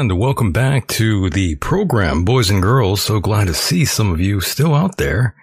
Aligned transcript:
And 0.00 0.18
welcome 0.18 0.50
back 0.50 0.86
to 0.88 1.28
the 1.28 1.56
program, 1.56 2.24
boys 2.24 2.48
and 2.48 2.62
girls. 2.62 3.02
So 3.02 3.20
glad 3.20 3.48
to 3.48 3.54
see 3.54 3.84
some 3.84 4.10
of 4.10 4.18
you 4.18 4.40
still 4.40 4.74
out 4.74 4.96
there. 4.96 5.36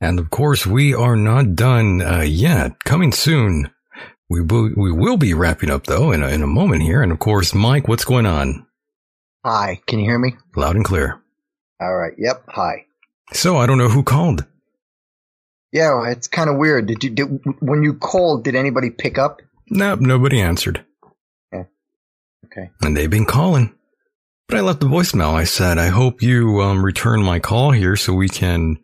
And 0.00 0.20
of 0.20 0.30
course, 0.30 0.64
we 0.64 0.94
are 0.94 1.16
not 1.16 1.56
done 1.56 2.00
uh, 2.00 2.20
yet. 2.20 2.84
Coming 2.84 3.10
soon. 3.10 3.72
We 4.30 4.40
will, 4.40 4.70
we 4.76 4.92
will 4.92 5.16
be 5.16 5.34
wrapping 5.34 5.68
up 5.68 5.86
though 5.86 6.12
in 6.12 6.22
a, 6.22 6.28
in 6.28 6.44
a 6.44 6.46
moment 6.46 6.82
here. 6.82 7.02
And 7.02 7.10
of 7.10 7.18
course, 7.18 7.56
Mike, 7.56 7.88
what's 7.88 8.04
going 8.04 8.24
on? 8.24 8.64
Hi, 9.44 9.80
can 9.88 9.98
you 9.98 10.04
hear 10.04 10.20
me? 10.20 10.36
Loud 10.54 10.76
and 10.76 10.84
clear. 10.84 11.20
All 11.80 11.96
right. 11.96 12.12
Yep. 12.16 12.44
Hi. 12.50 12.84
So 13.32 13.56
I 13.56 13.66
don't 13.66 13.78
know 13.78 13.88
who 13.88 14.04
called. 14.04 14.46
Yeah, 15.72 16.08
it's 16.08 16.28
kind 16.28 16.48
of 16.48 16.56
weird. 16.56 16.86
Did 16.86 17.02
you 17.02 17.10
did, 17.10 17.40
when 17.58 17.82
you 17.82 17.94
called? 17.94 18.44
Did 18.44 18.54
anybody 18.54 18.90
pick 18.90 19.18
up? 19.18 19.42
Nope, 19.70 19.98
nobody 19.98 20.40
answered. 20.40 20.84
Yeah. 21.52 21.64
Okay. 22.44 22.70
And 22.80 22.96
they've 22.96 23.10
been 23.10 23.26
calling. 23.26 23.74
But 24.48 24.58
I 24.58 24.60
left 24.60 24.82
a 24.82 24.86
voicemail. 24.86 25.34
I 25.34 25.44
said, 25.44 25.78
I 25.78 25.86
hope 25.88 26.22
you 26.22 26.60
um, 26.60 26.84
return 26.84 27.22
my 27.22 27.38
call 27.38 27.70
here 27.70 27.96
so 27.96 28.12
we 28.12 28.28
can 28.28 28.76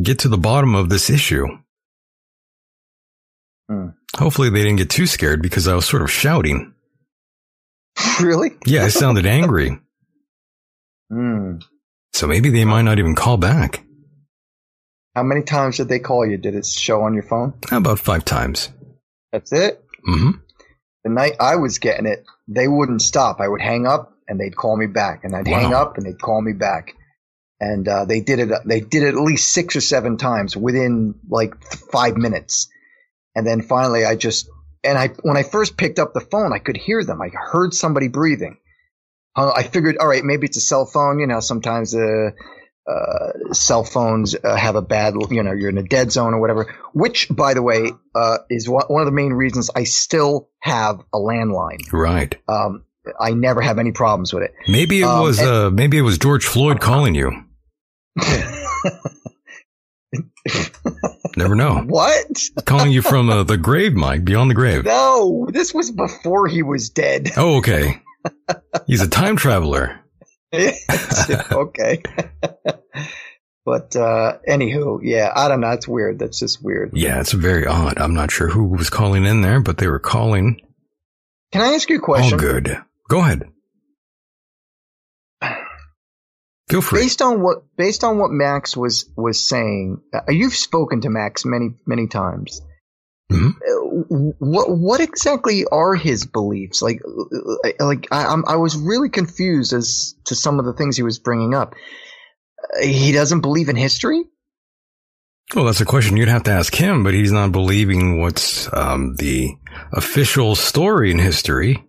get 0.00 0.20
to 0.20 0.28
the 0.28 0.38
bottom 0.38 0.74
of 0.74 0.88
this 0.88 1.10
issue. 1.10 1.46
Hmm. 3.68 3.88
Hopefully 4.16 4.50
they 4.50 4.62
didn't 4.62 4.76
get 4.76 4.90
too 4.90 5.06
scared 5.06 5.42
because 5.42 5.66
I 5.66 5.74
was 5.74 5.86
sort 5.86 6.02
of 6.02 6.10
shouting. 6.10 6.74
Really? 8.20 8.50
Yeah, 8.66 8.84
I 8.84 8.88
sounded 8.88 9.26
angry. 9.26 9.78
Hmm. 11.10 11.56
So 12.14 12.26
maybe 12.26 12.48
they 12.48 12.64
might 12.64 12.82
not 12.82 12.98
even 12.98 13.14
call 13.14 13.36
back. 13.36 13.84
How 15.14 15.22
many 15.22 15.42
times 15.42 15.76
did 15.76 15.88
they 15.88 15.98
call 15.98 16.24
you? 16.26 16.38
Did 16.38 16.54
it 16.54 16.64
show 16.64 17.02
on 17.02 17.12
your 17.12 17.22
phone? 17.24 17.52
About 17.70 17.98
five 17.98 18.24
times. 18.24 18.70
That's 19.30 19.52
it. 19.52 19.84
hmm 20.06 20.30
The 21.04 21.10
night 21.10 21.32
I 21.38 21.56
was 21.56 21.78
getting 21.78 22.06
it, 22.06 22.24
they 22.48 22.66
wouldn't 22.66 23.02
stop. 23.02 23.40
I 23.40 23.48
would 23.48 23.60
hang 23.60 23.86
up 23.86 24.11
and 24.28 24.38
they'd 24.40 24.56
call 24.56 24.76
me 24.76 24.86
back, 24.86 25.24
and 25.24 25.34
I'd 25.34 25.46
Wow. 25.48 25.58
hang 25.60 25.74
up 25.74 25.96
and 25.96 26.06
they'd 26.06 26.20
call 26.20 26.40
me 26.40 26.52
back. 26.52 26.94
And 27.60 27.86
uh, 27.86 28.04
they 28.06 28.20
did 28.20 28.40
it. 28.40 28.48
They 28.66 28.80
did 28.80 29.04
it 29.04 29.14
at 29.14 29.20
least 29.20 29.50
six 29.52 29.76
or 29.76 29.80
seven 29.80 30.16
times 30.16 30.56
within 30.56 31.14
like 31.28 31.58
th- 31.60 31.82
five 31.92 32.16
minutes. 32.16 32.68
And 33.36 33.46
then 33.46 33.62
finally, 33.62 34.04
I 34.04 34.16
just 34.16 34.48
and 34.82 34.98
I 34.98 35.08
when 35.22 35.36
I 35.36 35.44
first 35.44 35.76
picked 35.76 36.00
up 36.00 36.12
the 36.12 36.20
phone, 36.20 36.52
I 36.52 36.58
could 36.58 36.76
hear 36.76 37.04
them. 37.04 37.22
I 37.22 37.28
heard 37.32 37.72
somebody 37.72 38.08
breathing. 38.08 38.56
Uh, 39.36 39.52
I 39.54 39.62
figured, 39.62 39.96
all 39.98 40.08
right, 40.08 40.24
maybe 40.24 40.46
it's 40.46 40.56
a 40.56 40.60
cell 40.60 40.86
phone. 40.86 41.20
You 41.20 41.28
know, 41.28 41.38
sometimes 41.38 41.94
uh, 41.94 42.30
uh, 42.90 43.52
cell 43.52 43.84
phones 43.84 44.34
uh, 44.34 44.56
have 44.56 44.74
a 44.74 44.82
bad, 44.82 45.14
you 45.30 45.42
know, 45.44 45.52
you're 45.52 45.70
in 45.70 45.78
a 45.78 45.84
dead 45.84 46.10
zone 46.10 46.34
or 46.34 46.40
whatever. 46.40 46.74
Which, 46.92 47.28
by 47.30 47.54
the 47.54 47.62
way, 47.62 47.92
uh, 48.14 48.38
is 48.50 48.68
one 48.68 48.86
one 48.88 49.02
of 49.02 49.06
the 49.06 49.12
main 49.12 49.32
reasons 49.32 49.70
I 49.74 49.84
still 49.84 50.50
have 50.58 50.98
a 51.14 51.18
landline. 51.18 51.90
Right. 51.92 52.34
Um, 52.48 52.84
I 53.20 53.30
never 53.32 53.60
have 53.60 53.78
any 53.78 53.92
problems 53.92 54.32
with 54.32 54.44
it. 54.44 54.54
Maybe 54.68 55.00
it 55.00 55.04
Um, 55.04 55.22
was, 55.22 55.38
and- 55.38 55.48
uh, 55.48 55.70
maybe 55.70 55.98
it 55.98 56.02
was 56.02 56.18
George 56.18 56.46
Floyd 56.46 56.80
calling 56.80 57.14
you. 57.14 57.32
Never 61.36 61.54
know. 61.54 61.82
what? 61.86 62.26
calling 62.66 62.90
you 62.92 63.00
from 63.00 63.30
uh, 63.30 63.42
the 63.44 63.56
grave, 63.56 63.94
Mike, 63.94 64.24
beyond 64.24 64.50
the 64.50 64.54
grave. 64.54 64.84
No, 64.84 65.46
this 65.50 65.72
was 65.72 65.90
before 65.90 66.46
he 66.46 66.62
was 66.62 66.90
dead. 66.90 67.30
Oh, 67.36 67.56
okay. 67.58 68.02
He's 68.86 69.00
a 69.02 69.08
time 69.08 69.36
traveler. 69.36 69.98
okay. 70.54 72.02
but 73.64 73.96
uh 73.96 74.36
anywho, 74.46 75.00
yeah, 75.02 75.32
I 75.34 75.48
don't 75.48 75.60
know. 75.60 75.70
It's 75.70 75.88
weird. 75.88 76.18
That's 76.18 76.38
just 76.38 76.62
weird. 76.62 76.90
Yeah, 76.92 77.20
it's 77.20 77.32
very 77.32 77.66
odd. 77.66 77.98
I'm 77.98 78.12
not 78.14 78.30
sure 78.30 78.48
who 78.48 78.64
was 78.64 78.90
calling 78.90 79.24
in 79.24 79.40
there, 79.40 79.60
but 79.60 79.78
they 79.78 79.86
were 79.86 79.98
calling. 79.98 80.60
Can 81.52 81.62
I 81.62 81.74
ask 81.74 81.88
you 81.88 81.96
a 81.96 82.00
question? 82.00 82.34
All 82.34 82.38
good. 82.38 82.76
Go 83.12 83.18
ahead. 83.18 83.42
Feel 86.70 86.80
free. 86.80 87.02
Based 87.02 87.20
on 87.20 87.42
what 87.42 87.58
based 87.76 88.04
on 88.04 88.16
what 88.16 88.30
Max 88.30 88.74
was 88.74 89.12
was 89.14 89.46
saying, 89.46 90.00
uh, 90.14 90.32
you've 90.32 90.54
spoken 90.54 91.02
to 91.02 91.10
Max 91.10 91.44
many 91.44 91.74
many 91.86 92.06
times. 92.06 92.62
Mhm. 93.30 93.50
Uh, 93.50 94.32
what 94.38 94.70
what 94.70 95.00
exactly 95.02 95.66
are 95.70 95.94
his 95.94 96.24
beliefs? 96.24 96.80
Like 96.80 97.02
uh, 97.04 97.84
like 97.84 98.08
I, 98.10 98.28
I'm 98.28 98.44
I 98.48 98.56
was 98.56 98.78
really 98.78 99.10
confused 99.10 99.74
as 99.74 100.14
to 100.24 100.34
some 100.34 100.58
of 100.58 100.64
the 100.64 100.72
things 100.72 100.96
he 100.96 101.02
was 101.02 101.18
bringing 101.18 101.52
up. 101.52 101.74
Uh, 102.78 102.86
he 102.86 103.12
doesn't 103.12 103.42
believe 103.42 103.68
in 103.68 103.76
history. 103.76 104.24
Well, 105.54 105.66
that's 105.66 105.82
a 105.82 105.84
question 105.84 106.16
you'd 106.16 106.28
have 106.28 106.44
to 106.44 106.52
ask 106.52 106.74
him, 106.74 107.04
but 107.04 107.12
he's 107.12 107.30
not 107.30 107.52
believing 107.52 108.22
what's 108.22 108.72
um, 108.72 109.16
the 109.16 109.50
official 109.92 110.54
story 110.54 111.10
in 111.10 111.18
history, 111.18 111.84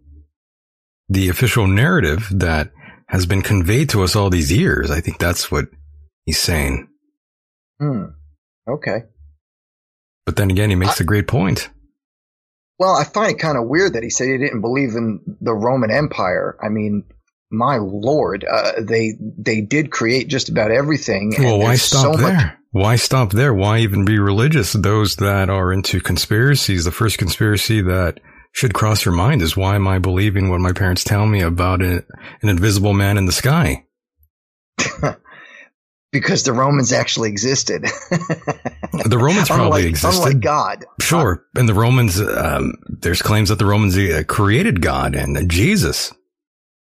the 1.10 1.30
official 1.30 1.68
narrative 1.68 2.28
that 2.32 2.72
has 3.08 3.26
been 3.26 3.42
conveyed 3.42 3.90
to 3.90 4.04
us 4.04 4.16
all 4.16 4.30
these 4.30 4.52
years. 4.52 4.90
I 4.90 5.02
think 5.02 5.20
that's 5.20 5.52
what 5.52 5.66
he's 6.26 6.40
saying. 6.40 6.88
Hmm. 7.80 8.06
Okay. 8.68 9.04
But 10.26 10.36
then 10.38 10.50
again, 10.50 10.70
he 10.70 10.76
makes 10.76 11.00
a 11.00 11.04
great 11.04 11.28
point. 11.28 11.70
Well, 12.80 12.96
I 12.96 13.04
find 13.04 13.32
it 13.32 13.40
kind 13.40 13.58
of 13.58 13.68
weird 13.68 13.94
that 13.94 14.04
he 14.04 14.10
said 14.10 14.28
he 14.30 14.38
didn't 14.38 14.62
believe 14.62 14.96
in 14.96 15.20
the 15.42 15.54
Roman 15.54 15.92
Empire. 15.92 16.58
I 16.62 16.70
mean, 16.70 17.04
my 17.52 17.78
lord, 17.78 18.46
uh, 18.50 18.72
they 18.82 19.12
they 19.38 19.62
did 19.62 19.92
create 19.92 20.28
just 20.28 20.50
about 20.50 20.72
everything. 20.72 21.34
Well, 21.38 21.60
why 21.60 21.76
stop 21.76 22.16
so 22.16 22.22
there? 22.22 22.36
much- 22.36 22.54
Why 22.72 22.96
stop 22.96 23.32
there? 23.32 23.54
Why 23.54 23.80
even 23.80 24.06
be 24.06 24.18
religious? 24.18 24.74
Those 24.74 25.18
that 25.18 25.50
are 25.50 25.72
into 25.72 26.00
conspiracies, 26.02 26.86
the 26.86 26.92
first 26.92 27.20
conspiracy 27.20 27.82
that 27.82 28.20
should 28.54 28.74
cross 28.74 29.04
your 29.04 29.14
mind 29.14 29.42
is 29.42 29.58
why 29.58 29.76
am 29.76 29.88
I 29.88 30.00
believing 30.00 30.50
what 30.50 30.62
my 30.62 30.72
parents 30.72 31.04
tell 31.04 31.26
me 31.26 31.42
about 31.42 31.82
a, 31.82 32.06
an 32.42 32.50
invisible 32.50 32.94
man 32.94 33.18
in 33.18 33.26
the 33.26 33.32
sky? 33.32 33.86
because 36.12 36.44
the 36.44 36.54
Romans 36.54 36.94
actually 36.94 37.30
existed. 37.30 37.82
The 37.82 39.18
Romans 39.20 39.48
probably 39.50 39.66
unlike, 39.66 39.86
existed. 39.86 40.18
Unlike 40.20 40.40
God. 40.40 40.86
Sure. 41.02 41.44
And 41.56 41.68
the 41.68 41.74
Romans, 41.74 42.22
um, 42.22 42.76
there's 42.88 43.22
claims 43.24 43.50
that 43.50 43.58
the 43.58 43.66
Romans 43.66 43.98
uh, 43.98 44.24
created 44.28 44.82
God 44.82 45.16
and 45.16 45.50
Jesus. 45.50 46.14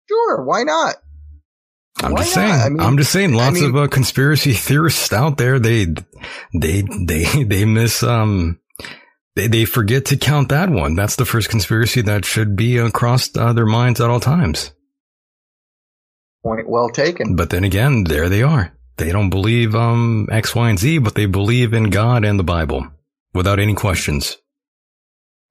Sure, 0.07 0.43
why 0.45 0.63
not? 0.63 0.95
I'm 2.03 2.11
Why 2.11 2.19
just 2.23 2.35
not? 2.35 2.41
saying. 2.49 2.61
I 2.61 2.69
mean- 2.69 2.79
I'm 2.79 2.97
just 2.97 3.11
saying. 3.11 3.33
Lots 3.33 3.59
mean- 3.59 3.69
of 3.69 3.75
uh, 3.75 3.87
conspiracy 3.87 4.53
theorists 4.53 5.11
out 5.11 5.37
there. 5.37 5.59
They, 5.59 5.87
they, 6.53 6.83
they, 7.05 7.43
they 7.43 7.65
miss. 7.65 8.03
Um, 8.03 8.59
they 9.35 9.47
they 9.47 9.65
forget 9.65 10.05
to 10.05 10.17
count 10.17 10.49
that 10.49 10.69
one. 10.69 10.95
That's 10.95 11.15
the 11.15 11.25
first 11.25 11.49
conspiracy 11.49 12.01
that 12.03 12.25
should 12.25 12.55
be 12.55 12.77
across 12.77 13.35
uh, 13.35 13.53
their 13.53 13.65
minds 13.65 14.01
at 14.01 14.09
all 14.09 14.19
times. 14.19 14.71
Point 16.43 16.67
well 16.67 16.89
taken. 16.89 17.35
But 17.35 17.49
then 17.49 17.63
again, 17.63 18.03
there 18.03 18.29
they 18.29 18.43
are. 18.43 18.73
They 18.97 19.11
don't 19.11 19.29
believe 19.29 19.75
um 19.75 20.27
X, 20.31 20.53
Y, 20.55 20.69
and 20.69 20.79
Z, 20.79 20.99
but 20.99 21.15
they 21.15 21.25
believe 21.25 21.73
in 21.73 21.89
God 21.89 22.25
and 22.25 22.37
the 22.37 22.43
Bible 22.43 22.87
without 23.33 23.59
any 23.59 23.73
questions. 23.73 24.37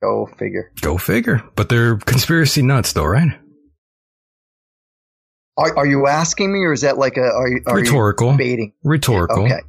Go 0.02 0.26
figure. 0.38 0.72
Go 0.80 0.98
figure. 0.98 1.42
But 1.54 1.68
they're 1.68 1.96
conspiracy 1.96 2.62
nuts, 2.62 2.92
though, 2.92 3.04
right? 3.04 3.38
Are, 5.56 5.76
are 5.78 5.86
you 5.86 6.06
asking 6.06 6.52
me, 6.52 6.60
or 6.60 6.72
is 6.72 6.80
that 6.80 6.98
like 6.98 7.16
a 7.16 7.22
are 7.22 7.48
you, 7.48 7.60
are 7.66 7.76
Rhetorical. 7.76 8.32
you 8.32 8.38
baiting? 8.38 8.72
Rhetorical. 8.82 9.44
Okay, 9.44 9.60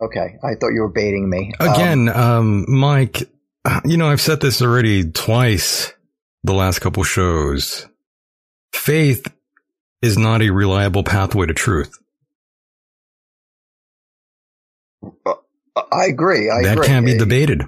okay. 0.00 0.36
I 0.42 0.54
thought 0.54 0.68
you 0.68 0.80
were 0.80 0.92
baiting 0.92 1.28
me. 1.28 1.52
Um, 1.60 1.68
Again, 1.68 2.08
um, 2.08 2.64
Mike, 2.68 3.28
you 3.84 3.96
know, 3.96 4.08
I've 4.08 4.20
said 4.20 4.40
this 4.40 4.62
already 4.62 5.10
twice 5.10 5.92
the 6.44 6.54
last 6.54 6.80
couple 6.80 7.04
shows. 7.04 7.86
Faith 8.74 9.26
is 10.02 10.18
not 10.18 10.42
a 10.42 10.50
reliable 10.50 11.04
pathway 11.04 11.46
to 11.46 11.54
truth. 11.54 11.98
I 15.92 16.06
agree. 16.06 16.50
I 16.50 16.62
that 16.62 16.74
agree. 16.74 16.86
can't 16.86 17.06
be 17.06 17.14
Uh, 17.14 17.18
debated. 17.18 17.62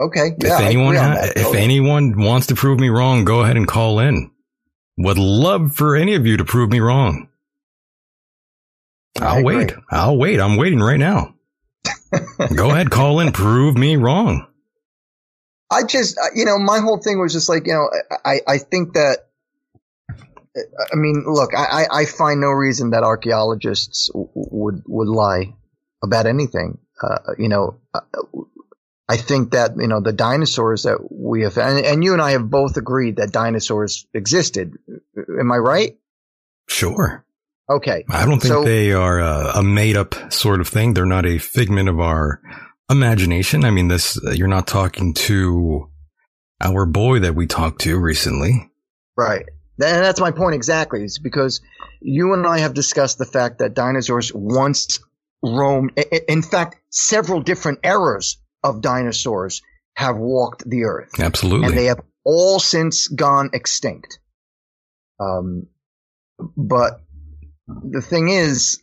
Okay. 0.00 0.36
if 0.42 0.44
Yeah, 0.44 0.58
I 0.58 0.62
anyone, 0.64 0.96
ha- 0.96 1.14
that, 1.14 1.36
if 1.36 1.54
anyone 1.54 2.18
wants 2.20 2.48
to 2.48 2.54
prove 2.54 2.78
me 2.80 2.88
wrong, 2.88 3.24
go 3.24 3.40
ahead 3.42 3.56
and 3.56 3.66
call 3.68 4.00
in. 4.00 4.30
Would 4.98 5.18
love 5.18 5.74
for 5.74 5.96
any 5.96 6.14
of 6.14 6.26
you 6.26 6.36
to 6.38 6.44
prove 6.44 6.70
me 6.70 6.80
wrong. 6.80 7.28
I'll 9.20 9.44
wait. 9.44 9.72
I'll 9.90 10.16
wait. 10.16 10.40
I'm 10.40 10.56
waiting 10.56 10.80
right 10.80 10.98
now. 10.98 11.34
go 12.54 12.70
ahead, 12.70 12.90
call 12.90 13.20
in, 13.20 13.32
prove 13.32 13.76
me 13.76 13.96
wrong. 13.96 14.46
I 15.70 15.82
just, 15.84 16.18
uh, 16.18 16.28
you 16.34 16.44
know, 16.44 16.58
my 16.58 16.78
whole 16.78 16.98
thing 16.98 17.20
was 17.20 17.32
just 17.32 17.48
like, 17.48 17.66
you 17.66 17.72
know, 17.72 17.88
I, 18.24 18.40
I 18.46 18.58
think 18.58 18.94
that, 18.94 19.26
I 20.56 20.94
mean, 20.94 21.24
look, 21.26 21.52
I, 21.52 21.82
I 21.82 22.00
I 22.00 22.04
find 22.04 22.40
no 22.40 22.50
reason 22.50 22.90
that 22.90 23.02
archaeologists 23.02 24.08
would, 24.14 24.82
would 24.86 25.08
lie 25.08 25.54
about 26.02 26.26
anything. 26.26 26.78
Uh, 27.02 27.32
you 27.38 27.48
know, 27.48 27.80
uh, 27.92 28.00
I 29.08 29.16
think 29.16 29.50
that, 29.50 29.72
you 29.76 29.88
know, 29.88 30.00
the 30.00 30.12
dinosaurs 30.12 30.84
that 30.84 30.98
we 31.10 31.42
have, 31.42 31.58
and, 31.58 31.84
and 31.84 32.04
you 32.04 32.12
and 32.12 32.22
I 32.22 32.32
have 32.32 32.48
both 32.48 32.76
agreed 32.76 33.16
that 33.16 33.32
dinosaurs 33.32 34.06
existed. 34.14 34.78
Am 35.16 35.50
I 35.50 35.56
right? 35.56 35.98
Sure. 36.68 37.23
Okay. 37.70 38.04
I 38.08 38.26
don't 38.26 38.40
think 38.40 38.52
So- 38.52 38.64
they 38.64 38.92
are 38.92 39.20
a, 39.20 39.52
a 39.56 39.62
made 39.62 39.96
up 39.96 40.32
sort 40.32 40.60
of 40.60 40.68
thing. 40.68 40.94
They're 40.94 41.06
not 41.06 41.26
a 41.26 41.38
figment 41.38 41.88
of 41.88 41.98
our 42.00 42.40
imagination. 42.90 43.64
I 43.64 43.70
mean, 43.70 43.88
this, 43.88 44.18
you're 44.34 44.48
not 44.48 44.66
talking 44.66 45.14
to 45.14 45.88
our 46.60 46.86
boy 46.86 47.20
that 47.20 47.34
we 47.34 47.46
talked 47.46 47.80
to 47.82 47.98
recently. 47.98 48.70
Right. 49.16 49.46
And 49.80 50.04
that's 50.04 50.20
my 50.20 50.30
point 50.30 50.54
exactly. 50.54 51.02
Is 51.02 51.18
because 51.18 51.60
you 52.00 52.32
and 52.34 52.46
I 52.46 52.58
have 52.58 52.74
discussed 52.74 53.18
the 53.18 53.26
fact 53.26 53.58
that 53.58 53.74
dinosaurs 53.74 54.32
once 54.32 55.00
roamed. 55.42 55.98
In 56.28 56.42
fact, 56.42 56.76
several 56.90 57.40
different 57.40 57.80
eras 57.82 58.38
of 58.62 58.82
dinosaurs 58.82 59.62
have 59.96 60.16
walked 60.16 60.68
the 60.68 60.84
earth. 60.84 61.18
Absolutely. 61.18 61.68
And 61.68 61.78
they 61.78 61.86
have 61.86 62.00
all 62.24 62.60
since 62.60 63.08
gone 63.08 63.50
extinct. 63.52 64.18
Um, 65.18 65.66
but 66.56 67.03
the 67.66 68.02
thing 68.02 68.28
is, 68.28 68.82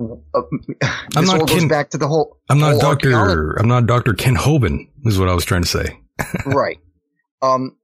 uh, 0.00 0.04
I'm 0.34 0.60
this 0.68 1.26
not 1.26 1.40
all 1.40 1.46
goes 1.46 1.58
Ken- 1.58 1.68
back 1.68 1.90
to 1.90 1.98
the 1.98 2.08
whole. 2.08 2.38
I'm 2.48 2.60
not 2.60 2.80
Doctor. 2.80 3.54
I'm 3.54 3.68
not 3.68 3.86
Doctor 3.86 4.14
Kent 4.14 4.38
Hovind. 4.38 4.88
Is 5.04 5.18
what 5.18 5.28
I 5.28 5.34
was 5.34 5.44
trying 5.44 5.62
to 5.62 5.68
say. 5.68 6.00
right. 6.46 6.78
Um, 7.42 7.76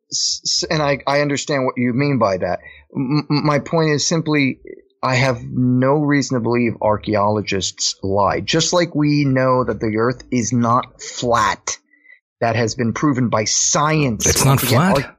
and 0.71 0.83
I, 0.83 0.99
I 1.07 1.21
understand 1.21 1.65
what 1.65 1.75
you 1.77 1.93
mean 1.93 2.19
by 2.19 2.39
that. 2.39 2.61
M- 2.95 3.27
my 3.29 3.59
point 3.59 3.91
is 3.91 4.07
simply, 4.07 4.61
I 5.03 5.15
have 5.17 5.43
no 5.43 5.95
reason 5.95 6.37
to 6.37 6.41
believe 6.41 6.75
archaeologists 6.81 7.97
lie. 8.03 8.41
Just 8.41 8.73
like 8.73 8.95
we 8.95 9.25
know 9.25 9.65
that 9.65 9.81
the 9.81 9.97
Earth 9.99 10.23
is 10.31 10.53
not 10.53 11.03
flat, 11.03 11.79
that 12.41 12.57
has 12.57 12.75
been 12.75 12.93
proven 12.93 13.29
by 13.29 13.45
science. 13.45 14.27
It's 14.27 14.45
not 14.45 14.61
flat. 14.61 15.05
ar- 15.05 15.14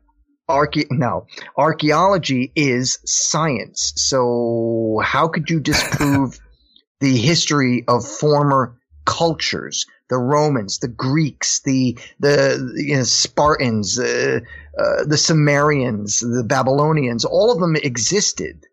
Archae- 0.50 0.92
no, 0.92 1.26
archaeology 1.58 2.52
is 2.56 3.00
science. 3.06 3.94
So 3.96 5.02
how 5.04 5.28
could 5.28 5.50
you 5.50 5.60
disprove 5.60 6.40
the 7.00 7.18
history 7.18 7.84
of 7.88 8.08
former 8.08 8.80
cultures? 9.06 9.86
The 10.08 10.18
Romans, 10.18 10.78
the 10.80 10.88
Greeks, 10.88 11.62
the 11.66 11.98
the 12.20 12.74
you 12.76 12.98
know, 12.98 13.04
Spartans, 13.04 14.00
uh, 14.00 14.40
uh, 14.78 15.06
the 15.06 15.18
Sumerians, 15.18 16.20
the 16.20 16.44
Babylonians, 16.44 17.26
all 17.26 17.52
of 17.52 17.60
them 17.60 17.76
existed 17.76 18.66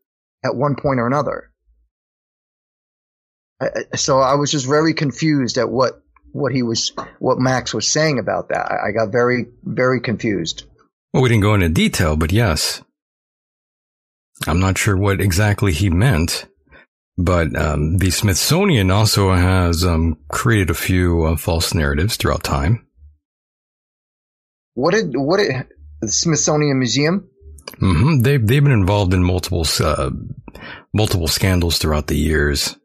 at 0.44 0.54
one 0.54 0.76
point 0.76 1.00
or 1.00 1.06
another. 1.06 1.50
So 3.94 4.18
I 4.18 4.34
was 4.34 4.50
just 4.50 4.66
very 4.66 4.92
confused 4.92 5.56
at 5.56 5.70
what 5.70 6.02
what 6.32 6.52
he 6.52 6.62
was, 6.62 6.92
what 7.18 7.38
Max 7.38 7.72
was 7.72 7.88
saying 7.88 8.18
about 8.18 8.48
that. 8.48 8.70
I, 8.70 8.88
I 8.88 8.92
got 8.92 9.12
very 9.12 9.46
very 9.64 10.00
confused. 10.00 10.64
Well, 11.12 11.22
we 11.22 11.28
didn't 11.28 11.42
go 11.42 11.54
into 11.54 11.68
detail, 11.68 12.16
but 12.16 12.32
yes. 12.32 12.82
I'm 14.46 14.60
not 14.60 14.78
sure 14.78 14.96
what 14.96 15.20
exactly 15.20 15.72
he 15.72 15.90
meant, 15.90 16.46
but 17.18 17.54
um, 17.56 17.98
the 17.98 18.10
Smithsonian 18.10 18.90
also 18.90 19.32
has 19.32 19.84
um, 19.84 20.16
created 20.28 20.70
a 20.70 20.74
few 20.74 21.24
uh, 21.24 21.36
false 21.36 21.74
narratives 21.74 22.16
throughout 22.16 22.42
time. 22.42 22.86
What 24.74 24.94
did 24.94 25.12
what 25.14 25.38
did 25.38 25.66
the 26.00 26.08
Smithsonian 26.08 26.78
Museum? 26.78 27.28
Mm-hmm. 27.72 28.20
They've 28.20 28.44
they've 28.44 28.64
been 28.64 28.72
involved 28.72 29.12
in 29.12 29.22
multiple 29.22 29.66
uh, 29.80 30.10
multiple 30.94 31.28
scandals 31.28 31.78
throughout 31.78 32.06
the 32.06 32.16
years. 32.16 32.76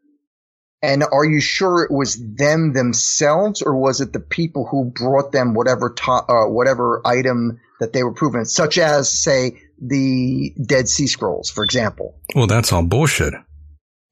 And 0.80 1.02
are 1.02 1.24
you 1.24 1.40
sure 1.40 1.82
it 1.82 1.90
was 1.90 2.22
them 2.36 2.72
themselves, 2.72 3.62
or 3.62 3.74
was 3.74 4.00
it 4.00 4.12
the 4.12 4.20
people 4.20 4.64
who 4.70 4.92
brought 4.94 5.32
them 5.32 5.54
whatever 5.54 5.90
to, 5.90 6.10
uh, 6.12 6.48
whatever 6.48 7.02
item 7.04 7.58
that 7.80 7.92
they 7.92 8.02
were 8.02 8.12
proven, 8.12 8.44
such 8.44 8.78
as 8.78 9.10
say 9.10 9.60
the 9.80 10.54
Dead 10.64 10.88
Sea 10.88 11.06
Scrolls, 11.06 11.50
for 11.50 11.64
example? 11.64 12.20
Well, 12.34 12.46
that's 12.46 12.72
all 12.72 12.82
bullshit. 12.82 13.34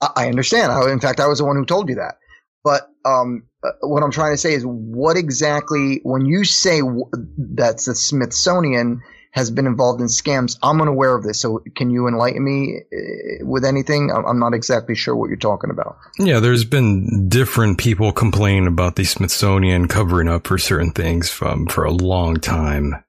I, 0.00 0.10
I 0.16 0.28
understand. 0.28 0.72
I, 0.72 0.90
in 0.90 1.00
fact, 1.00 1.20
I 1.20 1.26
was 1.26 1.38
the 1.38 1.44
one 1.44 1.56
who 1.56 1.64
told 1.64 1.88
you 1.88 1.96
that. 1.96 2.18
But 2.64 2.88
um, 3.04 3.44
uh, 3.62 3.70
what 3.82 4.02
I'm 4.02 4.10
trying 4.10 4.34
to 4.34 4.38
say 4.38 4.54
is, 4.54 4.64
what 4.64 5.16
exactly 5.16 6.00
when 6.02 6.26
you 6.26 6.44
say 6.44 6.80
w- 6.80 7.08
that 7.54 7.76
the 7.78 7.94
Smithsonian 7.94 9.02
has 9.36 9.50
been 9.50 9.66
involved 9.66 10.00
in 10.00 10.06
scams, 10.06 10.58
I'm 10.62 10.80
unaware 10.80 11.14
of 11.14 11.22
this. 11.22 11.38
So 11.38 11.62
can 11.76 11.90
you 11.90 12.08
enlighten 12.08 12.42
me 12.42 12.80
uh, 12.80 13.46
with 13.46 13.66
anything? 13.66 14.10
I'm 14.10 14.38
not 14.38 14.54
exactly 14.54 14.94
sure 14.94 15.14
what 15.14 15.28
you're 15.28 15.36
talking 15.36 15.70
about. 15.70 15.98
Yeah, 16.18 16.40
there's 16.40 16.64
been 16.64 17.28
different 17.28 17.76
people 17.76 18.12
complaining 18.12 18.66
about 18.66 18.96
the 18.96 19.04
Smithsonian 19.04 19.88
covering 19.88 20.28
up 20.28 20.46
for 20.46 20.56
certain 20.56 20.90
things 20.90 21.28
from 21.30 21.66
for 21.66 21.84
a 21.84 21.92
long 21.92 22.40
time. 22.40 23.04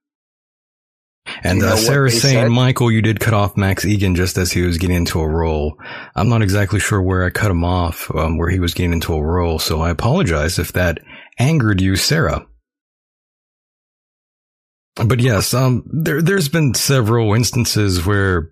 And 1.44 1.60
Do 1.60 1.66
you 1.66 1.72
know 1.72 1.78
uh, 1.78 1.78
Sarah's 1.78 2.22
saying, 2.22 2.36
said? 2.46 2.52
Michael, 2.52 2.92
you 2.92 3.02
did 3.02 3.20
cut 3.20 3.34
off 3.34 3.58
Max 3.58 3.86
Igan 3.86 4.16
just 4.16 4.38
as 4.38 4.52
he 4.52 4.62
was 4.62 4.78
getting 4.78 4.96
into 4.96 5.20
a 5.20 5.28
role. 5.28 5.78
I'm 6.16 6.30
not 6.30 6.42
exactly 6.42 6.80
sure 6.80 7.02
where 7.02 7.24
I 7.26 7.30
cut 7.30 7.52
him 7.52 7.64
off, 7.64 8.10
um, 8.16 8.38
where 8.38 8.50
he 8.50 8.60
was 8.60 8.74
getting 8.74 8.94
into 8.94 9.14
a 9.14 9.22
role, 9.22 9.60
so 9.60 9.82
I 9.82 9.90
apologize 9.90 10.58
if 10.60 10.74
that 10.74 11.00
angered 11.40 11.82
you, 11.82 11.96
Sarah. 11.96 12.46
But 14.96 15.20
yes, 15.20 15.54
um, 15.54 15.84
there, 15.92 16.22
there's 16.22 16.50
been 16.50 16.74
several 16.74 17.34
instances 17.36 18.04
where 18.06 18.52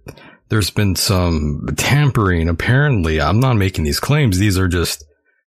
there's 0.50 0.70
been 0.70 0.96
some 0.96 1.66
tampering. 1.76 2.48
Apparently, 2.50 3.20
I'm 3.20 3.40
not 3.40 3.56
making 3.58 3.84
these 3.84 4.00
claims. 4.00 4.38
These 4.38 4.58
are 4.60 4.68
just 4.68 5.04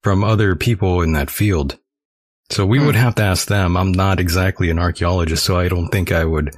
from 0.02 0.24
other 0.24 0.56
people 0.56 1.02
in 1.02 1.12
that 1.14 1.30
field. 1.30 1.78
So 2.50 2.66
we 2.66 2.80
Hmm. 2.80 2.86
would 2.86 2.96
have 2.96 3.16
to 3.16 3.24
ask 3.24 3.48
them. 3.50 3.76
I'm 3.76 3.92
not 3.92 4.22
exactly 4.22 4.70
an 4.70 4.80
archaeologist, 4.80 5.44
so 5.44 5.60
I 5.60 5.68
don't 5.68 5.90
think 5.90 6.14
I 6.14 6.24
would 6.24 6.56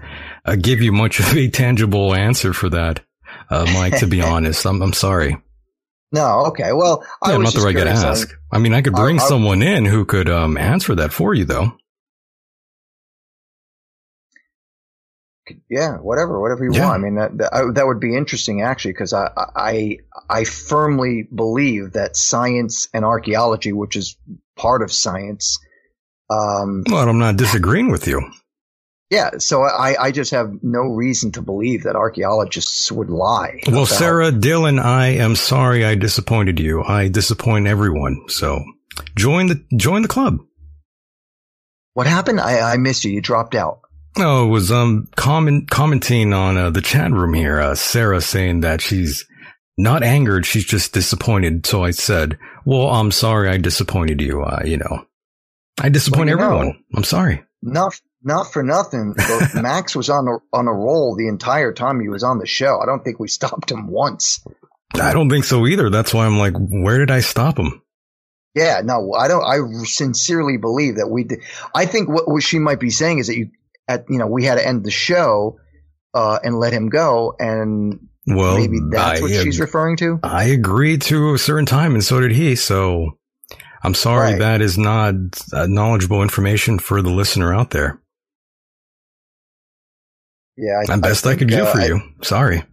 uh, 0.49 0.55
give 0.55 0.81
you 0.81 0.91
much 0.91 1.19
of 1.19 1.35
a 1.35 1.47
tangible 1.49 2.13
answer 2.13 2.53
for 2.53 2.69
that, 2.69 3.01
uh, 3.49 3.65
Mike. 3.73 3.99
To 3.99 4.07
be 4.07 4.21
honest, 4.33 4.65
I'm 4.65 4.81
I'm 4.81 4.93
sorry. 4.93 5.37
No, 6.11 6.45
okay. 6.47 6.73
Well, 6.73 7.05
I 7.21 7.29
Yeah, 7.29 7.35
I'm 7.35 7.43
not 7.43 7.53
the 7.53 7.61
right 7.61 7.75
guy 7.75 7.83
to. 7.83 7.89
I- 7.91 7.93
ask. 7.93 8.33
I 8.51 8.57
mean, 8.57 8.73
I 8.73 8.81
could 8.81 8.93
bring 8.95 9.19
I- 9.19 9.23
I- 9.23 9.27
someone 9.27 9.61
in 9.61 9.85
who 9.85 10.05
could 10.05 10.29
um, 10.29 10.57
answer 10.57 10.95
that 10.95 11.13
for 11.13 11.33
you, 11.35 11.45
though. 11.45 11.73
yeah, 15.69 15.97
whatever, 15.97 16.39
whatever 16.39 16.63
you 16.63 16.71
Yeah. 16.73 16.85
want. 16.85 16.95
I 16.95 17.03
mean, 17.03 17.15
that 17.15 17.37
that, 17.39 17.53
I, 17.53 17.61
that 17.73 17.87
would 17.87 17.99
be 17.99 18.15
interesting 18.15 18.61
actually, 18.61 18.93
because 18.93 19.13
I, 19.13 19.29
I 19.55 19.97
I 20.29 20.43
firmly 20.43 21.27
believe 21.33 21.93
that 21.93 22.15
science 22.15 22.87
and 22.93 23.03
archaeology, 23.03 23.73
which 23.73 23.95
is 23.95 24.15
part 24.55 24.83
of 24.83 24.91
science, 24.91 25.57
um, 26.29 26.83
Well, 26.87 27.07
I'm 27.09 27.17
not 27.19 27.35
disagreeing 27.37 27.89
with 27.91 28.07
you. 28.07 28.21
Yeah. 29.09 29.31
So 29.39 29.63
I 29.63 29.95
I 30.05 30.11
just 30.11 30.31
have 30.31 30.51
no 30.61 30.81
reason 30.81 31.31
to 31.33 31.41
believe 31.41 31.83
that 31.83 31.95
archaeologists 31.95 32.91
would 32.91 33.09
lie. 33.09 33.59
Well, 33.67 33.83
about- 33.83 33.87
Sarah, 33.87 34.31
Dylan, 34.31 34.79
I 34.83 35.07
am 35.07 35.35
sorry 35.35 35.85
I 35.85 35.95
disappointed 35.95 36.59
you. 36.59 36.83
I 36.83 37.07
disappoint 37.07 37.67
everyone. 37.67 38.17
So 38.29 38.63
join 39.15 39.47
the 39.47 39.63
join 39.75 40.01
the 40.01 40.07
club. 40.07 40.37
what 41.93 42.07
happened? 42.07 42.39
I 42.39 42.73
I 42.73 42.77
missed 42.77 43.03
you. 43.05 43.11
You 43.11 43.21
dropped 43.21 43.55
out. 43.55 43.81
Oh, 44.17 44.45
it 44.47 44.49
was 44.49 44.71
um 44.71 45.07
comment 45.15 45.69
commenting 45.69 46.33
on 46.33 46.57
uh, 46.57 46.69
the 46.69 46.81
chat 46.81 47.11
room 47.11 47.33
here. 47.33 47.59
Uh, 47.59 47.75
Sarah 47.75 48.21
saying 48.21 48.61
that 48.61 48.81
she's 48.81 49.25
not 49.77 50.03
angered, 50.03 50.45
she's 50.45 50.65
just 50.65 50.93
disappointed. 50.93 51.65
So 51.65 51.83
I 51.83 51.91
said, 51.91 52.37
"Well, 52.65 52.89
I'm 52.89 53.11
sorry 53.11 53.49
I 53.49 53.57
disappointed 53.57 54.19
you. 54.19 54.41
Uh, 54.41 54.61
you 54.65 54.77
know, 54.77 55.05
I 55.79 55.89
disappoint 55.89 56.27
Well, 56.29 56.29
you 56.29 56.35
know- 56.37 56.57
everyone. 56.57 56.83
I'm 56.95 57.03
sorry." 57.03 57.43
Not 57.61 57.99
not 58.23 58.51
for 58.51 58.63
nothing. 58.63 59.15
Max 59.55 59.95
was 59.95 60.09
on 60.09 60.27
a 60.27 60.37
on 60.55 60.67
a 60.67 60.73
roll 60.73 61.15
the 61.15 61.27
entire 61.27 61.73
time 61.73 61.99
he 61.99 62.09
was 62.09 62.23
on 62.23 62.39
the 62.39 62.45
show. 62.45 62.79
I 62.81 62.85
don't 62.85 63.03
think 63.03 63.19
we 63.19 63.27
stopped 63.27 63.71
him 63.71 63.87
once. 63.87 64.43
I 64.95 65.13
don't 65.13 65.29
think 65.29 65.45
so 65.45 65.67
either. 65.67 65.89
That's 65.89 66.13
why 66.13 66.25
I'm 66.25 66.37
like, 66.39 66.53
where 66.57 66.97
did 66.97 67.11
I 67.11 67.19
stop 67.21 67.59
him? 67.59 67.81
Yeah, 68.55 68.81
no, 68.83 69.13
I 69.13 69.27
don't. 69.27 69.43
I 69.43 69.57
sincerely 69.85 70.57
believe 70.57 70.95
that 70.95 71.07
we 71.07 71.23
did. 71.23 71.39
I 71.75 71.85
think 71.85 72.09
what, 72.09 72.27
what 72.27 72.41
she 72.43 72.57
might 72.59 72.79
be 72.79 72.89
saying 72.89 73.19
is 73.19 73.27
that 73.27 73.37
you, 73.37 73.51
at 73.87 74.05
you 74.09 74.17
know, 74.17 74.25
we 74.27 74.43
had 74.45 74.55
to 74.55 74.67
end 74.67 74.83
the 74.83 74.91
show 74.91 75.59
uh, 76.13 76.39
and 76.43 76.57
let 76.57 76.73
him 76.73 76.89
go, 76.89 77.35
and 77.37 78.07
Well, 78.25 78.57
maybe 78.57 78.79
that's 78.91 79.19
I, 79.19 79.21
what 79.21 79.31
she's 79.31 79.59
referring 79.59 79.97
to. 79.97 80.19
I 80.23 80.45
agreed 80.45 81.03
to 81.03 81.35
a 81.35 81.37
certain 81.37 81.67
time, 81.67 81.93
and 81.93 82.03
so 82.03 82.19
did 82.19 82.31
he. 82.31 82.55
So 82.55 83.19
I'm 83.83 83.93
sorry 83.93 84.31
Right. 84.31 84.39
that 84.39 84.61
is 84.61 84.77
not 84.77 85.13
uh, 85.53 85.67
knowledgeable 85.67 86.23
information 86.23 86.79
for 86.79 87.03
the 87.03 87.11
listener 87.11 87.53
out 87.53 87.69
there. 87.69 88.01
Yeah, 90.59 90.81
I, 90.81 90.95
The 90.95 91.01
best 91.01 91.25
I, 91.25 91.35
could 91.35 91.47
do 91.47 91.63
uh, 91.63 91.71
for 91.71 91.79
I- 91.79 91.85
you. 91.87 92.01
Sorry. 92.21 92.63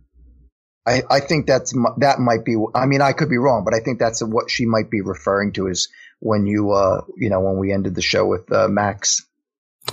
I, 0.89 1.03
I 1.11 1.21
think 1.21 1.47
that's 1.47 1.73
that 1.99 2.21
might 2.21 2.45
be. 2.45 2.57
I 2.75 2.87
mean, 2.87 3.03
I 3.03 3.13
could 3.13 3.29
be 3.29 3.39
wrong, 3.39 3.65
but 3.65 3.75
I 3.75 3.81
think 3.81 3.99
that's 3.99 4.23
what 4.23 4.51
she 4.51 4.67
might 4.67 4.89
be 4.89 5.01
referring 5.01 5.53
to 5.55 5.67
is 5.67 5.89
when 6.21 6.47
you, 6.47 6.71
uh, 6.71 7.01
you 7.17 7.29
know, 7.29 7.41
when 7.41 7.59
we 7.59 7.73
ended 7.73 7.97
the 7.97 8.03
show 8.03 8.25
with 8.25 8.51
uh, 8.53 8.69
Max. 8.69 9.25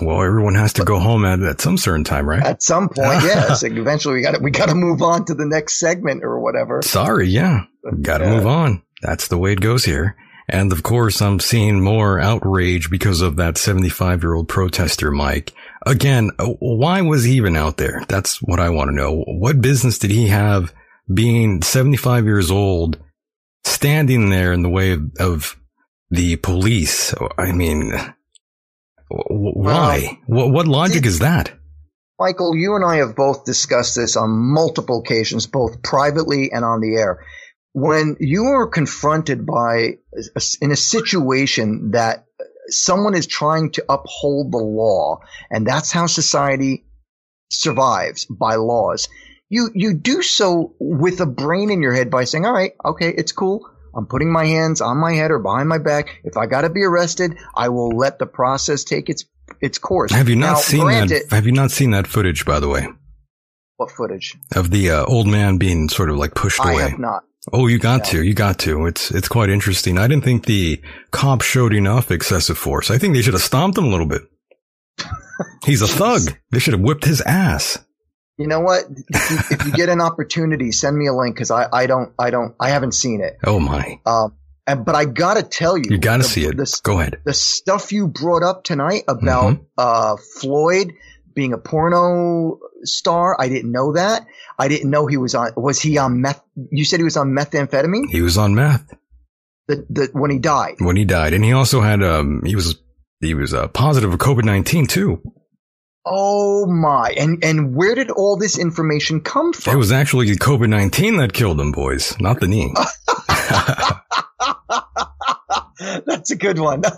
Well, 0.02 0.22
everyone 0.24 0.54
has 0.56 0.74
to 0.74 0.84
go 0.84 1.00
home 1.00 1.26
at, 1.26 1.40
at 1.42 1.62
some 1.62 1.78
certain 1.78 2.04
time, 2.04 2.28
right? 2.30 2.44
At 2.44 2.62
some 2.64 2.90
point, 2.90 2.98
yes. 3.24 3.64
eventually, 3.64 4.16
we 4.16 4.22
got 4.22 4.40
we 4.42 4.52
got 4.52 4.70
to 4.70 4.76
move 4.76 5.02
on 5.02 5.26
to 5.26 5.34
the 5.34 5.46
next 5.48 5.80
segment 5.80 6.24
or 6.24 6.40
whatever. 6.40 6.82
Sorry, 6.84 7.28
yeah. 7.28 7.62
Got 8.02 8.20
to 8.20 8.26
Yeah. 8.26 8.36
move 8.38 8.46
on. 8.48 8.84
That's 9.02 9.28
the 9.30 9.38
way 9.40 9.54
it 9.54 9.62
goes 9.62 9.86
here. 9.86 10.16
And 10.48 10.72
of 10.72 10.84
course, 10.84 11.22
I'm 11.22 11.40
seeing 11.40 11.82
more 11.82 12.20
outrage 12.20 12.90
because 12.92 13.22
of 13.22 13.38
that 13.38 13.58
75 13.58 14.22
year 14.24 14.34
old 14.36 14.48
protester, 14.50 15.10
Mike. 15.12 15.54
Again, 15.86 16.32
uh, 16.40 16.46
why 16.60 17.02
was 17.02 17.24
he 17.24 17.34
even 17.34 17.56
out 17.56 17.78
there? 17.78 18.04
That's 18.08 18.42
what 18.42 18.60
I 18.60 18.70
want 18.70 18.90
to 18.90 18.96
know. 18.96 19.24
What 19.28 19.62
business 19.62 20.00
did 20.00 20.12
he 20.12 20.28
have 20.28 20.74
being 21.14 21.62
75 21.62 22.26
years 22.26 22.50
old, 22.50 22.98
standing 23.66 24.30
there 24.30 24.54
in 24.54 24.64
the 24.64 24.70
way 24.70 24.94
of, 24.94 25.12
of 25.20 25.60
the 26.10 26.38
police? 26.38 27.14
I 27.38 27.52
mean, 27.52 27.92
why? 29.10 30.20
What, 30.26 30.52
what 30.52 30.68
logic 30.68 31.06
is 31.06 31.20
that? 31.20 31.52
Michael, 32.20 32.56
you 32.56 32.76
and 32.76 32.86
I 32.86 32.98
have 32.98 33.16
both 33.16 33.44
discussed 33.44 33.96
this 33.96 34.16
on 34.16 34.30
multiple 34.30 35.00
occasions, 35.00 35.48
both 35.48 35.84
privately 35.84 36.52
and 36.52 36.64
on 36.64 36.80
the 36.80 36.96
air. 36.96 37.26
When 37.74 38.16
you 38.20 38.46
are 38.46 38.68
confronted 38.68 39.46
by 39.46 39.98
in 40.62 40.72
a 40.72 40.76
situation 40.76 41.92
that 41.92 42.26
someone 42.70 43.16
is 43.16 43.28
trying 43.28 43.72
to 43.72 43.86
uphold 43.90 44.52
the 44.52 44.58
law, 44.58 45.20
and 45.50 45.66
that's 45.68 45.92
how 45.92 46.08
society 46.08 46.86
survives 47.52 48.26
by 48.26 48.56
laws. 48.56 49.08
You 49.50 49.70
you 49.76 49.94
do 49.94 50.22
so 50.22 50.76
with 50.80 51.20
a 51.22 51.26
brain 51.26 51.70
in 51.70 51.82
your 51.82 51.94
head 51.94 52.10
by 52.10 52.24
saying, 52.24 52.46
"All 52.46 52.54
right, 52.54 52.72
okay, 52.84 53.10
it's 53.16 53.32
cool. 53.32 53.70
I'm 53.96 54.08
putting 54.08 54.32
my 54.32 54.46
hands 54.46 54.82
on 54.82 54.98
my 54.98 55.14
head 55.14 55.30
or 55.30 55.38
behind 55.40 55.70
my 55.70 55.78
back. 55.78 56.22
If 56.24 56.36
I 56.38 56.48
got 56.48 56.62
to 56.62 56.70
be 56.70 56.84
arrested, 56.84 57.38
I 57.56 57.70
will 57.70 57.90
let 57.90 58.18
the 58.18 58.26
process 58.26 58.84
take 58.84 59.10
its 59.10 59.26
its 59.62 59.78
course." 59.78 60.12
Have 60.12 60.30
you 60.30 60.36
not 60.36 60.54
Now, 60.54 60.56
seen 60.56 60.82
granted- 60.82 61.30
that? 61.30 61.36
Have 61.36 61.46
you 61.46 61.52
not 61.52 61.70
seen 61.72 61.92
that 61.92 62.08
footage, 62.08 62.46
by 62.46 62.60
the 62.60 62.68
way, 62.70 62.88
What 63.78 63.92
footage? 63.92 64.36
of 64.56 64.72
the 64.72 64.90
uh, 64.90 65.06
old 65.06 65.28
man 65.28 65.58
being 65.58 65.90
sort 65.90 66.10
of 66.10 66.18
like 66.18 66.34
pushed 66.34 66.62
I 66.62 66.72
away? 66.74 66.90
have 66.90 67.00
not. 67.00 67.24
Oh, 67.52 67.68
you 67.68 67.78
got 67.78 68.00
No. 68.06 68.12
to, 68.12 68.24
you 68.24 68.34
got 68.34 68.60
to. 68.60 68.86
It's 68.86 69.12
it's 69.12 69.28
quite 69.28 69.50
interesting. 69.50 69.98
I 69.98 70.08
didn't 70.08 70.24
think 70.24 70.46
the 70.46 70.82
cop 71.12 71.42
showed 71.42 71.74
enough 71.74 72.10
excessive 72.12 72.58
force. 72.58 72.90
I 72.90 72.98
think 72.98 73.14
they 73.14 73.22
should 73.22 73.34
have 73.34 73.44
stomped 73.44 73.78
him 73.78 73.86
a 73.86 73.90
little 73.90 74.06
bit. 74.06 74.22
He's 75.66 75.82
a 75.82 75.88
thug. 75.88 76.22
They 76.52 76.60
should 76.60 76.74
have 76.74 76.82
whipped 76.82 77.06
his 77.06 77.22
ass. 77.22 77.80
You 78.38 78.48
know 78.48 78.62
what? 78.62 78.86
If 79.10 79.30
you, 79.32 79.38
if 79.58 79.66
you 79.66 79.72
get 79.74 79.90
an 79.90 80.02
opportunity, 80.02 80.72
send 80.72 80.98
me 80.98 81.08
a 81.08 81.14
link 81.14 81.36
because 81.36 81.52
I, 81.52 81.68
I 81.72 81.86
don't 81.86 82.14
I 82.18 82.30
don't 82.32 82.56
I 82.60 82.70
haven't 82.70 82.94
seen 82.94 83.22
it. 83.22 83.38
Oh 83.44 83.60
my! 83.60 84.00
Um, 84.06 84.36
and, 84.66 84.86
but 84.86 84.96
I 84.96 85.06
gotta 85.06 85.44
tell 85.44 85.78
you, 85.78 85.84
You 85.90 85.98
got 85.98 86.18
to 86.18 86.24
the- 86.24 86.30
see 86.30 86.46
it. 86.46 86.56
The, 86.58 86.80
Go 86.84 87.00
ahead. 87.00 87.20
the 87.26 87.34
stuff 87.34 87.92
you 87.92 88.08
brought 88.08 88.42
up 88.44 88.64
tonight 88.64 89.04
about 89.08 89.54
Mm-hmm. 89.56 89.64
uh, 89.78 90.16
Floyd 90.40 90.94
being 91.36 91.54
a 91.54 91.58
porno 91.58 92.60
star, 92.86 93.36
I 93.40 93.48
didn't 93.50 93.72
know 93.72 93.94
that. 93.94 94.26
I 94.60 94.68
didn't 94.68 94.90
know 94.90 95.08
he 95.08 95.18
was 95.18 95.36
on. 95.36 95.52
Was 95.58 95.82
he 95.82 95.98
on 95.98 96.22
meth? 96.22 96.42
You 96.72 96.86
said 96.86 97.00
he 97.00 97.04
was 97.04 97.18
on 97.18 97.30
methamphetamine. 97.30 98.10
He 98.10 98.22
was 98.22 98.38
on 98.38 98.54
meth 98.56 98.94
The, 99.68 99.86
the, 99.90 100.10
when 100.14 100.32
he 100.32 100.40
died. 100.40 100.76
when 100.80 100.96
he 100.98 101.06
died, 101.06 101.34
and 101.34 101.44
he 101.44 101.52
also 101.54 101.82
had 101.82 102.04
um 102.04 102.42
he 102.46 102.56
was 102.56 102.76
he 103.20 103.34
was 103.34 103.54
uh, 103.54 103.68
positive 103.70 104.14
of 104.14 104.20
COVID 104.20 104.44
nineteen 104.44 104.86
too. 104.88 105.22
Oh 106.06 106.66
my! 106.66 107.14
And 107.18 107.44
and 107.46 107.74
where 107.76 107.96
did 107.96 108.12
all 108.12 108.38
this 108.38 108.60
information 108.60 109.22
come 109.22 109.54
from? 109.54 109.74
It 109.74 109.78
was 109.78 109.92
actually 109.94 110.28
COVID 110.36 110.68
nineteen 110.70 111.16
that 111.18 111.32
killed 111.34 111.60
him, 111.62 111.72
boys, 111.72 112.14
not 112.20 112.40
the 112.42 112.48
knee. 112.48 112.74
That's 116.06 116.32
a 116.32 116.36
good 116.36 116.60
one. 116.60 116.84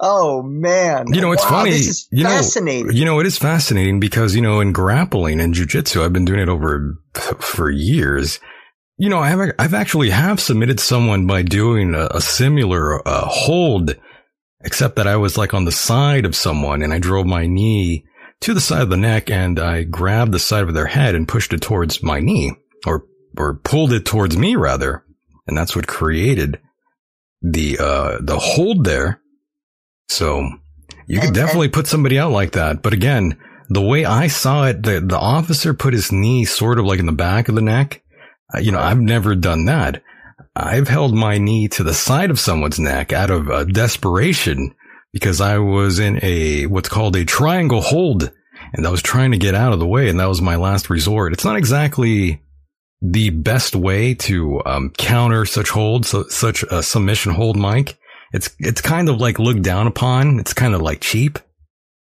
oh 0.00 0.42
man! 0.42 1.06
You 1.12 1.20
know, 1.20 1.32
it's 1.32 1.42
Wow, 1.44 1.50
funny. 1.50 1.70
This 1.70 1.88
is 1.88 2.08
You 2.10 2.24
know- 2.24 2.30
You 2.94 3.04
know, 3.04 3.20
it 3.20 3.26
is 3.26 3.38
fascinating 3.38 4.00
because, 4.00 4.34
you 4.34 4.42
know, 4.42 4.60
in 4.60 4.72
grappling 4.72 5.40
and 5.40 5.54
jujitsu, 5.54 6.02
I've 6.04 6.12
been 6.12 6.24
doing 6.24 6.40
it 6.40 6.48
over 6.48 6.98
for 7.40 7.70
years. 7.70 8.40
You 8.96 9.08
know, 9.08 9.18
I 9.20 9.28
have, 9.28 9.52
I've 9.58 9.74
actually 9.74 10.10
have 10.10 10.40
submitted 10.40 10.80
someone 10.80 11.26
by 11.26 11.42
doing 11.42 11.94
a, 11.94 12.08
a 12.12 12.20
similar 12.20 13.06
uh, 13.06 13.26
hold, 13.26 13.94
except 14.64 14.96
that 14.96 15.06
I 15.06 15.16
was 15.16 15.38
like 15.38 15.54
on 15.54 15.64
the 15.64 15.72
side 15.72 16.24
of 16.24 16.34
someone 16.34 16.82
and 16.82 16.92
I 16.92 16.98
drove 16.98 17.24
my 17.26 17.46
knee 17.46 18.04
to 18.40 18.54
the 18.54 18.60
side 18.60 18.82
of 18.82 18.90
the 18.90 18.96
neck 18.96 19.30
and 19.30 19.60
I 19.60 19.84
grabbed 19.84 20.32
the 20.32 20.40
side 20.40 20.64
of 20.64 20.74
their 20.74 20.86
head 20.86 21.14
and 21.14 21.28
pushed 21.28 21.52
it 21.52 21.60
towards 21.60 22.02
my 22.02 22.18
knee 22.18 22.52
or, 22.86 23.04
or 23.36 23.54
pulled 23.54 23.92
it 23.92 24.04
towards 24.04 24.36
me 24.36 24.56
rather. 24.56 25.04
And 25.46 25.56
that's 25.56 25.76
what 25.76 25.86
created 25.86 26.60
the, 27.40 27.78
uh, 27.78 28.18
the 28.20 28.38
hold 28.38 28.84
there. 28.84 29.20
So 30.08 30.48
you 31.06 31.20
could 31.20 31.34
definitely 31.34 31.68
put 31.68 31.86
somebody 31.86 32.18
out 32.18 32.32
like 32.32 32.52
that. 32.52 32.82
But 32.82 32.92
again, 32.92 33.38
the 33.68 33.82
way 33.82 34.04
I 34.04 34.28
saw 34.28 34.66
it, 34.66 34.82
the, 34.82 35.00
the 35.00 35.18
officer 35.18 35.74
put 35.74 35.94
his 35.94 36.10
knee 36.10 36.44
sort 36.44 36.78
of 36.78 36.86
like 36.86 36.98
in 36.98 37.06
the 37.06 37.12
back 37.12 37.48
of 37.48 37.54
the 37.54 37.62
neck. 37.62 38.02
Uh, 38.54 38.58
you 38.58 38.72
know, 38.72 38.80
I've 38.80 39.00
never 39.00 39.34
done 39.34 39.66
that. 39.66 40.02
I've 40.56 40.88
held 40.88 41.14
my 41.14 41.38
knee 41.38 41.68
to 41.68 41.84
the 41.84 41.94
side 41.94 42.30
of 42.30 42.40
someone's 42.40 42.80
neck 42.80 43.12
out 43.12 43.30
of 43.30 43.48
uh, 43.48 43.64
desperation 43.64 44.74
because 45.12 45.40
I 45.40 45.58
was 45.58 45.98
in 45.98 46.18
a, 46.22 46.66
what's 46.66 46.88
called 46.88 47.16
a 47.16 47.24
triangle 47.24 47.80
hold 47.80 48.32
and 48.72 48.86
I 48.86 48.90
was 48.90 49.02
trying 49.02 49.32
to 49.32 49.38
get 49.38 49.54
out 49.54 49.72
of 49.72 49.78
the 49.78 49.86
way. 49.86 50.08
And 50.08 50.18
that 50.18 50.28
was 50.28 50.42
my 50.42 50.56
last 50.56 50.90
resort. 50.90 51.32
It's 51.32 51.44
not 51.44 51.56
exactly 51.56 52.42
the 53.00 53.30
best 53.30 53.76
way 53.76 54.14
to 54.14 54.62
um, 54.66 54.90
counter 54.90 55.44
such 55.44 55.70
holds, 55.70 56.08
so, 56.08 56.24
such 56.28 56.64
a 56.64 56.82
submission 56.82 57.32
hold, 57.32 57.56
Mike. 57.56 57.98
It's 58.32 58.50
it's 58.58 58.80
kind 58.80 59.08
of 59.08 59.18
like 59.20 59.38
looked 59.38 59.62
down 59.62 59.86
upon. 59.86 60.38
It's 60.40 60.52
kind 60.52 60.74
of 60.74 60.80
like 60.82 61.00
cheap 61.00 61.38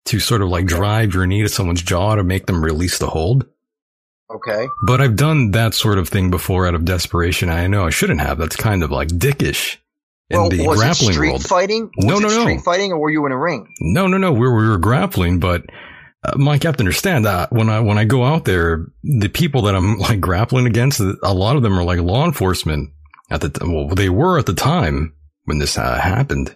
to 0.05 0.19
sort 0.19 0.41
of 0.41 0.49
like 0.49 0.65
drive 0.65 1.13
your 1.13 1.25
knee 1.25 1.41
to 1.41 1.49
someone's 1.49 1.81
jaw 1.81 2.15
to 2.15 2.23
make 2.23 2.45
them 2.45 2.63
release 2.63 2.97
the 2.99 3.07
hold. 3.07 3.45
Okay. 4.33 4.67
But 4.85 5.01
I've 5.01 5.15
done 5.15 5.51
that 5.51 5.73
sort 5.75 5.97
of 5.99 6.09
thing 6.09 6.31
before 6.31 6.67
out 6.67 6.73
of 6.75 6.83
desperation. 6.85 7.49
I 7.49 7.67
know 7.67 7.85
I 7.85 7.91
shouldn't 7.91 8.21
have. 8.21 8.37
That's 8.37 8.55
kind 8.55 8.83
of 8.83 8.89
like 8.91 9.07
dickish 9.09 9.77
in 10.31 10.39
well, 10.39 10.49
the 10.49 10.67
was 10.67 10.79
it 10.79 10.83
grappling 10.83 11.13
street 11.13 11.29
world. 11.29 11.43
fighting? 11.43 11.91
Was 11.97 12.05
No, 12.05 12.17
it 12.17 12.21
no, 12.21 12.27
no. 12.29 12.41
Street 12.41 12.61
fighting, 12.61 12.91
or 12.91 12.99
were 12.99 13.11
you 13.11 13.25
in 13.27 13.31
a 13.31 13.37
ring? 13.37 13.67
No, 13.81 14.07
no, 14.07 14.17
no. 14.17 14.31
We 14.31 14.39
were, 14.39 14.55
we 14.57 14.67
were 14.67 14.79
grappling, 14.79 15.39
but 15.39 15.63
uh, 16.23 16.35
Mike, 16.37 16.63
you 16.63 16.67
have 16.69 16.77
to 16.77 16.81
understand 16.81 17.25
that 17.25 17.51
when 17.51 17.69
I 17.69 17.79
when 17.81 17.99
I 17.99 18.05
go 18.05 18.23
out 18.25 18.45
there, 18.45 18.87
the 19.03 19.29
people 19.29 19.61
that 19.63 19.75
I'm 19.75 19.99
like 19.99 20.19
grappling 20.21 20.65
against, 20.65 20.99
a 20.99 21.33
lot 21.33 21.55
of 21.55 21.61
them 21.61 21.77
are 21.77 21.83
like 21.83 21.99
law 21.99 22.25
enforcement 22.25 22.89
at 23.29 23.41
the 23.41 23.49
t- 23.49 23.65
well, 23.67 23.87
they 23.89 24.09
were 24.09 24.39
at 24.39 24.47
the 24.47 24.53
time 24.55 25.13
when 25.45 25.57
this 25.59 25.77
uh, 25.77 25.99
happened. 25.99 26.55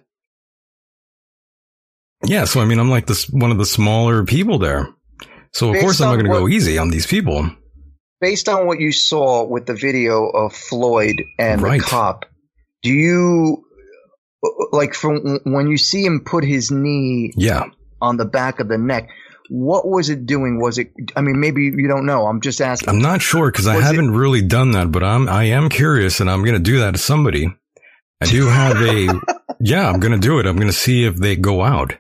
Yeah, 2.26 2.44
so 2.46 2.60
I 2.60 2.66
mean, 2.66 2.80
I'm 2.80 2.90
like 2.90 3.08
this 3.08 3.30
one 3.30 3.52
of 3.52 3.58
the 3.58 3.66
smaller 3.66 4.26
people 4.26 4.60
there. 4.60 4.90
So 5.54 5.68
of 5.70 5.74
Based 5.74 5.84
course 5.84 6.02
I'm 6.02 6.10
not 6.10 6.16
going 6.24 6.26
to 6.32 6.40
go 6.40 6.48
easy 6.48 6.78
on 6.78 6.90
these 6.90 7.08
people. 7.08 7.50
Based 8.22 8.50
on 8.50 8.68
what 8.68 8.80
you 8.82 8.92
saw 8.92 9.46
with 9.46 9.66
the 9.66 9.74
video 9.74 10.26
of 10.28 10.54
Floyd 10.54 11.24
and 11.40 11.62
Right. 11.62 11.80
the 11.80 11.88
cop, 11.88 12.26
do 12.84 12.92
you 12.92 13.64
like 14.72 14.94
from 14.94 15.40
when 15.46 15.68
you 15.68 15.78
see 15.78 16.04
him 16.06 16.22
put 16.26 16.44
his 16.44 16.70
knee 16.72 17.32
Yeah. 17.36 17.66
on 18.02 18.18
the 18.18 18.26
back 18.26 18.60
of 18.60 18.68
the 18.68 18.78
neck? 18.78 19.10
What 19.50 19.88
was 19.88 20.10
it 20.10 20.26
doing? 20.26 20.60
Was 20.62 20.78
it? 20.78 20.92
I 21.16 21.22
mean, 21.22 21.40
maybe 21.40 21.64
you 21.64 21.88
don't 21.88 22.06
know. 22.06 22.28
I'm 22.28 22.40
just 22.42 22.62
asking. 22.62 22.90
I'm 22.90 23.02
not 23.02 23.22
sure 23.22 23.50
because 23.50 23.66
I 23.68 23.80
haven't 23.82 24.12
really 24.12 24.42
done 24.42 24.72
that, 24.72 24.92
but 24.92 25.04
I'm 25.04 25.28
I 25.28 25.46
am 25.46 25.70
curious, 25.70 26.20
and 26.20 26.30
I'm 26.30 26.44
going 26.44 26.54
to 26.58 26.62
do 26.62 26.80
that 26.80 26.92
to 26.92 26.98
somebody. 27.00 27.48
I 28.22 28.26
do 28.26 28.48
have 28.48 28.82
a 28.82 29.08
yeah. 29.60 29.88
I'm 29.88 30.00
going 30.00 30.14
to 30.14 30.20
do 30.20 30.40
it. 30.40 30.46
I'm 30.46 30.56
going 30.56 30.68
to 30.68 30.74
see 30.74 31.06
if 31.06 31.16
they 31.16 31.36
go 31.36 31.62
out. 31.62 31.96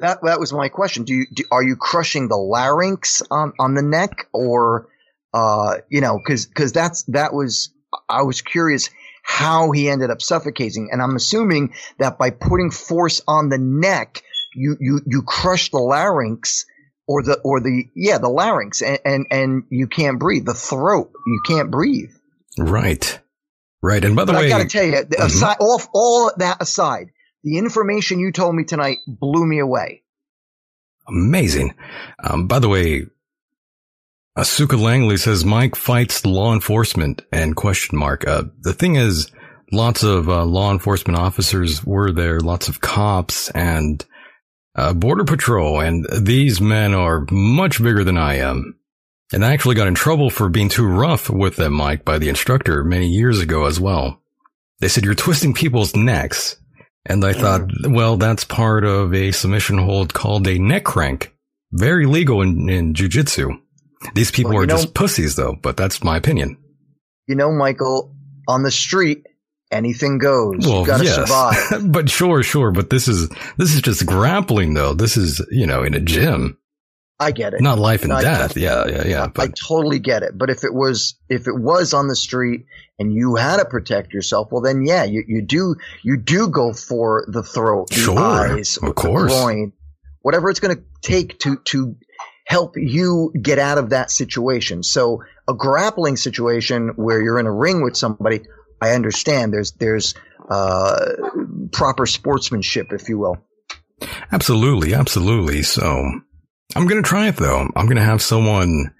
That 0.00 0.18
that 0.22 0.40
was 0.40 0.52
my 0.52 0.68
question. 0.68 1.04
Do 1.04 1.14
you 1.14 1.26
do, 1.32 1.44
are 1.50 1.62
you 1.62 1.76
crushing 1.76 2.28
the 2.28 2.36
larynx 2.36 3.22
on 3.30 3.52
on 3.58 3.74
the 3.74 3.82
neck, 3.82 4.28
or 4.32 4.88
uh, 5.32 5.78
you 5.88 6.00
know, 6.00 6.18
because 6.18 6.46
because 6.46 6.72
that's 6.72 7.04
that 7.04 7.32
was 7.32 7.70
I 8.08 8.22
was 8.22 8.42
curious 8.42 8.90
how 9.22 9.70
he 9.72 9.88
ended 9.88 10.10
up 10.10 10.22
suffocating, 10.22 10.90
and 10.92 11.02
I'm 11.02 11.16
assuming 11.16 11.74
that 11.98 12.18
by 12.18 12.30
putting 12.30 12.70
force 12.70 13.22
on 13.26 13.48
the 13.48 13.58
neck, 13.58 14.22
you 14.54 14.76
you 14.80 15.00
you 15.06 15.22
crush 15.22 15.70
the 15.70 15.78
larynx 15.78 16.66
or 17.06 17.22
the 17.22 17.40
or 17.44 17.60
the 17.60 17.84
yeah 17.94 18.18
the 18.18 18.28
larynx, 18.28 18.82
and 18.82 18.98
and, 19.04 19.26
and 19.30 19.62
you 19.70 19.86
can't 19.86 20.18
breathe. 20.18 20.46
The 20.46 20.54
throat, 20.54 21.10
you 21.26 21.40
can't 21.46 21.70
breathe. 21.70 22.12
Right, 22.58 23.18
right. 23.82 24.04
And 24.04 24.16
by 24.16 24.24
the 24.24 24.32
But 24.32 24.40
way, 24.40 24.46
I 24.46 24.48
got 24.48 24.58
to 24.58 24.68
tell 24.68 24.84
you, 24.84 24.92
Mhm. 24.92 25.24
aside, 25.26 25.56
all 25.60 25.80
all 25.92 26.32
that 26.38 26.60
aside, 26.60 27.08
the 27.44 27.58
information 27.58 28.18
you 28.20 28.32
told 28.32 28.54
me 28.54 28.64
tonight 28.64 28.98
blew 29.06 29.46
me 29.46 29.58
away. 29.58 30.02
amazing. 31.08 31.72
Um, 32.22 32.48
by 32.48 32.58
the 32.58 32.68
way, 32.68 33.06
Asuka 34.36 34.76
Langley 34.78 35.16
says 35.16 35.44
Mike 35.44 35.76
fights 35.76 36.26
law 36.26 36.52
enforcement 36.52 37.22
and 37.32 37.54
question 37.56 37.96
mark. 37.98 38.26
Uh, 38.26 38.42
the 38.60 38.72
thing 38.72 38.96
is, 38.96 39.30
lots 39.72 40.02
of 40.02 40.28
uh, 40.28 40.44
law 40.44 40.72
enforcement 40.72 41.18
officers 41.18 41.84
were 41.84 42.10
there, 42.12 42.40
lots 42.40 42.68
of 42.68 42.80
cops 42.80 43.48
and 43.50 44.04
uh, 44.74 44.92
border 44.92 45.24
patrol, 45.24 45.80
and 45.80 46.04
these 46.20 46.60
men 46.60 46.92
are 46.92 47.24
much 47.30 47.82
bigger 47.82 48.04
than 48.04 48.18
I 48.18 48.34
am. 48.38 48.78
And 49.32 49.44
I 49.44 49.52
actually 49.52 49.74
got 49.74 49.88
in 49.88 49.94
trouble 49.94 50.30
for 50.30 50.48
being 50.48 50.68
too 50.68 50.86
rough 50.86 51.28
with 51.28 51.56
them, 51.56 51.72
Mike, 51.72 52.04
by 52.04 52.18
the 52.18 52.28
instructor 52.28 52.84
many 52.84 53.08
years 53.08 53.40
ago 53.40 53.64
as 53.66 53.80
well. 53.80 54.20
They 54.80 54.88
said, 54.88 55.04
you're 55.04 55.14
twisting 55.14 55.54
people's 55.54 55.96
necks. 55.96 56.56
And 57.04 57.24
I 57.24 57.32
thought, 57.32 57.62
mm. 57.62 57.94
well, 57.94 58.16
that's 58.16 58.44
part 58.44 58.84
of 58.84 59.14
a 59.14 59.32
submission 59.32 59.78
hold 59.78 60.12
called 60.14 60.46
a 60.46 60.58
neck 60.58 60.84
crank. 60.84 61.34
Very 61.72 62.06
legal 62.06 62.42
in, 62.42 62.68
in 62.68 62.94
jujitsu. 62.94 63.60
These 64.14 64.30
people 64.30 64.52
Well, 64.52 64.62
are 64.62 64.66
know- 64.66 64.76
just 64.76 64.94
pussies 64.94 65.36
though, 65.36 65.56
but 65.60 65.76
that's 65.76 66.04
my 66.04 66.16
opinion. 66.16 66.58
You 67.26 67.34
know, 67.34 67.50
Michael, 67.50 68.14
on 68.46 68.62
the 68.62 68.70
street, 68.70 69.24
anything 69.72 70.18
goes. 70.18 70.64
you 70.64 70.86
got 70.86 70.98
to 70.98 71.06
survive. 71.06 71.56
but 71.92 72.08
sure, 72.08 72.42
sure. 72.44 72.70
But 72.70 72.90
this 72.90 73.08
is, 73.08 73.28
this 73.56 73.74
is 73.74 73.80
just 73.80 74.06
grappling 74.06 74.74
though. 74.74 74.94
This 74.94 75.16
is, 75.16 75.44
you 75.50 75.66
know, 75.66 75.82
in 75.82 75.94
a 75.94 76.00
gym, 76.00 76.56
I 77.18 77.30
get 77.30 77.54
it. 77.54 77.60
not 77.62 77.78
life 77.78 78.02
and 78.02 78.10
No, 78.10 78.20
death. 78.20 78.56
Yeah, 78.56 78.86
yeah, 78.86 79.06
yeah. 79.06 79.28
I 79.38 79.48
totally 79.48 79.98
get 79.98 80.22
it. 80.22 80.36
But 80.36 80.50
if 80.50 80.64
it 80.64 80.74
was 80.74 81.14
if 81.28 81.46
it 81.48 81.54
was 81.58 81.94
on 81.94 82.08
the 82.08 82.16
street 82.16 82.66
and 82.98 83.12
you 83.12 83.36
had 83.36 83.56
to 83.56 83.64
protect 83.64 84.12
yourself, 84.12 84.48
well 84.50 84.60
then 84.62 84.84
yeah, 84.84 85.04
you, 85.04 85.24
you 85.26 85.42
do 85.42 85.76
you 86.02 86.18
do 86.18 86.48
go 86.48 86.72
for 86.72 87.24
the 87.28 87.42
throat, 87.42 87.88
the 87.90 87.96
Sure, 87.96 88.18
eyes, 88.18 88.76
of 88.76 88.88
the 88.88 88.92
course. 88.92 89.32
groin, 89.32 89.72
whatever 90.20 90.50
it's 90.50 90.60
going 90.60 90.76
to 90.76 90.82
take 91.02 91.38
to 91.40 91.56
to 91.66 91.96
help 92.44 92.76
you 92.76 93.32
get 93.40 93.58
out 93.58 93.78
of 93.78 93.90
that 93.90 94.10
situation. 94.10 94.82
So 94.82 95.22
a 95.48 95.54
grappling 95.54 96.16
situation 96.16 96.90
where 96.96 97.20
you're 97.20 97.40
in 97.40 97.46
a 97.46 97.52
ring 97.52 97.82
with 97.82 97.96
somebody, 97.96 98.42
I 98.80 98.90
understand 98.92 99.52
there's, 99.52 99.72
there's, 99.72 100.14
uh, 100.48 101.06
proper 101.72 102.06
sportsmanship, 102.06 102.92
if 102.92 103.08
you 103.08 103.18
will. 103.18 103.38
Absolutely. 104.30 104.94
Absolutely. 104.94 105.62
So 105.62 106.20
I'm 106.74 106.86
going 106.86 107.02
to 107.02 107.08
try 107.08 107.28
it 107.28 107.36
though. 107.36 107.68
I'm 107.76 107.86
going 107.86 107.96
to 107.96 108.02
have 108.02 108.22
someone, 108.22 108.92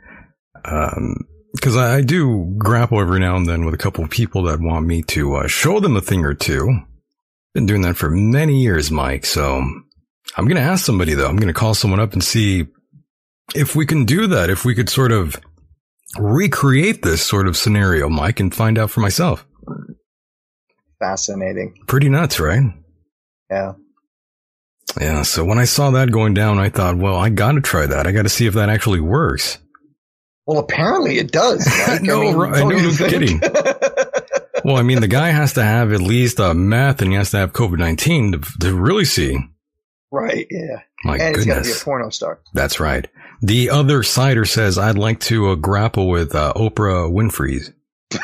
um, 0.65 1.27
because 1.55 1.77
I, 1.77 1.97
I, 1.97 2.01
do 2.03 2.55
grapple 2.59 3.01
every 3.01 3.19
now 3.19 3.37
and 3.37 3.47
then 3.47 3.65
with 3.65 3.75
a 3.75 3.79
couple 3.79 4.05
of 4.05 4.11
people 4.11 4.43
that 4.45 4.61
want 4.61 4.87
me 4.87 5.03
to 5.03 5.37
uh, 5.37 5.49
show 5.49 5.81
them 5.81 5.97
a 5.97 6.01
thing 6.01 6.25
or 6.25 6.35
two. 6.35 6.81
Been 7.55 7.67
doing 7.67 7.83
that 7.83 7.97
for 7.97 8.11
many 8.11 8.63
years, 8.63 8.91
Mike. 8.91 9.25
So 9.25 9.57
I'm 10.37 10.45
going 10.45 10.57
to 10.57 10.63
ask 10.63 10.85
somebody 10.85 11.15
though. 11.15 11.29
I'm 11.29 11.37
going 11.37 11.53
to 11.53 11.59
call 11.59 11.75
someone 11.75 12.01
up 12.01 12.13
and 12.13 12.23
see 12.23 12.67
if 13.55 13.75
we 13.75 13.87
can 13.87 14.05
do 14.05 14.27
that. 14.29 14.51
If 14.51 14.65
we 14.65 14.75
could 14.75 14.91
sort 14.91 15.13
of 15.13 15.41
recreate 16.19 17.03
this 17.03 17.23
sort 17.23 17.49
of 17.49 17.57
scenario, 17.57 18.09
Mike, 18.09 18.41
and 18.41 18.55
find 18.55 18.79
out 18.79 18.91
for 18.91 19.01
myself. 19.01 19.47
Fascinating. 20.99 21.75
Pretty 21.87 22.09
nuts, 22.09 22.41
right? 22.41 22.63
Yeah. 23.51 23.73
Yeah. 25.01 25.23
So 25.23 25.45
when 25.45 25.59
I 25.59 25.65
saw 25.65 25.91
that 25.93 26.11
going 26.11 26.35
down, 26.35 26.59
I 26.59 26.69
thought, 26.69 26.97
well, 26.97 27.17
I 27.17 27.29
got 27.29 27.53
to 27.53 27.61
try 27.61 27.87
that. 27.87 28.07
I 28.07 28.13
got 28.13 28.23
to 28.23 28.29
see 28.29 28.47
if 28.47 28.55
that 28.55 28.69
actually 28.69 29.01
works. 29.01 29.59
Well, 30.47 30.59
apparently 30.59 31.19
it 31.19 31.33
does. 31.33 31.67
Right? 31.87 32.03
no, 32.03 32.23
I, 32.23 32.25
mean, 32.25 32.55
I 32.55 32.61
know, 32.61 32.69
no 32.69 32.97
kidding. 32.97 33.41
well, 34.65 34.77
I 34.77 34.83
mean, 34.83 35.01
the 35.01 35.09
guy 35.09 35.31
has 35.31 35.55
to 35.55 35.63
have 35.63 35.93
at 35.93 36.01
least 36.01 36.39
a 36.39 36.55
meth 36.55 37.03
and 37.03 37.11
he 37.11 37.17
has 37.17 37.31
to 37.33 37.39
have 37.39 37.53
COVID 37.53 37.79
19 37.79 38.33
to, 38.33 38.39
to 38.61 38.75
really 38.75 39.05
see. 39.05 39.39
Right. 40.11 40.47
Yeah. 40.51 40.81
My 41.05 41.17
and 41.19 41.35
goodness. 41.35 41.45
he's 41.45 41.47
got 41.47 41.63
to 41.63 41.63
be 41.63 41.73
a 41.73 41.85
porno 41.85 42.11
star. 42.11 42.41
That's 42.55 42.81
right. 42.81 43.09
The 43.43 43.71
other 43.71 44.03
cider 44.03 44.45
says, 44.45 44.79
I'd 44.79 44.99
like 44.99 45.21
to 45.21 45.51
uh, 45.51 45.55
grapple 45.57 46.09
with 46.09 46.35
uh, 46.35 46.53
Oprah 46.57 47.11
Winfrey's. 47.13 47.73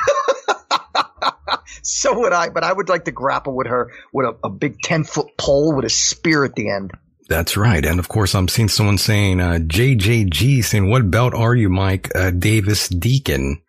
so 1.82 2.20
would 2.20 2.32
I, 2.32 2.48
but 2.48 2.64
I 2.64 2.72
would 2.72 2.88
like 2.88 3.04
to 3.04 3.12
grapple 3.12 3.54
with 3.54 3.66
her 3.66 3.90
with 4.12 4.26
a, 4.26 4.36
a 4.46 4.50
big 4.50 4.80
10 4.80 5.04
foot 5.04 5.28
pole 5.36 5.74
with 5.74 5.84
a 5.84 5.90
spear 5.90 6.44
at 6.44 6.54
the 6.54 6.70
end. 6.70 6.92
That's 7.28 7.56
right. 7.56 7.84
And 7.84 7.98
of 7.98 8.08
course, 8.08 8.34
I'm 8.34 8.48
seeing 8.48 8.68
someone 8.68 8.98
saying, 8.98 9.40
uh, 9.40 9.58
JJG 9.60 10.64
saying, 10.64 10.88
what 10.88 11.10
belt 11.10 11.34
are 11.34 11.54
you, 11.54 11.68
Mike? 11.68 12.10
Uh, 12.14 12.30
Davis 12.30 12.88
Deacon. 12.88 13.62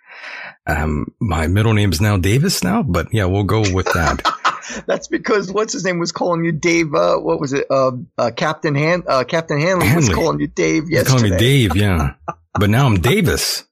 Um, 0.65 1.07
my 1.19 1.47
middle 1.47 1.73
name 1.73 1.91
is 1.91 1.99
now 1.99 2.17
Davis 2.17 2.63
now, 2.63 2.83
but 2.83 3.07
yeah, 3.11 3.25
we'll 3.25 3.43
go 3.43 3.61
with 3.73 3.87
that. 3.93 4.21
That's 4.87 5.07
because 5.07 5.51
what's 5.51 5.73
his 5.73 5.83
name 5.83 5.99
was 5.99 6.11
calling 6.11 6.45
you 6.45 6.53
Dave. 6.53 6.93
Uh, 6.93 7.17
what 7.17 7.39
was 7.39 7.53
it? 7.53 7.67
Uh, 7.69 7.91
uh, 8.17 8.31
Captain 8.31 8.75
Han, 8.75 9.03
uh, 9.07 9.23
Captain 9.25 9.59
Hanley, 9.59 9.87
Hanley, 9.87 10.07
was 10.07 10.15
calling 10.15 10.39
you 10.39 10.47
Dave 10.47 10.89
yesterday. 10.89 11.17
Calling 11.17 11.31
me 11.31 11.37
Dave, 11.37 11.75
yeah. 11.75 12.13
but 12.53 12.69
now 12.69 12.85
I'm 12.85 13.01
Davis. 13.01 13.65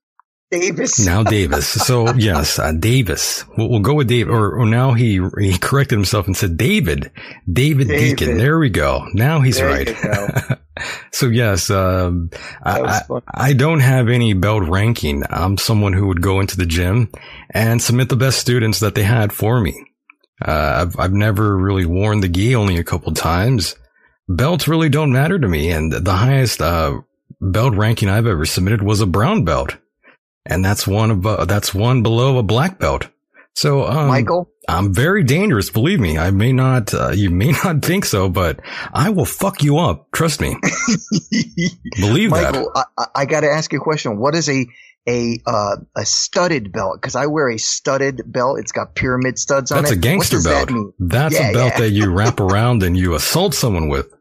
Davis. 0.51 1.05
Now 1.05 1.23
Davis. 1.37 1.67
So 1.67 2.13
yes, 2.13 2.59
uh, 2.59 2.73
Davis. 2.73 3.45
We'll, 3.57 3.69
we'll, 3.69 3.79
go 3.79 3.93
with 3.93 4.07
Dave. 4.07 4.29
Or, 4.29 4.59
or 4.59 4.65
now 4.65 4.93
he 4.93 5.21
he 5.39 5.57
corrected 5.57 5.97
himself 5.97 6.27
and 6.27 6.35
said 6.35 6.57
David. 6.57 7.11
David, 7.51 7.87
David. 7.87 8.17
Deacon. 8.17 8.37
There 8.37 8.59
we 8.59 8.69
go. 8.69 9.05
Now 9.13 9.39
he's 9.39 9.57
there 9.57 9.69
right. 9.69 10.59
so 11.11 11.27
yes, 11.27 11.69
um, 11.69 12.29
I, 12.63 13.01
I 13.33 13.53
don't 13.53 13.79
have 13.79 14.09
any 14.09 14.33
belt 14.33 14.67
ranking. 14.67 15.23
I'm 15.29 15.57
someone 15.57 15.93
who 15.93 16.07
would 16.07 16.21
go 16.21 16.41
into 16.41 16.57
the 16.57 16.65
gym 16.65 17.09
and 17.49 17.81
submit 17.81 18.09
the 18.09 18.15
best 18.17 18.39
students 18.39 18.81
that 18.81 18.93
they 18.93 19.03
had 19.03 19.31
for 19.31 19.61
me. 19.61 19.85
Uh, 20.43 20.85
I've 20.85 20.99
I've 20.99 21.13
never 21.13 21.57
really 21.57 21.85
worn 21.85 22.19
the 22.19 22.27
gi, 22.29 22.55
only 22.55 22.77
a 22.77 22.83
couple 22.83 23.13
times. 23.13 23.75
Belts 24.27 24.67
really 24.67 24.89
don't 24.89 25.13
matter 25.13 25.39
to 25.39 25.47
me, 25.47 25.71
and 25.71 25.91
the 25.91 26.13
highest 26.13 26.61
uh, 26.61 26.99
belt 27.39 27.75
ranking 27.75 28.09
I've 28.09 28.27
ever 28.27 28.45
submitted 28.45 28.81
was 28.81 28.99
a 28.99 29.05
brown 29.05 29.45
belt 29.45 29.77
and 30.45 30.63
that's 30.63 30.87
one 30.87 31.11
of 31.11 31.25
uh, 31.25 31.45
that's 31.45 31.73
one 31.73 32.03
below 32.03 32.37
a 32.37 32.43
black 32.43 32.79
belt. 32.79 33.07
So, 33.53 33.85
um, 33.85 34.07
Michael, 34.07 34.49
I'm 34.67 34.93
very 34.93 35.23
dangerous. 35.23 35.69
Believe 35.69 35.99
me, 35.99 36.17
I 36.17 36.31
may 36.31 36.53
not, 36.53 36.93
uh, 36.93 37.09
you 37.09 37.29
may 37.29 37.51
not 37.63 37.83
think 37.83 38.05
so, 38.05 38.29
but 38.29 38.59
I 38.93 39.09
will 39.09 39.25
fuck 39.25 39.61
you 39.63 39.77
up. 39.77 40.09
Trust 40.11 40.39
me. 40.41 40.55
believe 41.99 42.29
Michael, 42.29 42.71
that. 42.73 42.87
I, 42.97 43.05
I 43.15 43.25
got 43.25 43.41
to 43.41 43.49
ask 43.49 43.71
you 43.73 43.79
a 43.79 43.83
question. 43.83 44.17
What 44.17 44.35
is 44.35 44.49
a 44.49 44.65
a 45.07 45.39
uh, 45.45 45.77
a 45.95 46.05
studded 46.05 46.71
belt? 46.71 47.01
Because 47.01 47.15
I 47.15 47.25
wear 47.25 47.49
a 47.49 47.57
studded 47.57 48.21
belt. 48.25 48.59
It's 48.59 48.71
got 48.71 48.95
pyramid 48.95 49.37
studs 49.39 49.71
on 49.71 49.79
That's 49.79 49.91
it. 49.91 49.95
That's 49.95 50.05
a 50.05 50.09
gangster 50.09 50.41
belt. 50.41 50.69
That 50.69 50.93
That's 50.99 51.35
yeah, 51.35 51.49
a 51.49 51.53
belt 51.53 51.73
yeah. 51.73 51.79
that 51.79 51.89
you 51.89 52.11
wrap 52.11 52.39
around 52.39 52.83
and 52.83 52.95
you 52.95 53.15
assault 53.15 53.53
someone 53.53 53.89
with. 53.89 54.13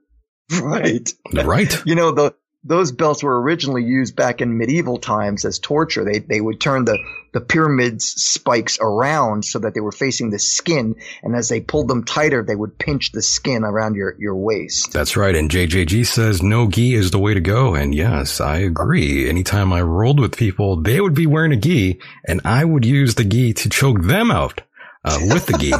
Right. 0.60 1.08
Right. 1.32 1.86
You 1.86 1.94
know 1.94 2.10
the 2.10 2.34
those 2.62 2.92
belts 2.92 3.22
were 3.22 3.40
originally 3.40 3.82
used 3.82 4.14
back 4.14 4.42
in 4.42 4.58
medieval 4.58 4.98
times 4.98 5.44
as 5.44 5.58
torture. 5.58 6.04
They 6.04 6.18
they 6.18 6.40
would 6.40 6.60
turn 6.60 6.84
the 6.84 6.98
the 7.32 7.40
pyramids 7.40 8.04
spikes 8.04 8.78
around 8.80 9.44
so 9.44 9.60
that 9.60 9.72
they 9.72 9.80
were 9.80 9.92
facing 9.92 10.30
the 10.30 10.38
skin, 10.38 10.96
and 11.22 11.34
as 11.34 11.48
they 11.48 11.60
pulled 11.60 11.88
them 11.88 12.04
tighter, 12.04 12.42
they 12.42 12.56
would 12.56 12.78
pinch 12.78 13.12
the 13.12 13.22
skin 13.22 13.64
around 13.64 13.94
your 13.94 14.14
your 14.18 14.36
waist. 14.36 14.92
That's 14.92 15.16
right. 15.16 15.34
And 15.34 15.50
JJG 15.50 16.06
says 16.06 16.42
no 16.42 16.68
gi 16.68 16.94
is 16.94 17.10
the 17.10 17.18
way 17.18 17.32
to 17.32 17.40
go, 17.40 17.74
and 17.74 17.94
yes, 17.94 18.40
I 18.40 18.58
agree. 18.58 19.28
Anytime 19.28 19.72
I 19.72 19.80
rolled 19.80 20.20
with 20.20 20.36
people, 20.36 20.76
they 20.82 21.00
would 21.00 21.14
be 21.14 21.26
wearing 21.26 21.52
a 21.52 21.56
gi, 21.56 21.98
and 22.26 22.42
I 22.44 22.64
would 22.64 22.84
use 22.84 23.14
the 23.14 23.24
gi 23.24 23.54
to 23.54 23.70
choke 23.70 24.02
them 24.02 24.30
out 24.30 24.60
uh, 25.04 25.18
with 25.22 25.46
the 25.46 25.56
gi. 25.56 25.72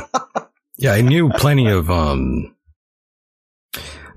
yeah, 0.79 0.93
I 0.93 1.03
knew 1.03 1.29
plenty 1.29 1.69
of 1.69 1.91
um 1.91 2.55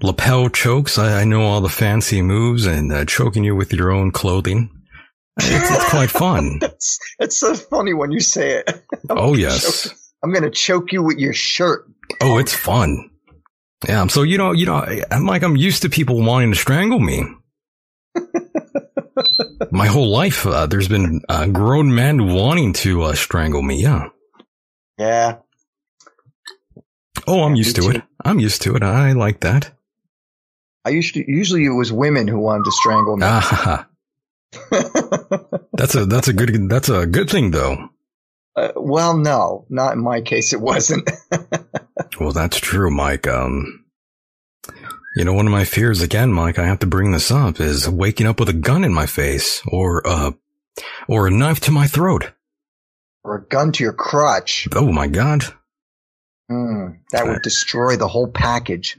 lapel 0.03 0.49
chokes. 0.49 0.97
I, 0.97 1.21
I, 1.21 1.23
know 1.23 1.41
all 1.41 1.61
the 1.61 1.69
fancy 1.69 2.21
moves 2.21 2.65
and 2.65 2.91
uh, 2.91 3.05
choking 3.05 3.43
you 3.43 3.55
with 3.55 3.73
your 3.73 3.91
own 3.91 4.11
clothing. 4.11 4.69
It's, 5.37 5.71
it's 5.71 5.89
quite 5.89 6.11
fun. 6.11 6.59
it's, 6.61 6.99
it's 7.19 7.37
so 7.37 7.55
funny 7.55 7.93
when 7.93 8.11
you 8.11 8.19
say 8.19 8.57
it. 8.57 8.83
oh 9.09 9.33
yes. 9.33 9.83
Choke, 9.83 9.93
I'm 10.23 10.31
going 10.31 10.43
to 10.43 10.51
choke 10.51 10.91
you 10.91 11.01
with 11.01 11.17
your 11.17 11.33
shirt. 11.33 11.89
Oh, 12.21 12.37
it's 12.37 12.53
fun. 12.53 13.09
Yeah. 13.87 14.05
So, 14.07 14.23
you 14.23 14.37
know, 14.37 14.51
you 14.51 14.65
know, 14.65 14.85
I'm 15.11 15.25
like, 15.25 15.43
I'm 15.43 15.57
used 15.57 15.81
to 15.81 15.89
people 15.89 16.21
wanting 16.21 16.51
to 16.51 16.57
strangle 16.57 16.99
me. 16.99 17.23
My 19.71 19.87
whole 19.87 20.09
life, 20.09 20.45
uh, 20.45 20.67
there's 20.67 20.87
been 20.87 21.21
uh, 21.27 21.47
grown 21.47 21.93
men 21.93 22.27
wanting 22.33 22.73
to 22.73 23.03
uh, 23.03 23.13
strangle 23.15 23.61
me. 23.61 23.81
Yeah. 23.81 24.09
Yeah. 24.97 25.37
Oh, 27.27 27.43
I'm 27.43 27.55
used 27.55 27.75
to 27.77 27.89
it. 27.89 28.03
I'm 28.23 28.39
used 28.39 28.61
to 28.63 28.75
it. 28.75 28.83
I 28.83 29.13
like 29.13 29.41
that. 29.41 29.71
I 30.85 30.89
used 30.89 31.13
to 31.13 31.31
usually 31.31 31.65
it 31.65 31.69
was 31.69 31.91
women 31.91 32.27
who 32.27 32.39
wanted 32.39 32.65
to 32.65 32.71
strangle 32.71 33.17
me. 33.17 33.25
Ah, 33.25 33.87
that's 35.73 35.95
a 35.95 36.05
that's 36.05 36.27
a 36.27 36.33
good 36.33 36.69
that's 36.69 36.89
a 36.89 37.05
good 37.05 37.29
thing 37.29 37.51
though. 37.51 37.89
Uh, 38.55 38.71
well, 38.75 39.17
no, 39.17 39.65
not 39.69 39.93
in 39.93 40.03
my 40.03 40.21
case. 40.21 40.53
It 40.53 40.61
wasn't. 40.61 41.09
well, 42.19 42.31
that's 42.31 42.59
true, 42.59 42.91
Mike. 42.91 43.27
Um, 43.27 43.85
you 45.15 45.25
know, 45.25 45.33
one 45.33 45.47
of 45.47 45.51
my 45.51 45.65
fears 45.65 46.01
again, 46.01 46.31
Mike. 46.31 46.59
I 46.59 46.65
have 46.65 46.79
to 46.79 46.87
bring 46.87 47.11
this 47.11 47.31
up 47.31 47.59
is 47.59 47.89
waking 47.89 48.27
up 48.27 48.39
with 48.39 48.49
a 48.49 48.53
gun 48.53 48.83
in 48.83 48.93
my 48.93 49.05
face, 49.05 49.61
or 49.67 50.05
uh, 50.05 50.31
or 51.07 51.27
a 51.27 51.31
knife 51.31 51.61
to 51.61 51.71
my 51.71 51.87
throat, 51.87 52.31
or 53.23 53.37
a 53.37 53.45
gun 53.45 53.71
to 53.71 53.83
your 53.83 53.93
crotch. 53.93 54.67
Oh 54.75 54.91
my 54.91 55.07
god. 55.07 55.45
Mm, 56.51 56.99
that 57.11 57.25
would 57.25 57.41
destroy 57.41 57.95
the 57.95 58.07
whole 58.07 58.27
package. 58.27 58.97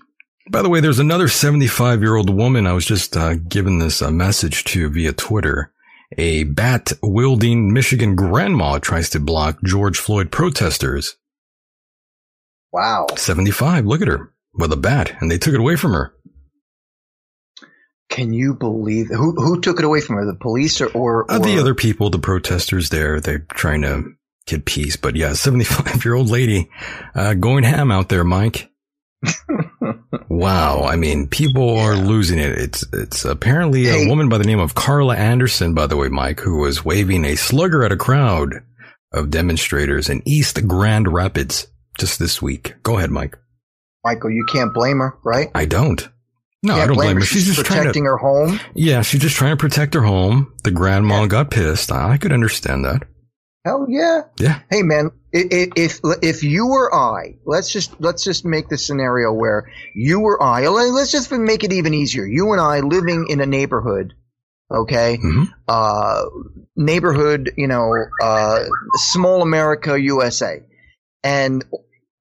By 0.50 0.60
the 0.60 0.68
way, 0.68 0.80
there's 0.80 0.98
another 0.98 1.28
75 1.28 2.02
year 2.02 2.16
old 2.16 2.28
woman 2.28 2.66
I 2.66 2.72
was 2.72 2.84
just 2.84 3.16
uh, 3.16 3.34
given 3.34 3.78
this 3.78 4.02
uh, 4.02 4.10
message 4.10 4.64
to 4.64 4.90
via 4.90 5.12
Twitter. 5.12 5.72
A 6.18 6.44
bat 6.44 6.92
wielding 7.02 7.72
Michigan 7.72 8.14
grandma 8.14 8.78
tries 8.78 9.10
to 9.10 9.20
block 9.20 9.58
George 9.64 9.98
Floyd 9.98 10.30
protesters. 10.30 11.16
Wow. 12.72 13.06
75. 13.16 13.86
Look 13.86 14.02
at 14.02 14.08
her 14.08 14.32
with 14.52 14.72
a 14.72 14.76
bat 14.76 15.12
and 15.20 15.30
they 15.30 15.38
took 15.38 15.54
it 15.54 15.60
away 15.60 15.76
from 15.76 15.92
her. 15.92 16.14
Can 18.10 18.32
you 18.32 18.54
believe 18.54 19.08
who 19.08 19.32
who 19.32 19.60
took 19.60 19.78
it 19.78 19.84
away 19.84 20.00
from 20.00 20.16
her? 20.16 20.26
The 20.26 20.38
police 20.38 20.80
or 20.80 20.88
or? 20.88 21.30
Uh, 21.30 21.38
the 21.38 21.58
other 21.58 21.74
people, 21.74 22.10
the 22.10 22.18
protesters 22.18 22.90
there, 22.90 23.18
they're 23.18 23.46
trying 23.54 23.82
to 23.82 24.12
get 24.46 24.66
peace. 24.66 24.96
But 24.96 25.16
yeah, 25.16 25.32
75 25.32 26.04
year 26.04 26.14
old 26.14 26.28
lady, 26.28 26.70
uh, 27.14 27.34
going 27.34 27.64
ham 27.64 27.90
out 27.90 28.10
there, 28.10 28.22
Mike 28.22 28.70
wow. 30.36 30.84
I 30.84 30.96
mean, 30.96 31.28
people 31.28 31.78
are 31.78 31.96
losing 31.96 32.38
it. 32.38 32.52
It's, 32.52 32.84
it's 32.92 33.24
apparently 33.24 33.84
hey. 33.84 34.04
a 34.04 34.08
woman 34.08 34.28
by 34.28 34.38
the 34.38 34.44
name 34.44 34.60
of 34.60 34.74
Carla 34.74 35.16
Anderson, 35.16 35.74
by 35.74 35.86
the 35.86 35.96
way, 35.96 36.08
Mike, 36.08 36.40
who 36.40 36.58
was 36.58 36.84
waving 36.84 37.24
a 37.24 37.36
slugger 37.36 37.84
at 37.84 37.92
a 37.92 37.96
crowd 37.96 38.62
of 39.12 39.30
demonstrators 39.30 40.08
in 40.08 40.22
East 40.24 40.66
Grand 40.66 41.12
Rapids 41.12 41.68
just 41.98 42.18
this 42.18 42.42
week. 42.42 42.74
Go 42.82 42.98
ahead, 42.98 43.10
Mike. 43.10 43.38
Michael, 44.04 44.30
you 44.30 44.44
can't 44.52 44.74
blame 44.74 44.98
her, 44.98 45.16
right? 45.24 45.48
I 45.54 45.64
don't. 45.64 46.08
No, 46.62 46.74
I 46.74 46.86
don't 46.86 46.96
blame, 46.96 46.96
blame 46.96 47.16
her. 47.16 47.20
her. 47.20 47.26
She's, 47.26 47.44
She's, 47.44 47.56
just 47.56 47.68
protecting 47.68 48.04
to, 48.04 48.10
her 48.10 48.16
home. 48.16 48.58
Yeah, 48.74 49.02
she's 49.02 49.20
just 49.20 49.36
trying 49.36 49.52
to 49.52 49.60
protect 49.60 49.94
her 49.94 50.02
home. 50.02 50.52
The 50.64 50.70
grandma 50.70 51.22
yeah. 51.22 51.28
got 51.28 51.50
pissed. 51.50 51.92
I 51.92 52.16
could 52.16 52.32
understand 52.32 52.84
that. 52.84 53.02
Hell 53.64 53.86
yeah. 53.88 54.22
Yeah. 54.38 54.60
Hey 54.70 54.82
man, 54.82 55.10
if 55.36 56.00
if 56.22 56.42
you 56.44 56.68
or 56.68 56.94
I, 56.94 57.36
let's 57.44 57.70
just 57.70 58.00
let's 58.00 58.24
just 58.24 58.44
make 58.44 58.68
the 58.68 58.78
scenario 58.78 59.32
where 59.32 59.70
you 59.94 60.20
or 60.20 60.42
I, 60.42 60.68
let's 60.68 61.10
just 61.10 61.30
make 61.32 61.64
it 61.64 61.72
even 61.72 61.92
easier. 61.94 62.26
You 62.26 62.52
and 62.52 62.60
I 62.60 62.80
living 62.80 63.26
in 63.28 63.40
a 63.40 63.46
neighborhood 63.46 64.14
Okay. 64.70 65.18
Mhm. 65.22 65.48
Uh, 65.68 66.24
neighborhood, 66.76 67.52
you 67.56 67.68
know, 67.68 67.94
uh, 68.22 68.64
small 68.94 69.42
America, 69.42 70.00
USA. 70.00 70.62
And 71.22 71.64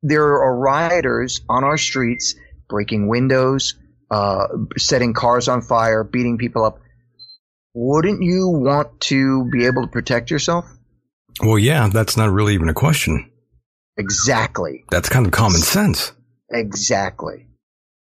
there 0.02 0.24
are 0.26 0.58
rioters 0.58 1.42
on 1.50 1.64
our 1.64 1.78
streets 1.78 2.36
breaking 2.70 3.08
windows, 3.08 3.76
uh, 4.12 4.48
setting 4.78 5.14
cars 5.14 5.48
on 5.48 5.62
fire, 5.62 6.04
beating 6.04 6.38
people 6.38 6.64
up. 6.66 6.80
Wouldn't 7.74 8.22
you 8.22 8.50
want 8.50 9.00
to 9.02 9.50
be 9.52 9.66
able 9.66 9.84
to 9.84 9.88
protect 9.88 10.30
yourself? 10.32 10.66
Well, 11.42 11.58
yeah, 11.58 11.90
that's 11.90 12.18
not 12.18 12.32
really 12.32 12.54
even 12.54 12.70
a 12.70 12.74
question. 12.74 13.32
Exactly. 13.98 14.84
That's 14.90 15.10
kind 15.10 15.26
of 15.26 15.32
common 15.32 15.62
sense. 15.62 16.12
Exactly. 16.52 17.48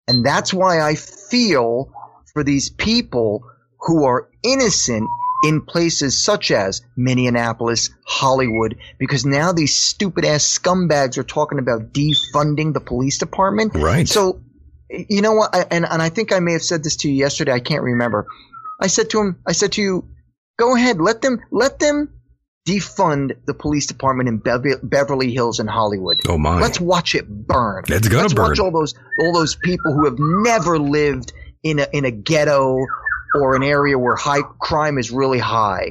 And 0.09 0.25
that's 0.25 0.53
why 0.53 0.81
I 0.81 0.95
feel 0.95 1.93
for 2.33 2.45
these 2.45 2.71
people 2.71 3.45
who 3.81 4.05
are 4.05 4.29
innocent 4.43 5.09
in 5.45 5.61
places 5.61 6.23
such 6.23 6.51
as 6.51 6.83
Minneapolis, 6.97 7.91
Hollywood, 8.07 8.79
because 8.99 9.27
now 9.27 9.53
these 9.53 9.75
stupid 9.75 10.25
ass 10.25 10.45
scumbags 10.45 11.19
are 11.19 11.25
talking 11.25 11.59
about 11.59 11.93
defunding 11.93 12.73
the 12.73 12.81
police 12.81 13.19
department. 13.19 13.75
Right. 13.75 14.09
So, 14.09 14.41
you 14.89 15.21
know 15.21 15.33
what? 15.33 15.55
I, 15.55 15.67
and, 15.71 15.85
and 15.85 16.01
I 16.01 16.11
think 16.11 16.33
I 16.33 16.41
may 16.41 16.53
have 16.53 16.63
said 16.63 16.85
this 16.85 16.97
to 16.97 17.09
you 17.09 17.15
yesterday. 17.15 17.53
I 17.53 17.61
can't 17.61 17.83
remember. 17.83 18.27
I 18.81 18.87
said 18.87 19.11
to 19.11 19.21
him, 19.21 19.41
I 19.47 19.53
said 19.53 19.73
to 19.73 19.83
you, 19.83 20.09
go 20.59 20.77
ahead, 20.77 21.01
let 21.01 21.23
them, 21.23 21.41
let 21.51 21.79
them 21.79 22.13
defund 22.67 23.37
the 23.47 23.55
police 23.55 23.87
department 23.87 24.29
in 24.29 24.39
Bev- 24.39 24.81
Beverly 24.83 25.33
Hills 25.33 25.59
and 25.59 25.69
Hollywood. 25.69 26.21
Oh 26.29 26.39
my. 26.39 26.61
Let's 26.61 26.81
watch 26.81 27.15
it 27.15 27.27
burn. 27.29 27.85
It's 27.89 28.09
gonna 28.09 28.23
Let's 28.23 28.35
burn. 28.35 28.49
watch 28.51 28.59
all 28.61 28.71
those 28.71 28.95
all 29.21 29.33
those 29.33 29.55
people 29.57 29.93
who 29.95 30.05
have 30.05 30.19
never 30.19 30.79
lived 30.79 31.33
in 31.63 31.79
a 31.81 31.87
in 31.93 32.05
a 32.05 32.11
ghetto 32.11 32.79
or 33.35 33.57
an 33.57 33.63
area 33.63 33.99
where 33.99 34.15
high 34.17 34.43
crime 34.61 34.99
is 34.99 35.11
really 35.11 35.39
high. 35.39 35.91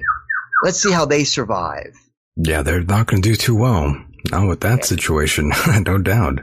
Let's 0.63 0.81
see 0.81 0.91
how 0.91 1.05
they 1.05 1.23
survive. 1.23 1.93
Yeah, 2.38 2.62
they're 2.62 2.84
not 2.84 3.07
going 3.07 3.21
to 3.21 3.29
do 3.29 3.36
too 3.36 3.55
well. 3.55 3.97
Not 4.31 4.47
with 4.47 4.60
that 4.62 4.86
situation, 4.86 5.51
no 5.86 5.97
doubt. 5.97 6.41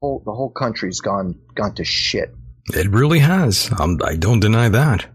Whole, 0.00 0.22
the 0.24 0.32
whole 0.32 0.50
country's 0.50 1.00
gone 1.00 1.34
gone 1.54 1.74
to 1.74 1.84
shit. 1.84 2.32
It 2.66 2.88
really 2.90 3.18
has. 3.18 3.70
Um, 3.78 3.98
I 4.04 4.14
don't 4.16 4.40
deny 4.40 4.68
that. 4.68 5.06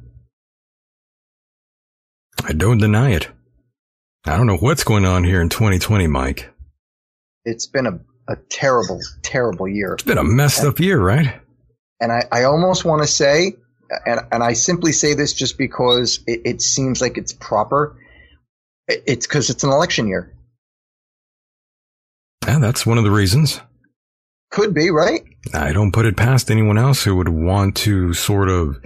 I 2.44 2.54
don't 2.54 2.78
deny 2.78 3.12
it. 3.12 3.30
I 4.26 4.38
don't 4.38 4.48
know 4.48 4.58
what's 4.58 4.84
going 4.84 5.06
on 5.06 5.24
here 5.24 5.42
in 5.42 5.50
2020, 5.50 6.08
Mike. 6.08 6.50
It's 7.46 7.68
been 7.68 7.88
a, 7.88 8.00
a 8.32 8.38
terrible, 8.50 9.00
terrible 9.22 9.68
year. 9.68 9.94
It's 9.94 10.04
been 10.04 10.18
a 10.18 10.24
messed 10.24 10.64
up 10.64 10.80
year, 10.80 11.02
right? 11.02 11.42
And 12.00 12.12
I, 12.12 12.24
I 12.32 12.44
almost 12.44 12.86
want 12.86 13.02
to 13.02 13.08
say, 13.08 13.54
and, 14.06 14.22
and 14.32 14.44
I 14.44 14.54
simply 14.54 14.92
say 14.92 15.14
this 15.14 15.34
just 15.34 15.58
because 15.58 16.20
it, 16.28 16.42
it 16.46 16.62
seems 16.62 17.02
like 17.02 17.18
it's 17.18 17.34
proper. 17.34 17.98
It's 18.88 19.26
because 19.28 19.50
it's 19.50 19.64
an 19.64 19.70
election 19.70 20.08
year. 20.08 20.34
Yeah, 22.46 22.60
that's 22.60 22.86
one 22.86 22.98
of 22.98 23.04
the 23.04 23.12
reasons. 23.12 23.62
Could 24.52 24.74
be, 24.74 24.90
right? 24.90 25.24
I 25.54 25.74
don't 25.74 25.94
put 25.94 26.06
it 26.06 26.18
past 26.18 26.52
anyone 26.52 26.78
else 26.78 27.04
who 27.04 27.16
would 27.16 27.30
want 27.30 27.76
to 27.78 28.14
sort 28.14 28.50
of 28.50 28.78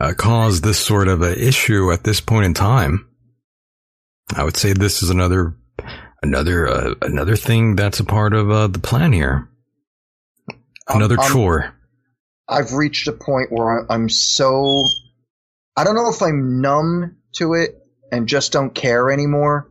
uh, 0.00 0.14
cause 0.16 0.60
this 0.62 0.78
sort 0.78 1.08
of 1.08 1.22
a 1.22 1.38
issue 1.46 1.92
at 1.92 2.02
this 2.04 2.20
point 2.20 2.46
in 2.46 2.54
time. 2.54 3.06
I 4.34 4.44
would 4.44 4.56
say 4.56 4.72
this 4.72 5.02
is 5.02 5.10
another 5.10 5.54
another 6.22 6.68
uh, 6.68 6.94
another 7.02 7.36
thing 7.36 7.76
that's 7.76 8.00
a 8.00 8.04
part 8.04 8.32
of 8.32 8.50
uh, 8.50 8.66
the 8.68 8.78
plan 8.78 9.12
here. 9.12 9.48
Another 10.88 11.18
I'm- 11.20 11.30
chore. 11.30 11.74
I've 12.48 12.72
reached 12.72 13.06
a 13.06 13.12
point 13.12 13.52
where 13.52 13.80
I- 13.82 13.94
I'm 13.94 14.08
so 14.08 14.82
I 15.76 15.84
don't 15.84 15.94
know 15.94 16.10
if 16.10 16.20
I'm 16.22 16.60
numb 16.60 17.16
to 17.36 17.54
it 17.54 17.76
and 18.10 18.26
just 18.26 18.50
don't 18.52 18.74
care 18.74 19.10
anymore, 19.10 19.70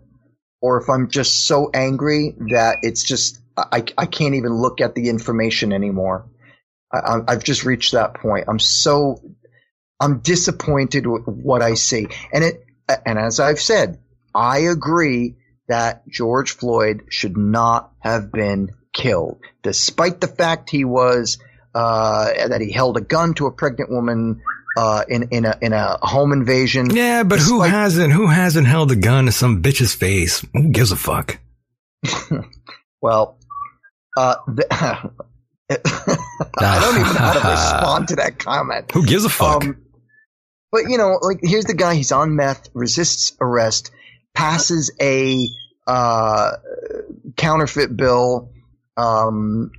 or 0.61 0.81
if 0.81 0.89
I'm 0.89 1.09
just 1.09 1.45
so 1.45 1.69
angry 1.73 2.35
that 2.51 2.77
it's 2.83 3.03
just 3.03 3.39
I, 3.57 3.83
I 3.97 4.05
can't 4.05 4.35
even 4.35 4.53
look 4.53 4.79
at 4.79 4.95
the 4.95 5.09
information 5.09 5.73
anymore. 5.73 6.29
I- 6.93 7.19
I've 7.27 7.43
just 7.43 7.65
reached 7.65 7.91
that 7.93 8.13
point. 8.13 8.45
I'm 8.47 8.59
so 8.59 9.21
I'm 9.99 10.19
disappointed 10.19 11.05
with 11.05 11.25
what 11.25 11.61
I 11.61 11.73
see, 11.73 12.07
and 12.33 12.43
it 12.43 12.63
and 13.05 13.19
as 13.19 13.39
I've 13.39 13.59
said, 13.59 13.99
I 14.33 14.59
agree 14.59 15.35
that 15.67 16.07
George 16.07 16.51
Floyd 16.51 17.03
should 17.09 17.37
not 17.37 17.91
have 17.99 18.31
been 18.31 18.69
killed, 18.93 19.41
despite 19.61 20.21
the 20.21 20.27
fact 20.27 20.69
he 20.69 20.85
was 20.85 21.37
uh, 21.75 22.47
that 22.47 22.61
he 22.61 22.71
held 22.71 22.97
a 22.97 23.01
gun 23.01 23.33
to 23.35 23.47
a 23.47 23.51
pregnant 23.51 23.91
woman 23.91 24.41
uh, 24.77 25.03
in 25.07 25.29
in 25.31 25.45
a 25.45 25.57
in 25.61 25.73
a 25.73 25.97
home 26.01 26.31
invasion. 26.31 26.89
Yeah, 26.89 27.23
but 27.23 27.39
who 27.39 27.61
hasn't 27.61 28.13
who 28.13 28.27
hasn't 28.27 28.67
held 28.67 28.91
a 28.91 28.95
gun 28.95 29.25
to 29.25 29.31
some 29.31 29.61
bitch's 29.61 29.93
face? 29.93 30.45
Who 30.53 30.69
gives 30.69 30.91
a 30.91 30.97
fuck? 30.97 31.39
Well, 33.01 33.37
uh, 34.17 34.35
the, 34.47 34.67
I 34.71 35.09
don't 35.69 36.99
even 36.99 37.13
know 37.13 37.19
how 37.19 37.33
to 37.33 37.39
respond 37.49 38.07
to 38.09 38.15
that 38.17 38.39
comment. 38.39 38.91
Who 38.91 39.05
gives 39.05 39.23
a 39.23 39.29
fuck? 39.29 39.63
Um, 39.63 39.77
but 40.71 40.83
you 40.89 40.97
know, 40.97 41.19
like 41.21 41.39
here's 41.41 41.65
the 41.65 41.73
guy. 41.73 41.95
He's 41.95 42.11
on 42.11 42.35
meth, 42.35 42.69
resists 42.73 43.33
arrest, 43.41 43.91
passes 44.33 44.91
a 45.01 45.47
uh, 45.87 46.51
counterfeit 47.35 47.95
bill. 47.95 48.51
Um, 48.97 49.71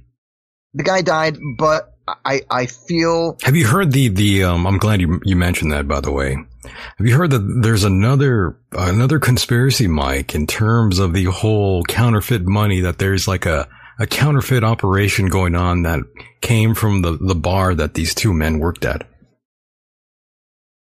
the 0.74 0.83
guy 0.83 1.03
died, 1.03 1.38
but 1.57 1.94
I 2.24 2.42
I 2.50 2.66
feel 2.66 3.38
Have 3.42 3.57
you 3.57 3.66
heard 3.66 3.92
the 3.92 4.09
the? 4.09 4.44
Um, 4.44 4.66
I'm 4.66 4.79
glad 4.79 5.00
you 5.00 5.20
you 5.24 5.37
mentioned 5.37 5.72
that. 5.72 5.87
By 5.87 6.00
the 6.00 6.12
way, 6.12 6.37
have 6.64 7.07
you 7.07 7.16
heard 7.16 7.31
that 7.31 7.61
there's 7.62 7.85
another 7.85 8.59
another 8.72 9.18
conspiracy, 9.18 9.87
Mike, 9.87 10.35
in 10.35 10.46
terms 10.46 10.98
of 10.98 11.12
the 11.12 11.24
whole 11.24 11.85
counterfeit 11.85 12.46
money? 12.46 12.81
That 12.81 12.98
there's 12.98 13.29
like 13.29 13.46
a 13.46 13.68
a 13.98 14.07
counterfeit 14.07 14.64
operation 14.64 15.26
going 15.26 15.55
on 15.55 15.83
that 15.83 16.00
came 16.40 16.74
from 16.74 17.03
the 17.03 17.12
the 17.20 17.35
bar 17.35 17.74
that 17.74 17.94
these 17.94 18.14
two 18.14 18.33
men 18.33 18.59
worked 18.59 18.85
at. 18.85 19.07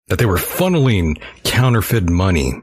That 0.08 0.20
they 0.20 0.26
were 0.26 0.38
funneling 0.38 1.22
counterfeit 1.44 2.10
money. 2.10 2.62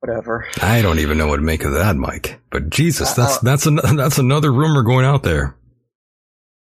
whatever. 0.00 0.46
I 0.62 0.80
don't 0.82 0.98
even 1.00 1.18
know 1.18 1.26
what 1.26 1.36
to 1.36 1.42
make 1.42 1.64
of 1.64 1.72
that, 1.72 1.96
Mike. 1.96 2.40
But 2.50 2.70
Jesus, 2.70 3.12
that's 3.14 3.36
Uh, 3.36 3.40
that's 3.42 3.66
an, 3.66 3.76
that's 3.96 4.18
another 4.18 4.52
rumor 4.52 4.82
going 4.82 5.04
out 5.04 5.22
there. 5.22 5.54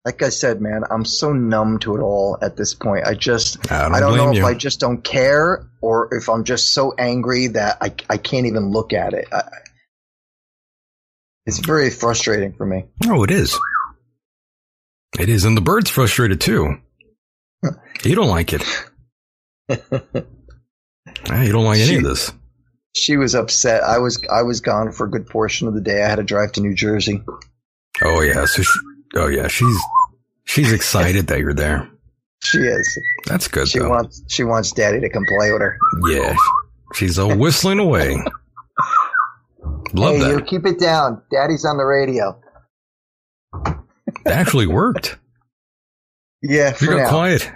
Like 0.05 0.21
I 0.23 0.29
said, 0.29 0.61
man, 0.61 0.83
I'm 0.91 1.07
so 1.07 1.33
numb 1.33 1.79
to 1.79 1.97
it 1.97 2.01
all 2.01 2.37
at 2.43 2.57
this 2.59 2.75
point. 2.75 3.07
I 3.07 3.15
just 3.15 3.73
I 3.73 3.85
don't, 3.85 3.95
I 3.95 4.01
don't 4.01 4.17
know 4.19 4.33
you. 4.33 4.41
if 4.41 4.45
I 4.45 4.53
just 4.53 4.79
don't 4.79 5.03
care 5.03 5.67
or 5.81 6.15
if 6.15 6.29
I'm 6.29 6.45
just 6.45 6.73
so 6.75 6.93
angry 6.99 7.47
that 7.47 7.79
I, 7.81 7.95
I 8.11 8.19
can't 8.19 8.45
even 8.45 8.71
look 8.71 8.93
at 8.93 9.15
it. 9.15 9.27
I, 9.33 9.45
it's 11.47 11.59
very 11.61 11.89
frustrating 11.89 12.53
for 12.53 12.67
me. 12.67 12.85
Oh, 13.07 13.23
it 13.25 13.31
is. 13.31 13.59
It 15.19 15.31
is, 15.31 15.45
and 15.47 15.57
the 15.57 15.61
bird's 15.63 15.89
frustrated 15.89 16.41
too. 16.41 16.77
You 18.03 18.15
don't 18.15 18.29
like 18.29 18.53
it. 18.53 18.63
Ah, 19.71 21.43
you 21.43 21.53
don't 21.53 21.65
like 21.65 21.81
any 21.81 21.97
of 21.97 22.03
this. 22.05 22.33
She 22.95 23.17
was 23.17 23.35
upset. 23.35 23.83
I 23.83 23.99
was 23.99 24.23
I 24.31 24.43
was 24.43 24.61
gone 24.61 24.93
for 24.93 25.07
a 25.07 25.11
good 25.11 25.27
portion 25.27 25.67
of 25.69 25.75
the 25.75 25.81
day. 25.81 26.03
I 26.03 26.09
had 26.09 26.17
to 26.17 26.23
drive 26.23 26.53
to 26.53 26.61
New 26.61 26.75
Jersey. 26.75 27.23
Oh 28.03 28.21
yeah, 28.21 28.45
so 28.47 28.63
she, 28.63 28.79
oh 29.17 29.27
yeah, 29.29 29.49
she's 29.49 29.77
she's 30.45 30.73
excited 30.73 31.27
that 31.29 31.41
you're 31.41 31.55
there. 31.55 31.91
She 32.43 32.59
is. 32.59 32.99
That's 33.27 33.49
good 33.49 33.69
She 33.69 33.79
though. 33.79 33.89
wants 33.89 34.23
she 34.29 34.45
wants 34.45 34.71
Daddy 34.73 35.01
to 35.01 35.09
come 35.09 35.25
play 35.37 35.51
with 35.53 35.63
her. 35.63 35.79
yeah, 36.11 36.37
she's 36.95 37.19
all 37.19 37.35
whistling 37.37 37.79
away. 37.79 38.17
Love 39.93 40.17
hey, 40.17 40.31
you 40.31 40.41
keep 40.43 40.67
it 40.67 40.79
down. 40.79 41.23
Daddy's 41.31 41.65
on 41.65 41.77
the 41.77 41.85
radio. 41.85 42.41
It 43.67 44.27
actually 44.27 44.67
worked. 44.67 45.17
Yeah, 46.43 46.75
She 46.75 46.87
got 46.87 46.97
now. 46.97 47.09
quiet. 47.09 47.51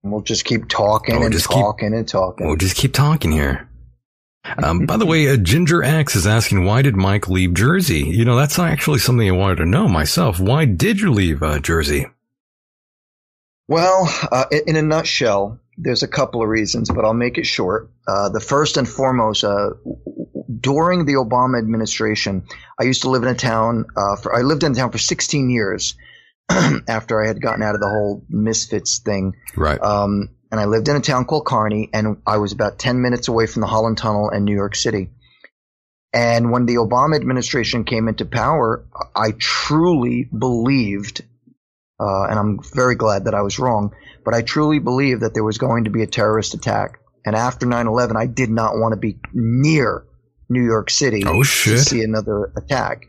We'll 0.02 0.20
just 0.20 0.44
keep 0.44 0.68
talking 0.68 1.16
oh, 1.16 1.22
and 1.22 1.32
just 1.32 1.46
talking 1.46 1.90
keep, 1.90 1.98
and 1.98 2.08
talking. 2.08 2.46
We'll 2.46 2.56
just 2.56 2.76
keep 2.76 2.94
talking 2.94 3.32
here. 3.32 3.68
Um, 4.62 4.86
by 4.86 4.96
the 4.96 5.04
way, 5.04 5.28
uh, 5.28 5.36
Ginger 5.36 5.82
X 5.82 6.16
is 6.16 6.26
asking, 6.26 6.64
why 6.64 6.80
did 6.82 6.96
Mike 6.96 7.28
leave 7.28 7.54
Jersey? 7.54 8.04
You 8.04 8.24
know, 8.24 8.36
that's 8.36 8.58
actually 8.58 9.00
something 9.00 9.28
I 9.28 9.32
wanted 9.32 9.56
to 9.56 9.66
know 9.66 9.88
myself. 9.88 10.40
Why 10.40 10.64
did 10.64 11.00
you 11.00 11.12
leave 11.12 11.42
uh, 11.42 11.58
Jersey? 11.58 12.06
Well, 13.68 14.08
uh, 14.32 14.46
in 14.66 14.76
a 14.76 14.82
nutshell, 14.82 15.60
there's 15.76 16.02
a 16.02 16.08
couple 16.08 16.42
of 16.42 16.48
reasons, 16.48 16.90
but 16.90 17.04
I'll 17.04 17.12
make 17.14 17.36
it 17.36 17.44
short. 17.44 17.90
Uh, 18.06 18.30
the 18.30 18.40
first 18.40 18.78
and 18.78 18.88
foremost, 18.88 19.44
uh, 19.44 19.70
during 20.60 21.04
the 21.04 21.14
Obama 21.14 21.58
administration, 21.58 22.44
I 22.80 22.84
used 22.84 23.02
to 23.02 23.10
live 23.10 23.22
in 23.22 23.28
a 23.28 23.34
town. 23.34 23.84
Uh, 23.94 24.16
for, 24.16 24.34
I 24.34 24.40
lived 24.40 24.64
in 24.64 24.72
a 24.72 24.74
town 24.74 24.90
for 24.90 24.98
16 24.98 25.50
years 25.50 25.96
after 26.48 27.22
I 27.22 27.28
had 27.28 27.42
gotten 27.42 27.62
out 27.62 27.74
of 27.74 27.82
the 27.82 27.88
whole 27.88 28.24
misfits 28.28 29.00
thing. 29.00 29.36
Right. 29.54 29.80
Um, 29.80 30.30
and 30.50 30.58
I 30.58 30.64
lived 30.64 30.88
in 30.88 30.96
a 30.96 31.00
town 31.00 31.26
called 31.26 31.44
Kearny, 31.44 31.90
and 31.92 32.22
I 32.26 32.38
was 32.38 32.52
about 32.52 32.78
10 32.78 33.02
minutes 33.02 33.28
away 33.28 33.46
from 33.46 33.60
the 33.60 33.66
Holland 33.66 33.98
Tunnel 33.98 34.30
and 34.30 34.46
New 34.46 34.54
York 34.54 34.74
City. 34.74 35.10
And 36.14 36.50
when 36.50 36.64
the 36.64 36.76
Obama 36.76 37.16
administration 37.16 37.84
came 37.84 38.08
into 38.08 38.24
power, 38.24 38.86
I 39.14 39.32
truly 39.38 40.24
believed 40.24 41.22
uh, 42.00 42.24
and 42.24 42.38
I'm 42.38 42.60
very 42.74 42.94
glad 42.94 43.24
that 43.24 43.34
I 43.34 43.42
was 43.42 43.58
wrong. 43.58 43.92
But 44.24 44.34
I 44.34 44.42
truly 44.42 44.78
believe 44.78 45.20
that 45.20 45.34
there 45.34 45.44
was 45.44 45.58
going 45.58 45.84
to 45.84 45.90
be 45.90 46.02
a 46.02 46.06
terrorist 46.06 46.54
attack. 46.54 47.00
And 47.24 47.34
after 47.34 47.66
9/11, 47.66 48.16
I 48.16 48.26
did 48.26 48.50
not 48.50 48.74
want 48.74 48.92
to 48.92 48.96
be 48.96 49.18
near 49.32 50.04
New 50.48 50.64
York 50.64 50.90
City 50.90 51.24
oh, 51.26 51.42
to 51.42 51.78
see 51.78 52.02
another 52.02 52.52
attack. 52.56 53.06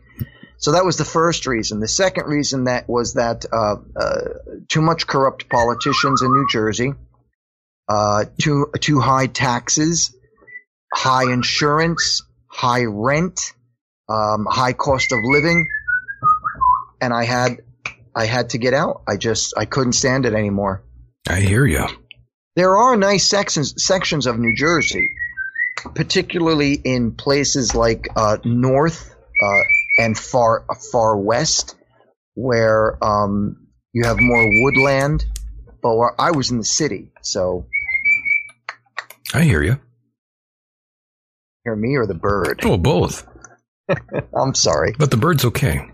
So 0.58 0.72
that 0.72 0.84
was 0.84 0.98
the 0.98 1.06
first 1.06 1.46
reason. 1.46 1.80
The 1.80 1.88
second 1.88 2.26
reason 2.26 2.64
that 2.64 2.86
was 2.88 3.14
that 3.14 3.46
uh, 3.50 3.76
uh, 3.96 4.20
too 4.68 4.82
much 4.82 5.06
corrupt 5.06 5.48
politicians 5.48 6.20
in 6.20 6.32
New 6.32 6.46
Jersey, 6.50 6.92
uh, 7.88 8.26
too 8.38 8.70
too 8.78 9.00
high 9.00 9.26
taxes, 9.26 10.14
high 10.92 11.32
insurance, 11.32 12.22
high 12.46 12.84
rent, 12.84 13.54
um, 14.08 14.46
high 14.50 14.74
cost 14.74 15.12
of 15.12 15.20
living, 15.22 15.66
and 17.00 17.14
I 17.14 17.24
had 17.24 17.62
I 18.14 18.26
had 18.26 18.50
to 18.50 18.58
get 18.58 18.74
out. 18.74 19.02
I 19.08 19.16
just 19.16 19.54
I 19.56 19.64
couldn't 19.64 19.92
stand 19.92 20.26
it 20.26 20.34
anymore. 20.34 20.82
I 21.28 21.40
hear 21.40 21.66
you. 21.66 21.86
There 22.56 22.76
are 22.76 22.96
nice 22.96 23.28
sections 23.28 23.74
sections 23.84 24.26
of 24.26 24.38
New 24.38 24.54
Jersey, 24.56 25.08
particularly 25.94 26.74
in 26.74 27.12
places 27.12 27.74
like 27.74 28.08
uh, 28.16 28.38
north 28.44 29.14
uh, 29.42 29.60
and 29.98 30.18
far 30.18 30.64
far 30.92 31.16
west, 31.16 31.76
where 32.34 33.02
um, 33.02 33.68
you 33.92 34.04
have 34.04 34.18
more 34.20 34.44
woodland. 34.62 35.24
But 35.82 35.96
I 36.18 36.32
was 36.32 36.50
in 36.50 36.58
the 36.58 36.64
city, 36.64 37.10
so 37.22 37.66
I 39.32 39.42
hear 39.42 39.62
you. 39.62 39.80
Hear 41.64 41.76
me 41.76 41.96
or 41.96 42.06
the 42.06 42.14
bird? 42.14 42.60
Oh, 42.64 42.76
both. 42.76 43.26
I'm 44.36 44.54
sorry, 44.54 44.94
but 44.98 45.10
the 45.10 45.16
bird's 45.16 45.44
okay. 45.44 45.89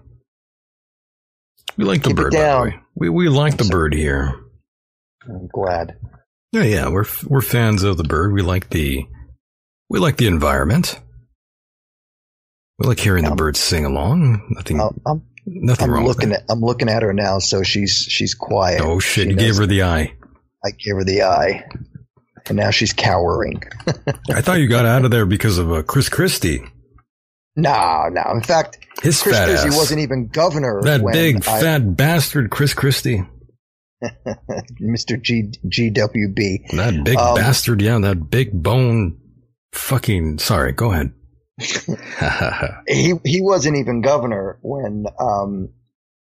We 1.76 1.84
like 1.84 2.02
the 2.02 2.08
Keep 2.08 2.16
bird, 2.16 2.32
by 2.32 2.38
the 2.38 2.62
way. 2.62 2.80
We 2.94 3.08
we 3.10 3.28
like 3.28 3.56
the 3.56 3.64
bird 3.64 3.94
here. 3.94 4.34
I'm 5.28 5.48
glad. 5.48 5.98
Yeah, 6.52 6.62
yeah, 6.62 6.88
we're 6.88 7.04
we're 7.26 7.42
fans 7.42 7.82
of 7.82 7.96
the 7.96 8.04
bird. 8.04 8.32
We 8.32 8.42
like 8.42 8.70
the 8.70 9.06
we 9.90 9.98
like 9.98 10.16
the 10.16 10.26
environment. 10.26 10.98
We 12.78 12.88
like 12.88 13.00
hearing 13.00 13.24
the 13.24 13.34
birds 13.34 13.58
sing 13.58 13.84
along. 13.84 14.46
Nothing. 14.50 14.80
I'm, 14.80 15.22
nothing 15.46 15.84
I'm 15.84 15.94
wrong. 15.94 16.04
Looking 16.06 16.32
at, 16.32 16.44
I'm 16.50 16.60
looking 16.60 16.88
at 16.88 17.02
her 17.02 17.12
now, 17.12 17.38
so 17.38 17.62
she's 17.62 18.06
she's 18.08 18.34
quiet. 18.34 18.80
Oh 18.82 18.98
shit! 18.98 19.24
She 19.24 19.30
you 19.30 19.36
gave 19.36 19.56
her 19.56 19.66
the 19.66 19.82
eye. 19.82 20.14
I 20.64 20.70
gave 20.70 20.94
her 20.96 21.04
the 21.04 21.22
eye, 21.22 21.64
and 22.48 22.56
now 22.56 22.70
she's 22.70 22.92
cowering. 22.92 23.62
I 24.30 24.40
thought 24.40 24.60
you 24.60 24.68
got 24.68 24.86
out 24.86 25.04
of 25.04 25.10
there 25.10 25.26
because 25.26 25.58
of 25.58 25.72
uh, 25.72 25.82
Chris 25.82 26.08
Christie. 26.08 26.62
No, 27.56 28.08
no. 28.10 28.22
In 28.32 28.42
fact, 28.42 28.78
his 29.02 29.22
Chris 29.22 29.36
fat 29.36 29.46
Christie 29.46 29.68
ass. 29.68 29.76
wasn't 29.76 30.00
even 30.00 30.28
governor. 30.28 30.82
That 30.82 31.02
big 31.10 31.36
I, 31.48 31.60
fat 31.60 31.96
bastard, 31.96 32.50
Chris 32.50 32.74
Christie. 32.74 33.24
Mr. 34.80 35.20
G 35.20 35.52
GWB. 35.66 36.76
That 36.76 37.02
big 37.02 37.16
um, 37.16 37.34
bastard, 37.34 37.80
yeah, 37.80 37.98
that 37.98 38.30
big 38.30 38.52
bone 38.52 39.18
fucking 39.72 40.38
sorry, 40.38 40.72
go 40.72 40.92
ahead. 40.92 41.12
he 42.86 43.14
he 43.24 43.40
wasn't 43.40 43.78
even 43.78 44.02
governor 44.02 44.58
when 44.62 45.06
um, 45.18 45.70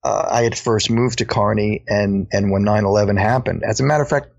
uh, 0.04 0.28
I 0.32 0.44
had 0.44 0.58
first 0.58 0.90
moved 0.90 1.20
to 1.20 1.26
Kearny 1.26 1.84
and 1.88 2.28
and 2.32 2.52
when 2.52 2.64
9/11 2.64 3.20
happened. 3.20 3.64
As 3.64 3.80
a 3.80 3.84
matter 3.84 4.04
of 4.04 4.10
fact, 4.10 4.30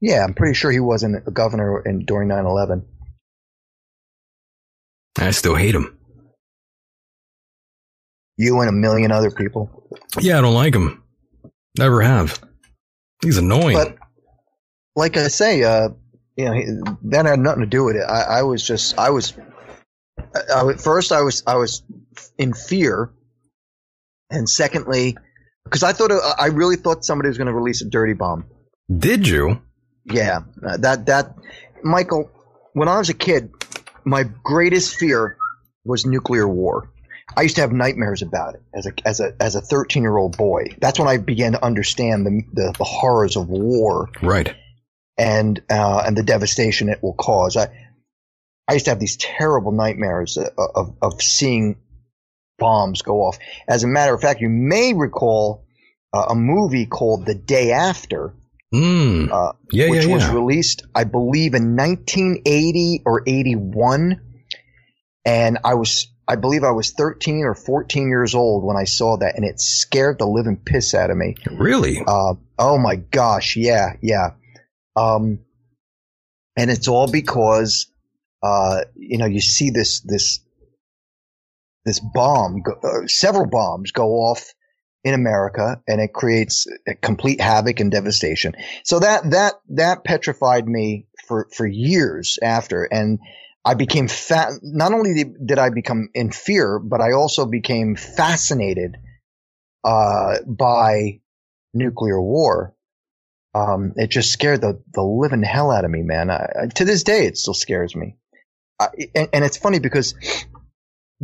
yeah, 0.00 0.24
I'm 0.24 0.34
pretty 0.34 0.54
sure 0.54 0.72
he 0.72 0.80
wasn't 0.80 1.22
a 1.28 1.30
governor 1.30 1.80
in, 1.82 2.04
during 2.04 2.28
9/11. 2.28 2.84
I 5.18 5.30
still 5.30 5.54
hate 5.54 5.74
him. 5.74 5.98
You 8.36 8.60
and 8.60 8.68
a 8.68 8.72
million 8.72 9.12
other 9.12 9.30
people. 9.30 9.88
Yeah, 10.20 10.38
I 10.38 10.40
don't 10.40 10.54
like 10.54 10.74
him. 10.74 11.02
Never 11.78 12.00
have. 12.00 12.42
He's 13.22 13.38
annoying. 13.38 13.76
But 13.76 13.96
like 14.96 15.16
I 15.16 15.28
say, 15.28 15.62
uh, 15.62 15.90
you 16.36 16.44
know, 16.44 16.98
that 17.04 17.26
had 17.26 17.38
nothing 17.38 17.60
to 17.60 17.66
do 17.66 17.84
with 17.84 17.96
it. 17.96 18.04
I, 18.08 18.38
I 18.38 18.42
was 18.42 18.66
just, 18.66 18.98
I 18.98 19.10
was, 19.10 19.34
I, 20.34 20.40
I, 20.54 20.74
first 20.74 21.12
I 21.12 21.22
was, 21.22 21.42
I 21.46 21.56
was 21.56 21.82
in 22.38 22.54
fear, 22.54 23.10
and 24.30 24.48
secondly, 24.48 25.16
because 25.64 25.82
I 25.82 25.92
thought, 25.92 26.10
uh, 26.10 26.34
I 26.38 26.46
really 26.46 26.76
thought 26.76 27.04
somebody 27.04 27.28
was 27.28 27.38
going 27.38 27.48
to 27.48 27.54
release 27.54 27.82
a 27.82 27.88
dirty 27.88 28.14
bomb. 28.14 28.46
Did 28.94 29.28
you? 29.28 29.62
Yeah, 30.04 30.40
uh, 30.66 30.78
that 30.78 31.06
that 31.06 31.36
Michael. 31.84 32.30
When 32.74 32.88
I 32.88 32.98
was 32.98 33.10
a 33.10 33.14
kid, 33.14 33.52
my 34.04 34.24
greatest 34.42 34.96
fear 34.96 35.36
was 35.84 36.06
nuclear 36.06 36.48
war. 36.48 36.90
I 37.36 37.42
used 37.42 37.56
to 37.56 37.62
have 37.62 37.72
nightmares 37.72 38.22
about 38.22 38.54
it 38.54 38.62
as 38.74 38.86
a 38.86 38.92
as 39.04 39.20
a 39.20 39.34
as 39.40 39.54
a 39.54 39.60
13 39.60 40.02
year 40.02 40.16
old 40.16 40.36
boy. 40.36 40.76
That's 40.78 40.98
when 40.98 41.08
I 41.08 41.16
began 41.18 41.52
to 41.52 41.64
understand 41.64 42.26
the, 42.26 42.42
the, 42.52 42.74
the 42.76 42.84
horrors 42.84 43.36
of 43.36 43.48
war, 43.48 44.10
right, 44.22 44.54
and 45.16 45.60
uh, 45.70 46.02
and 46.06 46.16
the 46.16 46.22
devastation 46.22 46.88
it 46.88 47.02
will 47.02 47.14
cause. 47.14 47.56
I 47.56 47.68
I 48.68 48.74
used 48.74 48.86
to 48.86 48.90
have 48.90 49.00
these 49.00 49.16
terrible 49.16 49.72
nightmares 49.72 50.36
of 50.36 50.50
of, 50.56 50.96
of 51.00 51.22
seeing 51.22 51.76
bombs 52.58 53.02
go 53.02 53.22
off. 53.22 53.38
As 53.68 53.82
a 53.84 53.88
matter 53.88 54.14
of 54.14 54.20
fact, 54.20 54.40
you 54.40 54.48
may 54.48 54.92
recall 54.92 55.64
uh, 56.12 56.26
a 56.30 56.34
movie 56.34 56.86
called 56.86 57.24
The 57.24 57.34
Day 57.34 57.72
After 57.72 58.34
Mm. 58.72 59.30
Uh, 59.30 59.52
yeah, 59.70 59.90
which 59.90 60.06
yeah, 60.06 60.14
was 60.14 60.22
yeah. 60.24 60.32
released, 60.32 60.86
I 60.94 61.04
believe, 61.04 61.54
in 61.54 61.76
1980 61.76 63.02
or 63.04 63.22
81. 63.26 64.20
And 65.24 65.58
I 65.62 65.74
was, 65.74 66.08
I 66.26 66.36
believe 66.36 66.64
I 66.64 66.70
was 66.70 66.92
13 66.92 67.44
or 67.44 67.54
14 67.54 68.08
years 68.08 68.34
old 68.34 68.64
when 68.64 68.76
I 68.76 68.84
saw 68.84 69.18
that, 69.18 69.36
and 69.36 69.44
it 69.44 69.60
scared 69.60 70.18
the 70.18 70.26
living 70.26 70.56
piss 70.64 70.94
out 70.94 71.10
of 71.10 71.16
me. 71.16 71.34
Really? 71.50 72.02
Uh, 72.06 72.34
oh 72.58 72.78
my 72.78 72.96
gosh, 72.96 73.56
yeah, 73.56 73.94
yeah. 74.00 74.30
Um, 74.96 75.40
and 76.56 76.70
it's 76.70 76.88
all 76.88 77.10
because, 77.10 77.86
uh, 78.42 78.82
you 78.94 79.18
know, 79.18 79.26
you 79.26 79.40
see 79.40 79.70
this, 79.70 80.00
this, 80.00 80.40
this 81.84 82.00
bomb, 82.00 82.62
uh, 82.82 83.06
several 83.06 83.46
bombs 83.46 83.92
go 83.92 84.12
off 84.12 84.52
in 85.04 85.14
America 85.14 85.82
and 85.88 86.00
it 86.00 86.12
creates 86.12 86.66
complete 87.00 87.40
havoc 87.40 87.80
and 87.80 87.90
devastation. 87.90 88.54
So 88.84 89.00
that, 89.00 89.30
that, 89.30 89.54
that 89.70 90.04
petrified 90.04 90.66
me 90.66 91.06
for, 91.26 91.48
for 91.52 91.66
years 91.66 92.38
after. 92.40 92.84
And 92.84 93.18
I 93.64 93.74
became 93.74 94.08
fat. 94.08 94.52
Not 94.62 94.92
only 94.92 95.24
did 95.44 95.58
I 95.58 95.70
become 95.70 96.08
in 96.14 96.30
fear, 96.30 96.78
but 96.78 97.00
I 97.00 97.12
also 97.12 97.46
became 97.46 97.96
fascinated, 97.96 98.96
uh, 99.84 100.38
by 100.46 101.20
nuclear 101.74 102.20
war. 102.20 102.74
Um, 103.54 103.92
it 103.96 104.10
just 104.10 104.32
scared 104.32 104.60
the, 104.60 104.82
the 104.92 105.02
living 105.02 105.42
hell 105.42 105.70
out 105.70 105.84
of 105.84 105.90
me, 105.90 106.02
man. 106.02 106.30
I, 106.30 106.68
to 106.76 106.84
this 106.84 107.02
day, 107.02 107.26
it 107.26 107.36
still 107.36 107.54
scares 107.54 107.94
me. 107.94 108.16
I, 108.80 108.88
and, 109.14 109.28
and 109.32 109.44
it's 109.44 109.56
funny 109.56 109.78
because 109.78 110.14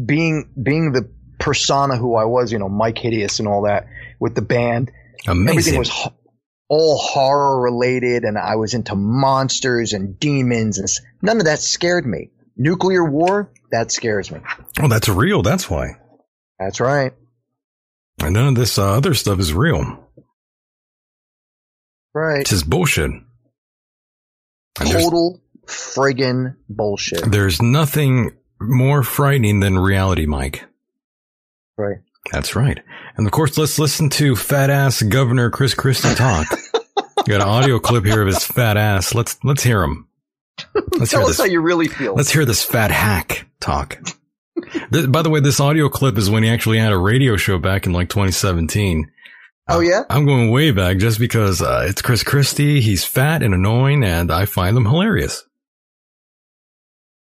being, 0.05 0.51
being 0.61 0.93
the 0.93 1.11
persona 1.39 1.97
who 1.97 2.15
I 2.17 2.25
was, 2.25 2.53
you 2.53 2.59
know, 2.59 2.69
Mike 2.69 2.99
Hideous 2.99 3.39
and 3.39 3.49
all 3.49 3.63
that 3.63 3.87
with 4.21 4.35
the 4.35 4.43
band. 4.43 4.91
Amazing. 5.27 5.49
Everything 5.51 5.79
was 5.79 5.89
ho- 5.89 6.15
all 6.69 6.99
horror 6.99 7.61
related 7.61 8.25
and 8.25 8.37
I 8.37 8.57
was 8.57 8.75
into 8.75 8.95
monsters 8.95 9.93
and 9.93 10.19
demons 10.19 10.79
and 10.79 10.89
none 11.23 11.39
of 11.39 11.45
that 11.45 11.61
scared 11.61 12.07
me. 12.07 12.31
nuclear 12.57 13.05
war, 13.05 13.53
that 13.71 13.91
scares 13.93 14.31
me. 14.31 14.41
Oh, 14.81 14.89
that's 14.89 15.09
real. 15.09 15.43
That's 15.43 15.71
why. 15.71 15.97
That's 16.59 16.81
right. 16.81 17.13
And 18.21 18.35
none 18.35 18.49
of 18.49 18.55
this 18.57 18.79
uh, 18.79 18.97
other 18.97 19.15
stuff 19.15 19.39
is 19.39 19.53
real. 19.55 20.05
Right. 22.15 22.41
It's 22.41 22.51
just 22.51 22.69
bullshit. 22.69 23.11
And 23.11 24.91
Total 24.91 25.41
friggin' 25.67 26.57
bullshit. 26.69 27.31
There's 27.31 27.61
nothing 27.63 28.33
more 28.61 29.03
frightening 29.03 29.61
than 29.61 29.79
reality, 29.79 30.27
Mike. 30.27 30.65
Right. 31.79 31.99
That's 32.33 32.55
right. 32.57 32.79
And 33.17 33.27
of 33.27 33.33
course, 33.33 33.57
let's 33.57 33.79
listen 33.79 34.11
to 34.11 34.37
fat 34.37 34.69
ass 34.69 35.01
Governor 35.03 35.51
Chris 35.51 35.73
Christie 35.75 36.15
talk. 36.15 36.47
Got 37.27 37.41
an 37.41 37.43
audio 37.43 37.79
clip 37.79 38.05
here 38.05 38.21
of 38.23 38.27
his 38.27 38.45
fat 38.45 38.77
ass. 38.77 39.15
Let's 39.15 39.39
let's 39.45 39.63
hear 39.63 39.83
him. 39.83 40.09
Let's 40.99 41.11
Tell 41.13 41.21
hear 41.21 41.31
us 41.31 41.37
this. 41.37 41.39
how 41.39 41.45
you 41.45 41.61
really 41.61 41.89
feel. 41.89 42.15
Let's 42.15 42.31
hear 42.33 42.45
this 42.45 42.65
fat 42.65 42.91
hack 42.91 43.47
talk. 43.61 43.99
Th- 44.93 45.11
By 45.11 45.23
the 45.23 45.31
way, 45.31 45.41
this 45.41 45.61
audio 45.61 45.89
clip 45.89 46.19
is 46.19 46.29
when 46.29 46.43
he 46.43 46.51
actually 46.51 46.79
had 46.79 46.93
a 46.93 46.99
radio 46.99 47.37
show 47.37 47.59
back 47.59 47.87
in 47.87 47.93
like 47.93 48.09
2017. 48.09 49.11
oh 49.69 49.81
yeah. 49.81 50.03
I'm 50.11 50.27
going 50.27 50.51
way 50.51 50.73
back 50.73 50.99
just 50.99 51.19
because 51.21 51.63
uh, 51.63 51.87
it's 51.89 52.03
Chris 52.03 52.23
Christie. 52.25 52.81
He's 52.81 53.05
fat 53.05 53.43
and 53.43 53.55
annoying, 53.55 54.03
and 54.03 54.33
I 54.33 54.45
find 54.47 54.77
him 54.77 54.85
hilarious. 54.87 55.45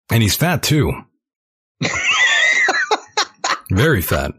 And 0.09 0.23
he's 0.23 0.35
fat 0.35 0.63
too. 0.63 0.93
Very 3.71 4.01
fat. 4.01 4.31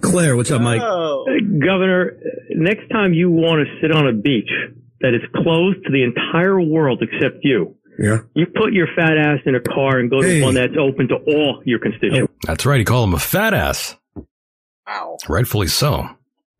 Claire, 0.00 0.36
what's 0.36 0.50
up, 0.50 0.60
Mike? 0.60 0.80
Oh. 0.82 1.24
Governor, 1.64 2.18
next 2.50 2.88
time 2.90 3.14
you 3.14 3.30
want 3.30 3.66
to 3.66 3.80
sit 3.80 3.92
on 3.94 4.08
a 4.08 4.12
beach 4.12 4.50
that 5.00 5.14
is 5.14 5.20
closed 5.36 5.84
to 5.86 5.92
the 5.92 6.02
entire 6.02 6.60
world 6.60 7.02
except 7.02 7.38
you, 7.42 7.76
Yeah. 7.98 8.18
you 8.34 8.46
put 8.46 8.72
your 8.72 8.88
fat 8.96 9.16
ass 9.16 9.38
in 9.46 9.54
a 9.54 9.60
car 9.60 9.98
and 9.98 10.10
go 10.10 10.20
Hey. 10.20 10.40
to 10.40 10.44
one 10.44 10.54
that's 10.54 10.74
open 10.78 11.08
to 11.08 11.14
all 11.16 11.62
your 11.64 11.78
constituents. 11.78 12.32
That's 12.46 12.66
right. 12.66 12.78
He 12.78 12.84
called 12.84 13.08
him 13.08 13.14
a 13.14 13.18
fat 13.20 13.54
ass. 13.54 13.96
Wow. 14.86 15.16
Rightfully 15.28 15.68
so. 15.68 16.08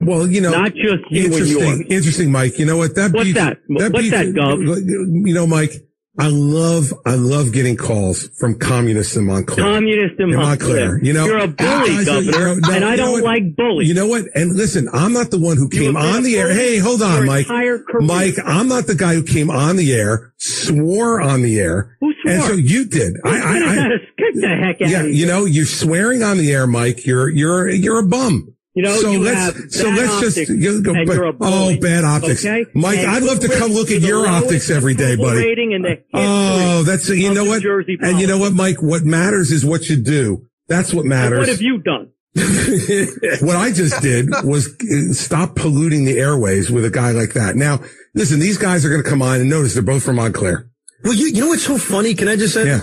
Well, 0.00 0.26
you 0.28 0.40
know, 0.40 0.50
Not 0.50 0.74
just 0.74 1.04
you 1.10 1.24
and 1.24 1.32
interesting, 1.32 1.58
yours. 1.62 1.80
interesting, 1.90 2.32
Mike. 2.32 2.58
You 2.58 2.66
know 2.66 2.76
what? 2.76 2.94
That 2.94 3.12
What's 3.12 3.24
beef- 3.26 3.34
that? 3.36 3.58
What's 3.68 4.10
that, 4.10 4.26
Gov? 4.26 5.26
You 5.26 5.34
know, 5.34 5.46
Mike, 5.46 5.72
I 6.16 6.28
love, 6.28 6.92
I 7.04 7.16
love 7.16 7.52
getting 7.52 7.76
calls 7.76 8.28
from 8.38 8.56
communists 8.56 9.16
in 9.16 9.26
Montclair. 9.26 9.66
Communist 9.66 10.14
in 10.20 10.30
In 10.30 10.36
Montclair. 10.36 10.90
Montclair, 10.92 11.04
you 11.04 11.12
know, 11.12 11.26
You're 11.26 11.38
a 11.38 11.42
ah, 11.42 11.46
bully, 11.48 11.88
guys 11.88 12.08
are- 12.08 12.22
Governor, 12.22 12.22
you 12.22 12.60
know, 12.60 12.68
no, 12.68 12.74
and 12.76 12.84
I 12.84 12.94
don't 12.96 13.12
what? 13.12 13.24
like 13.24 13.56
bullies. 13.56 13.88
You 13.88 13.94
know 13.94 14.06
what? 14.06 14.24
And 14.34 14.52
listen, 14.54 14.88
I'm 14.92 15.12
not 15.12 15.32
the 15.32 15.38
one 15.40 15.56
who 15.56 15.68
came 15.68 15.96
on 15.96 16.22
the 16.22 16.36
air. 16.38 16.52
Hey, 16.52 16.78
hold 16.78 17.02
on, 17.02 17.26
Mike. 17.26 17.48
Mike, 18.00 18.36
I'm 18.44 18.68
not 18.68 18.86
the 18.86 18.94
guy 18.94 19.14
who 19.14 19.24
came 19.24 19.50
on 19.50 19.74
the 19.74 19.92
air, 19.92 20.32
swore 20.36 21.20
on 21.20 21.42
the 21.42 21.58
air, 21.58 21.96
Who 22.00 22.12
swore? 22.22 22.32
and 22.32 22.42
so 22.44 22.52
you 22.52 22.84
did. 22.84 23.16
I, 23.24 23.30
I, 23.30 23.56
I 23.56 23.88
Get 24.16 24.34
the 24.40 24.48
heck 24.48 24.82
out 24.82 24.88
yeah, 24.88 25.02
you 25.02 25.26
know, 25.26 25.44
you're 25.46 25.66
swearing 25.66 26.22
on 26.22 26.38
the 26.38 26.52
air, 26.52 26.68
Mike. 26.68 27.04
You're, 27.04 27.28
you're, 27.28 27.68
you're 27.68 27.98
a 27.98 28.06
bum. 28.06 28.53
You 28.74 28.82
know, 28.82 28.96
so 28.96 29.10
you 29.10 29.22
let's 29.22 29.38
have 29.38 29.70
so 29.70 29.84
bad 29.84 29.98
let's 29.98 30.20
just 30.20 30.38
optics, 30.38 30.50
you 30.50 30.82
go, 30.82 30.94
and 30.94 31.06
but- 31.06 31.14
you're 31.14 31.28
a 31.28 31.34
oh 31.40 31.78
bad 31.78 32.02
optics, 32.02 32.44
okay? 32.44 32.66
Mike. 32.74 32.98
And 32.98 33.08
I'd 33.08 33.22
love 33.22 33.38
to 33.40 33.48
come 33.48 33.70
look 33.70 33.90
at 33.92 34.00
your 34.00 34.26
optics 34.26 34.68
every 34.68 34.94
day, 34.94 35.14
buddy. 35.14 35.38
Rating 35.38 35.72
in 35.72 35.82
the 35.82 36.02
Oh, 36.12 36.82
that's 36.82 37.08
you 37.08 37.32
know 37.32 37.44
what, 37.44 37.62
and 37.64 38.18
you 38.20 38.26
know 38.26 38.38
what, 38.38 38.52
Mike. 38.52 38.82
What 38.82 39.04
matters 39.04 39.52
is 39.52 39.64
what 39.64 39.88
you 39.88 39.96
do. 39.96 40.48
That's 40.66 40.92
what 40.92 41.02
And 41.02 41.10
matters. 41.10 41.38
What 41.38 41.48
have 41.48 41.62
you 41.62 41.78
done? 41.78 42.10
what 43.42 43.54
I 43.54 43.70
just 43.70 44.02
did 44.02 44.28
was 44.42 44.66
uh, 44.66 45.12
stop 45.12 45.54
polluting 45.54 46.04
the 46.04 46.18
airways 46.18 46.68
with 46.68 46.84
a 46.84 46.90
guy 46.90 47.12
like 47.12 47.34
that. 47.34 47.54
Now, 47.54 47.80
listen, 48.14 48.40
these 48.40 48.58
guys 48.58 48.84
are 48.84 48.90
going 48.90 49.04
to 49.04 49.08
come 49.08 49.22
on 49.22 49.40
and 49.40 49.48
notice 49.48 49.74
they're 49.74 49.84
both 49.84 50.02
from 50.02 50.16
Montclair. 50.16 50.68
Well, 51.04 51.12
you, 51.12 51.26
you 51.28 51.42
know 51.42 51.48
what's 51.48 51.62
so 51.62 51.78
funny? 51.78 52.14
Can 52.14 52.26
I 52.26 52.34
just 52.34 52.54
say? 52.54 52.66
Yeah. 52.66 52.80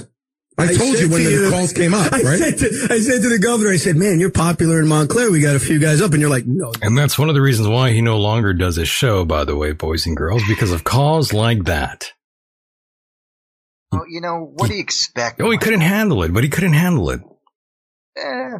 I, 0.57 0.63
I 0.65 0.67
told 0.75 0.95
said 0.95 0.99
you 0.99 1.09
when 1.09 1.23
to 1.23 1.29
the 1.29 1.45
you- 1.45 1.49
calls 1.49 1.73
came 1.73 1.93
up, 1.93 2.11
I 2.13 2.21
right? 2.21 2.37
said 2.39 2.57
to 2.59 2.87
I 2.93 2.99
said 2.99 3.21
to 3.21 3.29
the 3.29 3.39
governor, 3.41 3.71
I 3.71 3.77
said, 3.77 3.95
"Man, 3.95 4.19
you're 4.19 4.29
popular 4.31 4.79
in 4.81 4.87
Montclair. 4.87 5.31
We 5.31 5.39
got 5.39 5.55
a 5.55 5.59
few 5.59 5.79
guys 5.79 6.01
up," 6.01 6.11
and 6.11 6.19
you're 6.21 6.29
like, 6.29 6.45
"No, 6.45 6.71
And 6.81 6.97
that's 6.97 7.17
one 7.17 7.29
of 7.29 7.35
the 7.35 7.41
reasons 7.41 7.67
why 7.67 7.91
he 7.91 8.01
no 8.01 8.17
longer 8.19 8.53
does 8.53 8.75
his 8.75 8.89
show, 8.89 9.23
by 9.25 9.45
the 9.45 9.55
way, 9.55 9.71
boys 9.71 10.05
and 10.05 10.15
girls, 10.15 10.43
because 10.47 10.71
of 10.71 10.83
calls 10.83 11.31
like 11.33 11.63
that. 11.65 12.11
Well, 13.91 14.03
you 14.09 14.21
know, 14.21 14.51
what 14.55 14.67
do 14.69 14.75
you 14.75 14.81
expect? 14.81 15.41
Oh, 15.41 15.49
he 15.51 15.57
couldn't 15.57 15.81
handle 15.81 16.23
it, 16.23 16.33
but 16.33 16.43
he 16.43 16.49
couldn't 16.49 16.73
handle 16.73 17.09
it. 17.09 17.21
Eh, 18.17 18.21
I, 18.23 18.59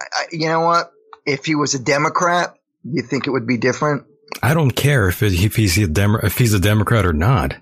I, 0.00 0.24
you 0.32 0.46
know 0.48 0.60
what? 0.60 0.90
If 1.24 1.44
he 1.46 1.54
was 1.54 1.74
a 1.74 1.78
Democrat, 1.78 2.54
you 2.84 3.02
think 3.02 3.26
it 3.26 3.30
would 3.30 3.46
be 3.46 3.56
different? 3.56 4.04
I 4.42 4.54
don't 4.54 4.70
care 4.72 5.08
if, 5.08 5.22
it, 5.22 5.32
if 5.32 5.56
he's 5.56 5.78
a 5.78 5.86
Demo- 5.86 6.20
if 6.22 6.36
he's 6.38 6.52
a 6.54 6.60
Democrat 6.60 7.06
or 7.06 7.12
not. 7.12 7.54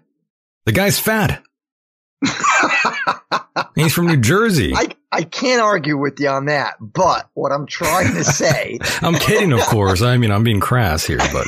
The 0.66 0.72
guy's 0.72 0.98
fat. 0.98 1.42
he's 3.74 3.94
from 3.94 4.06
New 4.06 4.16
Jersey. 4.16 4.72
I, 4.74 4.88
I 5.12 5.22
can't 5.22 5.60
argue 5.60 5.96
with 5.96 6.20
you 6.20 6.28
on 6.28 6.46
that, 6.46 6.76
but 6.80 7.28
what 7.34 7.52
I'm 7.52 7.66
trying 7.66 8.14
to 8.14 8.24
say, 8.24 8.78
I'm 9.02 9.14
kidding, 9.14 9.52
of 9.52 9.60
course. 9.60 10.02
I 10.02 10.16
mean, 10.16 10.30
I'm 10.30 10.44
being 10.44 10.60
crass 10.60 11.04
here, 11.04 11.18
but 11.18 11.46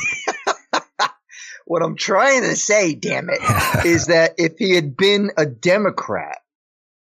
what 1.65 1.81
I'm 1.81 1.95
trying 1.95 2.41
to 2.41 2.55
say, 2.55 2.93
damn 2.93 3.29
it, 3.29 3.85
is 3.85 4.07
that 4.07 4.35
if 4.37 4.57
he 4.57 4.75
had 4.75 4.97
been 4.97 5.31
a 5.37 5.45
Democrat 5.45 6.39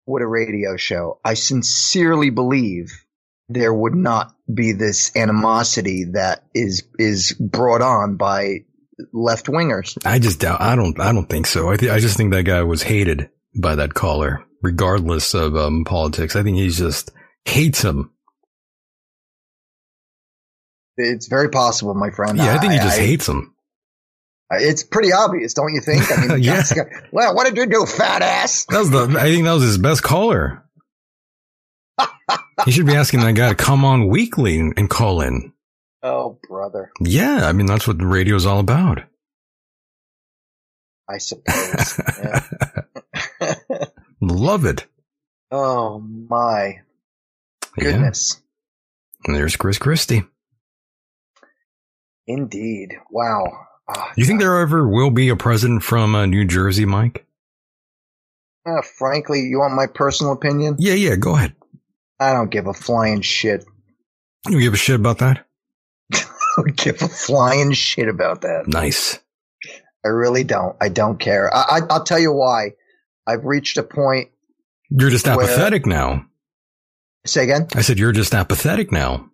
with 0.06 0.22
a 0.22 0.26
radio 0.26 0.76
show, 0.76 1.20
I 1.24 1.34
sincerely 1.34 2.30
believe 2.30 2.92
there 3.48 3.72
would 3.72 3.94
not 3.94 4.34
be 4.52 4.72
this 4.72 5.14
animosity 5.16 6.04
that 6.12 6.44
is 6.54 6.84
is 6.98 7.32
brought 7.32 7.80
on 7.82 8.16
by 8.16 8.64
left 9.12 9.46
wingers. 9.46 9.96
I 10.04 10.18
just 10.18 10.40
doubt. 10.40 10.60
I 10.60 10.76
don't. 10.76 10.98
I 11.00 11.12
don't 11.12 11.28
think 11.28 11.46
so. 11.46 11.70
I, 11.70 11.76
th- 11.76 11.90
I 11.90 11.98
just 11.98 12.16
think 12.16 12.32
that 12.32 12.44
guy 12.44 12.62
was 12.62 12.82
hated 12.82 13.30
by 13.58 13.76
that 13.76 13.94
caller, 13.94 14.44
regardless 14.62 15.34
of 15.34 15.56
um, 15.56 15.84
politics. 15.84 16.36
I 16.36 16.42
think 16.42 16.56
he 16.58 16.68
just 16.68 17.10
hates 17.44 17.82
him. 17.82 18.12
It's 20.96 21.28
very 21.28 21.48
possible, 21.48 21.94
my 21.94 22.10
friend. 22.10 22.36
Yeah, 22.38 22.54
I 22.54 22.58
think 22.58 22.72
he 22.72 22.78
just 22.78 22.98
hates 22.98 23.28
him. 23.28 23.54
It's 24.50 24.82
pretty 24.82 25.12
obvious, 25.12 25.54
don't 25.54 25.72
you 25.74 25.80
think? 25.80 26.10
I 26.10 26.26
mean, 26.26 26.38
Yeah. 26.42 26.62
that's- 26.62 27.02
well, 27.12 27.34
what 27.34 27.46
did 27.46 27.56
you 27.56 27.66
do, 27.66 27.86
fat 27.86 28.22
ass? 28.22 28.64
That 28.70 28.78
was 28.80 28.90
the. 28.90 29.16
I 29.18 29.24
think 29.24 29.44
that 29.44 29.52
was 29.52 29.62
his 29.62 29.78
best 29.78 30.02
caller. 30.02 30.64
he 32.64 32.72
should 32.72 32.86
be 32.86 32.94
asking 32.94 33.20
that 33.20 33.34
guy 33.34 33.48
to 33.50 33.54
come 33.54 33.84
on 33.84 34.08
weekly 34.08 34.58
and, 34.58 34.88
call 34.90 35.20
in. 35.20 35.52
Oh, 36.02 36.38
brother, 36.48 36.92
Yeah, 37.00 37.46
I 37.48 37.52
mean 37.52 37.66
that's 37.66 37.86
what 37.88 37.98
the 37.98 38.06
radio's 38.06 38.46
all 38.46 38.60
about. 38.60 39.02
I 41.08 41.18
suppose. 41.18 42.00
Yeah. 42.18 42.44
Love 44.20 44.64
it. 44.64 44.86
oh 45.50 46.00
my 46.00 46.80
goodness, 47.78 48.40
And 49.26 49.34
there's 49.36 49.56
Chris 49.56 49.78
Christie. 49.78 50.24
indeed! 52.26 52.94
Wow. 53.10 53.44
Ah, 53.88 54.12
You 54.16 54.24
think 54.26 54.40
there 54.40 54.58
ever 54.58 54.86
will 54.86 55.10
be 55.10 55.28
a 55.30 55.36
president 55.36 55.82
from 55.82 56.14
uh, 56.14 56.26
New 56.26 56.44
Jersey, 56.44 56.84
Mike? 56.84 57.24
uh, 58.66 58.82
frankly, 58.98 59.40
you 59.40 59.58
want 59.60 59.74
my 59.74 59.86
personal 59.86 60.32
opinion? 60.32 60.76
Yeah, 60.78 60.92
yeah. 60.94 61.16
Go 61.16 61.34
ahead. 61.36 61.54
I 62.20 62.32
don't 62.32 62.50
give 62.50 62.66
a 62.66 62.74
flying 62.74 63.22
shit. 63.22 63.64
You 64.48 64.60
give 64.60 64.74
a 64.74 64.76
shit 64.76 64.96
about 64.96 65.18
that? 65.18 65.46
I 66.12 66.20
don't 66.56 66.76
give 66.76 67.00
a 67.00 67.08
flying 67.08 67.72
shit 67.72 68.08
about 68.08 68.42
that. 68.42 68.64
Nice. 68.66 69.18
I 70.04 70.08
really 70.08 70.44
don't. 70.44 70.76
I 70.82 70.90
don't 70.90 71.18
care. 71.18 71.52
I, 71.54 71.60
I, 71.60 71.80
I'll 71.88 72.04
tell 72.04 72.18
you 72.18 72.32
why. 72.32 72.72
I've 73.28 73.44
reached 73.44 73.76
a 73.76 73.82
point. 73.82 74.30
You're 74.90 75.10
just 75.10 75.26
Where- 75.26 75.34
apathetic 75.42 75.86
now. 75.86 76.26
Say 77.26 77.44
again. 77.44 77.66
I 77.74 77.82
said 77.82 77.98
you're 77.98 78.12
just 78.12 78.34
apathetic 78.34 78.90
now. 78.90 79.30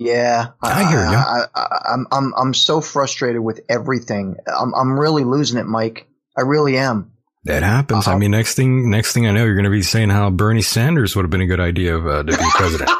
Yeah, 0.00 0.48
I 0.62 0.88
hear 0.90 1.00
you. 1.00 1.16
I, 1.16 1.44
I, 1.54 1.92
I'm 1.92 2.06
I'm 2.12 2.32
I'm 2.36 2.54
so 2.54 2.80
frustrated 2.80 3.40
with 3.42 3.60
everything. 3.68 4.36
I'm 4.46 4.72
I'm 4.74 4.98
really 4.98 5.24
losing 5.24 5.58
it, 5.58 5.66
Mike. 5.66 6.06
I 6.36 6.42
really 6.42 6.76
am. 6.78 7.12
That 7.44 7.62
happens. 7.62 8.06
I 8.06 8.10
Uh-huh. 8.12 8.18
mean, 8.18 8.30
next 8.30 8.54
thing, 8.54 8.90
next 8.90 9.12
thing 9.12 9.26
I 9.26 9.32
know, 9.32 9.44
you're 9.44 9.54
going 9.54 9.64
to 9.64 9.70
be 9.70 9.82
saying 9.82 10.10
how 10.10 10.30
Bernie 10.30 10.62
Sanders 10.62 11.16
would 11.16 11.22
have 11.22 11.30
been 11.30 11.40
a 11.40 11.46
good 11.46 11.60
idea 11.60 11.98
uh, 11.98 12.22
to 12.22 12.30
be 12.36 12.44
president. 12.54 12.90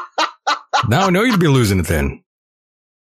now 0.89 1.07
I 1.07 1.09
know 1.09 1.23
you'd 1.23 1.39
be 1.39 1.47
losing 1.47 1.79
it 1.79 1.87
then. 1.87 2.23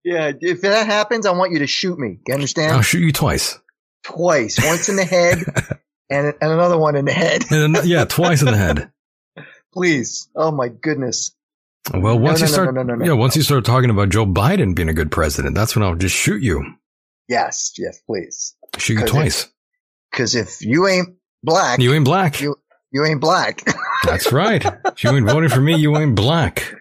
Yeah, 0.04 0.32
if 0.40 0.62
that 0.62 0.86
happens, 0.86 1.24
I 1.26 1.32
want 1.32 1.52
you 1.52 1.60
to 1.60 1.66
shoot 1.66 1.98
me. 1.98 2.18
You 2.26 2.34
understand? 2.34 2.72
I'll 2.72 2.82
shoot 2.82 3.00
you 3.00 3.12
twice. 3.12 3.58
Twice, 4.04 4.58
once 4.64 4.88
in 4.88 4.96
the 4.96 5.04
head, 5.04 5.44
and 6.14 6.34
and 6.40 6.52
another 6.52 6.78
one 6.78 6.96
in 6.96 7.04
the 7.04 7.12
head. 7.12 7.44
And 7.50 7.76
yeah, 7.84 8.04
twice 8.04 8.40
in 8.40 8.46
the 8.46 8.56
head. 8.56 8.90
Please. 9.72 10.28
Oh 10.36 10.50
my 10.50 10.68
goodness. 10.68 11.34
Well, 11.92 12.18
once 12.18 12.40
no, 12.40 12.46
you 12.46 12.50
no, 12.50 12.52
start, 12.72 12.86
no, 12.98 13.04
yeah, 13.04 13.12
once 13.12 13.36
you 13.36 13.42
start 13.42 13.64
talking 13.66 13.90
about 13.90 14.08
Joe 14.08 14.24
Biden 14.24 14.74
being 14.74 14.88
a 14.88 14.94
good 14.94 15.10
president, 15.10 15.54
that's 15.54 15.76
when 15.76 15.82
I'll 15.82 15.94
just 15.96 16.14
shoot 16.16 16.42
you. 16.42 16.64
Yes, 17.28 17.72
yes, 17.78 18.00
please. 18.06 18.54
Shoot 18.78 19.00
you 19.00 19.06
twice. 19.06 19.50
Because 20.10 20.34
if 20.34 20.62
you 20.62 20.86
ain't 20.86 21.08
black, 21.42 21.78
You 21.80 21.92
ain't 21.92 22.04
black. 22.04 22.40
You- 22.40 22.56
you 22.92 23.04
ain't 23.04 23.20
black. 23.20 23.64
That's 24.04 24.30
right. 24.30 24.64
If 24.84 25.02
you 25.02 25.10
ain't 25.10 25.26
voting 25.26 25.48
for 25.48 25.60
me, 25.60 25.74
you 25.74 25.96
ain't 25.96 26.14
black. 26.14 26.72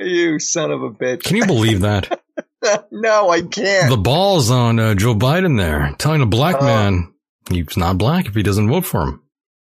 you 0.00 0.40
son 0.40 0.72
of 0.72 0.82
a 0.82 0.90
bitch. 0.90 1.22
Can 1.22 1.36
you 1.36 1.46
believe 1.46 1.82
that? 1.82 2.20
no, 2.90 3.30
I 3.30 3.42
can't. 3.42 3.88
The 3.88 3.96
balls 3.96 4.50
on 4.50 4.80
uh, 4.80 4.94
Joe 4.96 5.14
Biden 5.14 5.56
there, 5.56 5.94
telling 5.96 6.22
a 6.22 6.26
black 6.26 6.56
Oh. 6.58 6.64
man 6.64 7.13
he's 7.50 7.76
not 7.76 7.98
black 7.98 8.26
if 8.26 8.34
he 8.34 8.42
doesn't 8.42 8.68
vote 8.68 8.84
for 8.84 9.02
him. 9.02 9.22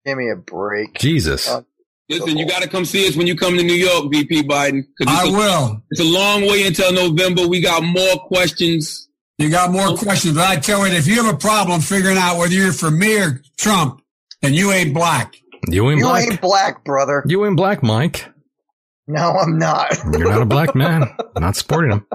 Give 0.05 0.17
me 0.17 0.29
a 0.29 0.35
break. 0.35 0.93
Jesus. 0.97 1.49
Uh, 1.49 1.61
Listen, 2.07 2.37
you 2.37 2.45
got 2.47 2.61
to 2.61 2.69
come 2.69 2.85
see 2.85 3.07
us 3.07 3.15
when 3.15 3.25
you 3.25 3.35
come 3.35 3.57
to 3.57 3.63
New 3.63 3.73
York, 3.73 4.11
VP 4.11 4.43
Biden. 4.43 4.83
I 5.07 5.23
it's 5.23 5.29
a, 5.29 5.31
will. 5.31 5.83
It's 5.89 6.01
a 6.01 6.03
long 6.03 6.43
way 6.43 6.67
until 6.67 6.93
November. 6.93 7.47
We 7.47 7.61
got 7.61 7.83
more 7.83 8.15
questions. 8.27 9.09
You 9.39 9.49
got 9.49 9.71
more 9.71 9.97
questions, 9.97 10.35
but 10.35 10.47
I 10.47 10.57
tell 10.57 10.87
you, 10.87 10.93
if 10.93 11.07
you 11.07 11.21
have 11.23 11.33
a 11.33 11.37
problem 11.37 11.81
figuring 11.81 12.17
out 12.17 12.37
whether 12.37 12.53
you're 12.53 12.71
for 12.71 12.91
me 12.91 13.17
or 13.19 13.41
Trump, 13.57 14.01
then 14.41 14.53
you 14.53 14.71
ain't 14.71 14.93
black. 14.93 15.35
You 15.67 15.89
ain't 15.89 15.99
You 15.99 16.05
black. 16.05 16.27
ain't 16.29 16.41
black, 16.41 16.85
brother. 16.85 17.23
You 17.27 17.43
ain't 17.45 17.57
black, 17.57 17.81
Mike. 17.81 18.27
No, 19.07 19.31
I'm 19.31 19.57
not. 19.57 19.97
You're 20.17 20.29
not 20.29 20.41
a 20.41 20.45
black 20.45 20.75
man. 20.75 21.09
not 21.37 21.55
supporting 21.55 21.91
him. 21.91 22.07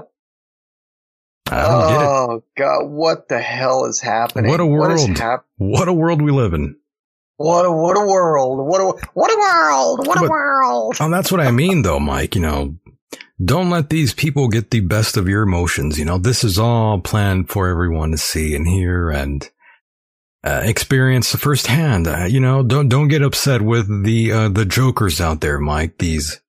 Oh 1.51 2.43
God, 2.57 2.85
what 2.85 3.27
the 3.27 3.39
hell 3.39 3.85
is 3.85 3.99
happening? 3.99 4.49
What 4.49 4.59
a 4.59 4.65
What 4.65 4.89
world. 4.89 5.17
hap- 5.17 5.45
What 5.57 5.87
a 5.87 5.93
world 5.93 6.21
we 6.21 6.31
live 6.31 6.53
in. 6.53 6.75
what 7.37 7.65
a 7.65 7.71
what 7.71 7.97
a 7.97 8.05
world! 8.05 8.65
What 8.67 8.79
a 8.81 8.85
what 9.13 9.31
a 9.31 9.37
world! 9.37 10.07
What 10.07 10.23
a 10.23 10.29
world! 10.29 10.95
Oh, 10.99 11.09
that's 11.09 11.31
what 11.31 11.41
I 11.41 11.51
mean, 11.51 11.81
though, 11.81 11.99
Mike. 11.99 12.35
You 12.35 12.41
know, 12.41 12.75
don't 13.43 13.69
let 13.69 13.89
these 13.89 14.13
people 14.13 14.47
get 14.47 14.71
the 14.71 14.81
best 14.81 15.17
of 15.17 15.27
your 15.27 15.43
emotions. 15.43 15.97
You 15.97 16.05
know, 16.05 16.17
this 16.17 16.43
is 16.43 16.57
all 16.59 16.99
planned 17.01 17.49
for 17.49 17.67
everyone 17.67 18.11
to 18.11 18.17
see 18.17 18.55
and 18.55 18.67
hear 18.67 19.09
and 19.09 19.49
uh, 20.43 20.61
experience 20.63 21.33
firsthand. 21.35 22.07
Uh, 22.07 22.25
you 22.29 22.39
know, 22.39 22.63
don't 22.63 22.89
don't 22.89 23.07
get 23.07 23.23
upset 23.23 23.61
with 23.61 24.03
the 24.05 24.31
uh, 24.31 24.49
the 24.49 24.65
jokers 24.65 25.19
out 25.19 25.41
there, 25.41 25.59
Mike. 25.59 25.97
These 25.97 26.39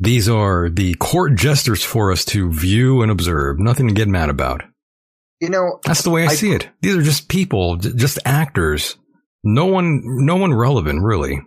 these 0.00 0.28
are 0.28 0.70
the 0.70 0.94
court 0.94 1.34
jesters 1.34 1.84
for 1.84 2.10
us 2.10 2.24
to 2.26 2.50
view 2.50 3.02
and 3.02 3.12
observe. 3.12 3.58
Nothing 3.58 3.86
to 3.88 3.94
get 3.94 4.08
mad 4.08 4.30
about. 4.30 4.62
You 5.40 5.50
know, 5.50 5.78
That's 5.84 6.02
the 6.02 6.10
way 6.10 6.24
I, 6.24 6.26
I- 6.26 6.34
see 6.34 6.52
it. 6.52 6.68
These 6.80 6.96
are 6.96 7.02
just 7.02 7.28
people, 7.28 7.76
just 7.76 8.18
actors. 8.24 8.96
No 9.44 9.66
one, 9.66 10.02
no 10.04 10.36
one 10.36 10.52
relevant, 10.52 11.02
really. 11.02 11.40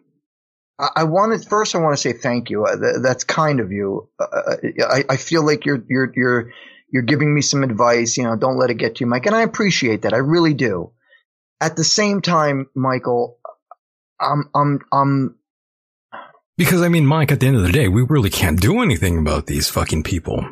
I, 0.79 1.03
wanted 1.03 1.45
first. 1.45 1.75
I 1.75 1.79
want 1.79 1.95
to 1.95 2.01
say 2.01 2.13
thank 2.13 2.49
you. 2.49 2.65
Uh, 2.65 2.99
that's 3.01 3.23
kind 3.23 3.59
of 3.59 3.71
you. 3.71 4.09
Uh, 4.19 4.55
I, 4.89 5.05
I 5.07 5.17
feel 5.17 5.45
like 5.45 5.65
you're 5.65 5.83
you're 5.87 6.11
you're 6.15 6.51
you're 6.91 7.03
giving 7.03 7.33
me 7.33 7.41
some 7.41 7.63
advice. 7.63 8.17
You 8.17 8.23
know, 8.23 8.35
don't 8.35 8.57
let 8.57 8.71
it 8.71 8.75
get 8.75 8.95
to 8.95 9.01
you, 9.01 9.07
Mike, 9.07 9.27
and 9.27 9.35
I 9.35 9.43
appreciate 9.43 10.01
that. 10.01 10.13
I 10.13 10.17
really 10.17 10.53
do. 10.55 10.91
At 11.61 11.75
the 11.75 11.83
same 11.83 12.21
time, 12.21 12.69
Michael, 12.75 13.39
I'm 14.19 14.49
I'm 14.55 14.79
I'm 14.91 15.35
Because 16.57 16.81
I 16.81 16.89
mean, 16.89 17.05
Mike, 17.05 17.31
at 17.31 17.39
the 17.39 17.47
end 17.47 17.55
of 17.57 17.63
the 17.63 17.71
day, 17.71 17.87
we 17.87 18.03
really 18.03 18.29
can't 18.29 18.59
do 18.59 18.81
anything 18.81 19.17
about 19.17 19.47
these 19.47 19.69
fucking 19.69 20.03
people. 20.03 20.45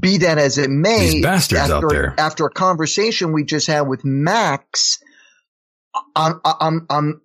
be 0.00 0.18
that 0.18 0.38
as 0.38 0.58
it 0.58 0.70
may, 0.70 1.10
These 1.10 1.22
bastards 1.22 1.60
after, 1.70 1.74
out 1.86 1.90
there. 1.90 2.14
after 2.18 2.46
a 2.46 2.50
conversation 2.50 3.32
we 3.32 3.44
just 3.44 3.66
had 3.66 3.82
with 3.82 4.04
Max, 4.04 4.98
I'm, 6.16 6.40
I'm, 6.44 6.86
I'm, 6.90 7.20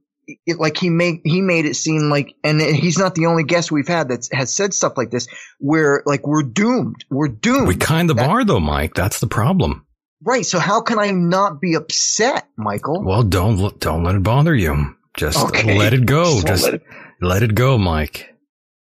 it, 0.47 0.59
like 0.59 0.77
he 0.77 0.89
made 0.89 1.21
he 1.23 1.41
made 1.41 1.65
it 1.65 1.75
seem 1.75 2.09
like, 2.09 2.35
and 2.43 2.59
he's 2.59 2.97
not 2.97 3.13
the 3.15 3.27
only 3.27 3.43
guest 3.43 3.71
we've 3.71 3.87
had 3.87 4.09
that 4.09 4.27
has 4.31 4.55
said 4.55 4.73
stuff 4.73 4.93
like 4.97 5.11
this, 5.11 5.27
where 5.59 6.01
like 6.05 6.25
we're 6.25 6.41
doomed, 6.43 7.05
we're 7.11 7.27
doomed, 7.27 7.67
We 7.67 7.75
kind 7.75 8.09
of 8.09 8.17
That- 8.17 8.29
are, 8.29 8.43
though, 8.43 8.59
Mike. 8.59 8.93
That's 8.95 9.19
the 9.19 9.27
problem. 9.27 9.85
right? 10.23 10.45
So 10.45 10.57
how 10.59 10.81
can 10.81 10.97
I 10.97 11.11
not 11.11 11.61
be 11.61 11.75
upset, 11.75 12.47
Michael? 12.57 13.03
Well, 13.03 13.21
don't 13.23 13.79
don't 13.79 14.03
let 14.03 14.15
it 14.15 14.23
bother 14.23 14.55
you. 14.55 14.95
Just 15.15 15.37
Okay. 15.45 15.77
let 15.77 15.93
it 15.93 16.05
go. 16.07 16.41
Just 16.41 16.65
Just 16.71 16.83
let 17.21 17.43
it- 17.43 17.55
go, 17.55 17.77
Mike. 17.77 18.33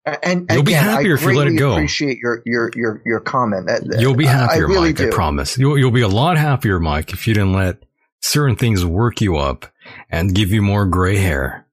and 0.06 0.46
You'll 0.52 0.64
be 0.64 0.74
again, 0.74 0.84
happier 0.84 1.12
I 1.14 1.16
if 1.16 1.22
you 1.24 1.34
let 1.36 1.48
it 1.48 1.54
go. 1.58 1.74
Appreciate 1.74 2.18
your 2.18 2.42
your 2.46 2.72
your 2.76 3.02
your 3.06 3.20
comment. 3.22 3.70
Uh, 3.70 3.80
You'll 4.00 4.16
be 4.16 4.28
I- 4.28 4.32
happier, 4.32 4.66
I 4.68 4.70
really 4.70 4.90
Mike. 4.90 4.98
do. 4.98 5.08
I 5.08 5.12
promise. 5.12 5.58
You'll 5.58 5.78
you'll 5.78 5.92
be 5.92 6.02
a 6.02 6.08
lot 6.10 6.38
happier, 6.38 6.80
Mike, 6.80 7.14
if 7.14 7.28
you 7.28 7.34
didn't 7.34 7.54
let 7.54 7.84
certain 8.22 8.56
things 8.56 8.86
work 8.86 9.22
you 9.22 9.38
up 9.38 9.66
and 10.10 10.34
give 10.36 10.52
you 10.52 10.62
more 10.62 10.86
gray 10.86 11.18
hair. 11.18 11.66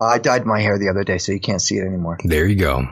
I 0.00 0.18
dyed 0.18 0.44
my 0.44 0.60
hair 0.60 0.78
the 0.78 0.88
other 0.90 1.04
day, 1.04 1.18
so 1.18 1.32
you 1.32 1.40
can't 1.40 1.60
see 1.62 1.76
it 1.76 1.86
anymore. 1.86 2.18
There 2.22 2.46
you 2.46 2.56
go. 2.56 2.86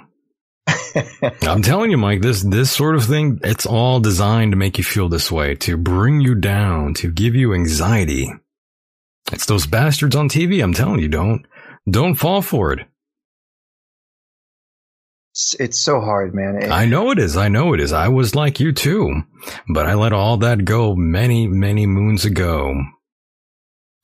I'm 1.42 1.60
telling 1.60 1.90
you, 1.90 1.98
Mike, 1.98 2.22
this, 2.22 2.42
this 2.42 2.70
sort 2.70 2.94
of 2.94 3.04
thing, 3.04 3.40
it's 3.42 3.66
all 3.66 4.00
designed 4.00 4.52
to 4.52 4.56
make 4.56 4.78
you 4.78 4.84
feel 4.84 5.08
this 5.10 5.30
way, 5.30 5.54
to 5.56 5.76
bring 5.76 6.20
you 6.20 6.34
down, 6.34 6.94
to 6.94 7.10
give 7.12 7.34
you 7.34 7.52
anxiety. 7.52 8.30
It's 9.32 9.44
those 9.46 9.66
bastards 9.66 10.16
on 10.16 10.28
TV. 10.30 10.62
I'm 10.62 10.72
telling 10.72 11.00
you, 11.00 11.08
don't, 11.08 11.44
don't 11.88 12.14
fall 12.14 12.42
for 12.42 12.72
it. 12.72 12.86
It's, 15.32 15.54
it's 15.58 15.80
so 15.80 16.00
hard, 16.00 16.34
man. 16.34 16.62
It- 16.62 16.70
I 16.70 16.86
know 16.86 17.10
it 17.10 17.18
is. 17.18 17.36
I 17.36 17.48
know 17.48 17.74
it 17.74 17.80
is. 17.80 17.92
I 17.92 18.08
was 18.08 18.34
like 18.34 18.60
you 18.60 18.72
too, 18.72 19.22
but 19.68 19.86
I 19.86 19.94
let 19.94 20.12
all 20.12 20.36
that 20.38 20.64
go 20.64 20.94
many, 20.94 21.46
many 21.46 21.86
moons 21.86 22.24
ago. 22.24 22.74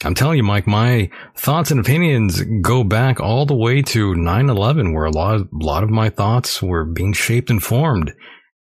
I'm 0.02 0.14
telling 0.14 0.38
you, 0.38 0.42
Mike, 0.42 0.66
my 0.66 1.10
thoughts 1.36 1.70
and 1.70 1.78
opinions 1.78 2.42
go 2.62 2.82
back 2.84 3.20
all 3.20 3.44
the 3.44 3.54
way 3.54 3.82
to 3.82 4.14
9-11, 4.14 4.94
where 4.94 5.04
a 5.04 5.10
lot, 5.10 5.40
a 5.40 5.46
lot 5.52 5.84
of 5.84 5.90
my 5.90 6.08
thoughts 6.08 6.62
were 6.62 6.84
being 6.86 7.12
shaped 7.12 7.50
and 7.50 7.62
formed. 7.62 8.12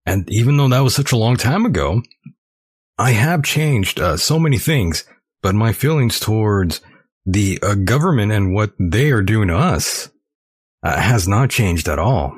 And 0.05 0.27
even 0.29 0.57
though 0.57 0.67
that 0.67 0.81
was 0.81 0.93
such 0.93 1.13
a 1.13 1.17
long 1.17 1.37
time 1.37 1.65
ago, 1.65 2.01
I 2.97 3.11
have 3.11 3.43
changed 3.43 4.01
uh, 4.01 4.17
so 4.17 4.37
many 4.37 4.57
things, 4.57 5.05
but 5.41 5.55
my 5.55 5.71
feelings 5.71 6.19
towards 6.19 6.81
the 7.25 7.59
uh, 7.61 7.75
government 7.75 8.31
and 8.31 8.53
what 8.53 8.71
they 8.79 9.11
are 9.11 9.21
doing 9.21 9.49
to 9.49 9.57
us 9.57 10.09
uh, 10.83 10.99
has 10.99 11.27
not 11.27 11.49
changed 11.49 11.87
at 11.87 11.99
all. 11.99 12.33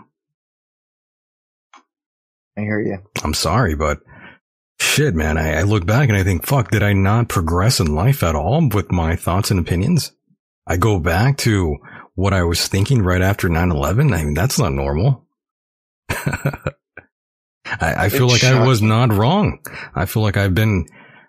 I 2.57 2.61
hear 2.61 2.79
you. 2.79 2.97
I'm 3.23 3.33
sorry, 3.33 3.75
but 3.75 3.99
shit, 4.79 5.15
man, 5.15 5.37
I, 5.37 5.59
I 5.59 5.61
look 5.63 5.85
back 5.85 6.09
and 6.09 6.17
I 6.17 6.23
think, 6.23 6.45
fuck, 6.45 6.71
did 6.71 6.83
I 6.83 6.93
not 6.93 7.29
progress 7.29 7.79
in 7.79 7.95
life 7.95 8.23
at 8.23 8.35
all 8.35 8.67
with 8.69 8.91
my 8.91 9.15
thoughts 9.15 9.51
and 9.51 9.59
opinions? 9.59 10.11
I 10.67 10.77
go 10.77 10.99
back 10.99 11.37
to 11.39 11.77
what 12.15 12.33
I 12.33 12.43
was 12.43 12.67
thinking 12.67 13.01
right 13.01 13.21
after 13.21 13.47
9-11. 13.47 14.13
I 14.13 14.23
mean, 14.23 14.33
that's 14.33 14.59
not 14.59 14.73
normal. 14.73 15.25
I, 16.09 16.65
I 18.05 18.09
feel 18.09 18.29
It's 18.31 18.43
like 18.43 18.53
I 18.53 18.65
was 18.67 18.81
not 18.81 19.13
wrong. 19.13 19.59
I 19.95 20.05
feel 20.05 20.23
like 20.23 20.37
I've 20.37 20.55
been 20.55 20.87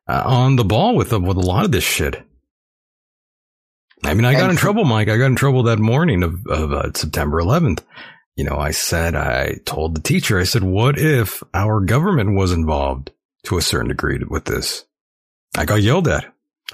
uh, 0.09 0.23
on 0.25 0.57
the 0.57 0.65
ball 0.65 0.97
with, 0.97 1.13
with 1.13 1.37
a 1.37 1.41
lot 1.41 1.65
of 1.65 1.73
this 1.73 1.85
shit. 1.85 2.23
I 4.05 4.15
mean, 4.15 4.25
I 4.25 4.33
got 4.33 4.43
And 4.43 4.53
in 4.53 4.57
trouble, 4.57 4.85
Mike. 4.85 5.09
I 5.09 5.17
got 5.17 5.27
in 5.27 5.37
trouble 5.37 5.63
that 5.65 5.79
morning 5.79 6.23
of, 6.23 6.47
of 6.47 6.73
uh, 6.73 6.93
September 6.93 7.41
11th. 7.41 7.83
You 8.37 8.45
know, 8.45 8.57
I 8.57 8.71
said, 8.71 9.15
I 9.15 9.61
told 9.65 9.95
the 9.95 10.01
teacher, 10.01 10.39
I 10.39 10.45
said, 10.45 10.65
what 10.65 10.99
if 10.99 11.43
our 11.55 11.81
government 11.81 12.35
was 12.35 12.51
involved 12.51 13.11
to 13.45 13.59
a 13.59 13.63
certain 13.63 13.89
degree 13.89 14.19
with 14.29 14.47
this? 14.47 14.85
I 15.57 15.65
got 15.65 15.83
yelled 15.83 16.09
at. 16.09 16.25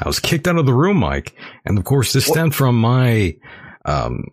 I 0.01 0.07
was 0.07 0.20
kicked 0.20 0.47
out 0.47 0.57
of 0.57 0.66
the 0.66 0.74
room, 0.74 0.99
Mike. 0.99 1.35
And 1.64 1.76
of 1.76 1.85
course, 1.85 2.12
this 2.12 2.26
stemmed 2.26 2.55
from 2.55 2.81
my, 2.81 3.37
um, 3.85 4.29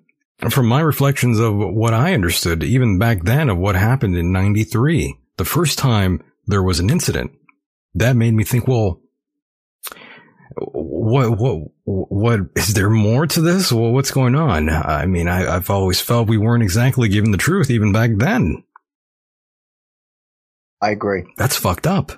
from 0.49 0.67
my 0.67 0.81
reflections 0.81 1.39
of 1.39 1.55
what 1.55 1.93
I 1.93 2.13
understood 2.13 2.63
even 2.63 2.99
back 2.99 3.23
then 3.23 3.49
of 3.49 3.57
what 3.57 3.75
happened 3.75 4.15
in 4.15 4.31
93. 4.31 5.17
The 5.37 5.45
first 5.45 5.79
time 5.79 6.23
there 6.45 6.63
was 6.63 6.79
an 6.79 6.89
incident 6.89 7.31
that 7.95 8.15
made 8.15 8.33
me 8.33 8.43
think, 8.43 8.67
well, 8.67 9.01
what, 11.05 11.37
what, 11.37 11.71
what, 11.85 12.39
is 12.55 12.73
there 12.73 12.89
more 12.89 13.27
to 13.27 13.41
this? 13.41 13.71
Well, 13.71 13.91
what's 13.91 14.11
going 14.11 14.35
on? 14.35 14.69
I 14.69 15.05
mean, 15.05 15.27
I, 15.27 15.55
I've 15.55 15.69
always 15.69 16.01
felt 16.01 16.27
we 16.27 16.37
weren't 16.37 16.63
exactly 16.63 17.09
given 17.09 17.31
the 17.31 17.37
truth 17.37 17.69
even 17.69 17.91
back 17.91 18.11
then. 18.15 18.63
I 20.81 20.91
agree. 20.91 21.23
That's 21.37 21.55
fucked 21.55 21.87
up. 21.87 22.11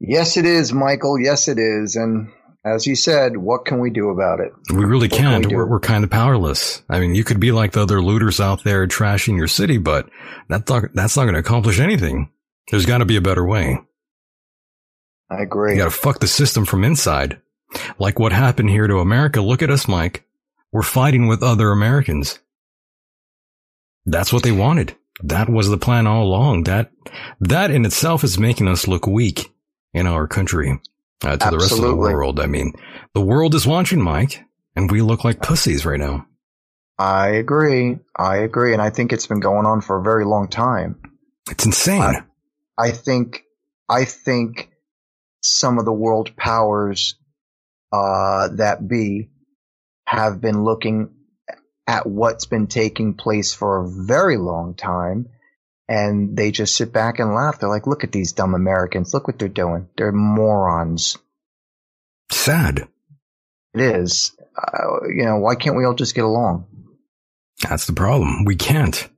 Yes, 0.00 0.36
it 0.36 0.44
is, 0.44 0.72
Michael. 0.72 1.18
Yes, 1.20 1.48
it 1.48 1.58
is. 1.58 1.96
And 1.96 2.28
as 2.64 2.86
you 2.86 2.96
said, 2.96 3.36
what 3.36 3.64
can 3.64 3.80
we 3.80 3.90
do 3.90 4.10
about 4.10 4.40
it? 4.40 4.52
We 4.70 4.84
really 4.84 5.08
What 5.08 5.18
can 5.18 5.42
can't. 5.42 5.46
we 5.46 5.56
we're, 5.56 5.66
we're 5.66 5.80
kind 5.80 6.04
of 6.04 6.10
powerless. 6.10 6.82
I 6.88 7.00
mean, 7.00 7.14
you 7.14 7.24
could 7.24 7.40
be 7.40 7.52
like 7.52 7.72
the 7.72 7.82
other 7.82 8.02
looters 8.02 8.40
out 8.40 8.64
there 8.64 8.86
trashing 8.86 9.36
your 9.36 9.48
city, 9.48 9.78
but 9.78 10.08
that's 10.48 10.68
not, 10.70 10.84
that's 10.94 11.16
not 11.16 11.24
going 11.24 11.34
to 11.34 11.40
accomplish 11.40 11.80
anything. 11.80 12.30
There's 12.70 12.86
got 12.86 12.98
to 12.98 13.04
be 13.04 13.16
a 13.16 13.20
better 13.20 13.44
way. 13.44 13.78
I 15.34 15.42
agree. 15.42 15.72
You 15.72 15.78
got 15.78 15.84
to 15.84 15.90
fuck 15.90 16.20
the 16.20 16.26
system 16.26 16.64
from 16.64 16.84
inside. 16.84 17.40
Like 17.98 18.18
what 18.18 18.32
happened 18.32 18.70
here 18.70 18.86
to 18.86 18.98
America. 18.98 19.40
Look 19.40 19.62
at 19.62 19.70
us, 19.70 19.88
Mike. 19.88 20.24
We're 20.72 20.82
fighting 20.82 21.26
with 21.26 21.42
other 21.42 21.70
Americans. 21.70 22.38
That's 24.06 24.32
what 24.32 24.42
they 24.42 24.52
wanted. 24.52 24.96
That 25.22 25.48
was 25.48 25.68
the 25.68 25.78
plan 25.78 26.06
all 26.06 26.24
along. 26.24 26.64
That, 26.64 26.90
that 27.40 27.70
in 27.70 27.84
itself 27.84 28.24
is 28.24 28.38
making 28.38 28.68
us 28.68 28.86
look 28.88 29.06
weak 29.06 29.52
in 29.92 30.06
our 30.06 30.26
country 30.26 30.78
uh, 31.24 31.36
to 31.36 31.50
the 31.50 31.56
rest 31.58 31.72
of 31.72 31.80
the 31.82 31.94
world. 31.94 32.40
I 32.40 32.46
mean, 32.46 32.72
the 33.14 33.20
world 33.22 33.54
is 33.54 33.66
watching, 33.66 34.02
Mike, 34.02 34.42
and 34.76 34.90
we 34.90 35.00
look 35.00 35.24
like 35.24 35.40
pussies 35.40 35.86
right 35.86 36.00
now. 36.00 36.26
I 36.98 37.28
agree. 37.28 37.98
I 38.16 38.38
agree. 38.38 38.72
And 38.72 38.82
I 38.82 38.90
think 38.90 39.12
it's 39.12 39.26
been 39.26 39.40
going 39.40 39.66
on 39.66 39.80
for 39.80 39.98
a 39.98 40.02
very 40.02 40.24
long 40.24 40.48
time. 40.48 41.00
It's 41.50 41.64
insane. 41.66 42.00
I- 42.02 42.22
I 42.76 42.90
think, 42.90 43.44
I 43.88 44.04
think 44.04 44.68
some 45.44 45.78
of 45.78 45.84
the 45.84 45.92
world 45.92 46.36
powers, 46.36 47.16
uh, 47.92 48.48
that 48.56 48.86
be 48.86 49.30
have 50.06 50.40
been 50.40 50.64
looking 50.64 51.14
at 51.86 52.06
what's 52.06 52.46
been 52.46 52.66
taking 52.66 53.14
place 53.14 53.52
for 53.52 53.80
a 53.80 53.88
very 53.88 54.36
long 54.36 54.74
time. 54.74 55.28
And 55.86 56.34
they 56.34 56.50
just 56.50 56.76
sit 56.76 56.94
back 56.94 57.18
and 57.18 57.34
laugh. 57.34 57.58
They're 57.58 57.68
like, 57.68 57.86
look 57.86 58.04
at 58.04 58.12
these 58.12 58.32
dumb 58.32 58.54
Americans. 58.54 59.12
Look 59.12 59.26
what 59.26 59.38
they're 59.38 59.48
doing. 59.48 59.88
They're 59.98 60.12
morons. 60.12 61.18
Sad. 62.30 62.88
It 63.74 63.80
is. 63.80 64.34
Uh, 64.56 65.06
you 65.14 65.24
know, 65.24 65.36
why 65.36 65.56
can't 65.56 65.76
we 65.76 65.84
all 65.84 65.94
just 65.94 66.14
get 66.14 66.24
along? 66.24 66.66
That's 67.68 67.86
the 67.86 67.92
problem. 67.92 68.44
We 68.46 68.56
can't. 68.56 69.08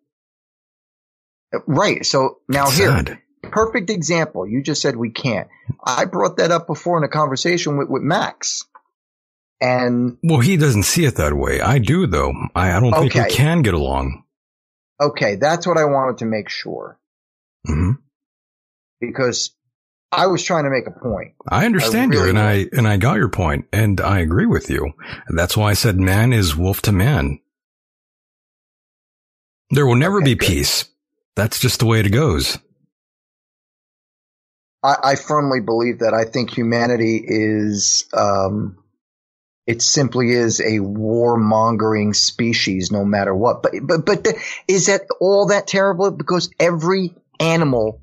Right. 1.66 2.04
So 2.04 2.38
now 2.48 2.68
here, 2.68 2.88
Sad. 2.88 3.18
Perfect 3.56 3.90
example. 3.90 4.46
You 4.46 4.62
just 4.62 4.82
said 4.82 4.96
we 4.96 5.10
can't. 5.10 5.48
I 5.84 6.04
brought 6.06 6.38
that 6.38 6.52
up 6.52 6.68
before 6.68 6.98
in 6.98 7.04
a 7.04 7.08
conversation 7.08 7.78
with, 7.78 7.88
with 7.88 8.02
Max. 8.02 8.66
And 9.60 10.18
Well, 10.22 10.40
he 10.40 10.56
doesn't 10.58 10.84
see 10.84 11.06
it 11.06 11.16
that 11.16 11.34
way. 11.34 11.60
I 11.62 11.78
do, 11.78 12.06
though. 12.06 12.34
I, 12.54 12.76
I 12.76 12.80
don't 12.80 12.92
think 12.92 13.14
we 13.14 13.24
can 13.26 13.62
get 13.62 13.74
along. 13.74 14.24
okay, 15.00 15.36
that's 15.36 15.66
what 15.66 15.78
I 15.78 15.86
wanted 15.86 16.18
to 16.18 16.26
make 16.26 16.48
sure 16.50 16.98
hmm 17.66 17.92
because 19.00 19.52
I 20.12 20.28
was 20.28 20.42
trying 20.44 20.64
to 20.64 20.70
make 20.70 20.86
a 20.86 20.92
point. 20.92 21.34
I 21.50 21.66
understand 21.66 22.12
really 22.12 22.24
you, 22.24 22.30
and. 22.30 22.38
I 22.38 22.66
and 22.72 22.88
I 22.88 22.96
got 22.98 23.16
your 23.18 23.28
point, 23.30 23.66
and 23.72 24.00
I 24.00 24.20
agree 24.20 24.46
with 24.46 24.70
you. 24.70 24.92
That's 25.30 25.56
why 25.56 25.70
I 25.70 25.74
said 25.74 25.98
man 25.98 26.32
is 26.32 26.56
wolf 26.56 26.82
to 26.82 26.92
man. 26.92 27.40
There 29.70 29.86
will 29.86 29.96
never 29.96 30.18
Okay, 30.18 30.24
be 30.24 30.36
good. 30.36 30.48
peace. 30.48 30.86
That's 31.36 31.60
just 31.60 31.80
the 31.80 31.86
way 31.86 32.00
it 32.00 32.10
goes. 32.10 32.58
I, 34.86 35.12
I 35.12 35.14
firmly 35.16 35.60
believe 35.60 35.98
that. 35.98 36.14
I 36.14 36.30
think 36.30 36.50
humanity 36.50 37.22
is, 37.26 38.06
um, 38.12 38.78
it 39.66 39.82
simply 39.82 40.30
is 40.30 40.60
a 40.60 40.78
warmongering 40.78 42.14
species, 42.14 42.92
no 42.92 43.04
matter 43.04 43.34
what. 43.34 43.62
But 43.62 43.72
but 43.82 44.06
but 44.06 44.26
is 44.68 44.86
that 44.86 45.02
all 45.20 45.48
that 45.48 45.66
terrible? 45.66 46.12
Because 46.12 46.50
every 46.60 47.14
animal 47.40 48.00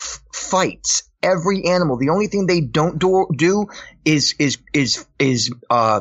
f- 0.00 0.20
fights. 0.32 1.04
Every 1.22 1.64
animal. 1.66 1.96
The 1.96 2.10
only 2.10 2.26
thing 2.26 2.46
they 2.46 2.60
don't 2.60 2.98
do, 2.98 3.28
do 3.36 3.66
is 4.04 4.34
is 4.38 4.58
is 4.72 5.06
is 5.18 5.52
uh, 5.70 6.00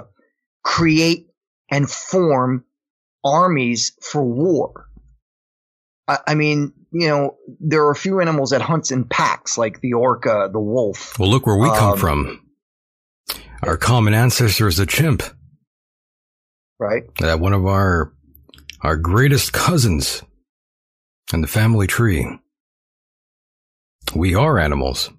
create 0.64 1.28
and 1.70 1.90
form 1.90 2.66
armies 3.24 3.94
for 4.02 4.24
war. 4.24 4.88
I, 6.08 6.18
I 6.28 6.36
mean, 6.36 6.74
you 6.98 7.10
know, 7.10 7.36
there 7.60 7.84
are 7.84 7.92
a 7.92 7.96
few 7.96 8.22
animals 8.22 8.52
that 8.52 8.62
hunts 8.62 8.90
in 8.90 9.04
packs, 9.04 9.58
like 9.58 9.82
the 9.82 9.94
orca, 9.94 10.50
the 10.52 10.60
wolf. 10.62 11.20
Well, 11.20 11.30
look 11.30 11.46
where 11.46 11.58
we 11.58 11.68
come 11.68 11.94
Um, 11.94 11.98
from. 12.00 12.42
Our 13.64 13.76
common 13.76 14.14
ancestor 14.14 14.68
is 14.70 14.80
a 14.80 14.86
chimp. 14.86 15.22
Right? 16.80 17.04
That 17.20 17.40
one 17.42 17.52
of 17.54 17.66
our 17.66 18.14
our 18.82 18.96
greatest 18.96 19.52
cousins 19.52 20.24
in 21.34 21.42
the 21.42 21.48
family 21.48 21.88
tree. 21.88 22.28
We 24.16 24.36
are 24.36 24.58
animals. 24.58 25.10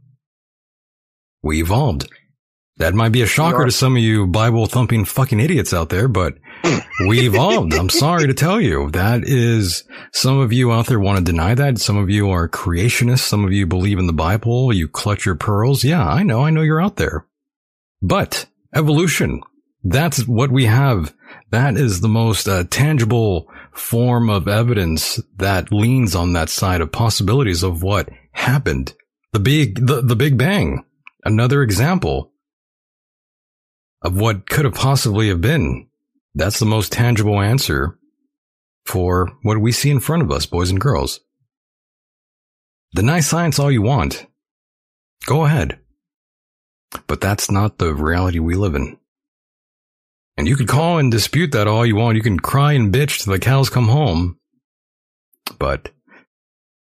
We 1.43 1.61
evolved. 1.61 2.09
That 2.79 2.95
might 2.95 3.12
be 3.12 3.22
a 3.22 3.27
shocker 3.27 3.64
to 3.64 3.72
some 3.72 3.97
of 3.97 4.03
you 4.03 4.27
Bible 4.27 4.66
thumping 4.66 5.07
fucking 5.07 5.41
idiots 5.41 5.72
out 5.72 5.89
there, 5.89 6.09
but 6.09 6.37
we 7.09 7.27
evolved. 7.27 7.72
I'm 7.72 7.89
sorry 7.89 8.27
to 8.27 8.35
tell 8.35 8.61
you. 8.61 8.91
That 8.91 9.24
is, 9.24 9.85
some 10.12 10.39
of 10.39 10.53
you 10.53 10.72
out 10.72 10.87
there 10.87 11.01
want 11.01 11.18
to 11.18 11.24
deny 11.24 11.55
that. 11.55 11.79
Some 11.79 11.97
of 11.97 12.11
you 12.11 12.29
are 12.31 12.49
creationists. 12.49 13.20
Some 13.20 13.47
of 13.47 13.53
you 13.53 13.66
believe 13.66 13.99
in 13.99 14.07
the 14.07 14.12
Bible. 14.12 14.74
You 14.74 14.89
clutch 14.89 15.24
your 15.24 15.37
pearls. 15.37 15.85
Yeah, 15.85 16.07
I 16.07 16.22
know. 16.22 16.45
I 16.45 16.51
know 16.51 16.61
you're 16.61 16.83
out 16.83 16.97
there. 16.97 17.27
But 18.03 18.45
evolution, 18.74 19.41
that's 19.83 20.29
what 20.29 20.51
we 20.51 20.66
have. 20.66 21.14
That 21.51 21.79
is 21.79 22.03
the 22.03 22.09
most 22.09 22.47
uh, 22.47 22.64
tangible 22.68 23.51
form 23.72 24.29
of 24.29 24.49
evidence 24.49 25.18
that 25.37 25.72
leans 25.72 26.14
on 26.14 26.35
that 26.35 26.51
side 26.51 26.83
of 26.83 26.93
possibilities 26.93 27.62
of 27.62 27.83
what 27.83 28.11
happened. 28.33 28.95
The 29.33 29.41
big, 29.41 29.87
the, 29.87 30.03
the 30.03 30.16
Big 30.16 30.37
Bang. 30.37 30.85
Another 31.24 31.62
example 31.62 32.33
of 34.07 34.17
what 34.17 34.49
could 34.49 34.65
have 34.65 34.75
possibly 34.75 35.29
have 35.29 35.41
been. 35.41 35.89
That's 36.37 36.61
the 36.61 36.65
most 36.65 36.93
tangible 36.93 37.41
answer 37.41 37.99
for 38.85 39.33
what 39.43 39.59
we 39.59 39.73
see 39.73 39.91
in 39.91 39.99
front 39.99 40.23
of 40.23 40.31
us, 40.31 40.47
boys 40.47 40.71
and 40.71 40.81
girls. 40.81 41.19
Deny 42.95 43.19
science 43.19 43.59
all 43.59 43.71
you 43.71 43.83
want. 43.83 44.27
Go 45.27 45.45
ahead. 45.45 45.81
But 47.09 47.21
that's 47.21 47.51
not 47.51 47.79
the 47.79 47.93
reality 47.93 48.39
we 48.39 48.55
live 48.55 48.77
in. 48.77 48.97
And 50.37 50.47
you 50.47 50.55
could 50.55 50.69
call 50.69 50.99
and 50.99 51.11
dispute 51.11 51.51
that 51.53 51.67
all 51.67 51.85
you 51.85 51.97
want. 51.97 52.17
You 52.17 52.23
can 52.23 52.39
cry 52.39 52.75
and 52.75 52.95
bitch 52.95 53.25
till 53.25 53.33
the 53.33 53.41
cows 53.41 53.71
come 53.71 53.89
home. 53.89 54.39
But 55.59 55.91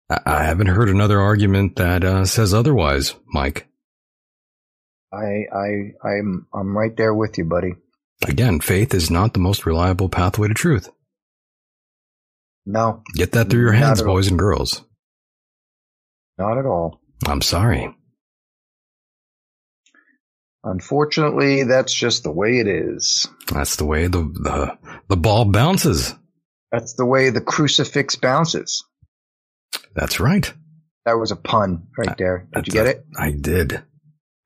I, 0.09 0.45
haven't 0.45 0.67
heard 0.67 0.87
another 0.87 1.19
argument 1.19 1.75
that 1.75 2.05
uh, 2.05 2.25
says 2.25 2.53
otherwise, 2.53 3.15
Mike. 3.27 3.67
I 5.13 5.45
I 5.53 5.91
I'm 6.07 6.47
I'm 6.53 6.77
right 6.77 6.95
there 6.95 7.13
with 7.13 7.37
you, 7.37 7.45
buddy. 7.45 7.73
Again, 8.27 8.59
faith 8.59 8.93
is 8.93 9.09
not 9.09 9.33
the 9.33 9.39
most 9.39 9.65
reliable 9.65 10.09
pathway 10.09 10.47
to 10.47 10.53
truth. 10.53 10.89
No, 12.65 13.01
Get 13.15 13.31
that 13.31 13.49
through 13.49 13.61
your 13.61 13.71
heads, 13.71 14.01
at 14.01 14.07
all. 14.07 14.13
boys 14.15 14.27
and 14.27 14.37
girls. 14.37 14.83
not 16.37 16.57
at 16.59 16.65
all. 16.65 17.01
I'm 17.27 17.41
sorry. 17.41 17.93
Unfortunately, 20.63 21.63
that's 21.63 21.93
just 21.93 22.23
the 22.23 22.31
way 22.31 22.59
it 22.59 22.67
is. 22.67 23.27
That's 23.51 23.77
the 23.77 23.85
way 23.85 24.05
the, 24.07 24.19
the, 24.21 24.77
the 25.07 25.17
ball 25.17 25.45
bounces. 25.45 26.13
That's 26.71 26.93
the 26.93 27.05
way 27.05 27.31
the 27.31 27.41
crucifix 27.41 28.15
bounces. 28.15 28.83
That's 29.95 30.19
right. 30.19 30.53
That 31.05 31.13
was 31.13 31.31
a 31.31 31.35
pun 31.35 31.87
right 31.97 32.15
there. 32.17 32.47
Did 32.53 32.67
you 32.67 32.73
get 32.73 32.85
it? 32.85 33.05
I 33.17 33.31
did. 33.31 33.81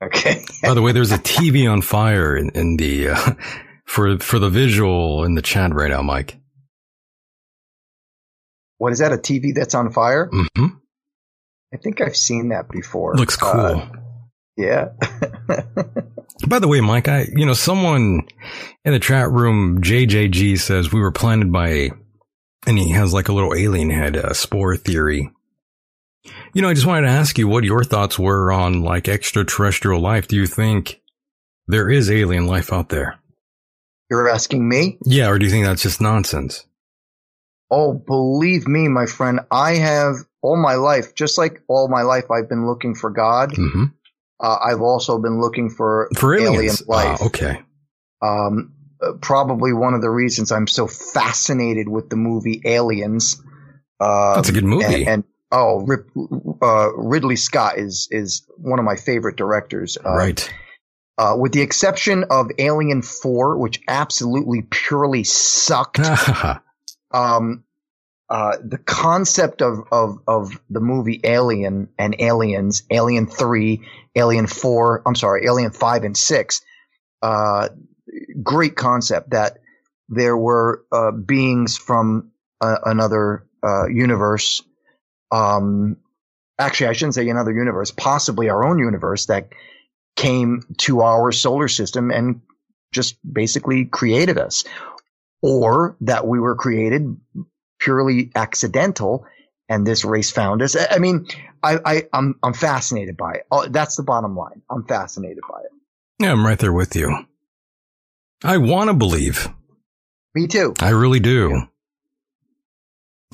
Okay. 0.04 0.44
By 0.62 0.74
the 0.74 0.82
way, 0.82 0.92
there's 0.92 1.12
a 1.12 1.18
TV 1.18 1.72
on 1.72 1.82
fire 1.82 2.36
in, 2.36 2.50
in 2.52 2.78
the, 2.78 3.10
uh, 3.10 3.34
for, 3.86 4.20
for 4.20 4.40
the 4.40 4.50
visual 4.50 5.24
in 5.24 5.36
the 5.36 5.42
chat 5.42 5.74
right 5.74 5.90
now, 5.90 6.02
Mike. 6.02 6.38
What 8.78 8.92
is 8.92 9.00
that? 9.00 9.14
A 9.14 9.18
TV 9.18 9.54
that's 9.56 9.74
on 9.76 9.92
fire? 9.92 10.30
hmm 10.32 10.68
I 11.74 11.78
think 11.78 12.00
I've 12.00 12.16
seen 12.16 12.50
that 12.50 12.70
before. 12.70 13.16
Looks 13.16 13.36
cool. 13.36 13.52
Uh, 13.60 13.90
yeah. 14.56 14.90
By 16.48 16.60
the 16.60 16.68
way, 16.68 16.80
Mike, 16.80 17.08
I, 17.08 17.28
you 17.36 17.46
know, 17.46 17.54
someone 17.54 18.22
in 18.86 18.94
the 18.94 19.00
chat 19.00 19.30
room, 19.32 19.82
JJG 19.82 20.60
says 20.60 20.94
we 20.94 21.02
were 21.02 21.12
planted 21.12 21.52
by, 21.52 21.92
and 22.68 22.78
he 22.78 22.92
has 22.92 23.14
like 23.14 23.30
a 23.30 23.34
little 23.34 23.54
alien 23.54 23.90
head, 23.90 24.16
a 24.16 24.34
spore 24.34 24.78
theory. 24.78 25.32
You 26.54 26.62
know, 26.62 26.70
I 26.70 26.74
just 26.74 26.86
wanted 26.88 27.08
to 27.08 27.14
ask 27.14 27.38
you 27.38 27.48
what 27.48 27.64
your 27.64 27.84
thoughts 27.84 28.18
were 28.18 28.52
on 28.52 28.82
like 28.82 29.08
extraterrestrial 29.08 30.00
life. 30.00 30.28
Do 30.28 30.36
you 30.36 30.48
think 30.48 31.02
there 31.68 31.90
is 31.90 32.10
alien 32.10 32.48
life 32.48 32.72
out 32.74 32.90
there? 32.90 33.20
You're 34.10 34.30
asking 34.30 34.68
me? 34.68 34.98
Yeah, 35.06 35.30
or 35.30 35.40
do 35.40 35.46
you 35.46 35.52
think 35.52 35.66
that's 35.66 35.82
just 35.82 36.00
nonsense? 36.02 36.66
Oh, 37.72 37.94
believe 37.94 38.68
me, 38.68 38.88
my 38.88 39.08
friend, 39.08 39.40
I 39.52 39.76
have 39.76 40.18
all 40.42 40.56
my 40.62 40.76
life, 40.76 41.16
just 41.16 41.38
like 41.38 41.62
all 41.68 41.88
my 41.90 42.04
life, 42.04 42.30
I've 42.30 42.48
been 42.48 42.68
looking 42.68 42.94
for 42.96 43.10
God. 43.10 43.54
hmm 43.56 43.86
Uh, 44.40 44.58
I've 44.64 44.82
also 44.82 45.18
been 45.18 45.42
looking 45.42 45.70
for, 45.70 46.10
For 46.16 46.36
aliens. 46.36 46.56
alien 46.56 46.76
life. 46.88 47.18
Ah, 47.22 47.26
okay. 47.26 47.62
Um, 48.22 48.74
uh, 49.02 49.14
probably 49.22 49.74
one 49.74 49.94
of 49.96 50.02
the 50.02 50.10
reasons 50.10 50.52
I'm 50.52 50.68
so 50.68 50.88
fascinated 50.88 51.90
with 51.90 52.10
the 52.10 52.16
movie 52.16 52.62
Aliens. 52.66 53.42
Uh, 54.00 54.36
That's 54.36 54.50
a 54.50 54.54
good 54.54 54.64
movie. 54.64 55.06
And, 55.06 55.08
and 55.08 55.24
oh, 55.56 55.80
Rip, 55.86 56.10
uh, 56.62 56.94
Ridley 56.96 57.36
Scott 57.36 57.78
is 57.78 58.08
is 58.12 58.46
one 58.58 58.80
of 58.80 58.86
my 58.86 58.96
favorite 58.96 59.38
directors. 59.38 59.98
Uh, 59.98 60.16
right. 60.16 60.54
Uh, 61.18 61.36
with 61.38 61.54
the 61.54 61.62
exception 61.62 62.26
of 62.30 62.52
Alien 62.60 63.02
Four, 63.02 63.58
which 63.58 63.82
absolutely 63.88 64.64
purely 64.70 65.24
sucked. 65.24 66.00
um, 67.12 67.64
uh, 68.30 68.58
the 68.64 68.80
concept 68.80 69.62
of, 69.62 69.88
of, 69.92 70.18
of 70.28 70.60
the 70.70 70.80
movie 70.80 71.22
Alien 71.24 71.90
and 72.00 72.16
Aliens, 72.20 72.84
Alien 72.90 73.28
3, 73.28 73.82
Alien 74.16 74.48
4, 74.48 75.04
I'm 75.06 75.16
sorry, 75.16 75.46
Alien 75.46 75.72
5 75.72 76.04
and 76.04 76.18
6, 76.18 76.62
uh, 77.22 77.70
great 78.42 78.76
concept 78.76 79.30
that 79.30 79.60
there 80.10 80.36
were, 80.36 80.84
uh, 80.92 81.12
beings 81.12 81.78
from 81.78 82.32
uh, 82.62 82.78
another, 82.84 83.46
uh, 83.64 83.86
universe. 83.88 84.64
Um, 85.32 85.98
actually, 86.60 86.88
I 86.88 86.94
shouldn't 86.94 87.16
say 87.16 87.28
another 87.30 87.52
universe, 87.52 87.92
possibly 87.92 88.50
our 88.50 88.66
own 88.66 88.80
universe 88.80 89.28
that 89.28 89.50
came 90.16 90.62
to 90.78 91.02
our 91.02 91.32
solar 91.32 91.68
system 91.68 92.12
and 92.12 92.42
just 92.92 93.18
basically 93.32 93.86
created 93.86 94.38
us 94.38 94.64
or 95.42 95.98
that 96.02 96.26
we 96.26 96.40
were 96.40 96.56
created 96.56 97.18
purely 97.80 98.32
accidental 98.36 99.26
and 99.68 99.86
this 99.86 100.06
race 100.06 100.32
found 100.32 100.62
us. 100.62 100.76
I 100.90 101.00
mean, 101.00 101.28
I, 101.62 101.80
I, 101.84 102.04
I'm, 102.14 102.36
I'm 102.42 102.54
fascinated 102.54 103.18
by 103.18 103.34
it. 103.34 103.48
Oh, 103.52 103.68
that's 103.68 103.96
the 103.96 104.04
bottom 104.04 104.36
line. 104.36 104.62
I'm 104.70 104.86
fascinated 104.86 105.44
by 105.50 105.60
it. 105.62 105.72
Yeah, 106.20 106.32
I'm 106.32 106.46
right 106.46 106.58
there 106.58 106.74
with 106.74 106.96
you. 106.96 107.26
I 108.44 108.58
want 108.58 108.90
to 108.90 108.94
believe. 108.94 109.50
Me 110.34 110.48
too. 110.48 110.74
I 110.80 110.90
really 110.90 111.20
do. 111.20 111.64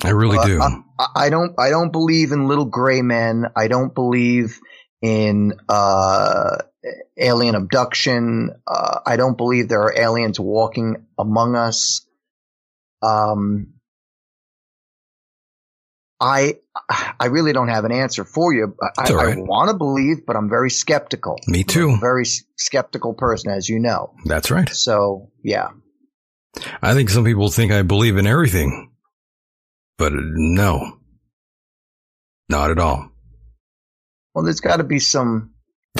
I 0.04 0.10
really 0.10 0.38
Uh, 0.38 0.46
do. 0.46 0.60
I, 0.60 1.06
I 1.14 1.30
don't, 1.30 1.58
I 1.58 1.70
don't 1.70 1.92
believe 1.92 2.32
in 2.32 2.48
little 2.48 2.64
gray 2.64 3.02
men. 3.02 3.46
I 3.56 3.68
don't 3.68 3.94
believe 3.94 4.58
in, 5.00 5.54
uh, 5.68 6.56
alien 7.16 7.54
abduction. 7.54 8.50
Uh, 8.66 9.00
I 9.06 9.16
don't 9.16 9.36
believe 9.36 9.68
there 9.68 9.82
are 9.82 9.96
aliens 9.96 10.40
walking 10.40 11.06
among 11.18 11.54
us. 11.54 12.04
Um, 13.02 13.74
I 16.20 16.54
I 17.18 17.26
really 17.26 17.52
don't 17.52 17.68
have 17.68 17.84
an 17.84 17.90
answer 17.92 18.24
for 18.24 18.54
you. 18.54 18.76
I, 18.96 19.10
right. 19.12 19.36
I 19.36 19.40
want 19.40 19.70
to 19.70 19.76
believe, 19.76 20.24
but 20.24 20.36
I'm 20.36 20.48
very 20.48 20.70
skeptical. 20.70 21.36
Me 21.48 21.64
too. 21.64 21.90
I'm 21.90 21.96
a 21.96 22.00
very 22.00 22.24
skeptical 22.56 23.12
person, 23.14 23.50
as 23.50 23.68
you 23.68 23.80
know. 23.80 24.14
That's 24.24 24.50
right. 24.50 24.68
So 24.68 25.30
yeah, 25.42 25.70
I 26.80 26.94
think 26.94 27.10
some 27.10 27.24
people 27.24 27.48
think 27.50 27.72
I 27.72 27.82
believe 27.82 28.16
in 28.16 28.28
everything, 28.28 28.91
but 30.02 30.12
no, 30.16 30.98
not 32.48 32.72
at 32.72 32.80
all. 32.80 33.08
well, 34.34 34.44
there's 34.44 34.58
got 34.58 34.78
to 34.78 34.84
be 34.84 34.98
some. 34.98 35.52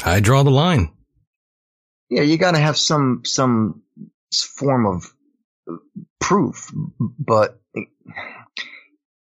I 0.05 0.18
draw 0.18 0.42
the 0.42 0.50
line. 0.50 0.90
Yeah, 2.11 2.22
you 2.22 2.36
got 2.36 2.57
to 2.57 2.59
have 2.59 2.76
some 2.76 3.22
some 3.24 3.82
form 4.34 4.86
of 4.86 5.05
proof, 6.18 6.72
but 7.16 7.61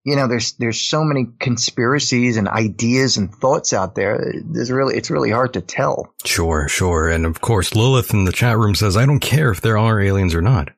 you 0.05 0.16
know, 0.16 0.27
there's 0.27 0.55
there's 0.55 0.81
so 0.81 1.05
many 1.05 1.27
conspiracies 1.39 2.37
and 2.37 2.49
ideas 2.49 3.16
and 3.16 3.33
thoughts 3.33 3.72
out 3.72 3.95
there. 3.95 4.35
There's 4.45 4.72
really 4.72 4.97
it's 4.97 5.09
really 5.09 5.31
hard 5.31 5.53
to 5.53 5.61
tell. 5.61 6.12
Sure, 6.25 6.66
sure. 6.66 7.09
And 7.09 7.27
of 7.27 7.41
course, 7.41 7.77
Lilith 7.77 8.12
in 8.12 8.25
the 8.25 8.33
chat 8.33 8.59
room 8.59 8.75
says, 8.75 8.97
I 8.97 9.07
don't 9.07 9.20
care 9.20 9.53
if 9.53 9.61
there 9.61 9.79
are 9.79 10.01
aliens 10.01 10.35
or 10.35 10.43
not. 10.43 10.70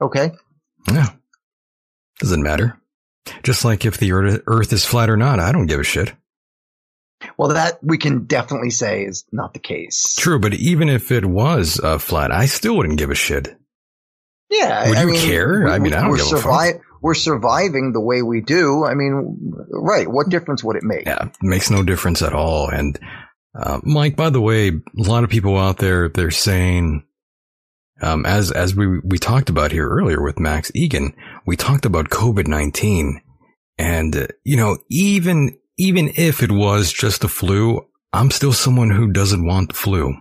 Okay, 0.00 0.32
Yeah. 0.90 1.10
Doesn't 2.20 2.42
matter. 2.42 2.78
Just 3.42 3.64
like 3.64 3.84
if 3.84 3.98
the 3.98 4.12
earth 4.46 4.72
is 4.72 4.84
flat 4.84 5.10
or 5.10 5.16
not, 5.16 5.40
I 5.40 5.52
don't 5.52 5.66
give 5.66 5.80
a 5.80 5.84
shit. 5.84 6.12
well 7.36 7.48
that 7.48 7.78
we 7.82 7.98
can 7.98 8.24
definitely 8.26 8.70
say 8.70 9.04
is 9.04 9.24
not 9.32 9.52
the 9.52 9.58
case. 9.60 10.14
True, 10.18 10.38
but 10.38 10.54
even 10.54 10.88
if 10.88 11.10
it 11.10 11.24
was 11.24 11.80
uh, 11.82 11.98
flat, 11.98 12.30
I 12.30 12.46
still 12.46 12.76
wouldn't 12.76 12.98
give 12.98 13.10
a 13.10 13.14
shit. 13.16 13.56
Yeah, 14.48 14.88
Would 14.88 14.98
I 14.98 15.02
you 15.02 15.06
mean, 15.08 15.20
care? 15.26 15.64
we- 15.64 15.70
I 15.70 15.78
mean, 15.80 15.92
I 15.92 16.02
don't 16.02 16.10
we're 16.10 16.16
give 16.18 16.32
a 16.32 16.38
fuck. 16.40 16.82
We're 17.02 17.14
surviving 17.14 17.92
the 17.92 18.00
way 18.00 18.22
we 18.22 18.40
do. 18.40 18.84
I 18.84 18.94
mean, 18.94 19.52
right? 19.70 20.08
What 20.08 20.28
difference 20.28 20.62
would 20.64 20.76
it 20.76 20.82
make? 20.82 21.04
Yeah, 21.06 21.28
makes 21.42 21.68
no 21.70 21.82
difference 21.82 22.22
at 22.22 22.32
all. 22.32 22.68
And 22.68 22.98
uh, 23.58 23.80
Mike, 23.82 24.16
by 24.16 24.30
the 24.30 24.40
way, 24.40 24.68
a 24.68 24.72
lot 24.96 25.22
of 25.24 25.30
people 25.30 25.58
out 25.58 25.78
there 25.78 26.08
they're 26.08 26.30
saying, 26.30 27.04
um, 28.02 28.26
as 28.26 28.50
as 28.50 28.74
we 28.74 28.98
we 29.00 29.18
talked 29.18 29.48
about 29.48 29.72
here 29.72 29.88
earlier 29.88 30.22
with 30.22 30.38
Max 30.38 30.70
Igan, 30.72 31.14
we 31.46 31.56
talked 31.56 31.86
about 31.86 32.10
COVID 32.10 32.46
nineteen, 32.46 33.22
and 33.78 34.14
uh, 34.16 34.26
you 34.44 34.56
know, 34.56 34.78
even 34.90 35.58
even 35.78 36.12
if 36.16 36.42
it 36.42 36.52
was 36.52 36.92
just 36.92 37.22
the 37.22 37.28
flu, 37.28 37.86
I'm 38.12 38.30
still 38.30 38.52
someone 38.52 38.90
who 38.90 39.12
doesn't 39.12 39.46
want 39.46 39.68
the 39.68 39.74
flu. 39.74 40.16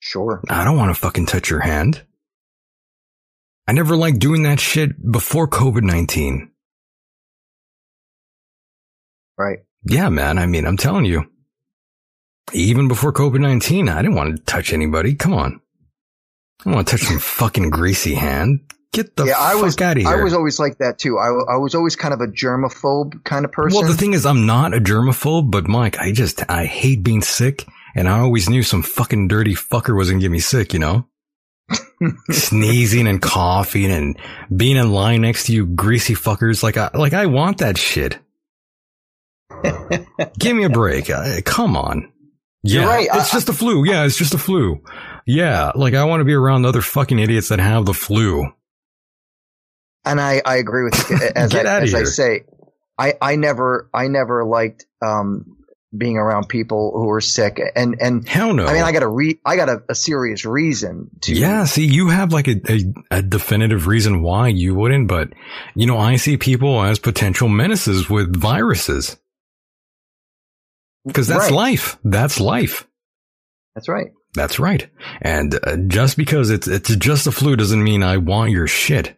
Sure. 0.00 0.42
I 0.48 0.64
don't 0.64 0.76
want 0.76 0.94
to 0.94 1.00
fucking 1.00 1.26
touch 1.26 1.50
your 1.50 1.60
hand. 1.60 2.02
I 3.68 3.72
never 3.72 3.96
liked 3.96 4.18
doing 4.18 4.44
that 4.44 4.60
shit 4.60 5.10
before 5.10 5.48
COVID 5.48 5.82
nineteen. 5.82 6.50
Right. 9.38 9.58
Yeah, 9.84 10.08
man. 10.08 10.38
I 10.38 10.46
mean, 10.46 10.66
I'm 10.66 10.76
telling 10.76 11.04
you, 11.04 11.30
even 12.52 12.88
before 12.88 13.12
COVID 13.12 13.40
19, 13.40 13.88
I 13.88 14.02
didn't 14.02 14.16
want 14.16 14.36
to 14.36 14.42
touch 14.42 14.72
anybody. 14.72 15.14
Come 15.14 15.32
on. 15.32 15.60
I 16.64 16.70
want 16.70 16.88
to 16.88 16.96
touch 16.96 17.06
some 17.06 17.18
fucking 17.18 17.70
greasy 17.70 18.14
hand. 18.14 18.60
Get 18.92 19.14
the 19.16 19.26
yeah, 19.26 19.34
fuck 19.34 19.42
I 19.42 19.54
was. 19.56 19.80
out 19.80 19.96
of 19.98 20.02
here. 20.04 20.08
I 20.10 20.22
was 20.22 20.32
always 20.32 20.58
like 20.58 20.78
that 20.78 20.98
too. 20.98 21.18
I, 21.18 21.26
I 21.26 21.56
was 21.58 21.74
always 21.74 21.96
kind 21.96 22.14
of 22.14 22.20
a 22.20 22.26
germaphobe 22.26 23.22
kind 23.24 23.44
of 23.44 23.52
person. 23.52 23.78
well, 23.78 23.88
the 23.90 23.96
thing 23.96 24.14
is, 24.14 24.24
I'm 24.24 24.46
not 24.46 24.72
a 24.74 24.78
germaphobe, 24.80 25.50
but 25.50 25.68
Mike, 25.68 25.98
I 25.98 26.12
just, 26.12 26.42
I 26.50 26.64
hate 26.64 27.02
being 27.02 27.20
sick. 27.22 27.66
And 27.94 28.08
I 28.08 28.18
always 28.20 28.48
knew 28.48 28.62
some 28.62 28.82
fucking 28.82 29.28
dirty 29.28 29.54
fucker 29.54 29.96
was 29.96 30.08
going 30.10 30.20
to 30.20 30.24
get 30.24 30.30
me 30.30 30.38
sick, 30.38 30.72
you 30.74 30.78
know? 30.78 31.06
Sneezing 32.30 33.06
and 33.06 33.20
coughing 33.22 33.90
and 33.90 34.18
being 34.54 34.76
in 34.76 34.92
line 34.92 35.22
next 35.22 35.46
to 35.46 35.52
you 35.52 35.66
greasy 35.66 36.14
fuckers. 36.14 36.62
Like 36.62 36.76
I, 36.76 36.90
like 36.94 37.14
I 37.14 37.26
want 37.26 37.58
that 37.58 37.78
shit. 37.78 38.18
Give 40.38 40.56
me 40.56 40.64
a 40.64 40.68
break. 40.70 41.08
Uh, 41.10 41.40
come 41.44 41.76
on. 41.76 42.12
Yeah, 42.62 42.80
You're 42.80 42.88
right. 42.88 43.08
It's 43.12 43.30
I- 43.32 43.36
just 43.36 43.48
a 43.48 43.52
flu. 43.52 43.84
Yeah, 43.84 44.04
it's 44.04 44.16
just 44.16 44.34
a 44.34 44.38
flu. 44.38 44.82
Yeah, 45.26 45.72
like 45.74 45.94
I 45.94 46.04
want 46.04 46.20
to 46.20 46.24
be 46.24 46.34
around 46.34 46.64
other 46.66 46.82
fucking 46.82 47.18
idiots 47.18 47.48
that 47.48 47.58
have 47.58 47.84
the 47.84 47.94
flu. 47.94 48.46
and 50.04 50.20
I, 50.20 50.40
I 50.44 50.56
agree 50.56 50.84
with 50.84 51.10
you. 51.10 51.16
As, 51.34 51.52
Get 51.52 51.66
I, 51.66 51.80
as 51.80 51.94
I 51.94 52.04
say, 52.04 52.44
I, 52.96 53.14
I 53.20 53.36
never, 53.36 53.90
I 53.92 54.06
never 54.08 54.44
liked, 54.44 54.86
um, 55.04 55.52
being 55.96 56.16
around 56.18 56.48
people 56.48 56.92
who 56.94 57.06
were 57.06 57.20
sick 57.20 57.58
and, 57.74 57.96
and 58.00 58.28
Hell 58.28 58.52
no. 58.54 58.66
I 58.66 58.72
mean, 58.74 58.82
I 58.82 58.92
got 58.92 59.02
a 59.02 59.08
re, 59.08 59.40
I 59.44 59.56
got 59.56 59.68
a, 59.68 59.82
a 59.88 59.94
serious 59.94 60.44
reason 60.44 61.10
to. 61.22 61.34
Yeah, 61.34 61.64
see, 61.64 61.86
you 61.86 62.08
have 62.08 62.32
like 62.32 62.48
a, 62.48 62.60
a, 62.68 62.80
a 63.18 63.22
definitive 63.22 63.86
reason 63.86 64.20
why 64.22 64.48
you 64.48 64.74
wouldn't, 64.74 65.08
but 65.08 65.30
you 65.74 65.86
know, 65.86 65.96
I 65.98 66.16
see 66.16 66.36
people 66.36 66.82
as 66.82 66.98
potential 66.98 67.48
menaces 67.48 68.10
with 68.10 68.36
viruses. 68.36 69.16
Cause 71.12 71.28
that's 71.28 71.44
Right. 71.44 71.52
life. 71.52 71.98
That's 72.04 72.40
life. 72.40 72.86
That's 73.74 73.88
right. 73.88 74.08
That's 74.36 74.60
right. 74.60 74.88
And 75.20 75.58
uh, 75.64 75.76
just 75.88 76.16
because 76.16 76.50
it's, 76.50 76.68
it's 76.68 76.94
just 76.94 77.26
a 77.26 77.32
flu 77.32 77.56
doesn't 77.56 77.82
mean 77.82 78.02
I 78.02 78.18
want 78.18 78.52
your 78.52 78.66
shit. 78.68 79.16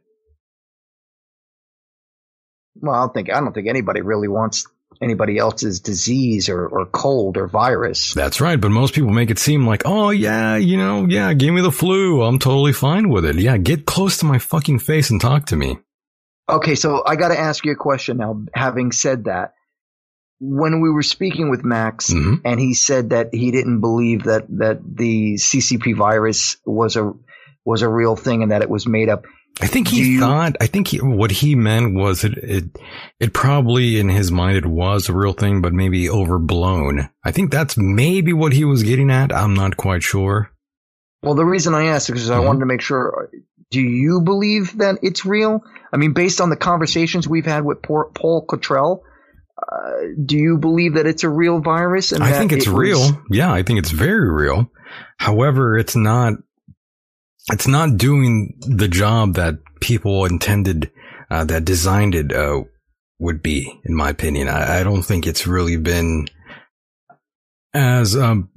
Well, 2.77 2.95
I 2.95 3.01
don't 3.01 3.13
think, 3.13 3.31
I 3.31 3.41
don't 3.41 3.53
think 3.53 3.67
anybody 3.67 4.01
really 4.01 4.29
wants 4.29 4.67
anybody 5.03 5.37
else's 5.37 5.81
disease 5.81 6.49
or, 6.49 6.67
or 6.67 6.87
cold 6.87 7.37
or 7.37 7.49
virus. 7.49 8.15
That's 8.15 8.41
right. 8.41 8.61
But 8.61 8.71
most 8.71 8.95
people 8.95 9.11
make 9.11 9.31
it 9.31 9.39
seem 9.39 9.67
like, 9.67 9.83
oh 9.85 10.11
yeah, 10.11 10.57
you 10.57 10.77
know, 10.77 11.07
yeah, 11.07 11.35
give 11.35 11.53
me 11.53 11.61
the 11.61 11.73
flu. 11.73 12.23
I'm 12.23 12.39
totally 12.39 12.73
fine 12.73 13.09
with 13.09 13.25
it. 13.25 13.37
Yeah, 13.37 13.57
get 13.59 13.87
close 13.87 14.19
to 14.19 14.25
my 14.25 14.39
fucking 14.39 14.79
face 14.79 15.11
and 15.11 15.21
talk 15.21 15.47
to 15.47 15.57
me. 15.57 15.79
Okay, 16.49 16.77
so 16.77 17.03
I 17.05 17.17
got 17.17 17.29
to 17.29 17.39
ask 17.39 17.65
you 17.65 17.73
a 17.73 17.77
question 17.77 18.17
now. 18.19 18.43
Having 18.55 18.93
said 18.93 19.25
that, 19.25 19.55
when 20.41 20.81
we 20.81 20.91
were 20.91 21.03
speaking 21.03 21.51
with 21.51 21.65
Max, 21.65 22.13
Mhm. 22.13 22.41
and 22.45 22.61
he 22.61 22.75
said 22.75 23.11
that 23.11 23.31
he 23.33 23.51
didn't 23.51 23.81
believe 23.81 24.25
that 24.25 24.47
that 24.59 24.81
the 24.85 25.37
CCP 25.37 25.93
virus 25.97 26.57
was 26.65 26.97
a 26.97 27.13
was 27.65 27.83
a 27.83 27.89
real 27.89 28.17
thing 28.17 28.43
and 28.43 28.53
that 28.53 28.63
it 28.63 28.71
was 28.71 28.87
made 28.87 29.09
up. 29.09 29.25
I 29.61 29.67
think 29.67 29.89
he 29.89 30.13
you- 30.13 30.21
thought. 30.21 30.57
I 30.61 30.67
think 30.69 30.87
he, 30.89 30.99
what 30.99 31.33
he 31.33 31.57
meant 31.57 31.95
was 31.95 32.23
it, 32.23 32.35
it. 32.39 32.65
It 33.19 33.33
probably 33.33 33.99
in 33.99 34.09
his 34.09 34.31
mind 34.31 34.57
it 34.57 34.67
was 34.67 35.09
a 35.09 35.13
real 35.13 35.33
thing, 35.33 35.61
but 35.61 35.73
maybe 35.73 36.09
overblown. 36.09 37.09
I 37.25 37.33
think 37.33 37.51
that's 37.51 37.77
maybe 37.77 38.33
what 38.33 38.53
he 38.53 38.65
was 38.65 38.85
getting 38.85 39.11
at. 39.11 39.35
I'm 39.35 39.55
not 39.55 39.77
quite 39.77 40.03
sure. 40.05 40.51
Well, 41.23 41.35
the 41.35 41.45
reason 41.45 41.75
I 41.75 41.87
asked 41.87 42.09
is 42.09 42.13
because 42.15 42.31
I 42.31 42.39
Mhm. 42.39 42.47
wanted 42.47 42.61
to 42.61 42.67
make 42.67 42.81
sure. 42.81 43.31
Do 43.73 43.81
you 43.81 44.21
believe 44.21 44.79
that 44.79 44.99
it's 45.03 45.27
real? 45.27 45.63
I 45.93 45.97
mean, 45.97 46.13
based 46.13 46.41
on 46.41 46.49
the 46.51 46.57
conversations 46.57 47.27
we've 47.29 47.45
had 47.45 47.65
with 47.65 47.83
Paul 47.83 48.45
Cottrell, 48.49 49.03
uh, 49.71 49.93
do 50.25 50.37
you 50.37 50.59
believe 50.59 50.95
that 50.95 51.07
it's 51.07 51.25
a 51.25 51.29
real 51.29 51.61
virus? 51.61 52.13
And 52.13 52.23
I 52.23 52.33
think 52.33 52.53
it's 52.53 52.67
it 52.67 52.71
was- 52.71 52.79
real. 52.79 53.23
Yeah, 53.31 53.53
I 53.53 53.63
think 53.63 53.79
it's 53.79 53.91
very 53.91 54.31
real. 54.31 54.71
However, 55.19 55.77
it's 55.77 55.97
not. 55.97 56.35
It's 57.51 57.67
not 57.67 57.97
doing 57.97 58.59
the 58.61 58.89
job 58.89 59.35
that 59.35 59.55
people 59.81 60.27
intended, 60.27 60.91
uh, 61.31 61.45
that 61.45 61.65
designed 61.65 62.15
it, 62.15 62.31
uh, 62.31 62.65
would 63.19 63.43
be, 63.43 63.81
in 63.85 63.95
my 63.95 64.11
opinion. 64.11 64.49
I, 64.49 64.81
I 64.81 64.85
don't 64.85 65.03
think 65.03 65.27
it's 65.27 65.47
really 65.47 65.79
been 65.79 66.27
as 67.73 68.17
um, 68.17 68.51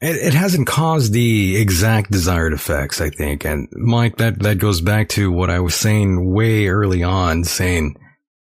it, 0.00 0.16
it 0.16 0.34
hasn't 0.34 0.66
caused 0.66 1.12
the 1.12 1.56
exact 1.56 2.10
desired 2.10 2.52
effects, 2.52 3.00
I 3.00 3.10
think. 3.10 3.44
And 3.44 3.68
Mike, 3.72 4.16
that, 4.16 4.38
that 4.40 4.58
goes 4.58 4.80
back 4.80 5.08
to 5.10 5.30
what 5.30 5.50
I 5.50 5.60
was 5.60 5.74
saying 5.74 6.32
way 6.32 6.68
early 6.68 7.02
on, 7.02 7.44
saying 7.44 7.96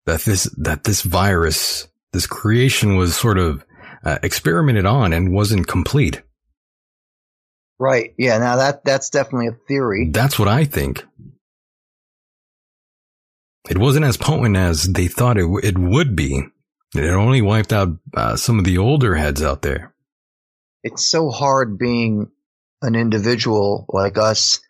that 0.08 0.22
this, 0.22 0.46
that 0.58 0.84
this 0.84 1.04
virus, 1.04 1.88
this 2.14 2.26
creation 2.26 2.96
was 2.98 3.16
sort 3.16 3.38
of 3.38 3.64
uh, 4.04 4.18
experimented 4.24 4.86
on 4.86 5.14
and 5.14 5.32
wasn't 5.32 5.68
complete. 5.68 6.24
Right. 7.80 8.16
Yeah. 8.18 8.40
Now 8.40 8.56
that 8.56 8.84
that's 8.84 9.12
definitely 9.12 9.48
a 9.48 9.58
theory. 9.68 10.10
That's 10.10 10.40
what 10.40 10.48
I 10.48 10.66
think. 10.66 11.06
It 13.70 13.78
wasn't 13.78 14.06
as 14.06 14.18
potent 14.18 14.58
as 14.58 14.84
they 14.84 15.08
thought 15.08 15.38
it, 15.38 15.42
w- 15.42 15.62
it 15.62 15.78
would 15.78 16.16
be. 16.16 16.42
It 16.96 17.06
only 17.06 17.42
wiped 17.42 17.74
out 17.74 17.90
uh, 18.16 18.36
some 18.38 18.58
of 18.58 18.66
the 18.66 18.78
older 18.78 19.16
heads 19.16 19.44
out 19.44 19.62
there. 19.62 19.94
It's 20.84 21.08
so 21.08 21.30
hard 21.30 21.78
being 21.78 22.32
an 22.82 22.96
individual 22.96 23.86
like 23.90 24.18
us 24.18 24.62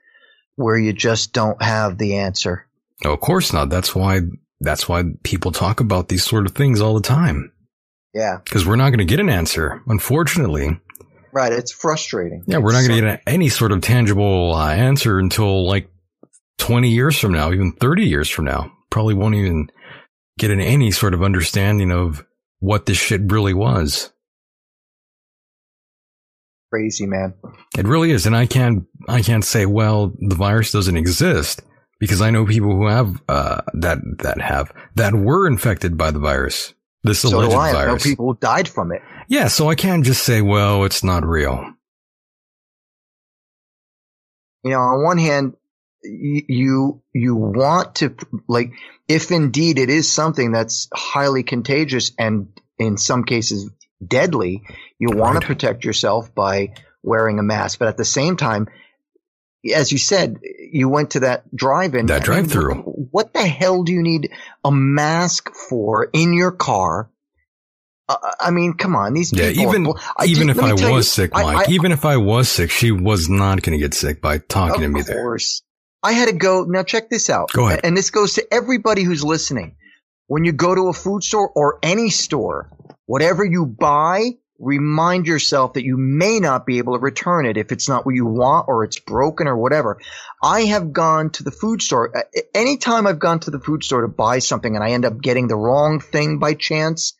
where 0.55 0.77
you 0.77 0.93
just 0.93 1.31
don't 1.31 1.61
have 1.61 1.97
the 1.97 2.17
answer. 2.17 2.65
No, 3.03 3.13
of 3.13 3.19
course 3.19 3.53
not. 3.53 3.69
That's 3.69 3.93
why, 3.93 4.21
that's 4.59 4.89
why 4.89 5.03
people 5.23 5.51
talk 5.51 5.79
about 5.79 6.09
these 6.09 6.23
sort 6.23 6.45
of 6.45 6.53
things 6.53 6.81
all 6.81 6.93
the 6.93 7.01
time. 7.01 7.51
Yeah. 8.13 8.39
Because 8.43 8.65
we're 8.65 8.75
not 8.75 8.89
going 8.89 8.99
to 8.99 9.05
get 9.05 9.19
an 9.19 9.29
answer, 9.29 9.81
unfortunately. 9.87 10.79
Right. 11.31 11.53
It's 11.53 11.71
frustrating. 11.71 12.43
Yeah, 12.47 12.57
we're 12.57 12.71
not 12.71 12.87
going 12.87 13.01
to 13.01 13.07
get 13.07 13.21
any 13.27 13.49
sort 13.49 13.71
of 13.71 13.81
tangible 13.81 14.53
uh, 14.55 14.71
answer 14.71 15.19
until 15.19 15.67
like 15.67 15.89
20 16.57 16.89
years 16.89 17.19
from 17.19 17.33
now, 17.33 17.51
even 17.51 17.73
30 17.73 18.05
years 18.05 18.29
from 18.29 18.45
now. 18.45 18.71
Probably 18.89 19.13
won't 19.13 19.35
even 19.35 19.69
get 20.39 20.49
an, 20.49 20.59
any 20.59 20.91
sort 20.91 21.13
of 21.13 21.21
understanding 21.21 21.91
of 21.91 22.25
what 22.59 22.85
this 22.85 22.97
shit 22.97 23.31
really 23.31 23.53
was. 23.53 24.11
Crazy 26.71 27.05
man. 27.05 27.33
It 27.77 27.87
really 27.87 28.11
is, 28.11 28.25
and 28.25 28.35
I 28.35 28.45
can't 28.45 28.85
I 29.07 29.21
can't 29.21 29.45
say 29.45 29.65
well 29.65 30.13
the 30.19 30.35
virus 30.35 30.73
doesn't 30.73 30.97
exist 30.97 31.61
because 31.99 32.21
I 32.21 32.29
know 32.31 32.45
people 32.45 32.71
who 32.71 32.87
have 32.87 33.21
uh, 33.27 33.61
that 33.73 33.99
that 34.23 34.41
have 34.41 34.71
that 34.95 35.13
were 35.13 35.47
infected 35.47 35.97
by 35.97 36.11
the 36.11 36.19
virus. 36.19 36.73
This 37.03 37.19
So 37.19 37.29
alleged 37.37 37.51
do 37.51 37.57
I. 37.57 37.83
I 37.83 37.85
know 37.85 37.97
people 37.97 38.33
died 38.33 38.67
from 38.67 38.91
it. 38.91 39.01
yeah, 39.29 39.47
so 39.47 39.69
I 39.69 39.75
can't 39.75 40.03
just 40.05 40.23
say 40.23 40.41
well 40.41 40.83
it's 40.85 41.03
not 41.03 41.25
real. 41.25 41.73
you 44.63 44.71
know, 44.71 44.79
on 44.79 45.03
one 45.03 45.17
hand, 45.17 45.53
y- 46.03 46.43
you 46.47 47.01
you 47.13 47.35
want 47.35 47.95
to 47.95 48.15
like 48.47 48.71
if 49.07 49.31
indeed 49.31 49.79
it 49.79 49.89
is 49.89 50.11
something 50.11 50.51
that's 50.51 50.87
highly 50.93 51.43
contagious 51.43 52.11
and 52.17 52.49
in 52.77 52.97
some 52.97 53.23
cases 53.23 53.69
deadly, 54.05 54.63
you 54.99 55.09
want 55.09 55.35
Right. 55.35 55.41
to 55.41 55.47
protect 55.47 55.83
yourself 55.85 56.33
by 56.35 56.73
wearing 57.03 57.39
a 57.39 57.43
mask. 57.43 57.79
But 57.79 57.87
at 57.87 57.97
the 57.97 58.05
same 58.05 58.35
time, 58.37 58.67
as 59.73 59.91
you 59.91 59.97
said, 59.97 60.37
you 60.71 60.89
went 60.89 61.11
to 61.11 61.21
that 61.21 61.43
drive-in. 61.55 62.07
That 62.07 62.23
drive-through. 62.23 62.75
What 63.11 63.33
the 63.33 63.45
hell 63.45 63.83
do 63.83 63.93
you 63.93 64.03
need 64.03 64.31
a 64.63 64.71
mask 64.71 65.49
for 65.69 66.09
in 66.13 66.33
your 66.33 66.51
car? 66.51 67.09
Uh, 68.09 68.15
I 68.39 68.51
mean, 68.51 68.73
come 68.73 68.95
on, 68.95 69.13
these 69.13 69.33
Yeah, 69.33 69.49
people. 69.51 69.63
even 69.69 69.83
bull- 69.83 69.99
even 70.25 70.47
just- 70.47 70.59
if 70.59 70.63
I 70.63 70.73
was 70.73 70.81
you, 70.81 71.01
sick, 71.03 71.33
Mike, 71.33 71.67
I- 71.69 71.71
even 71.71 71.91
if 71.91 72.05
I 72.05 72.17
was 72.17 72.47
sick, 72.49 72.71
she 72.71 72.91
was 72.91 73.27
not 73.29 73.61
going 73.61 73.77
to 73.77 73.83
get 73.83 73.93
sick 73.93 74.21
by 74.21 74.37
talking 74.37 74.81
to 74.81 74.87
me 74.87 74.93
there. 74.93 75.01
of 75.01 75.07
there. 75.07 75.23
course. 75.23 75.61
I 76.03 76.13
had 76.13 76.27
to 76.29 76.33
go. 76.35 76.63
Now 76.63 76.83
check 76.83 77.09
this 77.09 77.29
out. 77.29 77.51
Go 77.51 77.67
ahead. 77.67 77.81
And 77.83 77.97
this 77.97 78.09
goes 78.11 78.33
to 78.35 78.53
everybody 78.53 79.03
who's 79.03 79.23
listening. 79.23 79.75
When 80.27 80.45
you 80.45 80.51
go 80.53 80.73
to 80.75 80.87
a 80.89 80.93
food 80.93 81.23
store 81.23 81.49
or 81.49 81.79
any 81.83 82.09
store, 82.09 82.69
whatever 83.07 83.43
you 83.43 83.65
buy, 83.65 84.37
remind 84.59 85.27
yourself 85.27 85.73
that 85.73 85.83
you 85.83 85.97
may 85.97 86.39
not 86.39 86.65
be 86.65 86.79
able 86.79 86.93
to 86.93 86.99
return 86.99 87.45
it 87.45 87.57
if 87.57 87.71
it's 87.71 87.87
not 87.87 88.05
what 88.05 88.15
you 88.15 88.25
want 88.25 88.67
or 88.67 88.83
it's 88.83 88.99
broken 88.99 89.47
or 89.47 89.57
whatever. 89.57 89.99
I 90.41 90.61
have 90.61 90.93
gone 90.93 91.29
to 91.31 91.43
the 91.43 91.51
food 91.51 91.81
store. 91.81 92.13
Anytime 92.53 93.07
I've 93.07 93.19
gone 93.19 93.39
to 93.41 93.51
the 93.51 93.59
food 93.59 93.83
store 93.83 94.01
to 94.01 94.07
buy 94.07 94.39
something 94.39 94.75
and 94.75 94.83
I 94.83 94.91
end 94.91 95.05
up 95.05 95.21
getting 95.21 95.47
the 95.47 95.55
wrong 95.55 95.99
thing 95.99 96.39
by 96.39 96.53
chance, 96.53 97.13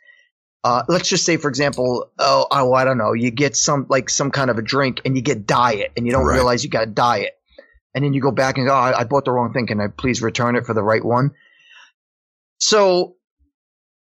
uh, 0.64 0.84
let's 0.88 1.08
just 1.08 1.26
say, 1.26 1.38
for 1.38 1.50
example, 1.50 2.10
oh, 2.18 2.48
oh, 2.50 2.74
I 2.74 2.84
don't 2.86 2.98
know, 2.98 3.14
you 3.14 3.32
get 3.32 3.56
some 3.56 3.86
like 3.90 4.10
some 4.10 4.32
kind 4.32 4.50
of 4.50 4.58
a 4.58 4.62
drink 4.62 5.02
and 5.06 5.16
you 5.16 5.22
get 5.22 5.46
diet 5.46 5.92
and 5.96 6.06
you 6.06 6.12
don't 6.12 6.26
Right. 6.26 6.36
realize 6.36 6.64
you 6.64 6.70
got 6.70 6.84
a 6.84 6.88
diet, 6.92 7.34
and 7.94 8.04
then 8.04 8.14
you 8.14 8.22
go 8.22 8.32
back 8.32 8.58
and 8.58 8.68
go, 8.68 8.74
oh, 8.74 8.78
I, 8.78 9.02
I 9.02 9.04
bought 9.04 9.26
the 9.26 9.32
wrong 9.32 9.54
thing. 9.54 9.68
Can 9.68 9.80
I 9.80 9.88
please 9.88 10.22
return 10.22 10.56
it 10.56 10.66
for 10.66 10.74
the 10.74 10.84
right 10.84 11.04
one? 11.04 11.32
So, 12.60 13.17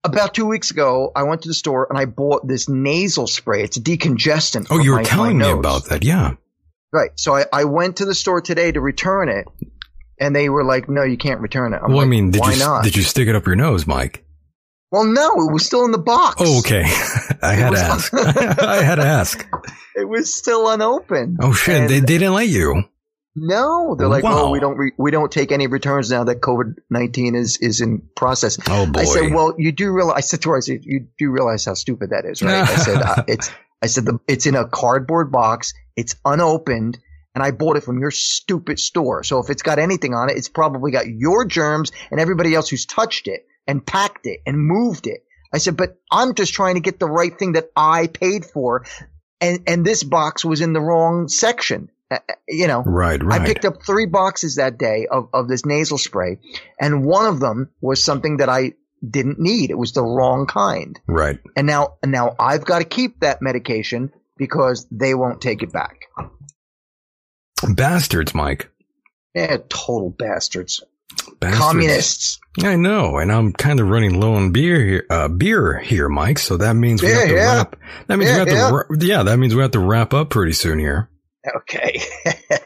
about 0.07 0.33
two 0.33 0.45
weeks 0.45 0.71
ago, 0.71 1.11
I 1.15 1.23
went 1.23 1.43
to 1.43 1.47
the 1.47 1.53
store 1.53 1.87
and 1.89 1.97
I 1.97 2.05
bought 2.05 2.47
this 2.47 2.67
nasal 2.67 3.27
spray. 3.27 3.63
It's 3.63 3.77
a 3.77 3.81
decongestant. 3.81 4.67
Oh, 4.69 4.79
you 4.79 4.91
were 4.91 4.97
my- 4.97 5.03
telling 5.03 5.37
my 5.37 5.45
me 5.45 5.51
about 5.59 5.85
that. 5.89 6.03
Yeah. 6.03 6.33
Right. 6.91 7.11
So 7.15 7.35
I, 7.35 7.45
I 7.53 7.63
went 7.65 7.97
to 7.97 8.05
the 8.05 8.15
store 8.15 8.41
today 8.41 8.71
to 8.71 8.79
return 8.81 9.29
it, 9.29 9.45
and 10.19 10.35
they 10.35 10.47
were 10.49 10.63
like, 10.63 10.87
"No, 10.89 11.03
you 11.03 11.17
can't 11.17 11.41
return 11.41 11.73
it." 11.73 11.81
I'm 11.83 11.89
well, 11.91 11.99
I 11.99 12.01
like, 12.03 12.09
mean, 12.09 12.31
did 12.31 12.39
why 12.41 12.53
you 12.53 12.59
not? 12.59 12.83
did 12.83 12.95
you 12.95 13.03
stick 13.03 13.27
it 13.27 13.35
up 13.35 13.45
your 13.45 13.55
nose, 13.57 13.85
Mike? 13.85 14.23
well, 14.89 15.03
no, 15.03 15.33
it 15.47 15.51
was 15.51 15.65
still 15.65 15.83
in 15.83 15.91
the 15.91 15.97
box. 15.97 16.35
Oh, 16.39 16.59
okay. 16.59 16.83
I 17.43 17.53
had 17.53 17.71
to 17.71 17.77
ask. 17.79 18.13
I 18.13 18.81
had 18.83 18.95
to 18.95 19.03
ask. 19.05 19.45
It 19.95 20.07
was 20.07 20.33
still 20.33 20.69
unopened. 20.69 21.39
Oh 21.41 21.51
shit! 21.51 21.75
And- 21.75 21.89
They, 21.89 21.99
they 21.99 22.05
didn't 22.19 22.33
let 22.33 22.47
you. 22.47 22.83
No, 23.39 23.93
they're 23.95 24.07
like, 24.07 24.23
Wow. 24.23 24.45
oh, 24.47 24.51
we 24.51 24.59
don't 24.59 24.77
re- 24.77 24.93
we 24.97 25.11
don't 25.11 25.31
take 25.31 25.51
any 25.51 25.67
returns 25.67 26.09
now 26.09 26.23
that 26.23 26.41
COVID 26.41 26.75
nineteen 26.89 27.35
is 27.35 27.57
is 27.57 27.81
in 27.81 28.01
process. 28.15 28.57
Oh 28.67 28.87
boy. 28.87 29.01
I 29.01 29.03
said, 29.05 29.31
well, 29.31 29.53
you 29.59 29.71
do 29.71 29.91
realize. 29.91 30.17
I 30.17 30.21
said 30.21 30.41
to 30.41 30.49
her, 30.49 30.57
I 30.57 30.61
said, 30.61 30.79
you 30.83 31.07
do 31.19 31.29
realize 31.29 31.63
how 31.65 31.75
stupid 31.75 32.09
that 32.09 32.25
is, 32.25 32.41
right? 32.41 32.67
I 32.67 32.75
said, 32.75 33.01
uh, 33.05 33.23
it's. 33.27 33.51
I 33.79 33.85
said, 33.85 34.05
the, 34.05 34.19
it's 34.27 34.47
in 34.47 34.55
a 34.55 34.67
cardboard 34.67 35.31
box. 35.31 35.75
It's 35.95 36.15
unopened, 36.25 36.97
and 37.35 37.43
I 37.43 37.51
bought 37.51 37.77
it 37.77 37.83
from 37.83 37.99
your 37.99 38.09
stupid 38.09 38.79
store. 38.79 39.23
So 39.23 39.37
if 39.39 39.51
it's 39.51 39.61
got 39.61 39.77
anything 39.77 40.15
on 40.15 40.31
it, 40.31 40.37
it's 40.37 40.49
probably 40.49 40.89
got 40.89 41.05
your 41.07 41.45
germs 41.45 41.91
and 42.09 42.19
everybody 42.19 42.55
else 42.55 42.69
who's 42.69 42.87
touched 42.87 43.27
it 43.27 43.45
and 43.67 43.85
packed 43.85 44.25
it 44.25 44.39
and 44.47 44.57
moved 44.57 45.05
it. 45.05 45.23
I 45.53 45.59
said, 45.59 45.77
but 45.77 45.97
I'm 46.11 46.33
just 46.33 46.53
trying 46.53 46.73
to 46.73 46.81
get 46.81 46.97
the 46.99 47.05
right 47.07 47.37
thing 47.37 47.51
that 47.53 47.69
I 47.75 48.07
paid 48.07 48.45
for, 48.45 48.85
and 49.39 49.59
and 49.67 49.85
this 49.85 50.03
box 50.03 50.43
was 50.43 50.61
in 50.61 50.73
the 50.73 50.81
wrong 50.81 51.27
section. 51.27 51.89
Uh, 52.09 52.19
uh, 52.29 52.33
you 52.47 52.67
know, 52.67 52.81
right, 52.83 53.21
right. 53.21 53.41
I 53.41 53.45
picked 53.45 53.65
up 53.65 53.83
three 53.85 54.05
boxes 54.05 54.55
that 54.55 54.77
day 54.77 55.07
of, 55.11 55.29
of 55.33 55.47
this 55.47 55.65
nasal 55.65 55.97
spray, 55.97 56.37
and 56.79 57.03
one 57.05 57.25
of 57.25 57.39
them 57.39 57.69
was 57.81 58.03
something 58.03 58.37
that 58.37 58.47
I 58.49 58.73
didn't 59.07 59.39
need. 59.39 59.69
It 59.71 59.77
was 59.77 59.91
the 59.91 60.03
wrong 60.03 60.45
kind. 60.47 60.99
right. 61.07 61.37
And 61.55 61.67
now, 61.67 61.97
and 62.01 62.11
now 62.11 62.35
I've 62.39 62.65
got 62.65 62.79
to 62.79 62.85
keep 62.85 63.19
that 63.19 63.41
medication 63.41 64.11
because 64.37 64.87
they 64.89 65.13
won't 65.13 65.41
take 65.41 65.63
it 65.63 65.71
back. 65.73 65.97
Bastards, 67.75 68.33
Mike. 68.33 68.69
Yeah, 69.33 69.57
total 69.69 70.09
bastards. 70.17 70.83
Bastards. 71.39 71.59
Communists. 71.61 72.39
I 72.63 72.75
know, 72.75 73.17
and 73.17 73.31
I'm 73.31 73.53
kind 73.53 73.79
of 73.79 73.87
running 73.89 74.19
low 74.19 74.33
on 74.35 74.51
beer 74.51 74.83
here, 74.83 75.05
uh, 75.09 75.27
beer 75.27 75.77
here, 75.79 76.09
Mike. 76.09 76.39
So 76.39 76.57
that 76.57 76.73
means 76.75 77.01
we 77.01 77.09
Yeah, 77.09 77.15
have 77.19 77.27
to 77.27 77.33
yeah. 77.33 77.55
wrap. 77.55 77.75
That 78.07 78.17
means 78.17 78.31
Yeah, 78.31 78.43
we 78.45 78.51
have 78.51 78.69
to. 78.69 78.75
Ra- 78.75 78.97
yeah, 78.99 79.23
that 79.23 79.37
means 79.37 79.55
we 79.55 79.61
have 79.61 79.71
to 79.71 79.79
wrap 79.79 80.13
up 80.13 80.29
pretty 80.29 80.53
soon 80.53 80.79
here. 80.79 81.09
Okay. 81.55 82.01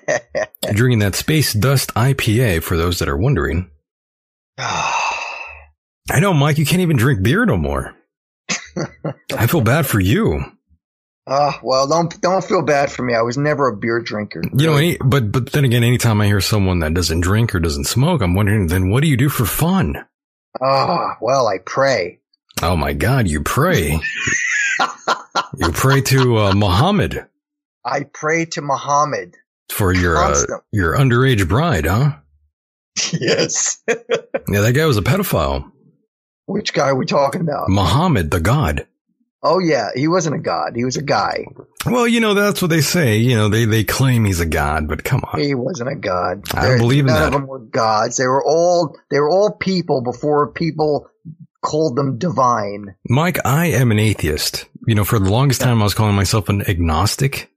Drinking 0.74 1.00
that 1.00 1.16
Space 1.16 1.54
Dust 1.54 1.94
IPA 1.94 2.64
for 2.64 2.78
those 2.78 3.00
that 3.00 3.10
are 3.10 3.18
wondering. 3.18 3.70
I 4.58 6.20
know, 6.20 6.34
Mike. 6.34 6.58
You 6.58 6.66
can't 6.66 6.82
even 6.82 6.98
drink 6.98 7.24
beer 7.24 7.46
no 7.46 7.58
more. 7.58 7.96
I 9.38 9.48
feel 9.48 9.62
bad 9.62 9.86
for 9.86 10.00
you. 10.00 10.44
Ah, 11.28 11.60
well, 11.62 11.88
don't 11.88 12.20
don't 12.22 12.44
feel 12.44 12.64
bad 12.64 12.92
for 12.92 13.04
me. 13.04 13.14
I 13.14 13.22
was 13.22 13.38
never 13.38 13.68
a 13.68 13.78
beer 13.78 14.02
drinker. 14.02 14.42
You 14.54 14.66
know, 14.66 14.76
any, 14.76 14.98
but 15.04 15.32
but 15.32 15.52
then 15.52 15.66
again, 15.66 15.84
anytime 15.84 16.20
I 16.20 16.26
hear 16.26 16.42
someone 16.42 16.80
that 16.80 16.94
doesn't 16.94 17.22
drink 17.22 17.54
or 17.54 17.60
doesn't 17.60 17.86
smoke, 17.86 18.22
I'm 18.22 18.34
wondering, 18.34 18.68
then 18.68 18.90
what 18.90 19.04
do 19.04 19.08
you 19.08 19.18
do 19.18 19.30
for 19.30 19.46
fun? 19.46 20.06
Ah, 20.62 21.18
well, 21.22 21.48
I 21.48 21.60
pray. 21.66 22.20
Oh 22.62 22.76
my 22.76 22.94
God, 22.94 23.28
you 23.28 23.42
pray. 23.42 24.00
you 25.58 25.72
pray 25.72 26.02
to 26.02 26.38
uh, 26.38 26.54
Muhammad 26.54 27.28
I 27.86 28.04
pray 28.04 28.46
to 28.46 28.62
Muhammad. 28.62 29.36
for 29.72 29.94
your 29.94 30.18
uh, 30.18 30.44
your 30.72 30.96
underage 30.96 31.48
bride, 31.48 31.86
huh? 31.86 32.14
yes. 33.14 33.82
Yeah, 33.88 34.62
that 34.62 34.74
guy 34.76 34.86
was 34.86 34.98
a 34.98 35.02
pedophile. 35.02 35.72
Which 36.46 36.74
guy 36.74 36.90
are 36.90 36.96
we 36.96 37.06
talking 37.06 37.42
about? 37.42 37.70
Muhammad, 37.70 38.32
the 38.32 38.40
god. 38.42 38.88
Oh 39.44 39.60
yeah, 39.60 39.90
he 39.96 40.08
wasn't 40.08 40.36
a 40.36 40.40
god. 40.40 40.74
He 40.76 40.86
was 40.86 40.98
a 40.98 41.02
guy. 41.02 41.46
Well, 41.86 42.08
you 42.08 42.20
know, 42.20 42.36
that's 42.36 42.62
what 42.62 42.70
they 42.70 42.82
say. 42.82 43.18
You 43.18 43.36
know, 43.36 43.50
they, 43.50 43.66
they 43.66 43.84
claim 43.84 44.26
he's 44.26 44.40
a 44.40 44.46
god, 44.46 44.88
but 44.88 45.04
come 45.04 45.24
on. 45.34 45.40
He 45.40 45.56
wasn't 45.56 45.90
a 45.92 45.96
god. 45.96 46.44
I 46.54 46.68
don't 46.68 46.78
believe 46.78 47.06
in 47.06 47.08
none 47.08 47.20
that. 47.22 47.28
of 47.28 47.34
them 47.34 47.48
were 47.48 47.60
gods. 47.60 48.18
They 48.18 48.28
were 48.28 48.44
all 48.44 48.96
they 49.10 49.20
were 49.20 49.30
all 49.30 49.52
people 49.52 50.02
before 50.02 50.52
people 50.52 51.08
called 51.64 51.96
them 51.96 52.18
divine. 52.20 52.96
Mike, 53.08 53.40
I 53.46 53.68
am 53.68 53.92
an 53.92 54.00
atheist. 54.00 54.66
You 54.88 54.96
know, 54.96 55.04
for 55.04 55.18
the 55.18 55.32
longest 55.32 55.62
time 55.62 55.80
I 55.80 55.84
was 55.86 55.94
calling 55.94 56.16
myself 56.16 56.50
an 56.50 56.62
agnostic, 56.68 57.51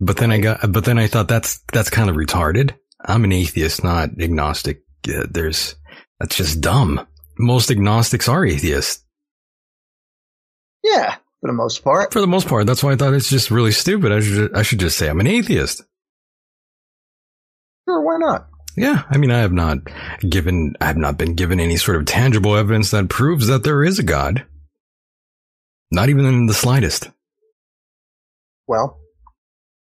but 0.00 0.16
then 0.16 0.30
I 0.30 0.38
got, 0.38 0.72
but 0.72 0.84
then 0.84 0.98
I 0.98 1.06
thought 1.06 1.28
that's, 1.28 1.60
that's 1.72 1.90
kind 1.90 2.10
of 2.10 2.16
retarded. 2.16 2.74
I'm 3.04 3.24
an 3.24 3.32
atheist, 3.32 3.84
not 3.84 4.10
agnostic. 4.20 4.82
Yeah, 5.06 5.24
there's, 5.28 5.74
that's 6.18 6.36
just 6.36 6.60
dumb. 6.60 7.06
Most 7.38 7.70
agnostics 7.70 8.28
are 8.28 8.44
atheists. 8.44 9.04
Yeah, 10.82 11.16
for 11.40 11.48
the 11.48 11.52
most 11.52 11.82
part. 11.82 12.12
For 12.12 12.20
the 12.20 12.26
most 12.26 12.48
part, 12.48 12.66
that's 12.66 12.82
why 12.82 12.92
I 12.92 12.96
thought 12.96 13.14
it's 13.14 13.30
just 13.30 13.50
really 13.50 13.72
stupid. 13.72 14.12
I 14.12 14.20
should, 14.20 14.56
I 14.56 14.62
should 14.62 14.80
just 14.80 14.96
say 14.96 15.08
I'm 15.08 15.20
an 15.20 15.26
atheist. 15.26 15.82
Sure, 17.86 18.02
why 18.02 18.16
not? 18.18 18.48
Yeah, 18.76 19.04
I 19.08 19.18
mean, 19.18 19.30
I 19.30 19.38
have 19.40 19.52
not 19.52 19.78
given, 20.28 20.74
I 20.80 20.86
have 20.86 20.96
not 20.96 21.16
been 21.16 21.34
given 21.34 21.60
any 21.60 21.76
sort 21.76 21.96
of 21.96 22.06
tangible 22.06 22.56
evidence 22.56 22.90
that 22.90 23.08
proves 23.08 23.46
that 23.46 23.62
there 23.62 23.84
is 23.84 23.98
a 23.98 24.02
God. 24.02 24.46
Not 25.90 26.08
even 26.08 26.24
in 26.24 26.46
the 26.46 26.54
slightest. 26.54 27.10
Well, 28.66 28.98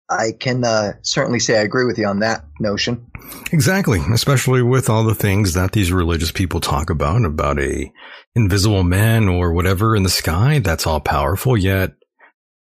I 0.08 0.32
can 0.38 0.64
uh, 0.64 0.92
certainly 1.02 1.40
say 1.40 1.58
I 1.58 1.62
agree 1.62 1.86
with 1.86 1.98
you 1.98 2.06
on 2.06 2.20
that 2.20 2.44
notion. 2.60 3.06
Exactly, 3.52 4.00
especially 4.12 4.62
with 4.62 4.90
all 4.90 5.04
the 5.04 5.14
things 5.14 5.54
that 5.54 5.72
these 5.72 5.92
religious 5.92 6.30
people 6.30 6.60
talk 6.60 6.90
about, 6.90 7.24
about 7.24 7.58
a 7.58 7.90
invisible 8.34 8.82
man 8.82 9.28
or 9.28 9.52
whatever 9.52 9.96
in 9.96 10.02
the 10.02 10.08
sky 10.10 10.58
that's 10.58 10.86
all 10.86 11.00
powerful, 11.00 11.56
yet 11.56 11.92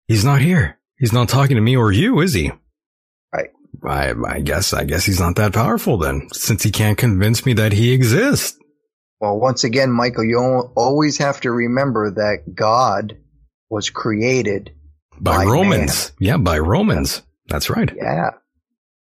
he's 0.07 0.23
not 0.23 0.41
here. 0.41 0.79
He's 0.97 1.13
not 1.13 1.29
talking 1.29 1.55
to 1.55 1.61
me 1.61 1.75
or 1.75 1.91
you, 1.91 2.21
is 2.21 2.33
he? 2.33 2.51
Right. 3.33 3.49
I, 3.83 4.13
I 4.27 4.39
guess, 4.41 4.73
I 4.73 4.85
guess 4.85 5.05
he's 5.05 5.19
not 5.19 5.35
that 5.37 5.53
powerful 5.53 5.97
then, 5.97 6.27
since 6.31 6.63
he 6.63 6.71
can't 6.71 6.97
convince 6.97 7.45
me 7.45 7.53
that 7.53 7.73
he 7.73 7.91
exists. 7.91 8.57
Well, 9.19 9.39
once 9.39 9.63
again, 9.63 9.91
Michael, 9.91 10.25
you 10.25 10.37
always 10.75 11.17
have 11.17 11.41
to 11.41 11.51
remember 11.51 12.11
that 12.11 12.53
God 12.53 13.17
was 13.69 13.89
created. 13.89 14.75
By, 15.19 15.37
By 15.37 15.45
Romans. 15.45 16.11
Yeah, 16.19 16.37
by 16.37 16.59
Romans. 16.59 17.21
That's 17.47 17.69
right. 17.69 17.91
Yeah. 17.95 18.31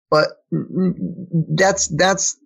But 0.09 0.27
that's, 0.51 1.87
that's, 1.87 2.37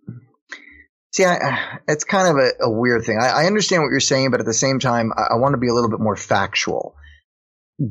see, 1.13 1.25
I, 1.25 1.79
it's 1.87 2.03
kind 2.03 2.27
of 2.27 2.37
a, 2.37 2.65
a 2.65 2.71
weird 2.71 3.05
thing. 3.05 3.17
I, 3.19 3.27
I 3.27 3.45
understand 3.45 3.83
what 3.83 3.89
you're 3.89 3.99
saying, 3.99 4.31
but 4.31 4.39
at 4.39 4.45
the 4.45 4.53
same 4.53 4.79
time, 4.79 5.11
I, 5.15 5.33
I 5.33 5.35
want 5.35 5.53
to 5.53 5.59
be 5.59 5.67
a 5.67 5.73
little 5.73 5.89
bit 5.89 5.99
more 5.99 6.15
factual. 6.15 6.95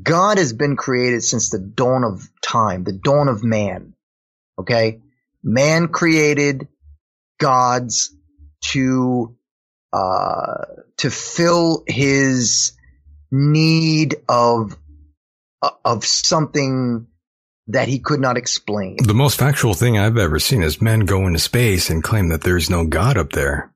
God 0.03 0.39
has 0.39 0.53
been 0.53 0.77
created 0.77 1.23
since 1.23 1.51
the 1.51 1.59
dawn 1.59 2.05
of 2.05 2.29
time, 2.43 2.85
the 2.85 2.93
dawn 2.93 3.29
of 3.29 3.43
man. 3.43 3.95
Okay. 4.59 5.01
Man 5.43 5.89
created 5.89 6.69
gods 7.39 8.15
to, 8.73 9.37
uh, 9.93 10.65
to 10.99 11.11
fill 11.11 11.85
his 11.87 12.73
need 13.31 14.17
of, 14.29 14.77
of 15.85 16.05
something 16.05 17.07
that 17.69 17.89
he 17.89 17.99
could 17.99 18.21
not 18.21 18.37
explain. 18.37 18.97
The 19.03 19.15
most 19.15 19.39
factual 19.39 19.75
thing 19.75 19.99
I've 19.99 20.17
ever 20.17 20.39
seen 20.39 20.63
is 20.63 20.81
men 20.81 21.01
go 21.01 21.27
into 21.27 21.39
space 21.39 21.91
and 21.91 22.03
claim 22.03 22.29
that 22.31 22.43
there's 22.43 22.71
no 22.71 22.87
God 22.87 23.19
up 23.19 23.33
there. 23.33 23.73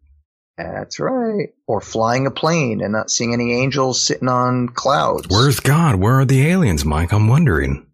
That's 0.57 1.01
right. 1.01 1.49
Or 1.67 1.81
flying 1.81 2.27
a 2.27 2.31
plane 2.31 2.81
and 2.83 2.93
not 2.93 3.11
seeing 3.11 3.33
any 3.33 3.53
angels 3.63 4.01
sitting 4.01 4.29
on 4.29 4.69
clouds. 4.69 5.27
Where's 5.29 5.61
God? 5.61 5.97
Where 5.97 6.21
are 6.21 6.25
the 6.25 6.47
aliens, 6.49 6.85
Mike? 6.85 7.13
I'm 7.13 7.29
wondering. 7.29 7.87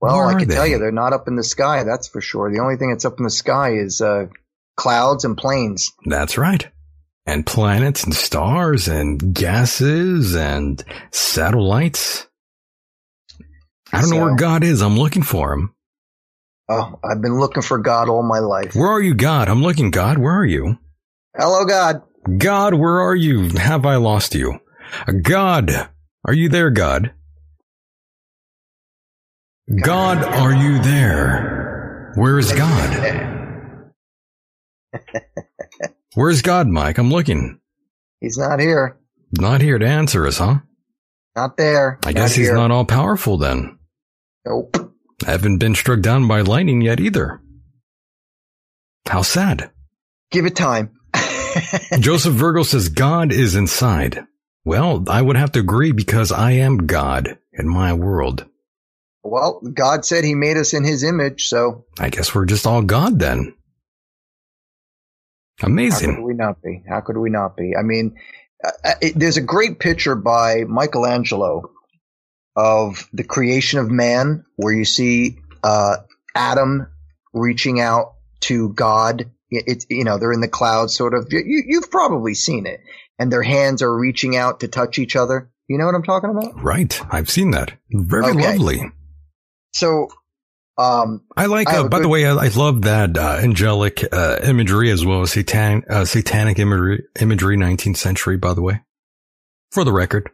Well, 0.00 0.16
Where 0.16 0.26
I 0.26 0.38
can 0.38 0.48
tell 0.48 0.66
you 0.66 0.78
they're 0.78 0.90
not 0.90 1.12
up 1.12 1.28
in 1.28 1.36
the 1.36 1.44
sky. 1.44 1.84
That's 1.84 2.08
for 2.08 2.20
sure. 2.20 2.52
The 2.52 2.60
only 2.60 2.76
thing 2.76 2.90
that's 2.90 3.04
up 3.04 3.18
in 3.18 3.24
the 3.24 3.30
sky 3.30 3.74
is 3.74 4.00
uh, 4.00 4.26
clouds 4.76 5.24
and 5.24 5.36
planes. 5.36 5.92
That's 6.06 6.36
right. 6.36 6.68
And 7.24 7.46
planets 7.46 8.02
and 8.02 8.14
stars 8.14 8.88
and 8.88 9.32
gases 9.32 10.34
and 10.34 10.82
satellites. 11.12 12.26
I 13.92 14.00
don't 14.00 14.10
know 14.10 14.22
where 14.24 14.36
God 14.36 14.64
is. 14.64 14.80
I'm 14.82 14.98
looking 14.98 15.22
for 15.22 15.52
him. 15.52 15.74
Oh, 16.68 16.98
I've 17.04 17.20
been 17.20 17.38
looking 17.38 17.62
for 17.62 17.78
God 17.78 18.08
all 18.08 18.22
my 18.22 18.38
life. 18.38 18.74
Where 18.74 18.88
are 18.88 19.02
you, 19.02 19.14
God? 19.14 19.48
I'm 19.48 19.62
looking, 19.62 19.90
God. 19.90 20.18
Where 20.18 20.32
are 20.32 20.46
you? 20.46 20.78
Hello, 21.36 21.64
God. 21.64 22.02
God, 22.38 22.74
where 22.74 23.00
are 23.00 23.16
you? 23.16 23.48
Have 23.50 23.84
I 23.84 23.96
lost 23.96 24.34
you? 24.34 24.60
God, 25.22 25.70
are 26.24 26.32
you 26.32 26.48
there, 26.48 26.70
God? 26.70 27.12
God, 29.84 30.18
are 30.18 30.54
you 30.54 30.80
there? 30.82 32.12
Where 32.14 32.38
is 32.38 32.52
God? 32.52 33.28
Where's 36.14 36.42
God, 36.42 36.68
Mike? 36.68 36.98
I'm 36.98 37.10
looking. 37.10 37.58
He's 38.20 38.38
not 38.38 38.60
here. 38.60 38.98
Not 39.38 39.62
here 39.62 39.78
to 39.78 39.86
answer 39.86 40.26
us, 40.26 40.38
huh? 40.38 40.58
Not 41.34 41.56
there. 41.56 41.98
I 42.04 42.12
guess 42.12 42.34
he's 42.34 42.48
here. 42.48 42.54
not 42.56 42.70
all 42.70 42.84
powerful 42.84 43.38
then. 43.38 43.78
Nope. 44.46 44.76
I 45.26 45.30
haven't 45.30 45.58
been 45.58 45.74
struck 45.74 46.00
down 46.00 46.26
by 46.26 46.40
lightning 46.40 46.80
yet 46.80 47.00
either. 47.00 47.40
How 49.06 49.22
sad. 49.22 49.70
Give 50.30 50.46
it 50.46 50.56
time. 50.56 50.90
Joseph 52.00 52.34
Virgo 52.34 52.62
says 52.62 52.88
God 52.88 53.32
is 53.32 53.54
inside. 53.54 54.26
Well, 54.64 55.04
I 55.08 55.20
would 55.20 55.36
have 55.36 55.52
to 55.52 55.60
agree 55.60 55.92
because 55.92 56.32
I 56.32 56.52
am 56.52 56.86
God 56.86 57.38
in 57.52 57.68
my 57.68 57.92
world. 57.92 58.46
well, 59.22 59.60
God 59.60 60.04
said 60.04 60.24
He 60.24 60.34
made 60.34 60.56
us 60.56 60.72
in 60.72 60.84
His 60.84 61.02
image, 61.04 61.46
so 61.48 61.84
I 61.98 62.10
guess 62.10 62.34
we're 62.34 62.46
just 62.46 62.66
all 62.66 62.82
God 62.82 63.18
then. 63.18 63.54
Amazing. 65.62 66.10
How 66.10 66.16
could 66.16 66.24
we 66.24 66.34
not 66.34 66.62
be? 66.62 66.82
How 66.88 67.00
could 67.00 67.18
we 67.18 67.30
not 67.30 67.56
be? 67.56 67.74
I 67.78 67.82
mean, 67.82 68.16
uh, 68.64 68.70
uh, 68.84 68.94
it, 69.00 69.14
there's 69.16 69.36
a 69.36 69.42
great 69.42 69.78
picture 69.78 70.14
by 70.14 70.64
Michelangelo 70.66 71.70
of 72.56 73.08
the 73.12 73.24
creation 73.24 73.78
of 73.78 73.90
man, 73.90 74.44
where 74.56 74.72
you 74.74 74.84
see 74.84 75.38
uh, 75.62 75.96
Adam 76.34 76.86
reaching 77.32 77.80
out 77.80 78.14
to 78.40 78.68
God. 78.70 79.30
It- 79.50 79.64
It's 79.66 79.86
you 79.90 80.04
know 80.04 80.18
they're 80.18 80.32
in 80.32 80.40
the 80.40 80.48
clouds, 80.48 80.94
sort 80.94 81.14
of. 81.14 81.28
You, 81.30 81.62
you've 81.66 81.90
probably 81.90 82.34
seen 82.34 82.66
it, 82.66 82.80
and 83.18 83.30
their 83.32 83.42
hands 83.42 83.82
are 83.82 83.94
reaching 83.96 84.36
out 84.36 84.60
to 84.60 84.68
touch 84.68 84.98
each 84.98 85.16
other. 85.16 85.50
You 85.68 85.78
know 85.78 85.86
what 85.86 85.94
I'm 85.94 86.02
talking 86.02 86.30
about? 86.30 86.62
Right. 86.62 87.00
I've 87.10 87.30
seen 87.30 87.52
that. 87.52 87.72
Very 87.90 88.24
Okay. 88.26 88.48
lovely. 88.48 88.82
So, 89.74 90.08
um, 90.76 91.22
I 91.36 91.46
like, 91.46 91.68
I 91.68 91.78
uh, 91.78 91.88
by 91.88 92.00
the 92.00 92.08
way, 92.08 92.26
I, 92.26 92.32
I 92.34 92.48
love 92.48 92.82
that 92.82 93.16
uh, 93.16 93.38
angelic 93.42 94.04
uh, 94.12 94.38
imagery 94.42 94.90
as 94.90 95.06
well 95.06 95.22
as 95.22 95.30
satan- 95.32 95.84
uh, 95.88 96.04
satanic 96.04 96.58
imagery, 96.58 97.04
imagery, 97.20 97.56
19th 97.56 97.96
century, 97.96 98.36
by 98.36 98.52
the 98.54 98.60
way. 98.62 98.82
For 99.70 99.84
the 99.84 99.92
record. 99.92 100.30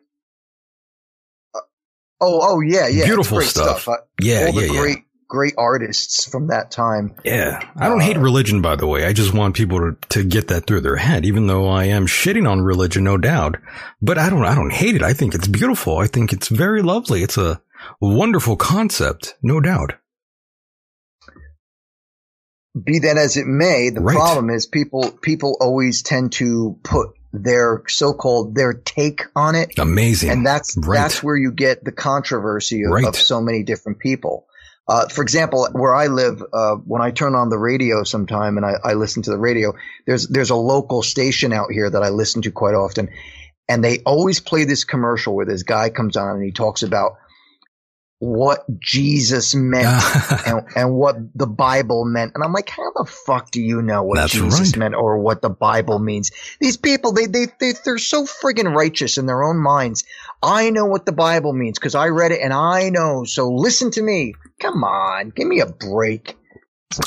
Oh, 2.20 2.40
oh 2.42 2.60
yeah, 2.60 2.88
yeah, 2.88 3.04
Beautiful 3.06 3.38
great 3.38 3.48
stuff. 3.48 3.88
Uh, 3.88 3.96
Yeah, 4.20 4.46
all 4.46 4.52
the 4.52 4.62
yeah, 4.62 4.72
yeah. 4.72 4.80
great, 4.80 4.98
great 5.28 5.54
artists 5.58 6.28
from 6.30 6.48
that 6.48 6.70
time. 6.70 7.16
Yeah. 7.24 7.60
I 7.76 7.88
don't 7.88 8.00
hate 8.02 8.16
Uh, 8.16 8.20
religion, 8.20 8.62
by 8.62 8.76
the 8.76 8.86
way. 8.86 9.06
I 9.06 9.12
just 9.12 9.34
want 9.34 9.56
people 9.56 9.80
to, 9.80 9.96
to 10.10 10.24
get 10.24 10.48
that 10.48 10.66
through 10.66 10.82
their 10.82 10.96
head, 10.96 11.26
even 11.26 11.46
though 11.46 11.68
I 11.68 11.84
am 11.86 12.06
shitting 12.06 12.50
on 12.50 12.60
religion, 12.62 13.04
no 13.04 13.18
doubt. 13.18 13.56
But 14.02 14.18
I 14.18 14.30
don't, 14.30 14.44
I 14.44 14.54
don't 14.54 14.72
hate 14.72 14.96
it. 14.96 15.02
I 15.02 15.12
think 15.14 15.34
it's 15.34 15.48
beautiful. 15.48 15.98
I 15.98 16.06
think 16.08 16.32
it's 16.32 16.48
very 16.48 16.82
lovely. 16.82 17.22
It's 17.22 17.38
a 17.38 17.60
wonderful 18.00 18.56
concept, 18.56 19.36
no 19.42 19.60
doubt. 19.60 19.94
be 22.84 23.00
that 23.00 23.16
as 23.18 23.36
it 23.36 23.46
may, 23.46 23.90
the 23.90 24.00
Right. 24.00 24.16
problem 24.16 24.50
is 24.50 24.66
people 24.66 25.10
people 25.22 25.56
always 25.60 26.02
tend 26.02 26.32
to 26.34 26.78
put 26.84 27.10
their 27.32 27.82
so-called 27.88 28.54
their 28.54 28.72
take 28.72 29.22
on 29.36 29.54
it, 29.54 29.78
Amazing. 29.78 30.30
and 30.30 30.46
that's 30.46 30.76
Right. 30.78 30.98
that's 30.98 31.22
where 31.22 31.36
you 31.36 31.52
get 31.52 31.84
the 31.84 31.92
controversy 31.92 32.84
of, 32.84 32.90
Right. 32.90 33.04
of 33.04 33.16
so 33.16 33.40
many 33.40 33.62
different 33.62 33.98
people. 33.98 34.46
Uh, 34.88 35.06
for 35.08 35.20
example, 35.20 35.68
where 35.72 35.94
I 35.94 36.06
live, 36.06 36.42
uh, 36.50 36.76
when 36.76 37.02
I 37.02 37.10
turn 37.10 37.34
on 37.34 37.50
the 37.50 37.58
radio 37.58 38.04
sometime 38.04 38.56
and 38.56 38.64
I, 38.64 38.76
I 38.82 38.94
listen 38.94 39.22
to 39.24 39.30
the 39.30 39.36
radio, 39.38 39.74
there's 40.06 40.26
there's 40.28 40.48
a 40.48 40.56
local 40.56 41.02
station 41.02 41.52
out 41.52 41.70
here 41.70 41.90
that 41.90 42.02
I 42.02 42.08
listen 42.08 42.40
to 42.42 42.50
quite 42.50 42.74
often, 42.74 43.10
and 43.68 43.84
they 43.84 43.98
always 44.06 44.40
play 44.40 44.64
this 44.64 44.84
commercial 44.84 45.34
where 45.34 45.44
this 45.44 45.62
guy 45.62 45.90
comes 45.90 46.16
on 46.16 46.36
and 46.36 46.42
he 46.42 46.52
talks 46.52 46.82
about 46.82 47.18
what 48.20 48.64
Jesus 48.80 49.54
meant 49.54 49.86
and, 50.46 50.66
and 50.74 50.94
what 50.94 51.16
the 51.34 51.46
Bible 51.46 52.04
meant. 52.04 52.32
And 52.34 52.42
I'm 52.42 52.52
like, 52.52 52.68
how 52.68 52.90
the 52.96 53.04
fuck 53.04 53.50
do 53.50 53.60
you 53.62 53.80
know 53.80 54.02
what 54.02 54.16
That's 54.16 54.32
Jesus 54.32 54.70
right. 54.70 54.76
meant 54.76 54.94
or 54.94 55.18
what 55.18 55.40
the 55.40 55.50
Bible 55.50 55.98
means? 55.98 56.30
These 56.60 56.76
people, 56.76 57.12
they, 57.12 57.26
they, 57.26 57.46
they, 57.60 57.72
they're 57.84 57.98
so 57.98 58.24
friggin' 58.24 58.74
righteous 58.74 59.18
in 59.18 59.26
their 59.26 59.44
own 59.44 59.58
minds. 59.62 60.04
I 60.42 60.70
know 60.70 60.86
what 60.86 61.06
the 61.06 61.12
Bible 61.12 61.52
means 61.52 61.78
because 61.78 61.94
I 61.94 62.08
read 62.08 62.32
it 62.32 62.40
and 62.40 62.52
I 62.52 62.90
know. 62.90 63.24
So 63.24 63.52
listen 63.52 63.90
to 63.92 64.02
me. 64.02 64.34
Come 64.60 64.82
on. 64.82 65.30
Give 65.30 65.46
me 65.46 65.60
a 65.60 65.66
break. 65.66 66.36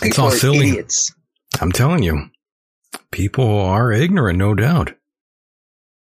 These 0.02 0.12
It's 0.12 0.20
all 0.20 0.32
silly. 0.32 0.70
idiots. 0.70 1.14
I'm 1.60 1.72
telling 1.74 2.04
you, 2.04 2.30
people 3.12 3.60
are 3.60 3.92
ignorant, 3.92 4.40
no 4.40 4.56
doubt. 4.56 4.94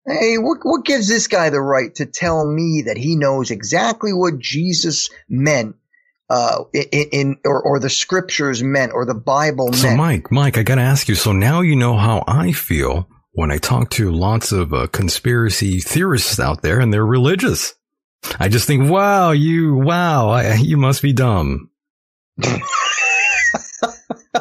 Hey, 0.08 0.38
what, 0.38 0.58
what 0.62 0.86
gives 0.86 1.06
this 1.06 1.26
guy 1.26 1.50
the 1.50 1.60
right 1.60 1.94
to 1.96 2.06
tell 2.06 2.50
me 2.50 2.84
that 2.86 2.96
he 2.96 3.14
knows 3.14 3.50
exactly 3.50 4.12
what 4.12 4.38
Jesus 4.38 5.10
meant, 5.28 5.76
uh, 6.30 6.64
in, 6.72 7.08
in 7.12 7.36
or, 7.44 7.62
or 7.62 7.78
the 7.78 7.90
scriptures 7.90 8.62
meant, 8.62 8.92
or 8.94 9.04
the 9.04 9.14
Bible 9.14 9.72
So, 9.72 9.88
meant? 9.88 9.92
So, 9.92 9.96
Mike, 9.96 10.32
Mike, 10.32 10.56
I 10.56 10.62
gotta 10.62 10.80
ask 10.80 11.08
you. 11.08 11.14
So 11.14 11.32
now 11.32 11.60
you 11.60 11.76
know 11.76 11.96
how 11.96 12.24
I 12.26 12.52
feel 12.52 13.06
when 13.32 13.50
I 13.50 13.58
talk 13.58 13.90
to 13.90 14.10
lots 14.10 14.50
of 14.50 14.72
uh, 14.72 14.86
conspiracy 14.86 15.80
theorists 15.80 16.40
out 16.40 16.62
there, 16.62 16.80
and 16.80 16.92
they're 16.92 17.04
religious. 17.04 17.74
I 18.40 18.48
just 18.48 18.66
think, 18.66 18.90
wow, 18.90 19.32
you, 19.32 19.74
wow, 19.74 20.30
I, 20.30 20.54
you 20.54 20.78
must 20.78 21.02
be 21.02 21.12
dumb. 21.12 21.70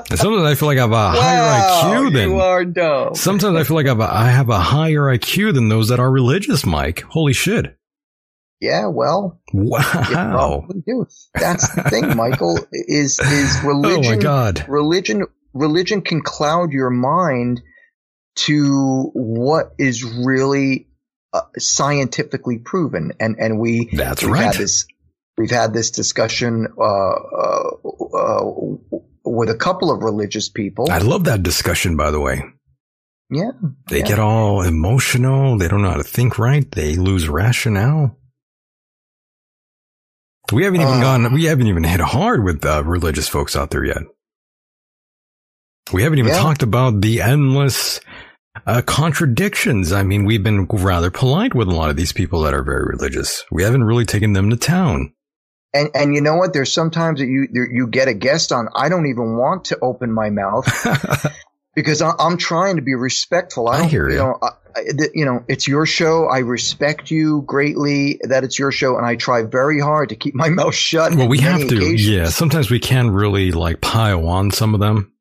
and 0.10 0.20
sometimes 0.20 0.44
I 0.44 0.56
feel 0.56 0.68
like 0.68 0.78
I 0.78 0.82
have 0.82 0.92
a 0.92 1.12
higher 1.12 2.02
IQ 2.02 2.14
than. 2.14 2.30
you 2.30 2.40
are 2.40 2.66
dumb. 2.66 3.16
Sometimes 3.16 3.56
I 3.58 3.64
feel 3.64 3.76
like 3.76 3.86
I 3.86 3.90
have, 3.90 4.00
a, 4.00 4.14
I 4.14 4.28
have 4.30 4.50
a 4.50 4.60
higher 4.60 5.02
IQ 5.02 5.54
than 5.54 5.70
those 5.70 5.90
that 5.90 6.00
are 6.00 6.10
religious, 6.12 6.66
Mike. 6.66 7.02
Holy 7.02 7.34
shit. 7.34 7.78
Yeah, 8.60 8.88
well, 8.88 9.40
Wow. 9.54 10.68
That's 11.36 11.76
the 11.76 11.84
thing, 11.84 12.16
Michael. 12.18 12.58
Is 12.72 13.20
is 13.20 13.58
religion? 13.64 13.86
Oh 13.86 13.90
religion? 13.90 14.16
my 14.16 14.22
God. 14.22 14.66
Religion 14.68 15.24
religion 15.54 16.02
can 16.02 16.22
cloud 16.22 16.72
your 16.72 16.90
mind 16.90 17.62
to 18.36 19.12
what 19.14 19.74
is 19.78 20.04
really 20.04 20.88
uh, 21.34 21.42
scientifically 21.58 22.58
proven, 22.58 23.14
and 23.20 23.36
and 23.40 23.60
we 23.60 23.90
That's 23.94 24.24
we've 24.24 24.32
right. 24.32 24.46
had 24.46 24.56
this 24.56 24.88
we've 25.38 25.52
had 25.52 25.74
this 25.74 25.92
discussion 25.92 26.68
uh, 26.80 26.82
uh, 26.84 27.70
uh, 28.16 28.52
with 29.36 29.50
a 29.50 29.56
couple 29.56 29.92
of 29.92 30.02
religious 30.04 30.50
people. 30.50 30.90
I 30.92 31.00
love 31.00 31.26
that 31.26 31.44
discussion, 31.44 31.96
by 31.98 32.12
the 32.12 32.20
way. 32.20 32.44
yeah, 33.30 33.52
They 33.90 34.00
Yeah. 34.00 34.06
get 34.08 34.20
all 34.20 34.62
emotional. 34.62 35.58
They 35.58 35.68
don't 35.68 35.82
know 35.82 35.92
how 35.92 35.98
to 35.98 36.04
think 36.04 36.40
right. 36.40 36.70
They 36.72 36.96
lose 36.96 37.28
rationale. 37.28 38.18
We 40.54 40.64
haven't 40.64 40.80
even 40.82 40.94
Uh. 40.94 41.02
gone, 41.02 41.34
we 41.34 41.44
haven't 41.46 41.68
even 41.68 41.84
hit 41.84 42.00
hard 42.00 42.44
with 42.44 42.66
uh, 42.66 42.84
religious 42.86 43.28
folks 43.28 43.56
out 43.56 43.70
there 43.72 43.84
yet. 43.84 44.04
We 45.92 46.04
haven't 46.04 46.20
even 46.20 46.32
Yeah. 46.34 46.40
talked 46.42 46.64
about 46.64 47.02
the 47.02 47.22
endless 47.22 48.00
uh, 48.66 48.82
contradictions. 48.86 49.92
I 49.92 50.04
mean, 50.04 50.26
we've 50.26 50.42
been 50.44 50.66
rather 50.66 51.12
polite 51.12 51.54
with 51.54 51.68
a 51.68 51.76
lot 51.76 51.90
of 51.92 51.96
these 51.96 52.12
people 52.12 52.42
that 52.42 52.54
are 52.56 52.64
very 52.64 52.86
religious. 52.86 53.44
We 53.52 53.64
haven't 53.64 53.84
really 53.84 54.06
taken 54.06 54.34
them 54.34 54.50
to 54.50 54.56
town. 54.58 55.14
And 55.78 55.90
and 55.94 56.16
you 56.16 56.22
know 56.22 56.36
what? 56.36 56.54
There's 56.54 56.74
sometimes 56.74 57.20
that 57.20 57.28
you 57.28 57.48
you 57.54 57.88
get 57.88 58.08
a 58.08 58.14
guest 58.14 58.52
on. 58.52 58.70
I 58.76 58.90
don't 58.90 59.08
even 59.08 59.38
want 59.38 59.66
to 59.66 59.80
open 59.80 60.12
my 60.12 60.30
mouth 60.30 60.66
because 61.76 62.02
I, 62.02 62.14
I'm 62.20 62.38
trying 62.38 62.78
to 62.78 62.82
be 62.82 62.96
respectful. 62.96 63.68
I, 63.68 63.80
I 63.80 63.84
hear 63.86 64.10
you 64.10 64.16
you. 64.16 64.20
know, 64.22 64.40
I, 64.42 64.50
you 65.14 65.26
know, 65.26 65.44
it's 65.48 65.68
your 65.68 65.86
show. 65.86 66.26
I 66.26 66.40
respect 66.40 67.12
you 67.12 67.44
greatly 67.44 68.20
that 68.24 68.44
it's 68.44 68.58
your 68.58 68.72
show, 68.72 68.98
and 68.98 69.06
I 69.06 69.16
try 69.16 69.44
very 69.44 69.80
hard 69.80 70.10
to 70.10 70.16
keep 70.16 70.36
my 70.36 70.50
mouth 70.62 70.76
shut. 70.76 71.16
Well, 71.16 71.28
we 71.28 71.40
have 71.40 71.68
to. 71.68 71.78
occasions. 71.78 72.10
Yeah, 72.10 72.30
sometimes 72.30 72.70
we 72.70 72.80
can 72.80 73.12
really 73.12 73.52
like 73.52 73.82
pile 73.82 74.28
on 74.28 74.52
some 74.52 74.74
of 74.74 74.80
them. 74.80 75.14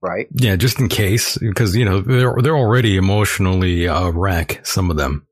Right. 0.00 0.26
Yeah, 0.34 0.56
just 0.56 0.80
in 0.80 0.88
case, 0.88 1.38
because 1.38 1.76
you 1.76 1.84
know 1.84 2.00
they're 2.00 2.34
they're 2.42 2.56
already 2.56 2.96
emotionally 2.96 3.86
uh, 3.86 4.10
wreck. 4.10 4.66
Some 4.66 4.90
of 4.90 4.96
them. 4.96 5.26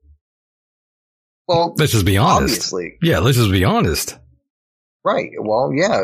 Well, 1.51 1.75
Let's 1.77 1.91
just 1.91 2.05
be 2.05 2.17
honest. 2.17 2.53
obviously. 2.73 2.97
Yeah, 3.01 3.19
let's 3.19 3.37
just 3.37 3.51
be 3.51 3.63
honest. 3.65 4.17
Right. 5.03 5.31
Well, 5.39 5.71
yeah, 5.73 5.99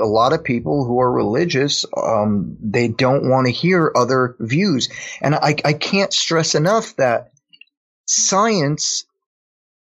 a 0.00 0.06
lot 0.06 0.32
of 0.32 0.42
people 0.42 0.84
who 0.86 0.98
are 1.00 1.12
religious, 1.12 1.84
um, 1.96 2.56
they 2.62 2.88
don't 2.88 3.28
want 3.28 3.46
to 3.46 3.52
hear 3.52 3.92
other 3.94 4.36
views. 4.40 4.88
And 5.20 5.34
I, 5.34 5.54
I 5.64 5.72
can't 5.74 6.12
stress 6.12 6.54
enough 6.54 6.96
that 6.96 7.30
science 8.06 9.04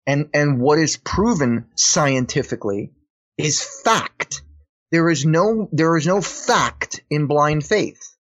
and, 0.05 0.29
and 0.33 0.59
what 0.61 0.77
is 0.77 0.97
proven 0.97 1.65
scientifically 1.75 2.91
is 3.37 3.61
fact. 3.83 4.43
There 4.91 5.09
is 5.09 5.25
no, 5.25 5.67
there 5.71 5.97
is 5.97 6.05
no 6.05 6.21
fact 6.21 7.01
in 7.09 7.25
blind 7.25 7.65
faith. 7.65 8.15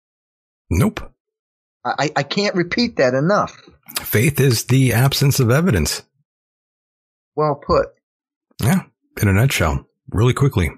Nope. 0.69 1.11
I, 1.83 2.11
I 2.15 2.23
can't 2.23 2.55
repeat 2.55 2.97
that 2.97 3.13
enough. 3.13 3.61
Faith 3.99 4.39
is 4.39 4.65
the 4.65 4.93
absence 4.93 5.41
of 5.41 5.51
evidence. 5.51 6.03
Well 7.41 7.55
put. 7.55 7.87
Yeah, 8.61 8.83
in 9.19 9.27
a 9.27 9.33
nutshell, 9.33 9.87
really 10.11 10.33
quickly. 10.33 10.69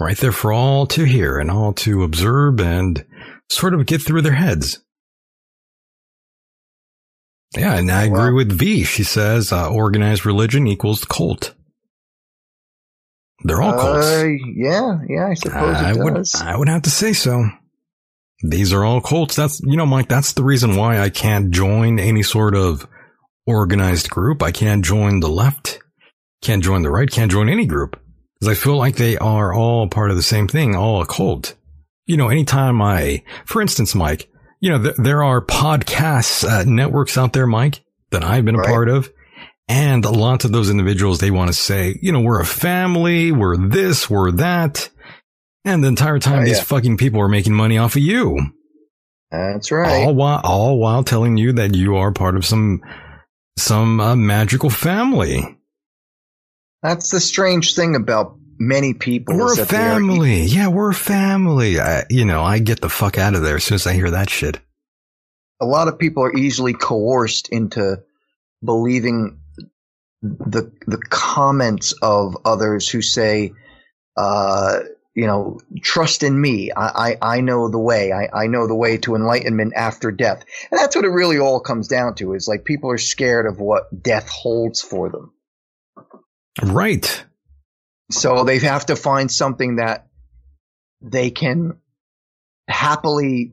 Right 0.00 0.16
there 0.16 0.32
for 0.32 0.50
all 0.50 0.86
to 0.86 1.04
hear 1.04 1.38
and 1.38 1.50
all 1.50 1.74
to 1.74 2.04
observe 2.04 2.58
and 2.58 3.04
sort 3.50 3.74
of 3.74 3.84
get 3.84 4.00
through 4.00 4.22
their 4.22 4.32
heads. 4.32 4.82
Yeah, 7.54 7.74
and 7.74 7.90
I 7.90 8.04
agree 8.04 8.32
with 8.32 8.50
V. 8.50 8.84
She 8.84 9.04
says 9.04 9.52
uh, 9.52 9.70
organized 9.70 10.24
religion 10.24 10.66
equals 10.66 11.04
cult. 11.04 11.54
They're 13.42 13.60
all 13.60 13.78
cults. 13.78 14.06
Uh, 14.06 14.28
yeah, 14.56 15.00
yeah, 15.06 15.28
I 15.28 15.34
suppose 15.34 15.76
I 15.76 15.90
it 15.90 15.98
would, 15.98 16.14
does. 16.14 16.34
I 16.34 16.56
would 16.56 16.70
have 16.70 16.82
to 16.82 16.90
say 16.90 17.12
so. 17.12 17.44
These 18.42 18.72
are 18.72 18.86
all 18.86 19.02
cults. 19.02 19.36
That's, 19.36 19.60
you 19.60 19.76
know, 19.76 19.84
Mike, 19.84 20.08
that's 20.08 20.32
the 20.32 20.44
reason 20.44 20.76
why 20.76 20.98
I 20.98 21.10
can't 21.10 21.50
join 21.50 21.98
any 21.98 22.22
sort 22.22 22.54
of 22.54 22.88
organized 23.46 24.10
group. 24.10 24.42
I 24.42 24.52
can't 24.52 24.84
join 24.84 25.20
the 25.20 25.28
left, 25.28 25.78
can't 26.42 26.62
join 26.62 26.82
the 26.82 26.90
right, 26.90 27.10
can't 27.10 27.30
join 27.30 27.48
any 27.48 27.66
group. 27.66 27.98
Because 28.40 28.56
I 28.58 28.60
feel 28.60 28.76
like 28.76 28.96
they 28.96 29.16
are 29.18 29.52
all 29.54 29.88
part 29.88 30.10
of 30.10 30.16
the 30.16 30.22
same 30.22 30.48
thing, 30.48 30.74
all 30.74 31.00
a 31.00 31.06
cult. 31.06 31.54
You 32.06 32.16
know, 32.16 32.28
anytime 32.28 32.82
I, 32.82 33.22
for 33.46 33.62
instance, 33.62 33.94
Mike, 33.94 34.28
you 34.60 34.70
know, 34.70 34.82
th- 34.82 34.96
there 34.96 35.22
are 35.22 35.40
podcasts, 35.44 36.46
uh, 36.48 36.64
networks 36.64 37.16
out 37.16 37.32
there, 37.32 37.46
Mike, 37.46 37.82
that 38.10 38.24
I've 38.24 38.44
been 38.44 38.56
a 38.56 38.58
Right. 38.58 38.68
part 38.68 38.88
of. 38.88 39.10
And 39.68 40.04
a 40.04 40.10
lot 40.10 40.44
of 40.44 40.52
those 40.52 40.68
individuals, 40.68 41.20
they 41.20 41.30
want 41.30 41.48
to 41.48 41.54
say, 41.54 41.98
you 42.02 42.12
know, 42.12 42.20
we're 42.20 42.40
a 42.40 42.44
family, 42.46 43.32
we're 43.32 43.56
this, 43.56 44.10
we're 44.10 44.30
that. 44.32 44.90
And 45.64 45.82
the 45.82 45.88
entire 45.88 46.18
time, 46.18 46.40
Oh, 46.40 46.44
these 46.44 46.58
yeah. 46.58 46.64
fucking 46.64 46.98
people 46.98 47.20
are 47.22 47.28
making 47.28 47.54
money 47.54 47.78
off 47.78 47.96
of 47.96 48.02
you. 48.02 48.38
That's 49.30 49.72
right. 49.72 50.04
All 50.04 50.14
while, 50.14 50.40
all 50.44 50.78
while 50.78 51.02
telling 51.02 51.38
you 51.38 51.52
that 51.54 51.74
you 51.74 51.96
are 51.96 52.12
part 52.12 52.36
of 52.36 52.44
some, 52.44 52.82
some 53.56 54.00
uh, 54.00 54.16
magical 54.16 54.70
family. 54.70 55.58
That's 56.82 57.10
the 57.10 57.20
strange 57.20 57.74
thing 57.74 57.96
about 57.96 58.36
many 58.58 58.94
people. 58.94 59.36
We're 59.36 59.52
a 59.52 59.56
that 59.56 59.68
they 59.68 59.76
are- 59.76 59.94
family. 59.94 60.42
Yeah, 60.42 60.68
we're 60.68 60.90
a 60.90 60.94
family. 60.94 61.80
I, 61.80 62.04
you 62.10 62.24
know, 62.24 62.42
I 62.42 62.58
get 62.58 62.80
the 62.80 62.88
fuck 62.90 63.16
out 63.18 63.34
of 63.34 63.42
there 63.42 63.56
as 63.56 63.64
soon 63.64 63.76
as 63.76 63.86
I 63.86 63.94
hear 63.94 64.10
that 64.10 64.28
shit. 64.30 64.58
a 65.60 65.66
lot 65.66 65.88
of 65.88 65.98
people 65.98 66.22
are 66.24 66.36
easily 66.36 66.74
coerced 66.74 67.48
into 67.48 68.02
believing 68.62 69.40
the 70.22 70.72
the 70.86 70.98
comments 71.10 71.92
of 72.02 72.36
others 72.44 72.88
who 72.88 73.00
say, 73.02 73.52
uh, 74.16 74.80
you 75.14 75.26
know, 75.26 75.60
trust 75.80 76.22
in 76.22 76.38
me. 76.38 76.72
I, 76.72 77.16
I, 77.22 77.36
I 77.36 77.40
know 77.40 77.68
the 77.68 77.78
way. 77.78 78.12
I, 78.12 78.28
I 78.32 78.46
know 78.48 78.66
the 78.66 78.74
way 78.74 78.98
to 78.98 79.14
enlightenment 79.14 79.72
after 79.76 80.10
death. 80.10 80.44
And 80.70 80.78
that's 80.80 80.96
what 80.96 81.04
it 81.04 81.10
really 81.10 81.38
all 81.38 81.60
comes 81.60 81.86
down 81.86 82.16
to 82.16 82.34
is 82.34 82.48
like 82.48 82.64
people 82.64 82.90
are 82.90 82.98
scared 82.98 83.46
of 83.46 83.60
what 83.60 84.02
death 84.02 84.28
holds 84.28 84.82
for 84.82 85.10
them. 85.10 85.32
Right. 86.60 87.24
So 88.10 88.44
they 88.44 88.58
have 88.58 88.86
to 88.86 88.96
find 88.96 89.30
something 89.30 89.76
that 89.76 90.08
they 91.00 91.30
can 91.30 91.78
happily, 92.66 93.52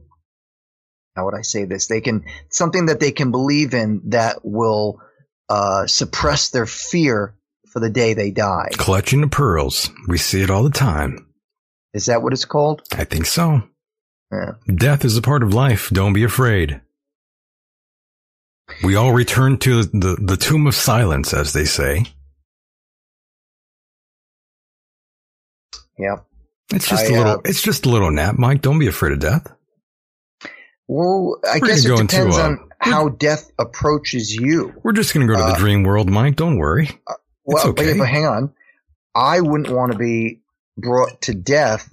how 1.15 1.25
would 1.25 1.35
I 1.35 1.41
say 1.41 1.65
this? 1.65 1.87
They 1.87 2.01
can, 2.01 2.25
something 2.49 2.87
that 2.87 2.99
they 2.99 3.11
can 3.11 3.29
believe 3.29 3.75
in 3.75 4.01
that 4.05 4.43
will 4.43 4.99
uh, 5.47 5.85
suppress 5.85 6.49
their 6.49 6.65
fear 6.65 7.35
for 7.71 7.79
the 7.79 7.89
day 7.89 8.15
they 8.15 8.31
die. 8.31 8.69
Clutching 8.73 9.21
the 9.21 9.27
pearls. 9.27 9.89
We 10.07 10.17
see 10.17 10.41
it 10.41 10.49
all 10.49 10.63
the 10.63 10.69
time. 10.69 11.27
Is 11.93 12.05
that 12.05 12.21
what 12.21 12.33
it's 12.33 12.45
called? 12.45 12.83
I 12.93 13.03
think 13.03 13.25
so. 13.25 13.63
Yeah. 14.31 14.53
Death 14.73 15.03
is 15.03 15.17
a 15.17 15.21
part 15.21 15.43
of 15.43 15.53
life. 15.53 15.89
Don't 15.89 16.13
be 16.13 16.23
afraid. 16.23 16.79
We 18.83 18.95
all 18.95 19.11
return 19.11 19.57
to 19.59 19.83
the, 19.83 20.17
the 20.21 20.37
tomb 20.37 20.67
of 20.67 20.75
silence, 20.75 21.33
as 21.33 21.51
they 21.51 21.65
say. 21.65 22.05
Yeah. 25.97 26.17
It's 26.73 26.87
just 26.87 27.03
I, 27.03 27.07
a 27.07 27.17
little, 27.17 27.33
uh, 27.33 27.41
it's 27.43 27.61
just 27.61 27.85
a 27.85 27.89
little 27.89 28.11
nap, 28.11 28.35
Mike. 28.37 28.61
Don't 28.61 28.79
be 28.79 28.87
afraid 28.87 29.11
of 29.11 29.19
death. 29.19 29.53
Well, 30.87 31.39
I 31.45 31.59
We're 31.59 31.67
guess 31.67 31.85
it 31.85 31.89
go 31.89 31.97
into, 31.99 32.15
depends 32.15 32.37
uh, 32.37 32.43
on 32.43 32.69
how 32.79 33.09
death 33.09 33.51
approaches 33.59 34.33
you. 34.33 34.73
We're 34.83 34.93
just 34.93 35.13
going 35.13 35.27
to 35.27 35.33
go 35.33 35.37
to 35.37 35.45
the 35.45 35.53
Uh, 35.53 35.57
dream 35.57 35.83
world, 35.83 36.09
Mike. 36.09 36.37
Don't 36.37 36.57
worry. 36.57 36.89
Well, 37.43 37.67
okay. 37.67 37.91
but, 37.91 37.97
but 37.99 38.07
hang 38.07 38.25
on. 38.25 38.53
I 39.13 39.41
wouldn't 39.41 39.69
want 39.69 39.91
to 39.91 39.97
be 39.97 40.40
brought 40.77 41.21
to 41.23 41.33
death 41.33 41.89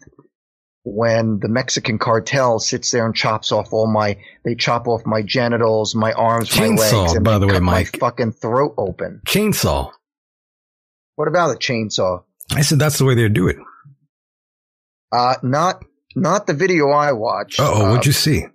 when 0.84 1.38
the 1.40 1.48
Mexican 1.48 1.98
cartel 1.98 2.58
sits 2.58 2.90
there 2.90 3.04
and 3.04 3.14
chops 3.14 3.52
off 3.52 3.72
all 3.72 3.86
my, 3.86 4.16
they 4.44 4.54
chop 4.54 4.88
off 4.88 5.02
my 5.04 5.20
genitals, 5.22 5.94
my 5.94 6.12
arms, 6.12 6.56
my 6.56 6.68
legs, 6.68 7.12
and 7.12 7.24
by 7.24 7.38
the 7.38 7.46
way, 7.46 7.58
Mike. 7.58 7.92
my 7.94 7.98
fucking 7.98 8.32
throat 8.32 8.74
open. 8.78 9.20
Chainsaw. 9.26 9.90
What 11.16 11.28
about 11.28 11.50
a 11.54 11.58
chainsaw? 11.58 12.22
I 12.52 12.62
said 12.62 12.78
that's 12.78 12.96
the 12.98 13.04
way 13.04 13.14
they 13.14 13.28
do 13.28 13.48
it. 13.48 13.56
Uh, 15.12 15.34
not, 15.42 15.84
not 16.16 16.46
the 16.46 16.54
video 16.54 16.88
I 16.90 17.12
watched. 17.12 17.60
Uh 17.60 17.70
oh, 17.70 17.84
Uh, 17.86 17.90
what'd 17.90 18.06
you 18.06 18.12
see? 18.12 18.46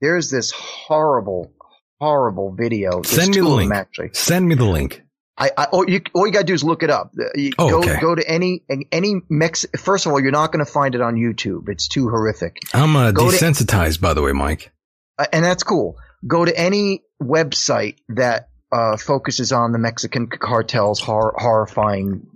There's 0.00 0.30
this 0.30 0.50
horrible, 0.52 1.52
horrible 2.00 2.52
video. 2.54 3.00
There's 3.00 3.08
Send 3.08 3.34
me 3.34 3.40
the 3.40 3.48
link. 3.48 3.72
actually. 3.72 4.10
Send 4.12 4.46
me 4.46 4.54
the 4.54 4.64
link. 4.66 5.02
I, 5.36 5.50
I 5.56 5.64
all 5.66 5.88
you 5.88 6.00
all 6.14 6.26
you 6.26 6.32
gotta 6.32 6.44
do 6.44 6.54
is 6.54 6.62
look 6.62 6.82
it 6.84 6.90
up. 6.90 7.12
Uh, 7.18 7.24
You 7.34 7.50
Oh, 7.58 7.68
go 7.70 7.78
okay. 7.80 8.00
go 8.00 8.14
to 8.14 8.28
any 8.28 8.62
any 8.92 9.16
Mex. 9.28 9.66
First 9.78 10.06
of 10.06 10.12
all, 10.12 10.20
you're 10.20 10.30
not 10.30 10.52
going 10.52 10.64
to 10.64 10.70
find 10.70 10.94
it 10.94 11.00
on 11.00 11.16
YouTube. 11.16 11.68
It's 11.68 11.88
too 11.88 12.08
horrific, 12.08 12.58
I'm 12.72 12.94
uh, 12.94 13.10
Go 13.10 13.30
to- 13.30 13.36
desensitized, 13.36 14.00
by 14.00 14.14
the 14.14 14.22
way, 14.22 14.32
Mike. 14.32 14.72
uh, 15.18 15.26
and 15.32 15.44
that's 15.44 15.64
cool. 15.64 15.96
Go 16.26 16.44
to 16.44 16.56
any 16.56 17.02
website 17.22 17.96
that 18.10 18.48
uh, 18.72 18.96
focuses 18.96 19.50
on 19.52 19.72
the 19.72 19.78
Mexican 19.78 20.28
cartel's 20.28 21.00
hor- 21.00 21.34
horrifying, 21.36 22.26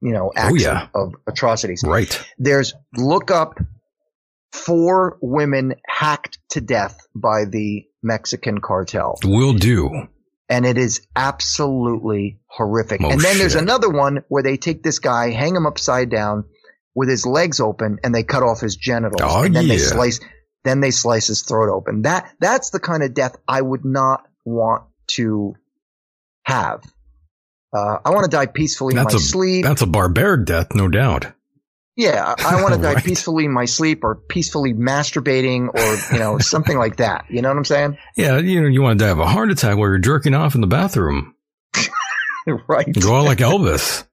you 0.00 0.12
know, 0.12 0.32
acts 0.34 0.52
Oh, 0.52 0.56
yeah. 0.56 0.88
of, 0.94 1.08
of 1.08 1.14
atrocities. 1.28 1.82
Right. 1.86 2.20
There's 2.38 2.74
look 2.96 3.30
up 3.30 3.58
four 4.52 5.18
women 5.22 5.74
hacked 5.88 6.38
to 6.50 6.60
death 6.60 6.98
by 7.14 7.44
the 7.46 7.84
Mexican 8.02 8.60
cartel. 8.60 9.18
Will 9.24 9.54
do. 9.54 10.08
And 10.48 10.66
it 10.66 10.78
is 10.78 11.06
absolutely 11.16 12.40
horrific. 12.46 13.00
Oh, 13.02 13.10
and 13.10 13.20
then 13.20 13.38
there's 13.38 13.54
another 13.54 13.88
one 13.88 14.24
where 14.28 14.42
they 14.42 14.56
take 14.56 14.82
this 14.82 14.98
guy, 14.98 15.30
hang 15.30 15.56
him 15.56 15.66
upside 15.66 16.10
down 16.10 16.44
with 16.94 17.08
his 17.08 17.24
legs 17.24 17.60
open, 17.60 17.98
and 18.04 18.14
they 18.14 18.22
cut 18.22 18.42
off 18.42 18.60
his 18.60 18.76
genitals. 18.76 19.22
Oh, 19.22 19.42
and 19.42 19.54
then 19.54 19.68
they 19.68 19.76
yeah. 19.76 19.86
slice, 19.86 20.20
then 20.64 20.80
they 20.80 20.90
slice 20.90 21.26
his 21.26 21.42
throat 21.42 21.72
open. 21.72 22.02
That 22.02 22.30
that's 22.38 22.70
the 22.70 22.80
kind 22.80 23.02
of 23.02 23.14
death 23.14 23.36
I 23.48 23.60
would 23.60 23.84
not 23.84 24.26
want 24.44 24.84
to 25.08 25.54
have. 26.44 26.82
Uh, 27.72 27.98
I 28.04 28.10
want 28.10 28.24
to 28.24 28.30
die 28.30 28.46
peacefully 28.46 28.94
in 28.94 29.02
my 29.02 29.08
a 29.08 29.18
sleep. 29.18 29.64
that's 29.64 29.80
a 29.80 29.86
barbaric 29.86 30.44
death, 30.44 30.74
no 30.74 30.88
doubt. 30.88 31.32
Yeah, 31.96 32.34
I, 32.38 32.56
I 32.56 32.62
want 32.62 32.74
to 32.74 32.80
die 32.82 32.94
Right. 32.94 33.04
peacefully 33.04 33.44
in 33.44 33.52
my 33.52 33.64
sleep, 33.66 34.02
or 34.04 34.14
peacefully 34.14 34.72
masturbating, 34.74 35.68
or 35.74 36.14
you 36.14 36.18
know 36.18 36.38
something 36.40 36.78
like 36.78 36.96
that. 36.96 37.26
You 37.28 37.42
know 37.42 37.48
what 37.50 37.58
I'm 37.58 37.64
saying? 37.64 37.98
Yeah, 38.16 38.38
you 38.38 38.60
know, 38.62 38.68
you 38.68 38.80
want 38.82 38.98
to 38.98 39.04
die 39.04 39.10
of 39.10 39.18
a 39.18 39.26
heart 39.26 39.50
attack 39.50 39.76
while 39.76 39.88
you're 39.88 39.98
jerking 39.98 40.34
off 40.34 40.54
in 40.54 40.60
the 40.62 40.66
bathroom. 40.66 41.34
right, 42.68 42.86
Go 43.00 43.16
out 43.16 43.24
like 43.24 43.38
Elvis. 43.38 44.04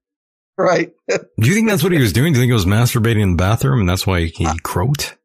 right. 0.57 0.91
Do 1.09 1.47
you 1.47 1.53
think 1.55 1.69
that's 1.69 1.83
what 1.83 1.91
he 1.91 1.99
was 1.99 2.13
doing? 2.13 2.33
Do 2.33 2.39
you 2.39 2.43
think 2.43 2.49
he 2.49 2.53
was 2.53 2.65
masturbating 2.65 3.21
in 3.21 3.31
the 3.31 3.37
bathroom 3.37 3.79
and 3.81 3.89
that's 3.89 4.05
why 4.05 4.25
he 4.25 4.45
uh, 4.45 4.53
croaked? 4.63 5.15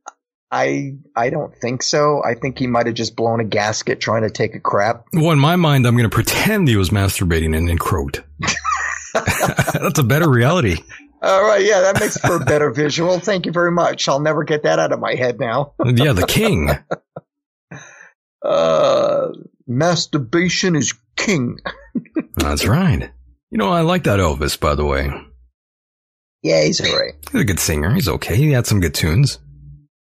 I 0.50 0.92
I 1.16 1.30
don't 1.30 1.52
think 1.56 1.82
so. 1.82 2.22
I 2.24 2.34
think 2.34 2.58
he 2.58 2.68
might 2.68 2.86
have 2.86 2.94
just 2.94 3.16
blown 3.16 3.40
a 3.40 3.44
gasket 3.44 4.00
trying 4.00 4.22
to 4.22 4.30
take 4.30 4.54
a 4.54 4.60
crap. 4.60 5.04
Well, 5.12 5.32
in 5.32 5.38
my 5.40 5.56
mind, 5.56 5.86
I'm 5.86 5.96
going 5.96 6.08
to 6.08 6.14
pretend 6.14 6.68
he 6.68 6.76
was 6.76 6.90
masturbating 6.90 7.56
and 7.56 7.68
then 7.68 7.78
croaked. 7.78 8.22
that's 9.14 9.98
a 9.98 10.02
better 10.04 10.28
reality. 10.30 10.76
All 11.24 11.42
right, 11.42 11.64
yeah, 11.64 11.80
that 11.80 11.98
makes 11.98 12.18
for 12.18 12.36
a 12.36 12.44
better 12.44 12.70
visual. 12.70 13.18
Thank 13.18 13.46
you 13.46 13.52
very 13.52 13.72
much. 13.72 14.08
I'll 14.08 14.20
never 14.20 14.44
get 14.44 14.64
that 14.64 14.78
out 14.78 14.92
of 14.92 15.00
my 15.00 15.14
head 15.14 15.40
now. 15.40 15.72
Yeah, 15.84 16.12
the 16.12 16.26
king. 16.26 16.70
Uh, 18.44 19.28
masturbation 19.66 20.76
is 20.76 20.92
king. 21.16 21.58
That's 22.36 22.66
right. 22.66 23.10
You 23.50 23.58
know, 23.58 23.70
I 23.70 23.80
like 23.80 24.04
that 24.04 24.20
Elvis, 24.20 24.60
by 24.60 24.74
the 24.74 24.84
way. 24.84 25.10
Yeah, 26.42 26.62
he's 26.64 26.80
alright. 26.86 27.14
He's 27.32 27.40
a 27.40 27.44
good 27.44 27.60
singer. 27.60 27.94
He's 27.94 28.08
okay. 28.08 28.36
He 28.36 28.50
had 28.52 28.66
some 28.66 28.80
good 28.80 28.92
tunes. 28.92 29.38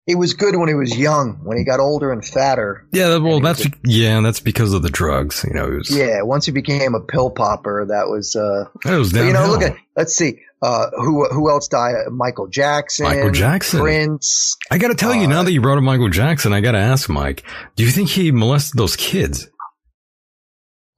He 0.07 0.15
was 0.15 0.35
good 0.35 0.55
when 0.55 0.69
he 0.69 0.75
was 0.75 0.97
young. 0.97 1.41
When 1.43 1.59
he 1.59 1.65
got 1.65 1.81
older 1.81 2.13
and 2.13 2.25
fatter, 2.25 2.87
Yeah, 2.93 3.19
well, 3.19 3.41
that's 3.41 3.65
was 3.65 3.73
yeah, 3.85 4.21
that's 4.21 4.39
because 4.39 4.73
of 4.73 4.83
the 4.83 4.89
drugs. 4.91 5.45
You 5.47 5.53
know, 5.55 5.69
was 5.69 5.91
yeah. 5.91 6.23
Once 6.23 6.47
he 6.47 6.53
became 6.53 6.95
a 6.95 7.01
pill 7.01 7.29
popper, 7.31 7.85
that 7.87 8.09
was. 8.09 8.37
uh 8.37 8.67
that 8.85 8.97
was 8.99 9.11
downhill. 9.11 9.27
You 9.27 9.33
know, 9.33 9.51
look 9.51 9.63
at. 9.63 9.77
Let's 9.97 10.15
see. 10.15 10.41
Uh, 10.63 10.87
who 10.97 11.27
who 11.29 11.51
else 11.51 11.67
died? 11.69 11.95
Michael 12.13 12.47
Jackson. 12.47 13.05
Michael 13.07 13.31
Jackson. 13.33 13.81
Prince. 13.81 14.57
I 14.71 14.79
got 14.79 14.89
to 14.89 14.95
tell 14.95 15.13
you, 15.15 15.27
now 15.27 15.43
that 15.43 15.53
you 15.53 15.61
brought 15.61 15.77
up 15.77 15.85
Michael 15.85 16.09
Jackson, 16.09 16.53
I 16.53 16.61
got 16.61 16.73
to 16.73 16.79
ask 16.79 17.09
Mike, 17.09 17.45
do 17.75 17.85
you 17.85 17.91
think 17.91 18.09
he 18.09 18.31
molested 18.31 18.79
those 18.79 18.95
kids? 18.97 19.49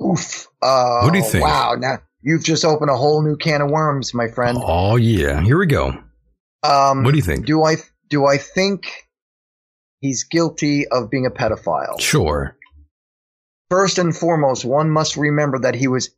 Oof. 0.02 0.48
Uh, 0.62 1.00
What 1.02 1.12
do 1.12 1.18
you 1.18 1.24
think? 1.24 1.44
Wow. 1.44 1.74
Now 1.78 1.98
you've 2.22 2.44
just 2.44 2.64
opened 2.64 2.90
a 2.90 2.96
whole 2.96 3.22
new 3.22 3.36
can 3.36 3.62
of 3.62 3.70
worms, 3.70 4.12
my 4.14 4.28
friend. 4.28 4.58
Oh 4.60 4.96
yeah, 4.96 5.40
here 5.42 5.58
we 5.58 5.66
go. 5.66 5.88
Um, 6.62 7.04
What 7.04 7.12
do 7.12 7.16
you 7.16 7.22
think? 7.22 7.46
Do 7.46 7.64
I 7.64 7.76
do 8.08 8.26
I 8.26 8.38
think 8.38 8.86
he's 10.00 10.24
guilty 10.24 10.86
of 10.88 11.10
being 11.10 11.26
a 11.26 11.30
pedophile? 11.30 12.00
Sure. 12.00 12.56
First 13.70 13.98
and 13.98 14.16
foremost, 14.16 14.64
one 14.64 14.90
must 14.90 15.16
remember 15.16 15.58
that 15.60 15.74
he 15.74 15.88
was 15.88 16.10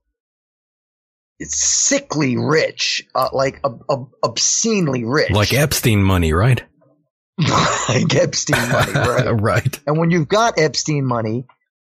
sickly 1.43 2.37
rich, 2.37 3.07
uh, 3.15 3.29
like 3.33 3.61
ob- 3.65 3.85
ob- 3.89 4.11
obscenely 4.23 5.05
rich, 5.05 5.31
Like 5.31 5.53
Epstein 5.53 6.03
money, 6.03 6.33
right? 6.33 6.63
like 7.89 8.15
Epstein 8.15 8.69
money, 8.71 8.93
right? 8.93 9.29
right. 9.41 9.81
And 9.87 9.99
when 9.99 10.11
you've 10.11 10.29
got 10.29 10.59
Epstein 10.59 11.07
money, 11.07 11.47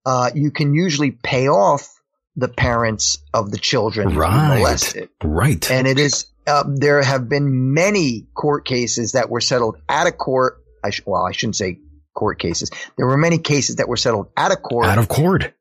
uh, 0.06 0.30
you 0.36 0.52
can 0.52 0.74
usually 0.74 1.12
pay 1.12 1.48
off 1.50 2.00
the 2.36 2.48
parents 2.48 3.18
of 3.34 3.52
the 3.52 3.58
children 3.58 4.16
Right. 4.16 4.60
molested. 4.60 5.10
Right. 5.24 5.70
And 5.70 5.88
it 5.88 6.00
is, 6.00 6.28
um, 6.50 6.76
there 6.78 7.02
have 7.04 7.30
been 7.30 7.74
many 7.74 8.28
court 8.36 8.66
cases 8.66 9.12
that 9.14 9.30
were 9.30 9.42
settled 9.42 9.78
out 9.88 10.08
of 10.08 10.18
court. 10.18 10.58
I 10.84 10.90
sh- 10.90 11.02
well, 11.06 11.26
I 11.26 11.32
shouldn't 11.32 11.56
say 11.56 11.80
court 12.16 12.40
cases. 12.40 12.70
There 12.98 13.06
were 13.08 13.18
many 13.18 13.38
cases 13.38 13.78
that 13.78 13.88
were 13.88 13.98
settled 13.98 14.28
out 14.36 14.52
of 14.52 14.62
court 14.62 14.88
Out 14.88 14.98
of 14.98 15.08
court. 15.08 15.54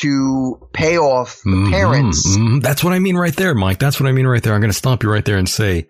to 0.00 0.68
pay 0.72 0.98
off 0.98 1.40
the 1.44 1.50
Mhm, 1.50 1.70
parents. 1.70 2.26
mhm. 2.36 2.62
That's 2.62 2.82
what 2.82 2.92
I 2.92 2.98
mean 2.98 3.16
right 3.16 3.34
there, 3.36 3.54
Mike. 3.54 3.78
That's 3.78 4.00
what 4.00 4.08
I 4.08 4.12
mean 4.12 4.26
right 4.26 4.42
there. 4.42 4.54
I'm 4.54 4.60
going 4.60 4.70
to 4.72 4.76
stop 4.76 5.02
you 5.04 5.10
right 5.10 5.24
there 5.24 5.36
and 5.36 5.48
say 5.48 5.86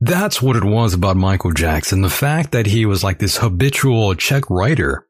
that's 0.00 0.40
what 0.42 0.56
it 0.56 0.64
was 0.64 0.94
about 0.94 1.16
Michael 1.16 1.52
Jackson. 1.52 2.00
The 2.00 2.10
fact 2.10 2.52
that 2.52 2.66
he 2.66 2.86
was 2.86 3.04
like 3.04 3.18
this 3.18 3.36
habitual 3.36 4.14
check 4.14 4.48
writer, 4.50 5.06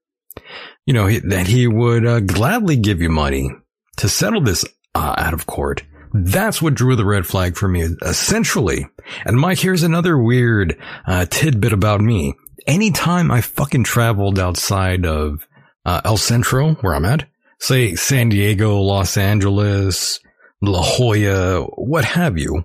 you 0.86 0.92
know, 0.94 1.06
he, 1.06 1.18
that 1.20 1.46
he 1.46 1.66
would 1.66 2.04
uh, 2.06 2.20
gladly 2.20 2.76
give 2.76 3.00
you 3.00 3.08
money 3.08 3.50
to 3.98 4.08
settle 4.08 4.40
this 4.40 4.64
uh, 4.94 5.14
out 5.16 5.32
of 5.34 5.46
court. 5.46 5.84
That's 6.12 6.60
what 6.60 6.74
drew 6.74 6.96
the 6.96 7.04
red 7.04 7.26
flag 7.26 7.56
for 7.56 7.68
me, 7.68 7.82
essentially. 8.02 8.86
And 9.24 9.38
Mike, 9.38 9.58
here's 9.58 9.82
another 9.82 10.18
weird 10.18 10.78
uh, 11.06 11.26
tidbit 11.26 11.72
about 11.72 12.00
me. 12.00 12.34
Anytime 12.66 13.30
I 13.30 13.40
fucking 13.40 13.84
traveled 13.84 14.38
outside 14.38 15.06
of 15.06 15.46
uh, 15.84 16.00
El 16.04 16.16
Centro, 16.16 16.74
where 16.74 16.94
I'm 16.94 17.04
at, 17.04 17.28
say 17.58 17.94
San 17.94 18.28
Diego, 18.28 18.80
Los 18.80 19.16
Angeles, 19.16 20.20
La 20.60 20.82
Jolla, 20.82 21.62
what 21.76 22.04
have 22.04 22.38
you, 22.38 22.64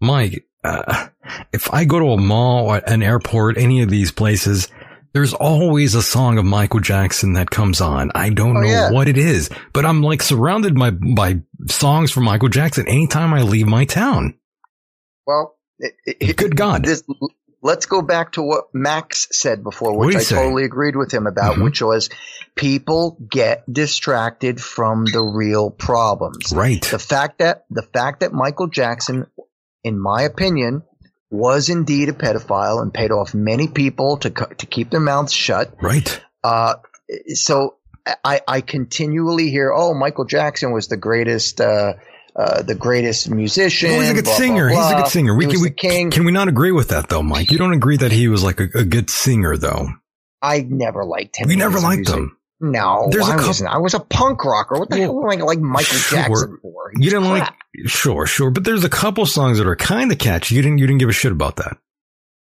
Mike, 0.00 0.44
uh, 0.62 1.08
if 1.52 1.72
I 1.72 1.84
go 1.84 1.98
to 1.98 2.12
a 2.12 2.20
mall, 2.20 2.66
or 2.66 2.76
an 2.86 3.02
airport, 3.02 3.58
any 3.58 3.82
of 3.82 3.90
these 3.90 4.12
places, 4.12 4.68
there's 5.12 5.34
always 5.34 5.94
a 5.94 6.02
song 6.02 6.38
of 6.38 6.44
Michael 6.44 6.80
Jackson 6.80 7.32
that 7.34 7.50
comes 7.50 7.80
on. 7.80 8.10
I 8.14 8.30
don't 8.30 8.56
Oh, 8.56 8.60
know 8.60 8.66
yeah. 8.68 8.90
what 8.90 9.08
it 9.08 9.18
is, 9.18 9.50
but 9.72 9.84
I'm 9.84 10.02
like 10.02 10.22
surrounded 10.22 10.74
by, 10.78 10.90
by 10.90 11.40
songs 11.68 12.10
from 12.10 12.24
Michael 12.24 12.48
Jackson 12.48 12.86
anytime 12.88 13.32
I 13.34 13.42
leave 13.42 13.66
my 13.66 13.84
town. 13.84 14.34
Well, 15.26 15.56
it, 15.78 15.94
it, 16.04 16.36
Good 16.36 16.56
God. 16.56 16.84
this, 16.84 17.02
let's 17.62 17.86
go 17.86 18.02
back 18.02 18.32
to 18.32 18.42
what 18.42 18.66
Max 18.74 19.28
said 19.32 19.62
before, 19.62 19.96
which 19.96 20.16
I 20.16 20.20
say? 20.20 20.36
totally 20.36 20.64
agreed 20.64 20.96
with 20.96 21.12
him 21.12 21.26
about, 21.26 21.56
Mhm. 21.56 21.64
which 21.64 21.82
was 21.82 22.08
people 22.54 23.18
get 23.30 23.64
distracted 23.72 24.60
from 24.60 25.04
the 25.04 25.22
real 25.22 25.70
problems. 25.70 26.52
Right. 26.52 26.82
The 26.82 26.98
fact 26.98 27.38
that 27.38 27.64
the 27.70 27.82
fact 27.82 28.20
that 28.20 28.32
Michael 28.32 28.68
Jackson, 28.68 29.26
in 29.84 29.98
my 30.00 30.22
opinion, 30.22 30.82
was 31.30 31.68
indeed 31.68 32.08
a 32.08 32.12
pedophile 32.12 32.80
and 32.80 32.92
paid 32.92 33.10
off 33.10 33.34
many 33.34 33.68
people 33.68 34.16
to 34.18 34.30
to 34.30 34.66
keep 34.66 34.90
their 34.90 35.00
mouths 35.00 35.32
shut. 35.32 35.74
Right. 35.80 36.20
Uh, 36.42 36.74
so 37.34 37.76
I, 38.24 38.40
I 38.46 38.60
continually 38.60 39.50
hear, 39.50 39.72
oh, 39.74 39.94
Michael 39.94 40.24
Jackson 40.24 40.72
was 40.72 40.88
the 40.88 40.96
greatest, 40.96 41.60
uh, 41.60 41.94
uh, 42.34 42.62
the 42.62 42.74
greatest 42.74 43.28
musician. 43.30 43.90
Well, 43.90 44.00
he's 44.00 44.10
a 44.10 44.14
good 44.14 44.24
blah, 44.24 44.32
blah, 44.32 44.38
singer. 44.38 44.68
He's 44.68 44.78
a 44.78 44.94
good 44.94 45.08
singer. 45.08 45.34
We 45.34 45.46
can, 45.46 45.60
we, 45.60 45.70
can 45.70 46.24
we 46.24 46.32
not 46.32 46.48
agree 46.48 46.72
with 46.72 46.88
that 46.88 47.08
though, 47.08 47.22
Mike? 47.22 47.50
You 47.50 47.58
don't 47.58 47.74
agree 47.74 47.96
that 47.98 48.12
he 48.12 48.28
was 48.28 48.42
like 48.42 48.60
a, 48.60 48.68
a 48.74 48.84
good 48.84 49.10
singer 49.10 49.56
though. 49.56 49.88
I 50.40 50.60
never 50.60 51.04
liked 51.04 51.36
him. 51.36 51.48
We 51.48 51.56
never 51.56 51.80
liked 51.80 52.08
music. 52.08 52.14
him. 52.14 52.37
No, 52.60 53.06
There's 53.10 53.24
a 53.28 53.30
I 53.30 53.34
couple- 53.34 53.46
wasn't. 53.48 53.70
I 53.70 53.78
was 53.78 53.94
a 53.94 54.00
punk 54.00 54.44
rocker. 54.44 54.78
What 54.78 54.90
the 54.90 54.96
hell 54.98 55.22
am 55.22 55.30
I 55.30 55.42
like 55.44 55.60
Michael 55.60 55.96
Sure. 55.96 56.18
Jackson 56.18 56.58
for? 56.60 56.90
He 56.96 57.04
You 57.04 57.10
didn't 57.10 57.28
crap. 57.30 57.54
like, 57.76 57.88
sure, 57.88 58.26
sure, 58.26 58.50
but 58.50 58.64
there's 58.64 58.82
a 58.84 58.88
couple 58.88 59.24
songs 59.26 59.58
that 59.58 59.66
are 59.68 59.76
kind 59.76 60.10
of 60.10 60.18
catchy. 60.18 60.56
You 60.56 60.62
didn't, 60.62 60.78
you 60.78 60.86
didn't 60.88 60.98
give 60.98 61.08
a 61.08 61.12
shit 61.12 61.30
about 61.32 61.56
that. 61.56 61.76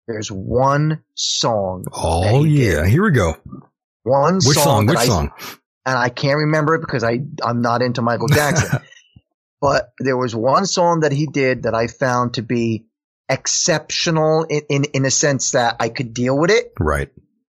There's 0.08 0.28
one 0.32 1.04
song. 1.14 1.84
Oh 1.92 2.42
he 2.42 2.56
did. 2.56 2.72
yeah, 2.72 2.86
here 2.86 3.04
we 3.04 3.12
go. 3.12 3.36
One 4.02 4.34
Which 4.36 4.56
song. 4.58 4.64
song? 4.64 4.86
Which 4.86 4.98
I- 4.98 5.06
song? 5.06 5.30
and 5.86 5.96
I 5.96 6.08
can't 6.08 6.38
remember 6.38 6.74
it 6.74 6.80
because 6.80 7.04
I 7.04 7.20
I'm 7.44 7.62
not 7.62 7.80
into 7.82 8.02
Michael 8.02 8.26
Jackson. 8.28 8.80
but 9.61 9.92
there 10.00 10.16
was 10.16 10.34
one 10.34 10.66
song 10.66 11.00
that 11.00 11.12
he 11.12 11.26
did 11.26 11.62
that 11.62 11.74
I 11.74 11.86
found 11.86 12.34
to 12.34 12.42
be 12.42 12.86
exceptional 13.28 14.44
in, 14.44 14.62
in 14.68 14.84
in 14.92 15.04
a 15.04 15.11
sense 15.11 15.52
that 15.52 15.76
I 15.78 15.88
could 15.90 16.12
deal 16.14 16.36
with 16.36 16.50
it, 16.50 16.72
Right. 16.80 17.11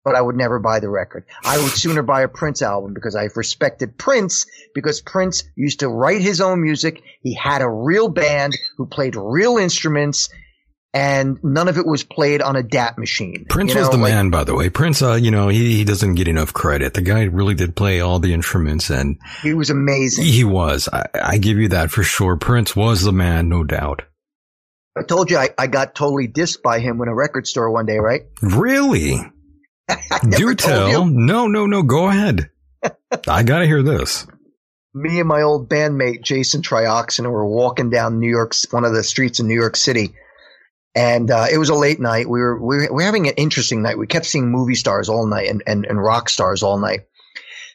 But 0.03 0.15
I 0.15 0.21
would 0.21 0.35
never 0.35 0.59
buy 0.59 0.79
the 0.79 0.89
record. 0.89 1.25
I 1.43 1.57
would 1.57 1.71
sooner 1.71 2.01
buy 2.01 2.21
a 2.21 2.27
Prince 2.27 2.61
album 2.61 2.93
because 2.93 3.15
I've 3.15 3.37
respected 3.37 3.97
Prince 3.97 4.45
because 4.73 5.01
Prince 5.01 5.43
used 5.55 5.81
to 5.81 5.87
write 5.87 6.21
his 6.21 6.41
own 6.41 6.61
music. 6.61 7.01
He 7.21 7.33
had 7.35 7.61
a 7.61 7.69
real 7.69 8.09
band 8.09 8.53
who 8.77 8.85
played 8.85 9.15
real 9.15 9.57
instruments. 9.57 10.29
And 10.93 11.39
none 11.41 11.69
of 11.69 11.77
it 11.77 11.85
was 11.85 12.03
played 12.03 12.41
on 12.41 12.57
a 12.57 12.63
DAT 12.63 12.97
machine. 12.97 13.45
Prince 13.47 13.73
You 13.73 13.79
was 13.79 13.89
the 13.91 13.95
like- 13.95 14.11
man, 14.11 14.29
by 14.29 14.43
the 14.43 14.53
way. 14.53 14.69
Prince, 14.69 15.01
uh, 15.01 15.13
you 15.13 15.31
know, 15.31 15.47
he, 15.47 15.77
he 15.77 15.85
doesn't 15.85 16.15
get 16.15 16.27
enough 16.27 16.51
credit. 16.51 16.93
The 16.95 17.01
guy 17.01 17.23
really 17.23 17.53
did 17.55 17.77
play 17.77 18.01
all 18.01 18.19
the 18.19 18.33
instruments 18.33 18.89
and 18.89 19.17
He 19.41 19.53
was 19.53 19.69
amazing. 19.69 20.25
he 20.25 20.43
was. 20.43 20.89
I, 20.91 21.05
I 21.13 21.37
give 21.37 21.57
you 21.59 21.69
that 21.69 21.91
for 21.91 22.03
sure. 22.03 22.35
Prince 22.35 22.75
was 22.75 23.03
the 23.03 23.13
man, 23.13 23.47
no 23.47 23.63
doubt. 23.63 24.01
I 24.97 25.03
told 25.03 25.31
you 25.31 25.37
I, 25.37 25.51
I 25.57 25.67
got 25.67 25.95
totally 25.95 26.27
dissed 26.27 26.61
by 26.61 26.79
him 26.79 27.01
in 27.01 27.07
a 27.07 27.15
record 27.15 27.47
store 27.47 27.71
one 27.71 27.85
day, 27.85 27.97
right? 27.99 28.23
Really? 28.41 29.15
Do 30.29 30.55
tell. 30.55 30.89
you. 30.89 31.11
No, 31.11 31.47
no, 31.47 31.65
no. 31.65 31.83
Go 31.83 32.07
ahead. 32.07 32.49
I 33.27 33.43
gotta 33.43 33.65
hear 33.65 33.83
this. 33.83 34.25
Me 34.93 35.19
and 35.19 35.27
my 35.27 35.41
old 35.41 35.69
bandmate 35.69 36.21
Jason 36.21 36.61
Trioxin 36.61 37.29
were 37.29 37.47
walking 37.47 37.89
down 37.89 38.19
New 38.19 38.29
York, 38.29 38.53
one 38.71 38.83
of 38.83 38.93
the 38.93 39.03
streets 39.03 39.39
in 39.39 39.47
New 39.47 39.55
York 39.55 39.75
City, 39.77 40.15
and 40.95 41.31
uh, 41.31 41.45
it 41.51 41.57
was 41.57 41.69
a 41.69 41.75
late 41.75 41.99
night. 41.99 42.27
We 42.27 42.39
were 42.39 42.59
we 42.59 42.77
were, 42.77 42.87
we 42.89 42.95
were 42.95 43.01
having 43.03 43.27
an 43.27 43.35
interesting 43.35 43.81
night. 43.81 43.97
We 43.97 44.07
kept 44.07 44.25
seeing 44.25 44.51
movie 44.51 44.75
stars 44.75 45.07
all 45.07 45.25
night 45.25 45.49
and, 45.49 45.63
and 45.65 45.85
and 45.85 46.01
rock 46.01 46.29
stars 46.29 46.63
all 46.63 46.77
night. 46.77 47.01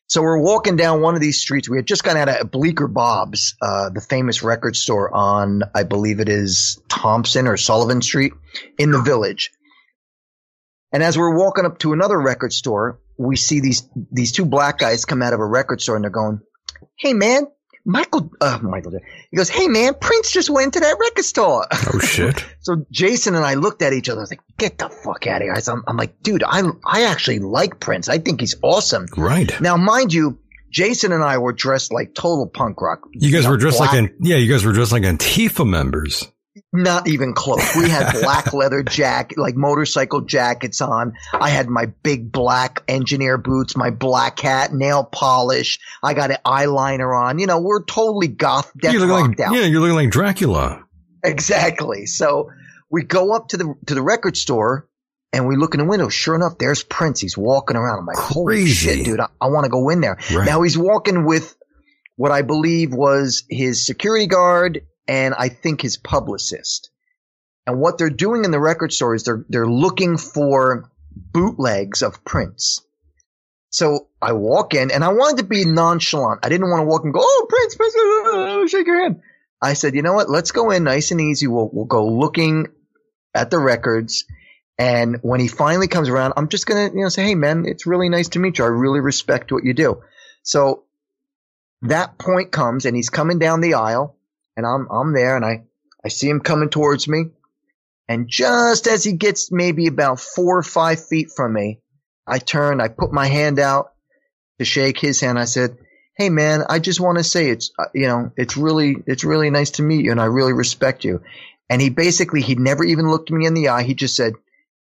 So 0.09 0.23
we're 0.23 0.39
walking 0.39 0.77
down 0.77 1.01
one 1.01 1.17
of 1.17 1.21
these 1.21 1.41
streets. 1.41 1.69
We 1.69 1.79
had 1.79 1.87
just 1.87 2.05
gone 2.05 2.17
out 2.17 2.29
of 2.29 2.51
Bleecker 2.51 2.87
Bob's, 2.87 3.57
uh, 3.61 3.91
the 3.91 4.01
famous 4.01 4.41
record 4.43 4.77
store 4.77 5.13
on, 5.13 5.63
I 5.75 5.83
believe 5.83 6.21
it 6.21 6.29
is 6.29 6.81
Thompson 6.89 7.49
or 7.49 7.57
Sullivan 7.57 8.01
Street 8.03 8.33
in 8.79 8.93
the 8.93 9.03
village. 9.03 9.51
And 10.93 11.03
as 11.03 11.19
we're 11.19 11.37
walking 11.37 11.65
up 11.65 11.79
to 11.81 11.93
another 11.93 12.19
record 12.21 12.53
store, 12.53 13.01
we 13.19 13.37
see 13.37 13.61
these 13.61 13.89
these 14.13 14.33
two 14.33 14.45
black 14.45 14.79
guys 14.79 15.05
come 15.05 15.23
out 15.23 15.33
of 15.33 15.41
a 15.41 15.47
record 15.47 15.81
store 15.81 15.97
and 15.97 16.05
they're 16.05 16.11
going, 16.11 16.41
"Hey 16.99 17.13
man, 17.13 17.47
Michael, 17.85 18.31
uh, 18.41 18.59
Michael." 18.63 18.93
He 19.31 19.37
goes, 19.37 19.49
"Hey 19.49 19.69
man, 19.69 19.95
Prince 20.01 20.31
just 20.31 20.49
went 20.51 20.75
to 20.75 20.81
that 20.81 20.97
record 21.01 21.25
store." 21.25 21.67
Oh 21.73 21.99
shit. 22.03 22.45
so 22.61 22.85
Jason 22.91 23.35
and 23.35 23.45
I 23.45 23.55
looked 23.55 23.83
at 23.83 23.93
each 23.93 24.09
other. 24.09 24.21
I 24.21 24.23
was 24.23 24.31
like, 24.31 24.41
"Get 24.59 24.79
the 24.79 24.89
fuck 24.89 25.27
out 25.27 25.43
of 25.43 25.47
here!" 25.47 25.55
I'm, 25.69 25.83
I'm 25.89 25.97
like, 25.97 26.23
"Dude, 26.23 26.43
I 26.47 26.63
I 26.85 27.05
actually 27.05 27.41
like 27.41 27.81
Prince. 27.81 28.09
I 28.09 28.19
think 28.19 28.41
he's 28.41 28.55
awesome." 28.63 29.07
Right. 29.17 29.59
Now, 29.61 29.77
mind 29.77 30.13
you, 30.13 30.39
Jason 30.71 31.13
and 31.13 31.23
I 31.25 31.39
were 31.39 31.53
dressed 31.53 31.93
like 31.93 32.15
total 32.15 32.47
punk 32.47 32.81
rock. 32.81 33.01
You 33.13 33.33
guys 33.33 33.49
were 33.49 33.57
dressed 33.57 33.79
black- 33.79 33.93
like, 33.93 33.99
an, 34.11 34.17
yeah, 34.21 34.37
you 34.37 34.51
guys 34.53 34.65
were 34.65 34.73
dressed 34.73 34.93
like 34.93 35.03
Antifa 35.03 35.67
members. 35.67 36.31
Not 36.73 37.09
even 37.09 37.33
close. 37.35 37.77
We 37.77 37.89
had 37.89 38.13
black 38.21 38.53
leather 38.53 38.83
jacket, 38.83 39.39
like 39.39 39.57
motorcycle 39.57 40.23
jackets 40.23 40.81
on. 40.81 41.13
I 41.33 41.51
had 41.51 41.69
my 41.69 41.87
big 42.03 42.33
black 42.33 42.83
engineer 42.89 43.37
boots, 43.39 43.77
my 43.77 43.91
black 43.91 44.39
hat, 44.41 44.73
nail 44.73 45.05
polish. 45.05 45.79
I 46.03 46.15
got 46.15 46.31
an 46.31 46.39
eyeliner 46.47 47.15
on. 47.19 47.39
You 47.39 47.47
know, 47.47 47.61
we're 47.61 47.85
totally 47.85 48.29
goth, 48.29 48.71
you 48.83 48.99
look 48.99 49.11
like, 49.11 49.41
out. 49.41 49.55
yeah, 49.55 49.65
you're 49.65 49.81
looking 49.81 49.97
like 49.97 50.11
Dracula. 50.11 50.83
Exactly. 51.23 52.07
So 52.07 52.51
we 52.91 53.03
go 53.03 53.35
up 53.35 53.49
to 53.49 53.57
the 53.57 53.75
to 53.87 53.95
the 53.95 54.03
record 54.03 54.37
store, 54.37 54.89
And 55.33 55.47
we 55.49 55.57
look 55.57 55.75
in 55.75 55.79
the 55.81 55.87
window. 55.87 56.09
Sure 56.09 56.35
enough, 56.35 56.57
there's 56.59 56.83
Prince. 56.85 57.21
He's 57.21 57.37
walking 57.37 57.77
around. 57.77 57.99
I'm 57.99 58.07
like, 58.07 58.17
holy 58.19 58.55
Crazy. 58.63 58.73
shit, 58.75 59.05
dude! 59.05 59.21
I, 59.21 59.27
I 59.41 59.49
want 59.49 59.65
to 59.65 59.71
go 59.71 59.89
in 59.91 60.01
there. 60.01 60.19
Right. 60.33 60.47
Now 60.47 60.63
he's 60.63 60.79
walking 60.79 61.27
with 61.27 61.55
what 62.17 62.31
I 62.33 62.43
believe 62.43 62.95
was 62.95 63.45
his 63.51 63.85
security 63.85 64.27
guard 64.27 64.87
and 65.09 65.35
I 65.35 65.49
think 65.49 65.83
his 65.83 65.97
publicist. 65.97 66.91
And 67.67 67.81
what 67.81 67.99
they're 67.99 68.11
doing 68.11 68.45
in 68.45 68.51
the 68.51 68.61
record 68.61 68.93
store 68.93 69.15
is 69.15 69.25
they're 69.25 69.45
they're 69.49 69.67
looking 69.67 70.19
for 70.19 70.91
bootlegs 71.17 72.03
of 72.03 72.25
Prince. 72.25 72.83
So 73.71 74.09
I 74.23 74.33
walk 74.33 74.75
in 74.75 74.91
and 74.91 75.05
I 75.05 75.09
wanted 75.09 75.39
to 75.39 75.45
be 75.45 75.65
nonchalant. 75.65 76.41
I 76.45 76.49
didn't 76.49 76.71
want 76.71 76.83
to 76.83 76.87
walk 76.87 77.05
and 77.05 77.13
go, 77.13 77.21
"Oh, 77.23 77.47
Prince, 77.49 77.75
Prince, 77.75 77.97
uh, 77.97 78.67
shake 78.69 78.87
your 78.87 79.03
hand." 79.03 79.21
I 79.61 79.73
said, 79.73 79.95
"You 79.95 80.03
know 80.03 80.15
what? 80.15 80.31
Let's 80.31 80.53
go 80.53 80.71
in 80.71 80.85
nice 80.85 81.11
and 81.11 81.21
easy. 81.21 81.47
We'll 81.47 81.69
we'll 81.73 81.87
go 81.87 82.07
looking 82.07 82.69
at 83.35 83.51
the 83.51 83.59
records." 83.59 84.25
And 84.79 85.19
when 85.23 85.41
he 85.41 85.49
finally 85.49 85.89
comes 85.89 86.09
around, 86.09 86.35
I'm 86.37 86.49
just 86.49 86.67
gonna, 86.67 86.91
you 86.95 87.03
know, 87.03 87.09
say, 87.09 87.25
"Hey, 87.25 87.35
man, 87.35 87.65
it's 87.67 87.87
really 87.87 88.09
nice 88.09 88.29
to 88.31 88.39
meet 88.39 88.59
you. 88.59 88.65
I 88.65 88.69
really 88.69 89.01
respect 89.01 89.51
what 89.51 89.65
you 89.65 89.75
do." 89.75 90.03
So 90.43 90.85
that 91.83 92.19
point 92.19 92.53
comes, 92.53 92.87
and 92.87 92.95
he's 92.95 93.11
coming 93.11 93.39
down 93.39 93.61
the 93.61 93.75
aisle, 93.75 94.16
and 94.57 94.67
I'm 94.67 94.89
I'm 94.91 95.13
there, 95.13 95.37
and 95.37 95.45
I 95.45 95.65
I 96.05 96.09
see 96.09 96.29
him 96.29 96.41
coming 96.41 96.69
towards 96.71 97.09
me, 97.09 97.27
and 98.09 98.29
just 98.29 98.87
as 98.87 99.05
he 99.05 99.13
gets 99.13 99.51
maybe 99.53 99.87
about 99.87 100.21
four 100.21 100.59
or 100.59 100.63
five 100.63 101.07
feet 101.07 101.31
from 101.35 101.53
me, 101.53 101.81
I 102.27 102.39
turn, 102.39 102.81
I 102.81 102.89
put 102.89 103.13
my 103.13 103.27
hand 103.27 103.59
out 103.59 103.93
to 104.59 104.65
shake 104.65 104.99
his 104.99 105.21
hand. 105.21 105.39
I 105.39 105.45
said, 105.45 105.77
"Hey, 106.17 106.31
man, 106.31 106.65
I 106.69 106.79
just 106.79 107.01
want 107.01 107.19
to 107.19 107.25
say 107.25 107.51
it's 107.51 107.71
uh, 107.79 107.85
you 107.95 108.07
know 108.07 108.31
it's 108.37 108.57
really 108.57 108.97
it's 109.07 109.25
really 109.25 109.51
nice 109.51 109.73
to 109.73 109.83
meet 109.83 110.05
you, 110.05 110.11
and 110.13 110.21
I 110.21 110.27
really 110.27 110.53
respect 110.53 111.05
you." 111.05 111.23
And 111.69 111.83
he 111.83 111.91
basically 111.91 112.43
he 112.43 112.55
never 112.55 112.85
even 112.85 113.11
looked 113.11 113.31
me 113.31 113.45
in 113.47 113.55
the 113.55 113.69
eye. 113.69 113.83
He 113.83 113.95
just 113.95 114.17
said, 114.17 114.35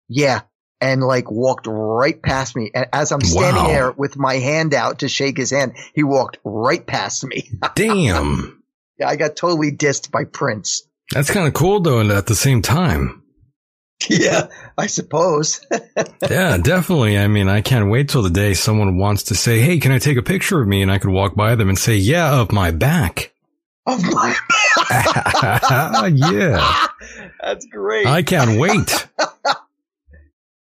"Yeah." 0.07 0.41
And 0.81 1.02
like 1.02 1.31
walked 1.31 1.68
right 1.68 2.22
past 2.22 2.56
me. 2.56 2.69
And 2.76 2.88
as 2.91 3.14
I'm 3.14 3.22
standing 3.22 3.64
Wow. 3.64 3.69
there 3.69 3.91
with 3.93 4.18
my 4.18 4.35
hand 4.35 4.73
out 4.73 4.99
to 4.99 5.07
shake 5.07 5.38
his 5.38 5.49
hand, 5.49 5.73
he 5.95 6.03
walked 6.03 6.38
right 6.43 6.85
past 6.85 7.23
me. 7.26 7.49
Damn. 7.76 8.61
Yeah, 8.99 9.09
I 9.09 9.15
got 9.15 9.35
totally 9.35 9.72
dissed 9.72 10.11
by 10.11 10.23
Prince. 10.23 10.88
That's 11.11 11.31
kind 11.31 11.47
of 11.47 11.53
cool 11.53 11.81
though, 11.81 11.99
and 11.99 12.11
at 12.11 12.27
the 12.27 12.35
same 12.35 12.61
time. 12.61 13.22
Yeah, 14.09 14.47
I 14.77 14.88
suppose. 14.88 15.65
Yeah, 16.30 16.57
definitely. 16.57 17.17
I 17.17 17.27
mean, 17.27 17.47
I 17.47 17.61
can't 17.61 17.89
wait 17.89 18.09
till 18.09 18.23
the 18.23 18.30
day 18.30 18.53
someone 18.53 18.97
wants 18.97 19.23
to 19.23 19.35
say, 19.35 19.61
Hey, 19.61 19.80
can 19.80 19.93
I 19.93 19.99
take 19.99 20.17
a 20.17 20.22
picture 20.22 20.61
of 20.61 20.67
me? 20.67 20.81
And 20.81 20.91
I 20.91 20.97
could 20.97 21.11
walk 21.11 21.34
by 21.34 21.55
them 21.55 21.69
and 21.69 21.77
say, 21.80 21.95
Yeah, 21.95 22.41
of 22.41 22.51
my 22.51 22.72
back. 22.72 23.31
Of 23.85 24.03
my, 24.03 24.35
back. 24.89 26.11
yeah. 26.13 26.88
that's 27.41 27.65
great. 27.67 28.05
I 28.05 28.22
can't 28.22 28.59
wait. 28.59 29.07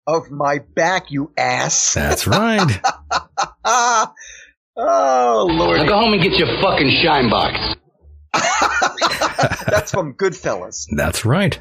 of 0.05 0.29
my 0.29 0.59
back, 0.75 1.09
you 1.09 1.31
ass. 1.35 1.95
That's 1.95 2.27
right. 2.27 2.81
Oh 4.75 5.47
Lord, 5.49 5.77
Now 5.81 5.87
go 5.87 5.95
home 5.99 6.13
and 6.13 6.21
get 6.21 6.33
your 6.33 6.47
fucking 6.61 7.01
shine 7.03 7.29
box. 7.29 7.75
that's 9.67 9.91
from 9.91 10.13
Goodfellas. 10.15 10.87
That's 10.95 11.25
right. 11.25 11.59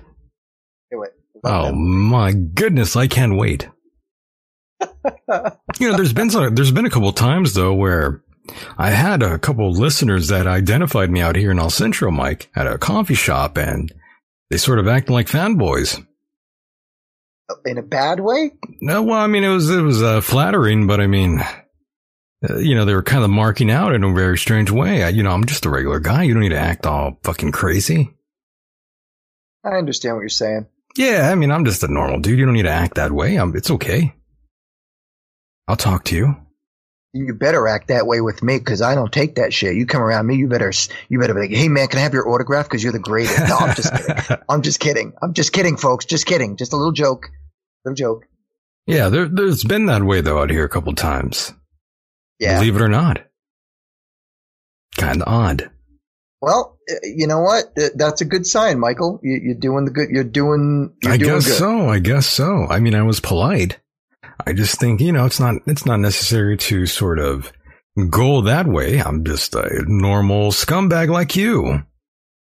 It. 0.90 1.14
Oh 1.44 1.72
my 1.72 2.32
goodness, 2.32 2.94
I 2.96 3.06
can't 3.06 3.36
wait. 3.36 3.68
you 4.80 5.90
know, 5.90 5.96
there's 5.96 6.12
been 6.12 6.30
some, 6.30 6.54
there's 6.54 6.70
been 6.70 6.86
a 6.86 6.90
couple 6.90 7.12
times 7.12 7.54
though 7.54 7.74
where 7.74 8.22
I 8.76 8.90
had 8.90 9.22
a 9.22 9.38
couple 9.38 9.70
listeners 9.72 10.28
that 10.28 10.46
identified 10.46 11.10
me 11.10 11.20
out 11.20 11.36
here 11.36 11.50
in 11.50 11.58
El 11.58 11.70
Centro, 11.70 12.10
Mike, 12.10 12.50
at 12.54 12.66
a 12.66 12.78
coffee 12.78 13.14
shop, 13.14 13.56
and 13.56 13.92
they 14.50 14.56
sort 14.56 14.78
of 14.78 14.88
acting 14.88 15.14
like 15.14 15.26
fanboys. 15.26 16.04
In 17.66 17.78
a 17.78 17.82
bad 17.82 18.20
way? 18.20 18.52
No, 18.80 19.02
well, 19.02 19.18
I 19.18 19.26
mean, 19.26 19.44
it 19.44 19.48
was 19.48 19.70
it 19.70 19.82
was 19.82 20.02
uh, 20.02 20.20
flattering, 20.20 20.86
but 20.86 21.00
I 21.00 21.06
mean, 21.06 21.42
uh, 22.48 22.58
you 22.58 22.74
know, 22.74 22.84
they 22.84 22.94
were 22.94 23.02
kind 23.02 23.24
of 23.24 23.30
marking 23.30 23.70
out 23.70 23.94
in 23.94 24.02
a 24.04 24.12
very 24.12 24.38
strange 24.38 24.70
way. 24.70 25.04
I, 25.04 25.10
you 25.10 25.22
know, 25.22 25.30
I'm 25.30 25.44
just 25.44 25.66
a 25.66 25.70
regular 25.70 26.00
guy. 26.00 26.24
You 26.24 26.34
don't 26.34 26.42
need 26.42 26.50
to 26.50 26.58
act 26.58 26.86
all 26.86 27.18
fucking 27.22 27.52
crazy. 27.52 28.10
I 29.64 29.76
understand 29.76 30.16
what 30.16 30.22
you're 30.22 30.28
saying. 30.28 30.66
Yeah, 30.96 31.30
I 31.30 31.34
mean, 31.36 31.50
I'm 31.50 31.64
just 31.64 31.84
a 31.84 31.88
normal 31.88 32.20
dude. 32.20 32.38
You 32.38 32.44
don't 32.44 32.54
need 32.54 32.62
to 32.62 32.70
act 32.70 32.96
that 32.96 33.12
way. 33.12 33.36
I'm, 33.36 33.54
it's 33.56 33.70
okay. 33.70 34.14
I'll 35.68 35.76
talk 35.76 36.04
to 36.06 36.16
you. 36.16 36.36
You 37.14 37.34
better 37.34 37.68
act 37.68 37.88
that 37.88 38.06
way 38.06 38.20
with 38.20 38.42
me 38.42 38.58
because 38.58 38.80
I 38.80 38.94
don't 38.94 39.12
take 39.12 39.34
that 39.36 39.52
shit. 39.52 39.76
You 39.76 39.86
come 39.86 40.02
around 40.02 40.26
me, 40.26 40.36
you 40.36 40.48
better, 40.48 40.72
you 41.08 41.20
better 41.20 41.34
be 41.34 41.40
like, 41.40 41.50
hey 41.50 41.68
man, 41.68 41.86
can 41.88 41.98
I 41.98 42.02
have 42.02 42.14
your 42.14 42.28
autograph? 42.28 42.66
Because 42.66 42.82
you're 42.82 42.92
the 42.92 42.98
greatest. 42.98 43.38
No, 43.38 43.56
I'm 43.58 43.74
just 43.74 43.92
kidding. 43.94 44.36
I'm 44.48 44.62
just 44.62 44.80
kidding. 44.80 45.12
I'm 45.22 45.34
just 45.34 45.52
kidding, 45.52 45.76
folks. 45.76 46.06
Just 46.06 46.26
kidding. 46.26 46.56
Just 46.56 46.72
a 46.72 46.76
little 46.76 46.92
joke. 46.92 47.28
Little 47.84 47.94
joke. 47.94 48.24
Yeah, 48.86 49.10
there, 49.10 49.28
there's 49.28 49.62
been 49.62 49.86
that 49.86 50.02
way 50.02 50.22
though 50.22 50.40
out 50.40 50.50
here 50.50 50.64
a 50.64 50.70
couple 50.70 50.94
times. 50.94 51.52
Yeah. 52.42 52.58
Believe 52.58 52.76
it 52.76 52.82
or 52.82 52.88
not. 52.88 53.24
Kind 54.96 55.22
of 55.22 55.28
odd. 55.28 55.70
Well, 56.40 56.76
you 57.04 57.28
know 57.28 57.40
what? 57.40 57.66
That's 57.94 58.20
a 58.20 58.24
good 58.24 58.46
sign, 58.46 58.80
Michael. 58.80 59.20
You, 59.22 59.40
you're 59.42 59.54
doing 59.54 59.84
the 59.84 59.92
good. 59.92 60.08
You're 60.10 60.24
doing. 60.24 60.92
You're 61.02 61.12
I 61.12 61.16
doing 61.16 61.34
guess 61.34 61.46
good. 61.46 61.56
so. 61.58 61.88
I 61.88 62.00
guess 62.00 62.26
so. 62.26 62.66
I 62.68 62.80
mean, 62.80 62.96
I 62.96 63.02
was 63.02 63.20
polite. 63.20 63.78
I 64.44 64.52
just 64.52 64.80
think, 64.80 65.00
you 65.00 65.12
know, 65.12 65.24
it's 65.24 65.38
not, 65.38 65.54
it's 65.66 65.86
not 65.86 66.00
necessary 66.00 66.56
to 66.56 66.86
sort 66.86 67.20
of 67.20 67.52
go 68.10 68.40
that 68.42 68.66
way. 68.66 68.98
I'm 69.00 69.24
just 69.24 69.54
a 69.54 69.84
normal 69.86 70.50
scumbag 70.50 71.10
like 71.10 71.36
you. 71.36 71.84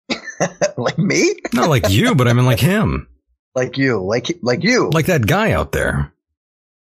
like 0.77 0.99
me? 0.99 1.35
Not 1.53 1.69
like 1.69 1.89
you, 1.91 2.15
but 2.15 2.29
I 2.29 2.35
mean 2.35 2.47
like 2.47 2.61
him. 2.61 3.09
Like 3.55 3.77
you? 3.77 4.01
Like 4.05 4.39
like 4.41 4.63
you? 4.63 4.89
Like 4.91 5.07
that 5.07 5.27
guy 5.27 5.51
out 5.51 5.73
there. 5.73 6.13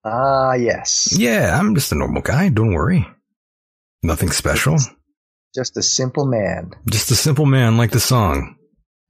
Ah, 0.06 0.54
yes. 0.54 1.16
Yeah, 1.18 1.58
I'm 1.58 1.76
just 1.76 1.92
a 1.92 1.96
normal 1.96 2.22
guy. 2.22 2.50
Don't 2.50 2.74
worry. 2.74 3.08
Nothing 4.02 4.32
special. 4.32 4.78
Just 5.56 5.78
a 5.78 5.84
simple 5.84 6.26
man, 6.26 6.72
Just 6.90 7.12
a 7.12 7.16
simple 7.16 7.46
man 7.46 7.78
like 7.78 7.92
the 7.92 8.00
song. 8.00 8.56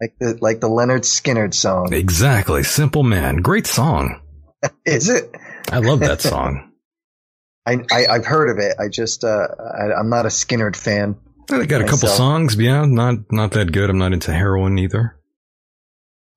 like 0.02 0.14
the 0.20 0.38
like 0.41 0.60
the 0.60 0.68
Lynyrd 0.70 1.02
Skynyrd 1.03 1.53
song. 1.53 1.94
Exactly. 1.94 2.64
Simple 2.64 3.03
man. 3.03 3.38
Great 3.38 3.65
song. 3.65 4.20
Is 4.86 5.10
it? 5.10 5.34
I 5.72 5.80
love 5.80 6.02
that 6.02 6.22
song. 6.32 6.70
I, 7.65 7.78
I 7.91 8.07
I've 8.07 8.26
heard 8.26 8.49
of 8.49 8.60
it. 8.60 8.76
I 8.78 8.90
just 8.90 9.24
uh 9.24 9.48
I, 9.57 9.94
I'm 9.98 10.10
not 10.10 10.26
a 10.26 10.30
Skinner 10.30 10.72
fan. 10.74 11.15
I 11.49 11.65
got 11.65 11.82
a 11.82 11.86
couple 11.86 12.10
songs, 12.10 12.56
yeah, 12.57 12.86
not 12.86 13.32
not 13.32 13.52
that 13.52 13.72
good. 13.72 13.90
I'm 13.90 13.98
not 13.98 14.11
into 14.14 14.34
heroin 14.34 14.78
either. 14.78 15.18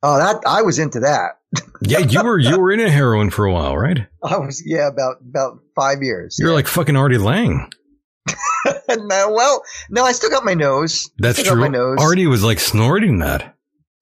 Oh, 0.05 0.19
that 0.19 0.43
I 0.47 0.63
was 0.63 0.79
into 0.79 1.01
that. 1.01 1.41
Yeah, 1.83 1.99
you 1.99 2.23
were 2.23 2.39
you 2.39 2.59
were 2.59 2.73
in 2.73 2.81
a 2.81 2.91
heroin 2.91 3.31
for 3.31 3.45
a 3.45 3.53
while, 3.53 3.77
right? 3.77 4.07
I 4.23 4.39
was 4.39 4.63
yeah 4.65 4.89
about 4.89 5.17
about 5.21 5.59
five 5.75 6.03
years. 6.03 6.37
You're 6.39 6.53
like 6.55 6.67
fucking 6.67 6.97
Artie 6.97 7.19
Lange. 7.19 7.71
no, 8.89 9.33
well, 9.33 9.63
no, 9.91 10.05
I 10.05 10.13
still 10.13 10.31
got 10.31 10.45
my 10.45 10.55
nose. 10.55 11.11
That's 11.19 11.43
true. 11.43 11.61
My 11.61 11.69
nose. 11.69 11.99
Artie 12.01 12.27
was 12.27 12.43
like 12.43 12.61
snorting 12.61 13.19
that. 13.19 13.55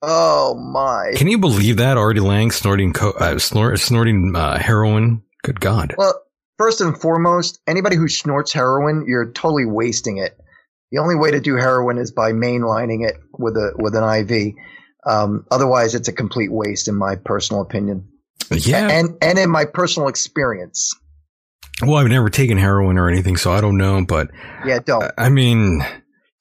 Oh 0.03 0.55
my. 0.55 1.13
Can 1.17 1.29
you 1.29 1.39
believe 1.39 1.79
that 1.79 1.97
Artie 1.97 2.21
Lange 2.21 2.51
snorting 2.51 2.93
co- 2.93 3.13
uh, 3.13 3.39
snort, 3.39 3.79
snorting 3.79 4.35
uh, 4.35 4.59
heroin? 4.59 5.23
Good 5.43 5.61
God. 5.61 5.95
Well, 5.97 6.21
first 6.59 6.81
and 6.81 6.99
foremost, 6.99 7.59
anybody 7.67 7.97
who 7.97 8.09
snorts 8.09 8.53
heroin, 8.53 9.05
you're 9.07 9.33
totally 9.33 9.67
wasting 9.67 10.19
it. 10.19 10.37
The 10.91 10.99
only 10.99 11.17
way 11.17 11.31
to 11.33 11.41
do 11.41 11.57
heroin 11.57 11.99
is 11.99 12.13
by 12.13 12.33
mainlining 12.33 13.07
it 13.07 13.17
with 13.39 13.57
a 13.57 13.73
with 13.77 13.95
an 13.95 14.05
IV. 14.05 14.55
Um, 15.07 15.47
otherwise, 15.51 15.95
it's 15.95 16.09
a 16.09 16.13
complete 16.13 16.51
waste, 16.53 16.89
in 16.89 16.95
my 16.95 17.17
personal 17.17 17.63
opinion, 17.63 18.09
Yeah. 18.51 18.89
and 18.89 19.17
and 19.21 19.39
in 19.39 19.51
my 19.51 19.65
personal 19.67 20.09
experience. 20.09 20.95
Well, 21.83 21.97
I've 21.97 22.07
never 22.09 22.31
taken 22.31 22.57
heroin 22.57 22.99
or 22.99 23.09
anything, 23.09 23.37
so 23.37 23.53
I 23.53 23.61
don't 23.61 23.77
know. 23.77 24.05
But 24.07 24.31
Yeah, 24.65 24.79
don't. 24.85 25.11
I 25.19 25.29
mean, 25.29 25.85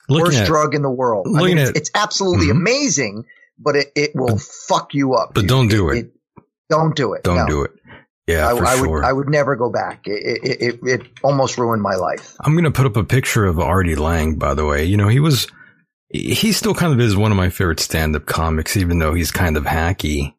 Worst 0.09 0.37
at, 0.39 0.47
drug 0.47 0.75
in 0.75 0.81
the 0.81 0.91
world. 0.91 1.27
I 1.35 1.43
mean, 1.43 1.57
it's, 1.57 1.69
at- 1.71 1.75
it's 1.77 1.91
absolutely 1.95 2.47
Mhm. 2.47 2.51
amazing, 2.51 3.23
but 3.57 3.75
it, 3.75 3.91
it 3.95 4.11
will 4.15 4.37
fuck 4.67 4.93
you 4.93 5.13
up. 5.15 5.33
but 5.33 5.41
dude. 5.41 5.49
don't 5.49 5.67
do 5.69 5.89
it. 5.89 6.11
don't 6.69 6.95
do 6.95 7.13
it. 7.13 7.23
Don't 7.23 7.35
No. 7.37 7.47
do 7.47 7.63
it. 7.63 7.71
Yeah, 8.27 8.47
I, 8.47 8.57
for 8.57 8.65
I 8.65 8.75
sure. 8.77 8.87
would 8.89 9.03
I 9.03 9.11
would 9.11 9.29
never 9.29 9.55
go 9.57 9.69
back. 9.69 10.03
It 10.05 10.39
it, 10.43 10.61
it 10.61 10.79
it 10.83 11.01
almost 11.23 11.57
ruined 11.57 11.81
my 11.81 11.95
life. 11.95 12.35
I'm 12.39 12.55
gonna 12.55 12.71
put 12.71 12.85
up 12.85 12.95
a 12.95 13.03
picture 13.03 13.45
of 13.45 13.59
Artie 13.59 13.95
Lange. 13.95 14.35
By 14.37 14.53
the 14.53 14.65
way, 14.65 14.85
you 14.85 14.95
know 14.97 15.09
he 15.09 15.19
was. 15.19 15.47
He 16.13 16.51
still 16.51 16.75
kind 16.75 16.93
of 16.93 16.99
is 16.99 17.17
one 17.17 17.31
of 17.31 17.37
my 17.37 17.49
favorite 17.49 17.79
stand-up 17.79 18.27
comics, 18.27 18.77
even 18.77 18.99
though 18.99 19.15
he's 19.15 19.31
kind 19.31 19.57
of 19.57 19.63
hacky. 19.63 20.35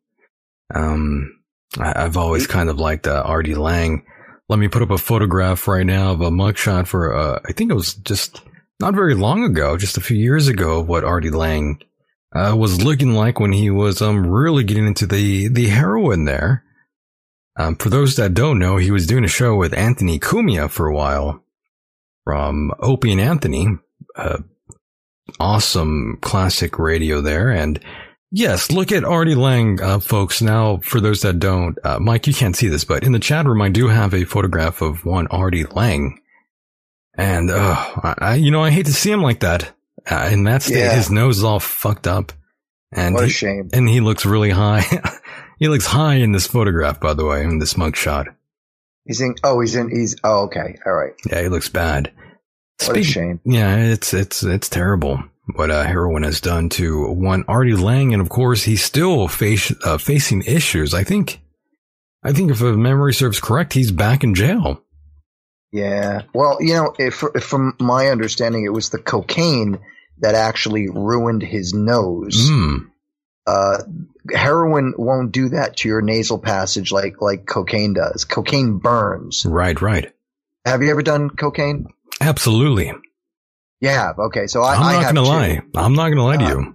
Um, 0.72 1.42
I, 1.78 2.04
I've 2.04 2.16
always 2.16 2.46
kind 2.46 2.70
of 2.70 2.78
liked 2.78 3.08
uh, 3.08 3.22
Artie 3.26 3.56
Lange. 3.56 4.06
Let 4.48 4.60
me 4.60 4.68
put 4.68 4.82
up 4.82 4.90
a 4.90 4.98
photograph 4.98 5.66
right 5.66 5.84
now 5.84 6.12
of 6.12 6.20
a 6.20 6.30
mugshot 6.30 6.86
for. 6.86 7.16
Uh, 7.16 7.40
I 7.44 7.52
think 7.52 7.72
it 7.72 7.74
was 7.74 7.94
just 7.94 8.40
not 8.78 8.94
very 8.94 9.14
long 9.14 9.42
ago, 9.42 9.76
just 9.76 9.96
a 9.96 10.00
few 10.00 10.16
years 10.16 10.46
ago, 10.46 10.80
of 10.80 10.88
what 10.88 11.02
Artie 11.02 11.30
Lange 11.30 11.80
uh, 12.34 12.54
was 12.56 12.84
looking 12.84 13.14
like 13.14 13.40
when 13.40 13.52
he 13.52 13.70
was 13.70 14.00
um 14.00 14.26
really 14.26 14.62
getting 14.62 14.86
into 14.86 15.06
the 15.06 15.48
the 15.48 15.68
heroin 15.68 16.24
there. 16.24 16.62
Um, 17.56 17.76
for 17.76 17.88
those 17.88 18.16
that 18.16 18.34
don't 18.34 18.58
know, 18.58 18.76
he 18.76 18.90
was 18.90 19.06
doing 19.06 19.24
a 19.24 19.28
show 19.28 19.56
with 19.56 19.74
Anthony 19.74 20.18
Cumia 20.18 20.70
for 20.70 20.86
a 20.86 20.94
while 20.94 21.42
from 22.24 22.72
Opie 22.80 23.12
and 23.12 23.20
Anthony, 23.20 23.68
uh, 24.16 24.38
awesome 25.40 26.18
classic 26.20 26.78
radio 26.78 27.20
there. 27.20 27.50
And 27.50 27.80
Yes, 28.36 28.72
look 28.72 28.90
at 28.90 29.04
Artie 29.04 29.36
Lange, 29.36 29.80
uh, 29.80 30.00
folks. 30.00 30.42
Now, 30.42 30.78
for 30.78 31.00
those 31.00 31.20
that 31.20 31.38
don't, 31.38 31.78
uh, 31.84 32.00
Mike, 32.00 32.26
you 32.26 32.34
can't 32.34 32.56
see 32.56 32.66
this, 32.66 32.82
but 32.84 33.04
in 33.04 33.12
the 33.12 33.20
chat 33.20 33.46
room, 33.46 33.62
I 33.62 33.68
do 33.68 33.86
have 33.86 34.12
a 34.12 34.24
photograph 34.24 34.80
of 34.82 35.04
one 35.04 35.28
Artie 35.28 35.62
Lange. 35.66 36.18
And, 37.16 37.48
uh, 37.48 37.76
I, 38.18 38.34
you 38.34 38.50
know, 38.50 38.60
I 38.64 38.70
hate 38.70 38.86
to 38.86 38.92
see 38.92 39.12
him 39.12 39.22
like 39.22 39.38
that. 39.40 39.70
Uh, 40.10 40.30
in 40.32 40.42
that 40.44 40.62
state, 40.64 40.78
Yeah. 40.78 40.96
his 40.96 41.10
nose 41.12 41.38
is 41.38 41.44
all 41.44 41.60
fucked 41.60 42.08
up. 42.08 42.32
And 42.90 43.14
What 43.14 43.22
a 43.22 43.26
he- 43.28 43.32
shame. 43.32 43.70
And 43.72 43.88
he 43.88 44.00
looks 44.00 44.26
really 44.26 44.50
high. 44.50 44.82
he 45.60 45.68
looks 45.68 45.86
high 45.86 46.14
in 46.16 46.32
this 46.32 46.48
photograph, 46.48 46.98
by 46.98 47.14
the 47.14 47.24
way, 47.24 47.44
in 47.44 47.60
this 47.60 47.74
mugshot. 47.74 48.34
He's 49.04 49.20
in. 49.20 49.36
Oh, 49.44 49.60
he's 49.60 49.76
in. 49.76 49.90
He's. 49.90 50.16
Oh, 50.24 50.44
okay. 50.46 50.76
All 50.84 50.92
right. 50.94 51.12
Yeah, 51.30 51.42
he 51.42 51.48
looks 51.48 51.68
bad. 51.68 52.10
What 52.82 52.96
a 52.96 53.02
shame. 53.02 53.40
Yeah, 53.44 53.76
it's 53.76 54.12
it's 54.12 54.42
it's 54.42 54.68
terrible 54.68 55.22
what 55.52 55.70
uh, 55.70 55.84
heroin 55.84 56.22
has 56.22 56.40
done 56.40 56.68
to 56.70 57.10
one 57.12 57.44
Artie 57.48 57.74
Lange, 57.74 58.12
and 58.12 58.22
of 58.22 58.28
course 58.28 58.62
he's 58.62 58.82
still 58.82 59.28
face, 59.28 59.72
uh, 59.84 59.98
facing 59.98 60.42
issues. 60.42 60.94
I 60.94 61.04
think, 61.04 61.40
I 62.22 62.32
think 62.32 62.50
if 62.50 62.62
memory 62.62 63.14
serves 63.14 63.40
correct, 63.40 63.72
he's 63.72 63.92
back 63.92 64.24
in 64.24 64.34
jail. 64.34 64.82
Yeah. 65.72 66.22
Well, 66.32 66.58
you 66.60 66.74
know, 66.74 66.94
if, 66.98 67.22
if 67.34 67.44
from 67.44 67.76
my 67.80 68.08
understanding, 68.08 68.64
it 68.64 68.72
was 68.72 68.90
the 68.90 68.98
cocaine 68.98 69.80
that 70.18 70.34
actually 70.34 70.88
ruined 70.88 71.42
his 71.42 71.74
nose. 71.74 72.48
Hmm. 72.48 72.76
Uh, 73.46 73.82
heroin 74.32 74.94
won't 74.96 75.32
do 75.32 75.50
that 75.50 75.76
to 75.78 75.88
your 75.88 76.00
nasal 76.00 76.38
passage 76.38 76.90
like 76.90 77.20
like 77.20 77.44
cocaine 77.44 77.92
does. 77.92 78.24
Cocaine 78.24 78.78
burns. 78.78 79.44
Right, 79.44 79.78
right. 79.82 80.14
Have 80.64 80.80
you 80.80 80.90
ever 80.90 81.02
done 81.02 81.28
cocaine? 81.28 81.88
Absolutely. 82.28 82.92
Yeah. 83.80 84.12
Okay, 84.18 84.46
so 84.46 84.62
I, 84.62 84.74
I'm 84.74 84.80
not 85.02 85.14
gonna 85.14 85.22
lie. 85.28 85.60
I'm 85.76 85.94
not 85.94 86.08
gonna 86.08 86.24
lie 86.24 86.36
to 86.38 86.44
Uh, 86.44 86.48
you. 86.50 86.74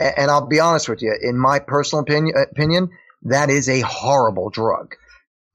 A- 0.00 0.18
And 0.20 0.30
I'll 0.30 0.46
be 0.46 0.60
honest 0.60 0.88
with 0.88 1.02
you, 1.02 1.14
in 1.20 1.36
my 1.38 1.58
personal 1.58 2.02
opinion, 2.02 2.34
opinion 2.50 2.88
that 3.22 3.50
is 3.50 3.68
a 3.68 3.80
horrible 3.80 4.48
drug. 4.50 4.94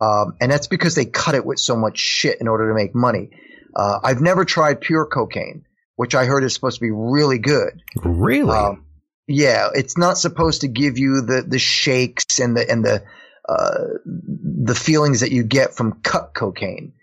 Um, 0.02 0.34
and 0.42 0.52
that's 0.52 0.68
because 0.68 0.96
they 0.96 1.06
cut 1.06 1.34
it 1.36 1.46
with 1.46 1.60
so 1.60 1.76
much 1.78 1.98
shit 1.98 2.42
in 2.42 2.48
order 2.50 2.68
to 2.70 2.76
make 2.76 2.94
money. 2.94 3.30
Uh, 3.76 4.00
I've 4.04 4.22
never 4.22 4.44
tried 4.44 4.82
pure 4.82 5.06
cocaine, 5.06 5.64
which 5.96 6.14
I 6.14 6.26
heard 6.26 6.44
is 6.44 6.54
supposed 6.54 6.78
to 6.80 6.82
be 6.82 6.92
really 6.92 7.40
good. 7.40 7.82
Really? 8.04 8.52
Um, 8.56 8.86
yeah, 9.28 9.70
it's 9.74 9.98
not 9.98 10.18
supposed 10.18 10.62
to 10.62 10.68
give 10.68 10.98
you 10.98 11.22
the, 11.22 11.44
the 11.48 11.58
shakes 11.60 12.40
and 12.40 12.58
the, 12.58 12.70
and 12.70 12.84
the, 12.84 13.04
uh, 13.48 13.84
the 14.06 14.76
feelings 14.76 15.22
that 15.22 15.32
you 15.32 15.44
get 15.44 15.74
from 15.74 16.02
cut 16.04 16.34
cocaine. 16.36 16.94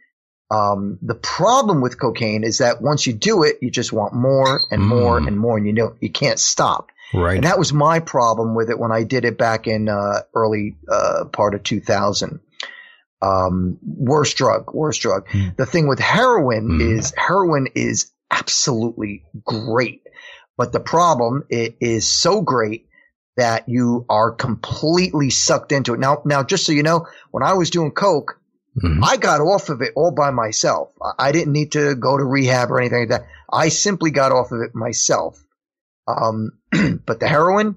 Um, 0.51 0.99
the 1.03 1.15
problem 1.15 1.81
with 1.81 1.99
cocaine 2.01 2.43
is 2.43 2.59
that 2.59 2.83
once 2.83 3.07
you 3.07 3.13
do 3.13 3.45
it, 3.45 3.59
you 3.63 3.71
just 3.71 3.93
want 3.93 4.15
more 4.15 4.61
and 4.71 4.83
more 4.83 5.21
Mm. 5.21 5.29
and 5.29 5.39
more 5.39 5.57
and 5.57 5.67
you 5.67 5.73
know, 5.73 5.95
you 6.01 6.11
can't 6.11 6.39
stop. 6.41 6.91
right. 7.15 7.37
And 7.37 7.45
that 7.45 7.59
was 7.59 7.73
my 7.73 8.01
problem 8.01 8.55
with 8.57 8.69
it 8.71 8.79
when 8.79 8.91
I 8.93 9.05
did 9.05 9.25
it 9.25 9.39
back 9.39 9.67
in 9.69 9.89
uh, 9.89 10.23
early 10.35 10.77
uh, 10.89 11.27
part 11.33 11.55
of 11.55 11.63
2000. 11.63 12.41
Um, 13.23 13.79
worst 13.83 14.37
drug, 14.39 14.73
worst 14.73 15.03
drug. 15.03 15.29
Hmm. 15.29 15.49
The 15.57 15.67
thing 15.67 15.87
with 15.89 15.99
heroin 15.99 16.67
Hmm. 16.69 16.81
is 16.81 17.13
heroin 17.17 17.69
is 17.75 18.11
absolutely 18.31 19.25
great, 19.45 20.03
but 20.57 20.73
the 20.73 20.81
problem 20.81 21.45
it 21.51 21.77
is 21.81 22.07
so 22.13 22.41
great 22.41 22.87
that 23.37 23.69
you 23.69 24.07
are 24.09 24.31
completely 24.33 25.31
sucked 25.31 25.71
into 25.73 25.93
it. 25.95 26.01
Now, 26.01 26.23
now, 26.25 26.43
just 26.43 26.65
so 26.65 26.73
you 26.73 26.83
know, 26.83 27.07
when 27.31 27.43
I 27.43 27.53
was 27.55 27.71
doing 27.71 27.91
coke, 27.91 28.40
Mhm. 28.77 29.01
I 29.03 29.17
got 29.17 29.41
off 29.41 29.69
of 29.69 29.83
it 29.83 29.93
all 29.97 30.13
by 30.13 30.31
myself. 30.31 30.93
I- 31.19 31.33
didn't 31.33 31.53
need 31.53 31.73
to 31.73 31.95
go 31.95 32.17
to 32.17 32.25
rehab 32.25 32.71
or 32.71 32.81
anything 32.81 33.01
like 33.01 33.09
that. 33.09 33.27
I 33.53 33.69
simply 33.69 34.11
got 34.11 34.33
off 34.33 34.53
of 34.53 34.61
it 34.63 34.75
myself. 34.75 35.43
Um, 36.07 36.53
but 37.07 37.21
the 37.21 37.29
heroin, 37.29 37.77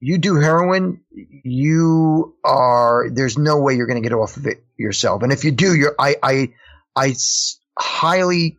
you 0.00 0.18
do 0.18 0.36
heroin, 0.36 1.00
you 1.10 2.36
are, 2.44 3.08
there's 3.10 3.38
no 3.38 3.58
way 3.60 3.74
you're 3.74 3.86
going 3.86 4.02
to 4.02 4.08
get 4.08 4.14
off 4.14 4.36
of 4.36 4.46
it 4.46 4.64
yourself. 4.76 5.22
And 5.22 5.32
if 5.32 5.44
you 5.44 5.50
do, 5.50 5.74
you're, 5.74 5.94
I, 5.98 6.16
I, 6.22 6.52
I 6.94 7.14
highly 7.78 8.58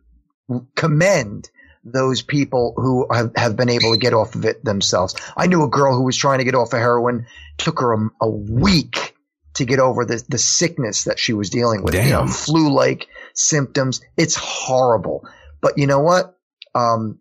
commend 0.74 1.48
those 1.84 2.20
people 2.20 2.74
who 2.76 3.06
have, 3.12 3.32
have 3.36 3.56
been 3.56 3.68
able 3.68 3.92
to 3.92 3.98
get 3.98 4.12
off 4.12 4.34
of 4.34 4.44
it 4.44 4.64
themselves. 4.64 5.14
I 5.36 5.46
knew 5.46 5.62
a 5.62 5.68
girl 5.68 5.94
who 5.94 6.02
was 6.04 6.16
trying 6.16 6.38
to 6.38 6.44
get 6.44 6.54
off 6.54 6.72
of 6.72 6.80
heroin, 6.80 7.26
took 7.58 7.80
her 7.80 7.92
a, 7.94 8.08
a 8.20 8.28
week 8.28 9.15
to 9.56 9.64
get 9.64 9.78
over 9.78 10.04
the, 10.04 10.22
the 10.28 10.38
sickness 10.38 11.04
that 11.04 11.18
she 11.18 11.32
was 11.32 11.50
dealing 11.50 11.82
with. 11.82 11.94
You 11.94 12.10
know, 12.10 12.26
flu 12.26 12.72
like 12.72 13.08
symptoms. 13.34 14.00
It's 14.16 14.34
horrible. 14.36 15.26
But 15.60 15.78
you 15.78 15.86
know 15.86 16.00
what? 16.00 16.36
Um, 16.74 17.18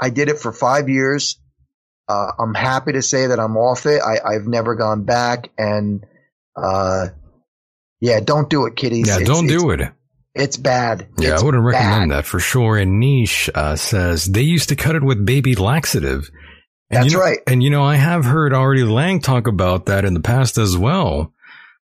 I 0.00 0.10
did 0.10 0.28
it 0.28 0.38
for 0.38 0.52
five 0.52 0.88
years. 0.88 1.40
Uh, 2.08 2.30
I'm 2.38 2.54
happy 2.54 2.92
to 2.92 3.02
say 3.02 3.28
that 3.28 3.40
I'm 3.40 3.56
off 3.56 3.86
it. 3.86 4.00
I, 4.02 4.18
I've 4.34 4.46
never 4.46 4.74
gone 4.76 5.04
back 5.04 5.50
and, 5.58 6.04
uh, 6.54 7.08
yeah, 8.00 8.20
don't 8.20 8.48
do 8.50 8.66
it, 8.66 8.76
kiddies. 8.76 9.08
yeah, 9.08 9.16
It's- 9.20 9.26
don't 9.28 9.46
it's- 9.46 9.60
do 9.62 9.70
it. 9.70 9.92
It's 10.38 10.58
bad. 10.58 11.08
Yeah, 11.18 11.32
It's 11.32 11.42
I 11.42 11.46
wouldn't 11.46 11.64
recommend 11.64 12.10
bad. 12.10 12.18
that 12.18 12.26
for 12.26 12.38
sure. 12.38 12.76
And 12.76 13.00
Niche 13.00 13.48
uh, 13.54 13.74
says 13.74 14.26
they 14.26 14.42
used 14.42 14.68
to 14.68 14.76
cut 14.76 14.94
it 14.94 15.02
with 15.02 15.24
baby 15.24 15.54
laxative. 15.54 16.30
And 16.90 17.04
That's 17.04 17.12
you 17.12 17.18
know, 17.18 17.24
right. 17.24 17.38
And 17.46 17.62
you 17.62 17.70
know, 17.70 17.82
I 17.82 17.96
have 17.96 18.26
heard 18.26 18.52
Artie 18.52 18.84
Lange 18.84 19.20
talk 19.20 19.46
about 19.46 19.86
that 19.86 20.04
in 20.04 20.12
the 20.12 20.20
past 20.20 20.58
as 20.58 20.76
well. 20.76 21.32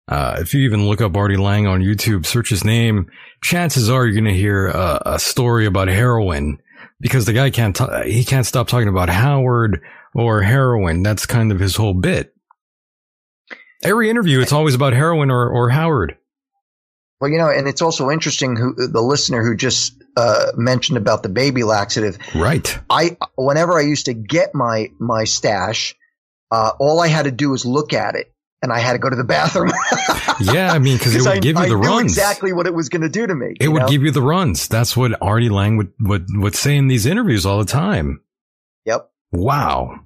Uh, 0.07 0.37
if 0.39 0.53
you 0.53 0.61
even 0.61 0.87
look 0.87 1.01
up 1.01 1.15
Artie 1.15 1.37
Lange 1.37 1.67
on 1.67 1.81
YouTube, 1.81 2.25
search 2.25 2.49
his 2.49 2.63
name, 2.63 3.07
chances 3.43 3.89
are 3.89 4.05
you're 4.05 4.13
going 4.13 4.25
to 4.25 4.33
hear 4.33 4.67
a, 4.67 5.01
a 5.05 5.19
story 5.19 5.65
about 5.65 5.87
heroin 5.87 6.57
because 6.99 7.25
the 7.25 7.33
guy 7.33 7.49
can't, 7.49 7.75
t- 7.75 8.11
he 8.11 8.23
can't 8.25 8.45
stop 8.45 8.67
talking 8.67 8.89
about 8.89 9.09
Howard 9.09 9.81
or 10.13 10.41
heroin. 10.41 11.03
That's 11.03 11.25
kind 11.25 11.51
of 11.51 11.59
his 11.59 11.75
whole 11.75 11.93
bit. 11.93 12.33
Every 13.83 14.09
interview, 14.09 14.41
it's 14.41 14.51
always 14.51 14.75
about 14.75 14.93
heroin 14.93 15.31
or, 15.31 15.49
or 15.49 15.69
Howard. 15.69 16.17
Well, 17.21 17.29
you 17.29 17.37
know, 17.37 17.51
and 17.51 17.67
it's 17.67 17.83
also 17.83 18.09
interesting 18.09 18.55
who 18.55 18.87
the 18.87 19.01
listener 19.01 19.43
who 19.43 19.55
just 19.55 19.93
uh, 20.17 20.47
mentioned 20.55 20.97
about 20.97 21.21
the 21.21 21.29
baby 21.29 21.63
laxative. 21.63 22.17
Right. 22.33 22.79
I 22.89 23.15
whenever 23.37 23.77
I 23.77 23.81
used 23.81 24.05
to 24.07 24.15
get 24.15 24.55
my 24.55 24.89
my 24.99 25.25
stash, 25.25 25.95
uh, 26.49 26.71
all 26.79 26.99
I 26.99 27.07
had 27.07 27.25
to 27.25 27.31
do 27.31 27.51
was 27.51 27.63
look 27.63 27.93
at 27.93 28.15
it, 28.15 28.33
and 28.61 28.71
I 28.71 28.79
had 28.79 28.93
to 28.93 28.99
go 28.99 29.09
to 29.09 29.15
the 29.15 29.23
bathroom. 29.23 29.71
Yeah. 30.39 30.71
I 30.71 30.79
mean, 30.79 30.97
cause 30.99 31.15
it 31.15 31.21
would 31.23 31.27
I, 31.27 31.39
give 31.39 31.55
you 31.57 31.63
I 31.63 31.69
the 31.69 31.75
knew 31.75 31.87
runs. 31.87 32.11
exactly 32.11 32.53
what 32.53 32.67
it 32.67 32.73
was 32.73 32.89
going 32.89 33.01
to 33.01 33.09
do 33.09 33.27
to 33.27 33.35
me. 33.35 33.55
It 33.59 33.69
would 33.69 33.83
know? 33.83 33.87
give 33.87 34.03
you 34.03 34.11
the 34.11 34.21
runs. 34.21 34.67
That's 34.67 34.95
what 34.95 35.19
Artie 35.21 35.49
Lange 35.49 35.77
would, 35.77 35.93
would, 35.99 36.25
would 36.31 36.55
say 36.55 36.77
in 36.77 36.87
these 36.87 37.05
interviews 37.05 37.45
all 37.45 37.59
the 37.59 37.65
time. 37.65 38.21
Yep. 38.85 39.09
Wow. 39.31 39.99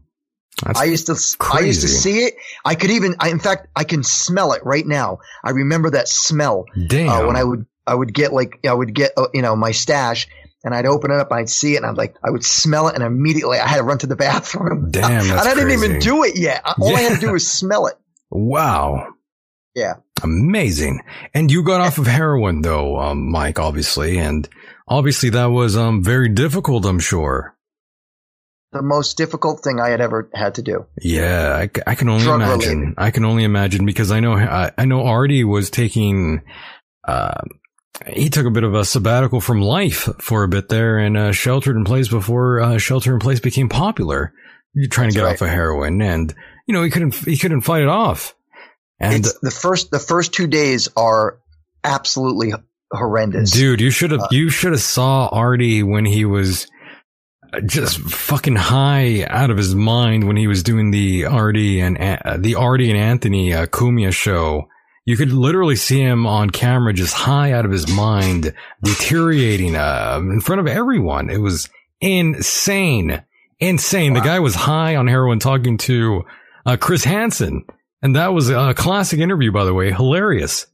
That's 0.63 0.79
I 0.79 0.85
used 0.85 1.07
to 1.07 1.37
I 1.53 1.59
used 1.61 1.81
to 1.81 1.87
see 1.87 2.19
it. 2.19 2.35
I 2.63 2.75
could 2.75 2.89
even 2.89 3.15
I, 3.19 3.29
in 3.29 3.39
fact 3.39 3.67
I 3.75 3.83
can 3.83 4.03
smell 4.03 4.53
it 4.53 4.61
right 4.63 4.85
now. 4.85 5.19
I 5.43 5.49
remember 5.51 5.89
that 5.91 6.07
smell 6.07 6.65
damn. 6.87 7.09
uh, 7.09 7.27
when 7.27 7.35
I 7.35 7.43
would 7.43 7.65
I 7.85 7.93
would 7.93 8.13
get 8.13 8.31
like 8.31 8.59
I 8.65 8.73
would 8.73 8.95
get 8.95 9.11
uh, 9.17 9.27
you 9.33 9.41
know 9.41 9.55
my 9.55 9.71
stash 9.71 10.27
and 10.63 10.73
I'd 10.73 10.85
open 10.85 11.11
it 11.11 11.17
up 11.17 11.29
and 11.31 11.39
I'd 11.41 11.49
see 11.49 11.73
it 11.73 11.77
and 11.77 11.85
I'd 11.85 11.97
like 11.97 12.15
I 12.23 12.31
would 12.31 12.45
smell 12.45 12.87
it 12.87 12.95
and 12.95 13.03
immediately 13.03 13.59
I 13.59 13.67
had 13.67 13.77
to 13.77 13.83
run 13.83 13.97
to 13.99 14.07
the 14.07 14.15
bathroom. 14.27 14.91
Damn, 14.91 15.11
and 15.29 15.39
I 15.39 15.53
didn't 15.53 15.71
even 15.71 15.99
do 15.99 16.23
it 16.23 16.37
yet. 16.37 16.63
All 16.79 16.95
I 16.95 17.01
had 17.01 17.19
to 17.19 17.25
do 17.25 17.33
was 17.33 17.49
smell 17.49 17.87
it. 17.87 17.95
Wow. 18.35 19.07
Yeah. 19.75 19.95
Amazing. 20.23 21.01
And 21.33 21.51
you 21.51 21.63
got 21.63 21.81
off 21.81 21.97
of 21.97 22.07
heroin 22.07 22.61
though, 22.61 22.97
um, 22.99 23.29
Mike, 23.29 23.59
obviously. 23.59 24.17
And 24.17 24.47
obviously 24.87 25.29
that 25.31 25.47
was, 25.47 25.75
um, 25.75 26.03
very 26.03 26.29
difficult, 26.29 26.85
I'm 26.85 26.99
sure. 26.99 27.55
The 28.71 28.81
most 28.81 29.15
difficult 29.17 29.61
thing 29.63 29.79
I 29.79 29.89
had 29.89 30.01
ever 30.01 30.29
had 30.33 30.55
to 30.55 30.61
do. 30.61 30.85
Yeah, 31.01 31.65
I 31.87 31.95
can 31.95 32.09
only 32.09 32.23
Drug 32.25 32.41
imagine. 32.41 32.79
related. 32.79 32.95
I 32.97 33.11
can 33.11 33.23
only 33.23 33.43
imagine 33.45 33.85
because 33.85 34.11
I 34.11 34.19
know 34.19 34.33
I, 34.33 34.71
I 34.77 34.83
know 34.83 35.05
Artie 35.05 35.45
was 35.45 35.69
taking. 35.69 36.41
Uh, 37.07 37.41
he 38.07 38.29
took 38.29 38.45
a 38.45 38.51
bit 38.51 38.65
of 38.65 38.73
a 38.73 38.83
sabbatical 38.83 39.39
from 39.39 39.61
life 39.61 40.09
for 40.19 40.43
a 40.43 40.49
bit 40.49 40.67
there 40.67 40.97
and 40.97 41.15
uh, 41.15 41.31
sheltered 41.31 41.77
in 41.77 41.85
place 41.85 42.09
before 42.09 42.59
uh, 42.59 42.77
shelter 42.77 43.13
in 43.13 43.19
place 43.19 43.39
became 43.39 43.69
popular. 43.69 44.33
You're 44.73 44.89
trying 44.89 45.11
to 45.11 45.13
That's 45.13 45.21
get 45.21 45.25
right. 45.25 45.35
off 45.35 45.41
of 45.41 45.55
heroin, 45.55 46.01
and 46.01 46.35
you 46.65 46.73
know 46.73 46.83
he 46.83 46.89
couldn't 46.89 47.15
he 47.15 47.37
couldn't 47.37 47.61
fight 47.61 47.81
it 47.81 47.89
off. 47.89 48.35
And 48.99 49.25
it's 49.25 49.39
the 49.39 49.51
first 49.51 49.91
the 49.91 49.99
first 49.99 50.33
two 50.33 50.47
days 50.47 50.89
are 50.95 51.39
absolutely 51.83 52.53
horrendous. 52.91 53.51
dude, 53.51 53.81
you 53.81 53.91
should 53.91 54.11
have 54.11 54.21
Uh, 54.21 54.27
you 54.31 54.49
should 54.49 54.71
have 54.71 54.81
saw 54.81 55.27
Artie 55.27 55.83
when 55.83 56.05
he 56.05 56.25
was 56.25 56.67
just 57.65 57.99
fucking 57.99 58.55
high 58.55 59.25
out 59.29 59.49
of 59.49 59.57
his 59.57 59.75
mind 59.75 60.27
when 60.27 60.37
he 60.37 60.47
was 60.47 60.63
doing 60.63 60.91
the 60.91 61.25
Artie 61.25 61.79
and 61.79 61.97
uh, 61.97 62.37
the 62.37 62.55
Artie 62.55 62.89
and 62.89 62.99
Anthony 62.99 63.53
uh, 63.53 63.65
Cumia 63.67 64.13
show. 64.13 64.67
You 65.05 65.15
could 65.17 65.31
literally 65.31 65.75
see 65.75 66.01
him 66.01 66.25
on 66.25 66.49
camera 66.49 66.91
just 66.91 67.13
high 67.13 67.51
out 67.51 67.63
of 67.63 67.71
his 67.71 67.87
mind, 67.87 68.53
deteriorating 68.81 69.75
uh, 69.75 70.19
in 70.19 70.41
front 70.41 70.61
of 70.61 70.67
everyone. 70.67 71.29
It 71.29 71.37
was 71.37 71.69
insane, 72.01 73.23
insane. 73.59 74.13
The 74.13 74.21
guy 74.21 74.39
was 74.39 74.55
high 74.55 74.95
on 74.95 75.07
heroin 75.07 75.37
talking 75.37 75.77
to 75.79 76.23
uh, 76.65 76.77
Chris 76.77 77.03
Hansen, 77.03 77.65
and 78.01 78.15
that 78.15 78.33
was 78.33 78.49
a 78.49 78.73
classic 78.73 79.19
interview, 79.19 79.51
by 79.51 79.65
the 79.65 79.73
way, 79.73 79.91
hilarious. 79.91 80.67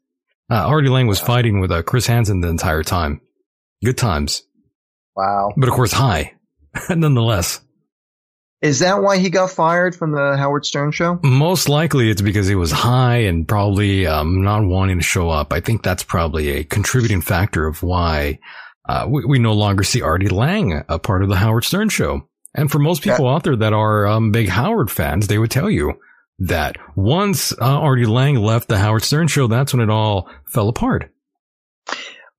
Uh, 0.49 0.55
Artie 0.67 0.89
Lange 0.89 1.07
was 1.07 1.19
fighting 1.19 1.59
with 1.59 1.71
uh, 1.71 1.81
Chris 1.83 2.07
Hansen 2.07 2.41
the 2.41 2.49
entire 2.49 2.83
time. 2.83 3.21
Good 3.83 3.97
times, 3.97 4.43
Wow. 5.15 5.51
but 5.57 5.69
of 5.69 5.75
course 5.75 5.91
high, 5.93 6.33
nonetheless. 6.89 7.61
Is 8.61 8.79
that 8.79 9.01
why 9.01 9.17
he 9.17 9.31
got 9.31 9.49
fired 9.49 9.95
from 9.95 10.11
the 10.11 10.37
Howard 10.37 10.65
Stern 10.65 10.91
show? 10.91 11.19
Most 11.23 11.67
likely 11.67 12.11
it's 12.11 12.21
because 12.21 12.47
he 12.47 12.53
was 12.53 12.71
high 12.71 13.17
and 13.17 13.47
probably 13.47 14.05
um, 14.05 14.43
not 14.43 14.63
wanting 14.63 14.99
to 14.99 15.03
show 15.03 15.29
up. 15.31 15.51
I 15.51 15.61
think 15.61 15.81
that's 15.81 16.03
probably 16.03 16.49
a 16.49 16.63
contributing 16.63 17.21
factor 17.21 17.65
of 17.65 17.81
why 17.81 18.37
uh, 18.87 19.07
we, 19.09 19.25
we, 19.25 19.39
no 19.39 19.53
longer 19.53 19.83
see 19.83 20.03
Artie 20.03 20.29
Lange 20.29 20.83
a 20.89 20.99
part 20.99 21.23
of 21.23 21.29
the 21.29 21.37
Howard 21.37 21.63
Stern 21.63 21.89
show. 21.89 22.27
And 22.53 22.69
for 22.69 22.79
most 22.79 23.01
people 23.01 23.27
out 23.27 23.43
there 23.43 23.55
that 23.55 23.73
are 23.73 24.07
um, 24.07 24.31
big 24.31 24.49
Howard 24.49 24.91
fans, 24.91 25.27
they 25.27 25.37
would 25.37 25.51
tell 25.51 25.69
you 25.69 25.93
that 26.39 26.75
once 26.95 27.53
uh, 27.53 27.65
Artie 27.65 28.05
Lange 28.05 28.41
left 28.41 28.67
the 28.67 28.77
Howard 28.77 29.03
Stern 29.03 29.27
show, 29.27 29.47
that's 29.47 29.73
when 29.73 29.81
it 29.81 29.89
all 29.89 30.29
fell 30.47 30.67
apart. 30.67 31.11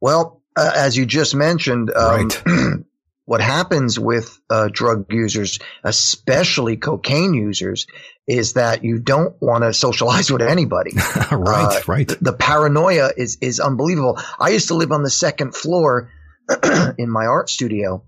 Well, 0.01 0.43
uh, 0.57 0.73
as 0.75 0.97
you 0.97 1.07
just 1.07 1.35
mentioned, 1.35 1.91
um, 1.95 2.29
right. 2.29 2.43
what 3.25 3.41
happens 3.41 3.99
with 3.99 4.39
uh, 4.51 4.69
drug 4.71 5.07
users, 5.11 5.59
especially 5.85 6.77
cocaine 6.77 7.33
users, 7.35 7.87
is 8.27 8.55
that 8.55 8.85
you 8.85 8.99
don't 8.99 9.41
want 9.41 9.65
to 9.65 9.73
socialize 9.73 10.31
with 10.33 10.43
anybody. 10.43 10.93
right, 11.31 11.77
uh, 11.77 11.81
right. 11.87 12.09
The, 12.09 12.19
the, 12.21 12.33
paranoia 12.33 13.11
is 13.17 13.39
is 13.41 13.61
unbelievable. 13.61 14.19
I 14.39 14.51
used 14.51 14.69
to 14.69 14.75
live 14.75 14.93
on 14.93 15.03
the 15.03 15.11
second 15.11 15.55
floor 15.55 16.11
in 16.99 17.11
my 17.11 17.27
art 17.27 17.49
studio, 17.49 18.05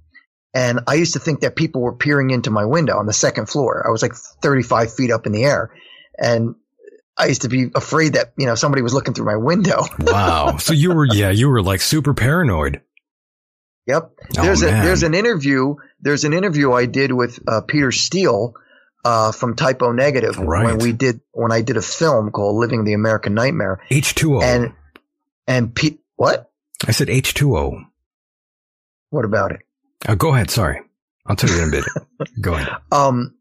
and 0.55 0.81
I 0.87 0.95
used 0.95 1.15
to 1.15 1.19
think 1.19 1.41
that 1.41 1.57
people 1.57 1.83
were 1.83 1.95
peering 1.95 2.31
into 2.31 2.51
my 2.51 2.65
window 2.65 2.97
on 2.97 3.07
the 3.07 3.13
second 3.13 3.49
floor. 3.49 3.85
I 3.87 3.91
was 3.91 4.03
like 4.03 4.15
35 4.15 4.95
feet 4.95 5.11
up 5.11 5.27
in 5.27 5.33
the 5.33 5.45
air, 5.45 5.75
and 6.17 6.55
I 7.19 7.27
used 7.27 7.43
to 7.43 7.49
be 7.49 7.71
afraid 7.75 8.15
that 8.15 8.33
you 8.37 8.47
know 8.47 8.55
somebody 8.55 8.83
was 8.83 8.95
looking 8.95 9.15
through 9.15 9.27
my 9.27 9.37
window. 9.37 9.83
wow. 10.01 10.57
So 10.59 10.73
you 10.73 10.95
were 10.95 11.07
yeah 11.07 11.31
you 11.31 11.49
were 11.49 11.63
like 11.63 11.81
super 11.81 12.15
paranoid. 12.15 12.81
Yep. 13.87 14.13
Oh, 14.39 14.43
there's 14.43 14.63
oh, 14.63 14.69
a 14.69 14.71
there's 14.71 15.03
an 15.03 15.15
interview 15.15 15.75
there's 16.01 16.25
an 16.25 16.33
interview 16.33 16.73
I 16.73 16.87
did 16.87 17.13
with 17.13 17.39
uh, 17.47 17.61
Peter 17.63 17.91
Steele 17.93 18.55
uh, 19.05 19.33
from 19.33 19.57
Type 19.57 19.83
O 19.83 19.93
Negative 19.93 20.39
right. 20.39 20.65
when 20.65 20.79
we 20.79 20.93
did 20.93 21.21
when 21.33 21.53
I 21.53 21.63
did 21.63 21.77
a 21.77 21.83
film 21.83 22.31
called 22.31 22.57
Living 22.57 22.85
the 22.85 22.95
American 22.95 23.35
Nightmare. 23.35 23.81
H 23.91 24.15
two 24.15 24.37
O. 24.37 24.41
And 24.41 24.73
and 25.47 25.75
Pete 25.75 26.01
what? 26.17 26.51
I 26.87 26.93
said 26.93 27.11
H 27.11 27.35
two 27.35 27.57
O. 27.57 27.83
What 29.11 29.25
about 29.25 29.53
it? 29.53 29.61
Oh, 30.07 30.15
go 30.15 30.35
ahead. 30.35 30.51
Sorry, 30.51 30.81
I'll 31.27 31.37
tell 31.37 31.51
you 31.51 31.63
in 31.63 31.69
a 31.69 31.71
bit. 31.71 31.85
go 32.41 32.55
ahead. 32.55 32.69
Um. 32.93 33.35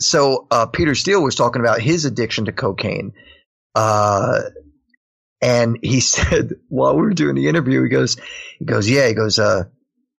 So 0.00 0.46
uh, 0.50 0.66
Peter 0.66 0.94
Steele 0.94 1.22
was 1.22 1.34
talking 1.34 1.60
about 1.60 1.80
his 1.80 2.04
addiction 2.04 2.46
to 2.46 2.52
cocaine. 2.52 3.12
Uh, 3.74 4.40
and 5.40 5.78
he 5.82 6.00
said 6.00 6.54
while 6.68 6.94
we 6.96 7.02
were 7.02 7.14
doing 7.14 7.36
the 7.36 7.48
interview, 7.48 7.82
he 7.82 7.88
goes, 7.88 8.16
he 8.58 8.64
goes, 8.64 8.88
yeah, 8.88 9.06
he 9.08 9.14
goes, 9.14 9.38
uh, 9.38 9.64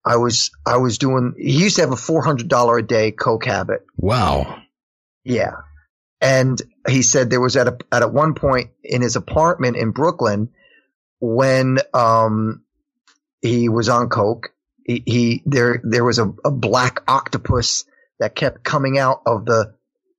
I 0.06 0.18
was, 0.18 0.52
I 0.66 0.78
was 0.78 0.98
doing, 1.00 1.34
he 1.38 1.64
used 1.64 1.78
to 1.78 1.82
have 1.82 1.92
a 1.92 1.96
$400 1.96 2.80
a 2.80 2.82
day 2.84 3.12
coke 3.12 3.46
habit. 3.46 3.86
Wow. 3.98 4.62
Yeah. 5.24 5.56
And 6.22 6.62
he 6.88 7.02
said 7.02 7.30
there 7.30 7.42
was 7.42 7.58
at 7.58 7.68
a, 7.68 7.78
at 7.92 8.04
a 8.04 8.08
one 8.08 8.36
point 8.36 8.70
in 8.84 9.02
his 9.02 9.16
apartment 9.16 9.78
in 9.78 9.92
Brooklyn 9.92 10.50
when, 11.20 11.80
um, 11.94 12.64
he 13.42 13.68
was 13.70 13.90
on 13.90 14.10
coke. 14.10 14.52
He, 14.86 15.04
he 15.06 15.44
there, 15.46 15.82
there 15.84 16.06
was 16.06 16.20
a, 16.20 16.34
a 16.46 16.52
black 16.52 17.02
octopus 17.08 17.84
that 18.20 18.36
kept 18.36 18.64
coming 18.64 18.98
out 18.98 19.22
of 19.26 19.46
the 19.46 19.74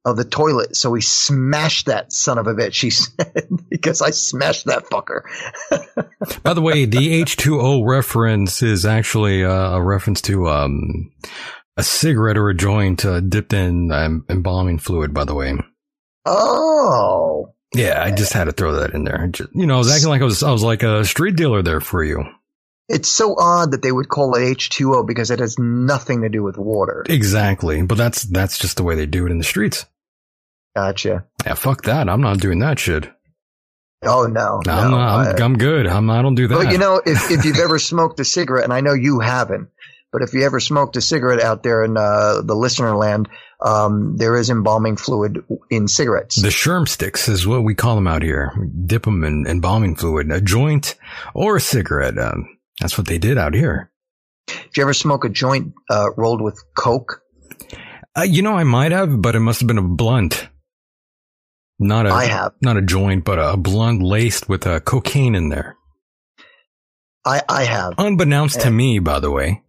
of 0.05 0.17
the 0.17 0.25
toilet. 0.25 0.77
So 0.77 0.95
he 0.95 1.03
smashed 1.03 1.87
that 1.87 2.13
son 2.13 2.39
of 2.39 2.47
a 2.47 2.55
bitch. 2.55 2.81
He 2.81 2.91
said, 2.91 3.49
because 3.69 4.01
I 4.01 4.11
smashed 4.11 4.67
that 4.67 4.85
fucker. 4.85 5.23
By 6.45 6.55
the 6.55 6.63
way, 6.63 6.85
the 6.85 7.23
H2O 7.25 7.85
reference 7.85 8.63
is 8.63 8.87
actually 8.87 9.45
uh, 9.45 9.71
a 9.73 9.83
reference 9.83 10.23
to, 10.23 10.49
um, 10.49 11.13
a 11.77 11.83
cigarette 11.83 12.39
or 12.39 12.49
a 12.49 12.55
joint 12.55 13.05
uh, 13.05 13.21
dipped 13.21 13.53
in 13.53 13.91
um, 13.91 14.25
embalming 14.31 14.79
fluid, 14.79 15.13
by 15.13 15.25
the 15.25 15.35
way. 15.35 15.55
Oh. 16.25 17.53
Yeah, 17.75 18.03
I 18.03 18.13
just 18.13 18.33
had 18.33 18.45
to 18.45 18.53
throw 18.53 18.77
that 18.77 18.95
in 18.95 19.05
there. 19.05 19.29
Just, 19.31 19.51
you 19.55 19.67
know, 19.67 19.75
I 19.75 19.79
was 19.79 19.93
acting 19.93 20.09
like 20.09 20.23
I 20.23 20.25
was, 20.25 20.43
I 20.43 20.53
was 20.53 20.63
like 20.63 20.83
a 20.83 21.05
street 21.05 21.37
dealer 21.37 21.63
there 21.63 21.81
for 21.81 22.03
you. 22.03 22.25
It's 22.89 23.11
so 23.11 23.35
odd 23.37 23.73
that 23.73 23.83
they 23.83 23.91
would 23.91 24.09
call 24.09 24.35
it 24.37 24.41
H2O 24.41 25.07
because 25.07 25.31
it 25.31 25.41
has 25.41 25.59
nothing 25.59 26.23
to 26.23 26.29
do 26.29 26.43
with 26.43 26.57
water. 26.57 27.05
Exactly. 27.09 27.83
But 27.83 27.99
that's, 27.99 28.23
that's 28.23 28.59
just 28.59 28.77
the 28.77 28.85
way 28.85 28.95
they 28.95 29.07
do 29.07 29.27
it 29.27 29.33
in 29.33 29.39
the 29.39 29.45
streets. 29.45 29.87
Gotcha. 30.77 31.25
Yeah, 31.45 31.55
fuck 31.55 31.83
that. 31.85 32.09
I'm 32.09 32.21
not 32.21 32.39
doing 32.39 32.61
that 32.61 32.79
shit. 32.79 33.11
Oh 34.03 34.27
no, 34.27 34.61
no, 34.65 34.73
I'm, 34.73 34.91
not, 34.91 35.27
I'm, 35.27 35.43
I'm, 35.43 35.59
good. 35.59 35.87
I'm, 35.87 36.11
I 36.11 36.21
don't 36.21 36.35
do 36.35 36.47
that. 36.49 36.55
But 36.55 36.73
you 36.73 36.79
know, 36.79 37.01
if 37.05 37.31
if 37.31 37.45
you've 37.47 37.59
ever 37.59 37.79
smoked 37.79 38.21
a 38.21 38.27
cigarette, 38.27 38.65
and 38.65 38.73
I 38.73 38.83
know 38.83 38.93
you 38.93 39.21
haven't, 39.21 39.71
but 40.13 40.23
if 40.23 40.35
you 40.35 40.45
ever 40.45 40.61
smoked 40.61 40.97
a 40.97 41.01
cigarette 41.01 41.41
out 41.41 41.63
there 41.63 41.83
in 41.83 41.97
uh, 41.97 42.43
the 42.43 42.55
listener 42.55 42.95
land, 42.95 43.29
um, 43.61 44.17
there 44.17 44.37
is 44.37 44.51
embalming 44.51 44.97
fluid 44.97 45.45
in 45.71 45.89
cigarettes. 45.89 46.41
The 46.41 46.49
sherm 46.49 46.87
sticks 46.87 47.29
is 47.29 47.47
what 47.47 47.65
we 47.65 47.75
call 47.75 47.95
them 47.95 48.07
out 48.07 48.23
here. 48.23 48.53
Dip 48.85 49.05
them 49.05 49.25
in 49.25 49.47
embalming 49.47 49.97
fluid, 49.97 50.31
a 50.31 50.41
joint 50.41 50.95
or 51.35 51.57
a 51.57 51.61
cigarette. 51.61 52.19
Um, 52.19 52.56
that's 52.81 52.99
what 52.99 53.07
they 53.07 53.19
did 53.19 53.39
out 53.39 53.55
here. 53.55 53.91
Did 54.47 54.77
you 54.77 54.83
ever 54.83 54.95
smoke 54.95 55.25
a 55.25 55.29
joint 55.29 55.75
uh, 55.91 56.11
rolled 56.17 56.41
with 56.41 56.63
coke? 56.77 57.23
Uh, 58.17 58.23
you 58.23 58.43
know, 58.43 58.55
I 58.55 58.65
might 58.65 58.93
have, 58.93 59.21
but 59.21 59.35
it 59.35 59.41
must 59.41 59.61
have 59.61 59.67
been 59.67 59.79
a 59.79 59.83
blunt. 59.83 60.49
Not 61.79 62.07
a, 62.07 62.11
I 62.11 62.25
have. 62.25 62.53
not 62.63 62.77
a 62.77 62.83
joint, 62.83 63.25
but 63.25 63.39
a 63.39 63.57
blunt 63.57 64.03
laced 64.03 64.49
with 64.49 64.67
a 64.67 64.81
cocaine 64.81 65.35
in 65.35 65.51
there. 65.51 65.77
I, 67.25 67.43
I 67.49 67.65
have. 67.65 67.95
Unbeknownst 67.99 68.57
and, 68.57 68.65
to 68.65 68.71
me, 68.71 68.99
by 68.99 69.21
the 69.21 69.31
way. 69.31 69.63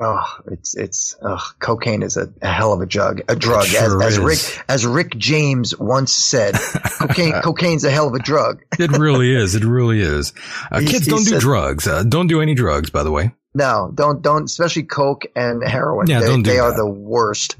Oh, 0.00 0.38
it's, 0.50 0.76
it's, 0.76 1.16
oh, 1.22 1.50
cocaine 1.60 2.02
is 2.02 2.16
a, 2.16 2.32
a 2.42 2.52
hell 2.52 2.72
of 2.72 2.80
a 2.80 2.86
drug, 2.86 3.22
a 3.28 3.36
drug. 3.36 3.66
Sure 3.66 4.02
as, 4.02 4.14
as 4.14 4.18
Rick, 4.18 4.64
as 4.68 4.84
Rick 4.84 5.16
James 5.16 5.78
once 5.78 6.12
said, 6.12 6.54
cocaine, 6.98 7.32
cocaine's 7.42 7.84
a 7.84 7.90
hell 7.90 8.08
of 8.08 8.14
a 8.14 8.18
drug. 8.18 8.62
it 8.78 8.90
really 8.98 9.32
is. 9.32 9.54
It 9.54 9.64
really 9.64 10.00
is. 10.00 10.32
Uh, 10.70 10.80
he, 10.80 10.86
kids 10.86 11.04
he 11.04 11.10
don't 11.12 11.20
said, 11.20 11.34
do 11.34 11.40
drugs. 11.40 11.86
Uh, 11.86 12.02
don't 12.02 12.26
do 12.26 12.40
any 12.40 12.54
drugs, 12.54 12.90
by 12.90 13.04
the 13.04 13.12
way. 13.12 13.32
No, 13.54 13.92
don't, 13.94 14.20
don't, 14.20 14.44
especially 14.44 14.82
coke 14.82 15.26
and 15.36 15.62
heroin. 15.66 16.08
Yeah, 16.08 16.20
they, 16.20 16.26
don't 16.26 16.42
do 16.42 16.50
They 16.50 16.56
that. 16.56 16.62
are 16.62 16.76
the 16.76 16.90
worst. 16.90 17.56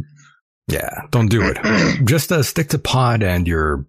Yeah, 0.67 1.03
don't 1.11 1.29
do 1.29 1.43
it. 1.45 1.59
Just 2.05 2.33
uh, 2.33 2.43
stick 2.43 2.71
to 2.71 2.79
pot 2.79 3.23
and 3.23 3.47
your 3.47 3.87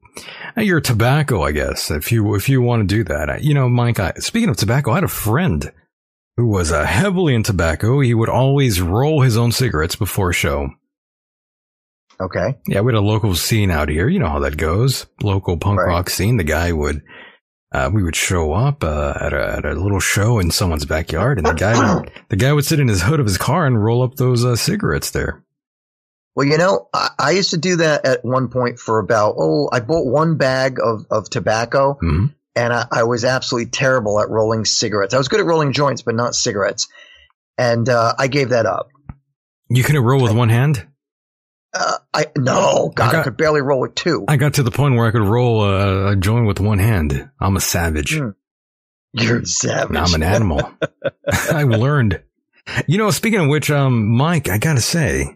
your 0.57 0.81
tobacco, 0.81 1.41
I 1.41 1.51
guess. 1.51 1.89
If 1.89 2.11
you 2.11 2.35
if 2.35 2.49
you 2.49 2.61
want 2.61 2.87
to 2.87 2.95
do 2.95 3.03
that, 3.05 3.43
you 3.43 3.53
know, 3.53 3.69
Mike. 3.69 3.99
I, 3.99 4.11
speaking 4.19 4.49
of 4.49 4.57
tobacco, 4.57 4.91
I 4.91 4.95
had 4.95 5.03
a 5.05 5.07
friend 5.07 5.71
who 6.37 6.47
was 6.47 6.71
uh, 6.71 6.85
heavily 6.85 7.33
in 7.35 7.43
tobacco. 7.43 7.99
He 7.99 8.13
would 8.13 8.29
always 8.29 8.81
roll 8.81 9.21
his 9.21 9.37
own 9.37 9.51
cigarettes 9.51 9.95
before 9.95 10.31
a 10.31 10.33
show. 10.33 10.69
Okay. 12.19 12.57
Yeah, 12.67 12.81
we 12.81 12.93
had 12.93 12.97
a 12.97 13.01
local 13.01 13.35
scene 13.35 13.71
out 13.71 13.89
here. 13.89 14.07
You 14.07 14.19
know 14.19 14.29
how 14.29 14.39
that 14.39 14.57
goes. 14.57 15.05
Local 15.21 15.57
punk 15.57 15.79
right. 15.79 15.87
rock 15.87 16.09
scene. 16.09 16.37
The 16.37 16.43
guy 16.43 16.71
would, 16.71 17.01
uh, 17.73 17.89
we 17.93 18.03
would 18.03 18.15
show 18.15 18.53
up 18.53 18.83
uh, 18.83 19.13
at 19.19 19.33
a 19.33 19.55
at 19.57 19.65
a 19.65 19.73
little 19.73 19.99
show 19.99 20.39
in 20.39 20.51
someone's 20.51 20.85
backyard, 20.85 21.37
and 21.37 21.45
the 21.45 21.53
guy 21.53 21.95
would, 21.95 22.11
the 22.29 22.37
guy 22.37 22.53
would 22.53 22.65
sit 22.65 22.79
in 22.79 22.87
his 22.87 23.01
hood 23.01 23.19
of 23.19 23.25
his 23.25 23.37
car 23.37 23.65
and 23.65 23.83
roll 23.83 24.01
up 24.01 24.15
those 24.15 24.45
uh, 24.45 24.55
cigarettes 24.55 25.11
there. 25.11 25.43
Well, 26.35 26.45
you 26.45 26.57
know, 26.57 26.89
I, 26.93 27.09
I, 27.17 27.31
used 27.31 27.51
to 27.51 27.57
do 27.57 27.77
that 27.77 28.05
at 28.05 28.25
one 28.25 28.49
point 28.49 28.77
for 28.77 28.99
about, 28.99 29.35
oh, 29.37 29.69
I 29.71 29.79
bought 29.79 30.05
one 30.05 30.35
bag 30.35 30.79
of, 30.83 31.05
of 31.09 31.29
tobacco 31.29 31.93
mm-hmm. 31.93 32.25
And 32.55 32.73
I, 32.73 32.85
I, 32.91 33.03
was 33.03 33.25
absolutely 33.25 33.69
terrible 33.69 34.19
at 34.19 34.29
rolling 34.29 34.65
cigarettes. 34.65 35.13
I 35.13 35.17
was 35.17 35.27
good 35.27 35.39
at 35.39 35.45
rolling 35.45 35.73
joints, 35.73 36.01
but 36.01 36.15
not 36.15 36.35
cigarettes. 36.35 36.87
And, 37.57 37.87
uh, 37.87 38.13
I 38.17 38.27
gave 38.27 38.49
that 38.49 38.65
up. 38.65 38.89
You 39.69 39.83
couldn't 39.83 40.03
roll 40.03 40.21
with 40.21 40.31
I, 40.31 40.35
one 40.35 40.49
hand? 40.49 40.87
Uh, 41.73 41.97
I, 42.13 42.25
no, 42.37 42.91
God, 42.95 43.09
I, 43.09 43.11
got, 43.11 43.19
I, 43.19 43.23
could 43.23 43.37
barely 43.37 43.61
roll 43.61 43.81
with 43.81 43.95
two. 43.95 44.25
I 44.27 44.37
got 44.37 44.55
to 44.55 44.63
the 44.63 44.71
point 44.71 44.95
where 44.95 45.07
I 45.07 45.11
could 45.11 45.23
roll 45.23 45.63
a, 45.63 46.11
a 46.11 46.15
joint 46.15 46.47
with 46.47 46.59
one 46.59 46.79
hand. 46.79 47.29
I'm 47.39 47.57
a 47.57 47.61
savage. 47.61 48.17
Mm. 48.17 48.35
You're 49.13 49.45
savage. 49.45 49.95
I'm 49.95 50.13
an 50.13 50.23
animal. 50.23 50.71
I've 51.51 51.69
learned. 51.69 52.21
You 52.87 52.97
know, 52.97 53.11
speaking 53.11 53.39
of 53.39 53.47
which, 53.47 53.69
um, 53.71 54.07
Mike, 54.07 54.49
I 54.49 54.57
gotta 54.57 54.81
say, 54.81 55.35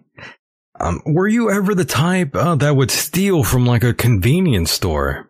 um, 0.79 1.01
were 1.05 1.27
you 1.27 1.51
ever 1.51 1.75
the 1.75 1.85
type 1.85 2.35
uh, 2.35 2.55
that 2.55 2.75
would 2.75 2.91
steal 2.91 3.43
from 3.43 3.65
like 3.65 3.83
a 3.83 3.93
convenience 3.93 4.71
store? 4.71 5.28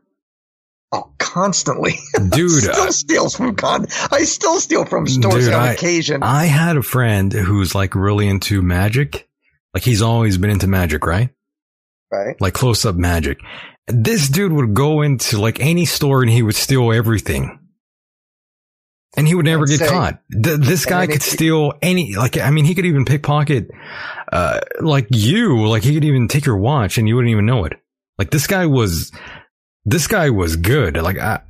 Oh, 0.91 1.11
constantly, 1.19 1.99
dude. 2.29 2.49
still 2.51 2.91
steals 2.91 3.35
from 3.35 3.55
con. 3.55 3.85
I 4.11 4.23
still 4.23 4.59
steal 4.59 4.85
from 4.85 5.07
stores 5.07 5.45
dude, 5.45 5.53
on 5.53 5.61
I, 5.61 5.73
occasion. 5.73 6.23
I 6.23 6.45
had 6.45 6.77
a 6.77 6.81
friend 6.81 7.31
who's 7.31 7.75
like 7.75 7.93
really 7.93 8.27
into 8.27 8.61
magic. 8.61 9.29
Like 9.73 9.83
he's 9.83 10.01
always 10.01 10.37
been 10.39 10.49
into 10.49 10.67
magic, 10.67 11.05
right? 11.05 11.29
Right. 12.11 12.35
Like 12.41 12.55
close 12.55 12.85
up 12.85 12.95
magic. 12.95 13.39
This 13.87 14.29
dude 14.29 14.51
would 14.51 14.73
go 14.73 15.01
into 15.01 15.39
like 15.39 15.59
any 15.59 15.85
store 15.85 16.21
and 16.23 16.31
he 16.31 16.41
would 16.41 16.55
steal 16.55 16.91
everything. 16.91 17.59
And 19.17 19.27
he 19.27 19.33
would 19.33 19.45
never 19.45 19.65
get 19.65 19.79
caught. 19.79 20.21
this 20.29 20.85
guy 20.85 21.07
could 21.07 21.23
steal 21.23 21.73
any, 21.81 22.15
like, 22.15 22.37
I 22.37 22.51
mean, 22.51 22.65
he 22.65 22.75
could 22.75 22.85
even 22.85 23.05
pickpocket, 23.05 23.71
uh, 24.31 24.59
like 24.81 25.07
you, 25.09 25.67
like 25.67 25.81
he 25.81 25.95
could 25.95 26.05
even 26.05 26.27
take 26.27 26.45
your 26.45 26.57
watch 26.57 26.99
and 26.99 27.07
you 27.07 27.15
wouldn't 27.15 27.31
even 27.31 27.47
know 27.47 27.65
it. 27.65 27.73
Like 28.19 28.29
this 28.29 28.45
guy 28.45 28.67
was, 28.67 29.11
this 29.85 30.07
guy 30.07 30.29
was 30.29 30.55
good. 30.55 30.95
Like, 30.97 31.17
I, 31.17 31.41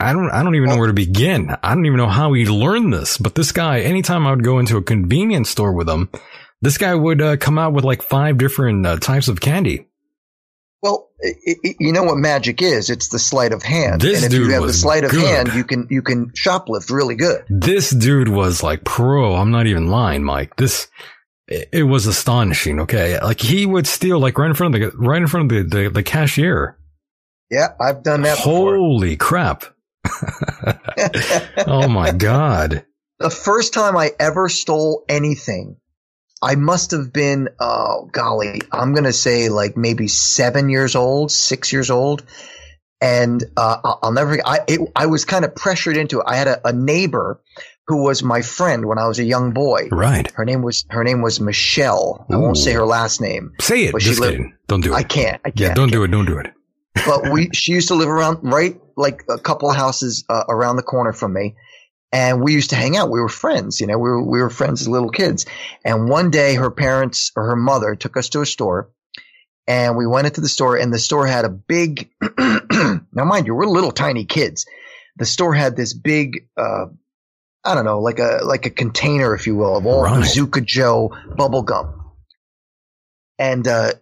I 0.00 0.12
don't, 0.12 0.30
I 0.30 0.42
don't 0.42 0.54
even 0.54 0.68
know 0.68 0.76
where 0.78 0.88
to 0.88 0.92
begin. 0.92 1.54
I 1.62 1.74
don't 1.74 1.86
even 1.86 1.98
know 1.98 2.08
how 2.08 2.32
he 2.32 2.46
learned 2.46 2.92
this, 2.92 3.16
but 3.18 3.34
this 3.34 3.52
guy, 3.52 3.80
anytime 3.80 4.26
I 4.26 4.30
would 4.30 4.44
go 4.44 4.58
into 4.58 4.76
a 4.76 4.82
convenience 4.82 5.50
store 5.50 5.72
with 5.72 5.88
him, 5.88 6.08
This 6.64 6.78
guy 6.78 6.94
would 6.94 7.20
uh, 7.20 7.36
come 7.36 7.58
out 7.58 7.74
with 7.74 7.84
like 7.84 8.02
five 8.02 8.38
different 8.38 8.86
uh, 8.86 8.96
types 8.96 9.28
of 9.28 9.38
candy. 9.38 9.86
Well, 10.82 11.10
i 11.22 11.32
i 11.46 11.74
you 11.78 11.92
know 11.92 12.04
what 12.04 12.16
magic 12.16 12.62
is? 12.62 12.88
It's 12.88 13.08
the 13.08 13.18
sleight 13.18 13.52
of 13.52 13.62
hand. 13.62 14.00
This 14.00 14.16
and 14.16 14.26
if 14.26 14.30
dude 14.30 14.46
you 14.46 14.54
have 14.54 14.62
the 14.62 14.72
sleight 14.72 15.04
of 15.04 15.10
good. 15.10 15.24
hand, 15.24 15.52
you 15.52 15.64
can 15.64 15.86
you 15.90 16.00
can 16.00 16.30
shoplift 16.30 16.90
really 16.90 17.16
good. 17.16 17.44
This 17.50 17.90
dude 17.90 18.28
was 18.28 18.62
like 18.62 18.82
pro. 18.82 19.34
I'm 19.34 19.50
not 19.50 19.66
even 19.66 19.88
lying, 19.88 20.24
Mike. 20.24 20.56
This 20.56 20.88
it 21.48 21.68
it 21.70 21.82
was 21.82 22.06
astonishing. 22.06 22.80
Okay, 22.80 23.20
like 23.20 23.40
he 23.40 23.66
would 23.66 23.86
steal 23.86 24.18
like 24.18 24.38
right 24.38 24.48
in 24.48 24.54
front 24.54 24.74
of 24.74 24.80
the 24.80 24.96
right 24.96 25.20
in 25.20 25.28
front 25.28 25.52
of 25.52 25.68
the 25.70 25.82
the, 25.82 25.90
the 25.90 26.02
cashier. 26.02 26.78
Yeah, 27.54 27.68
I've 27.80 28.02
done 28.02 28.22
that 28.22 28.36
before. 28.38 28.76
Holy 28.76 29.16
crap! 29.16 29.64
oh 31.66 31.88
my 31.88 32.10
god! 32.12 32.84
the 33.18 33.30
first 33.30 33.72
time 33.72 33.96
I 33.96 34.10
ever 34.18 34.48
stole 34.48 35.04
anything, 35.08 35.76
I 36.42 36.56
must 36.56 36.90
have 36.90 37.12
been, 37.12 37.48
oh 37.60 38.08
golly, 38.12 38.60
I'm 38.72 38.92
going 38.92 39.04
to 39.04 39.12
say 39.12 39.48
like 39.48 39.76
maybe 39.76 40.08
seven 40.08 40.68
years 40.68 40.94
old, 40.94 41.30
six 41.30 41.72
years 41.72 41.90
old. 41.90 42.24
And, 43.00 43.42
uh, 43.56 43.96
I'll- 44.02 44.12
never, 44.12 44.38
I, 44.46 44.60
it, 44.66 44.80
I 44.96 45.06
was 45.06 45.24
kind 45.26 45.44
of 45.44 45.54
pressured 45.54 45.96
into 45.96 46.20
it. 46.20 46.24
I 46.26 46.36
had 46.36 46.48
a, 46.48 46.68
a 46.68 46.72
neighbor 46.72 47.40
who 47.86 48.02
was 48.02 48.22
my 48.22 48.40
friend 48.40 48.86
when 48.86 48.98
I 48.98 49.06
was 49.08 49.18
a 49.18 49.24
young 49.24 49.52
boy. 49.52 49.88
Right? 49.92 50.30
Her 50.32 50.44
name 50.46 50.62
was, 50.62 50.86
her 50.88 51.04
name 51.04 51.20
was 51.20 51.38
Michelle. 51.38 52.24
I 52.30 52.36
won't 52.36 52.56
say 52.56 52.72
her 52.72 52.86
last 52.86 53.20
name. 53.20 53.52
Say 53.60 53.84
it. 53.84 53.92
But 53.92 54.00
she 54.02 54.08
Just 54.08 54.20
lived- 54.20 54.32
kidding. 54.38 54.54
Don't 54.68 54.80
do 54.80 54.92
it. 54.92 54.96
I 54.96 55.02
can't. 55.02 55.40
I 55.44 55.50
can't. 55.50 55.60
yeah, 55.60 55.74
don't 55.74 55.92
do 55.92 56.02
it. 56.04 56.08
Don't 56.08 56.24
do 56.24 56.38
it. 56.38 56.52
But 56.94 57.30
we 57.32 57.50
she 57.52 57.72
used 57.72 57.88
to 57.88 57.94
live 57.94 58.08
around 58.08 58.38
right 58.42 58.80
like 58.96 59.24
a 59.28 59.38
couple 59.38 59.70
of 59.70 59.76
houses 59.76 60.24
uh, 60.28 60.44
around 60.48 60.76
the 60.76 60.82
corner 60.82 61.12
from 61.12 61.32
me 61.32 61.54
and 62.12 62.42
we 62.42 62.52
used 62.52 62.70
to 62.70 62.76
hang 62.76 62.96
out 62.96 63.10
we 63.10 63.20
were 63.20 63.28
friends 63.28 63.80
you 63.80 63.86
know 63.86 63.98
we 63.98 64.08
were 64.08 64.22
we 64.22 64.40
were 64.40 64.50
friends 64.50 64.82
as 64.82 64.88
little 64.88 65.10
kids 65.10 65.46
and 65.84 66.08
one 66.08 66.30
day 66.30 66.54
her 66.54 66.70
parents 66.70 67.32
or 67.36 67.46
her 67.48 67.56
mother 67.56 67.94
took 67.94 68.16
us 68.16 68.28
to 68.28 68.40
a 68.40 68.46
store 68.46 68.90
and 69.66 69.96
we 69.96 70.06
went 70.06 70.26
into 70.26 70.40
the 70.40 70.48
store 70.48 70.76
and 70.76 70.92
the 70.92 70.98
store 70.98 71.26
had 71.26 71.44
a 71.44 71.48
big 71.48 72.10
now 72.38 73.24
mind 73.24 73.46
you 73.46 73.54
we're 73.54 73.66
little 73.66 73.92
tiny 73.92 74.24
kids 74.24 74.66
the 75.16 75.26
store 75.26 75.54
had 75.54 75.76
this 75.76 75.94
big 75.94 76.48
uh 76.56 76.86
I 77.66 77.74
don't 77.74 77.86
know, 77.86 78.00
like 78.00 78.18
a 78.18 78.40
like 78.44 78.66
a 78.66 78.70
container, 78.70 79.34
if 79.34 79.46
you 79.46 79.56
will, 79.56 79.78
of 79.78 79.86
all 79.86 80.02
Right. 80.02 80.20
Bazooka 80.20 80.60
Joe 80.60 81.16
bubble 81.34 81.62
gum. 81.62 82.12
And 83.38 83.66
uh, 83.66 83.92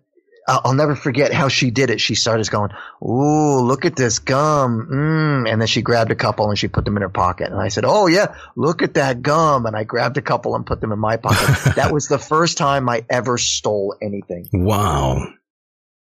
I'll 0.64 0.74
never 0.74 0.94
forget 0.94 1.32
how 1.32 1.48
she 1.48 1.70
did 1.70 1.90
it. 1.90 2.00
She 2.00 2.14
started 2.14 2.48
going, 2.50 2.70
"Ooh, 3.02 3.60
look 3.60 3.84
at 3.84 3.96
this 3.96 4.18
gum!" 4.18 4.88
Mm. 4.90 5.50
And 5.50 5.60
then 5.60 5.68
she 5.68 5.82
grabbed 5.82 6.10
a 6.10 6.14
couple 6.16 6.48
and 6.48 6.58
she 6.58 6.68
put 6.68 6.84
them 6.84 6.96
in 6.96 7.02
her 7.02 7.08
pocket. 7.08 7.50
And 7.50 7.60
I 7.60 7.68
said, 7.68 7.84
"Oh 7.86 8.06
yeah, 8.06 8.34
look 8.56 8.82
at 8.82 8.94
that 8.94 9.22
gum!" 9.22 9.66
And 9.66 9.76
I 9.76 9.84
grabbed 9.84 10.16
a 10.16 10.22
couple 10.22 10.54
and 10.54 10.66
put 10.66 10.80
them 10.80 10.92
in 10.92 10.98
my 10.98 11.16
pocket. 11.16 11.74
that 11.76 11.92
was 11.92 12.08
the 12.08 12.18
first 12.18 12.58
time 12.58 12.88
I 12.88 13.04
ever 13.08 13.38
stole 13.38 13.96
anything. 14.02 14.48
Wow. 14.52 15.26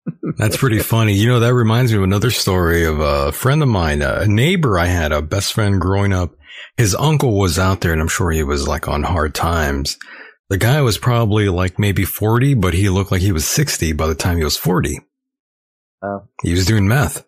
That's 0.38 0.56
pretty 0.56 0.80
funny. 0.80 1.14
You 1.14 1.28
know, 1.28 1.40
that 1.40 1.54
reminds 1.54 1.92
me 1.92 1.98
of 1.98 2.04
another 2.04 2.30
story 2.30 2.84
of 2.84 3.00
a 3.00 3.32
friend 3.32 3.62
of 3.62 3.68
mine, 3.68 4.02
a 4.02 4.26
neighbor 4.26 4.78
I 4.78 4.86
had, 4.86 5.12
a 5.12 5.22
best 5.22 5.52
friend 5.52 5.80
growing 5.80 6.12
up. 6.12 6.34
His 6.76 6.94
uncle 6.94 7.38
was 7.38 7.58
out 7.58 7.80
there 7.80 7.92
and 7.92 8.00
I'm 8.00 8.08
sure 8.08 8.30
he 8.30 8.42
was 8.42 8.66
like 8.66 8.88
on 8.88 9.02
hard 9.02 9.34
times. 9.34 9.98
The 10.50 10.58
guy 10.58 10.82
was 10.82 10.98
probably 10.98 11.48
like 11.48 11.78
maybe 11.78 12.04
40, 12.04 12.54
but 12.54 12.74
he 12.74 12.88
looked 12.88 13.12
like 13.12 13.22
he 13.22 13.32
was 13.32 13.46
60 13.46 13.92
by 13.92 14.08
the 14.08 14.16
time 14.16 14.36
he 14.36 14.44
was 14.44 14.56
40. 14.56 14.98
Oh. 16.02 16.24
He 16.42 16.52
was 16.52 16.66
doing 16.66 16.88
meth. 16.88 17.24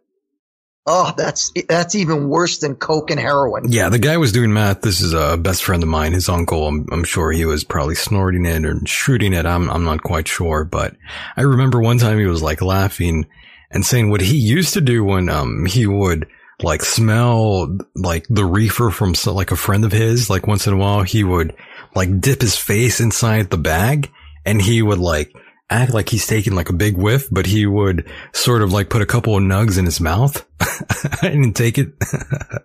Oh, 0.84 1.14
that's 1.16 1.52
that's 1.68 1.94
even 1.94 2.28
worse 2.28 2.58
than 2.58 2.74
coke 2.74 3.12
and 3.12 3.20
heroin. 3.20 3.70
Yeah, 3.70 3.88
the 3.88 4.00
guy 4.00 4.16
was 4.16 4.32
doing 4.32 4.52
meth. 4.52 4.80
This 4.80 5.00
is 5.00 5.12
a 5.12 5.36
best 5.36 5.62
friend 5.62 5.80
of 5.84 5.88
mine, 5.88 6.12
his 6.12 6.28
uncle. 6.28 6.66
I'm, 6.66 6.86
I'm 6.90 7.04
sure 7.04 7.30
he 7.30 7.44
was 7.44 7.62
probably 7.62 7.94
snorting 7.94 8.44
it 8.44 8.64
or 8.64 8.80
shooting 8.84 9.32
it. 9.32 9.46
I'm, 9.46 9.70
I'm 9.70 9.84
not 9.84 10.02
quite 10.02 10.26
sure, 10.26 10.64
but 10.64 10.96
I 11.36 11.42
remember 11.42 11.80
one 11.80 11.98
time 11.98 12.18
he 12.18 12.26
was 12.26 12.42
like 12.42 12.60
laughing 12.60 13.28
and 13.70 13.86
saying 13.86 14.10
what 14.10 14.20
he 14.20 14.36
used 14.36 14.74
to 14.74 14.80
do 14.80 15.04
when, 15.04 15.28
um, 15.28 15.66
he 15.66 15.86
would 15.86 16.26
like 16.60 16.82
smell 16.82 17.78
like 17.94 18.26
the 18.28 18.44
reefer 18.44 18.90
from 18.90 19.14
so- 19.14 19.34
like 19.34 19.52
a 19.52 19.56
friend 19.56 19.84
of 19.84 19.92
his, 19.92 20.28
like 20.28 20.48
once 20.48 20.66
in 20.66 20.72
a 20.72 20.76
while, 20.76 21.02
he 21.02 21.22
would 21.22 21.54
like 21.94 22.20
dip 22.20 22.40
his 22.40 22.56
face 22.56 23.00
inside 23.00 23.50
the 23.50 23.58
bag 23.58 24.10
and 24.44 24.60
he 24.62 24.82
would 24.82 24.98
like 24.98 25.32
act 25.70 25.92
like 25.94 26.08
he's 26.08 26.26
taking 26.26 26.54
like 26.54 26.68
a 26.68 26.74
big 26.74 26.96
whiff, 26.96 27.28
but 27.30 27.46
he 27.46 27.64
would 27.66 28.06
sort 28.32 28.62
of 28.62 28.72
like 28.72 28.90
put 28.90 29.02
a 29.02 29.06
couple 29.06 29.36
of 29.36 29.42
nugs 29.42 29.78
in 29.78 29.84
his 29.84 30.00
mouth 30.00 30.44
and 31.22 31.54
take 31.56 31.78
it. 31.78 31.92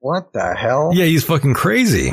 What 0.00 0.34
the 0.34 0.54
hell? 0.54 0.90
Yeah, 0.92 1.06
he's 1.06 1.24
fucking 1.24 1.54
crazy. 1.54 2.12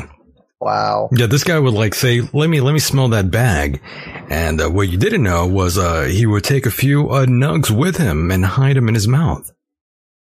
Wow. 0.60 1.10
Yeah, 1.12 1.26
this 1.26 1.44
guy 1.44 1.58
would 1.58 1.74
like 1.74 1.94
say, 1.94 2.22
"Let 2.32 2.48
me 2.48 2.62
let 2.62 2.72
me 2.72 2.78
smell 2.78 3.08
that 3.08 3.30
bag," 3.30 3.82
and 4.30 4.62
uh, 4.62 4.70
what 4.70 4.88
you 4.88 4.96
didn't 4.96 5.22
know 5.24 5.46
was 5.46 5.76
uh, 5.76 6.04
he 6.04 6.24
would 6.24 6.42
take 6.42 6.64
a 6.64 6.70
few 6.70 7.10
uh, 7.10 7.26
nugs 7.26 7.70
with 7.70 7.98
him 7.98 8.30
and 8.30 8.46
hide 8.46 8.76
them 8.76 8.88
in 8.88 8.94
his 8.94 9.06
mouth. 9.06 9.50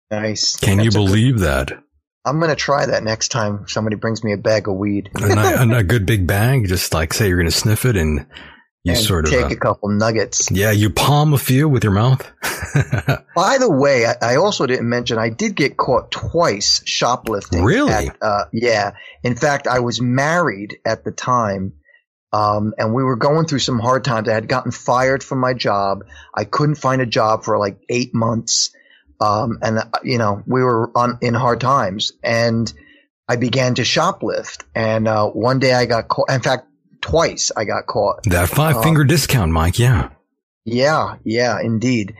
Nice. 0.10 0.56
Can 0.56 0.80
you 0.80 0.86
That's 0.86 0.96
good- 0.96 1.06
believe 1.06 1.40
that? 1.42 1.84
I'm 2.26 2.40
gonna 2.40 2.56
try 2.56 2.86
that 2.86 3.04
next 3.04 3.30
time 3.30 3.68
somebody 3.68 3.96
brings 3.96 4.24
me 4.24 4.34
a 4.34 4.38
bag 4.38 4.68
of 4.68 4.76
weed. 4.76 5.12
A, 5.16 5.26
a, 5.26 5.78
a 5.78 5.84
good 5.84 6.06
big 6.06 6.26
bag, 6.26 6.68
just 6.68 6.94
like 6.94 7.14
say 7.14 7.28
you're 7.28 7.38
gonna 7.38 7.52
sniff 7.52 7.86
it, 7.86 7.96
and 7.96 8.26
you 8.86 8.94
and 8.94 9.02
sort 9.02 9.26
of 9.26 9.32
take 9.32 9.46
uh, 9.46 9.56
a 9.56 9.56
couple 9.56 9.90
nuggets. 9.90 10.52
yeah, 10.52 10.70
you 10.70 10.92
palm 10.92 11.34
a 11.34 11.40
few 11.40 11.68
with 11.68 11.84
your 11.84 11.94
mouth. 11.94 12.22
By 13.36 13.58
the 13.58 13.70
way, 13.70 14.06
I, 14.06 14.16
I 14.22 14.36
also 14.36 14.68
didn't 14.68 14.88
mention 14.88 15.18
I 15.18 15.30
did 15.30 15.56
get 15.56 15.76
caught 15.76 16.12
twice 16.12 16.84
shoplifting. 16.86 17.64
Really? 17.64 17.92
At, 17.92 18.18
uh, 18.22 18.46
yeah. 18.54 18.92
In 19.24 19.36
fact, 19.36 19.66
I 19.68 19.80
was 19.80 20.02
married 20.02 20.78
at 20.86 21.04
the 21.04 21.12
time. 21.12 21.74
Um, 22.32 22.74
and 22.78 22.94
we 22.94 23.02
were 23.02 23.16
going 23.16 23.48
through 23.48 23.60
some 23.60 23.80
hard 23.80 24.04
times. 24.04 24.28
I 24.28 24.34
had 24.34 24.50
gotten 24.50 24.72
fired 24.72 25.24
from 25.24 25.40
my 25.40 25.54
job. 25.54 26.04
I 26.36 26.44
couldn't 26.44 26.76
find 26.76 27.02
a 27.02 27.06
job 27.06 27.44
for 27.44 27.58
like 27.58 27.80
eight 27.90 28.14
months. 28.14 28.72
Um, 29.20 29.60
and 29.62 29.80
uh, 29.80 29.86
you 30.04 30.18
know, 30.18 30.44
we 30.46 30.64
were 30.64 30.92
on 30.96 31.20
in 31.22 31.34
hard 31.34 31.62
times 31.62 32.12
and 32.24 32.72
I 33.28 33.38
began 33.38 33.76
to 33.76 33.82
shoplift. 33.84 34.64
And, 34.76 35.08
uh, 35.08 35.30
one 35.30 35.60
day 35.60 35.74
I 35.74 35.86
got 35.86 36.08
caught. 36.08 36.30
In 36.30 36.42
fact, 36.42 36.68
twice 37.02 37.52
I 37.56 37.66
got 37.66 37.86
caught. 37.86 38.24
that 38.24 38.50
five 38.50 38.84
finger 38.84 39.02
Uh, 39.02 39.08
discount, 39.08 39.52
Mike. 39.52 39.80
Yeah, 39.80 40.10
Yeah, 40.66 41.16
yeah, 41.24 41.60
indeed. 41.62 42.16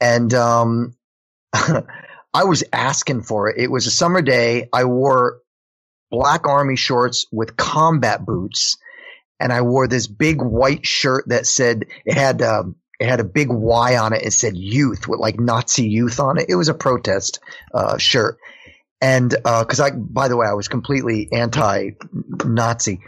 And 0.00 0.32
um 0.34 0.96
I 1.52 2.44
was 2.44 2.64
asking 2.72 3.22
for 3.22 3.50
it. 3.50 3.58
It 3.58 3.70
was 3.70 3.86
a 3.86 3.90
summer 3.90 4.22
day. 4.22 4.68
I 4.72 4.84
wore 4.84 5.40
black 6.10 6.46
army 6.46 6.76
shorts 6.76 7.26
with 7.30 7.56
combat 7.56 8.24
boots 8.24 8.76
and 9.38 9.52
I 9.52 9.62
wore 9.62 9.88
this 9.88 10.06
big 10.06 10.42
white 10.42 10.86
shirt 10.86 11.24
that 11.28 11.46
said 11.46 11.84
it 12.04 12.14
had 12.14 12.42
um 12.42 12.76
it 13.00 13.08
had 13.08 13.20
a 13.20 13.24
big 13.24 13.48
Y 13.50 13.96
on 13.96 14.12
it. 14.12 14.22
It 14.22 14.32
said 14.32 14.56
youth 14.56 15.08
with 15.08 15.18
like 15.18 15.40
Nazi 15.40 15.88
youth 15.88 16.20
on 16.20 16.38
it. 16.38 16.46
It 16.48 16.54
was 16.54 16.68
a 16.68 16.74
protest 16.74 17.40
uh 17.74 17.98
shirt. 17.98 18.38
And 19.00 19.34
uh 19.44 19.64
cuz 19.64 19.80
I 19.80 19.90
by 19.90 20.28
the 20.28 20.36
way, 20.36 20.46
I 20.46 20.52
was 20.52 20.68
completely 20.68 21.28
anti 21.32 21.92
Nazi. 22.44 23.00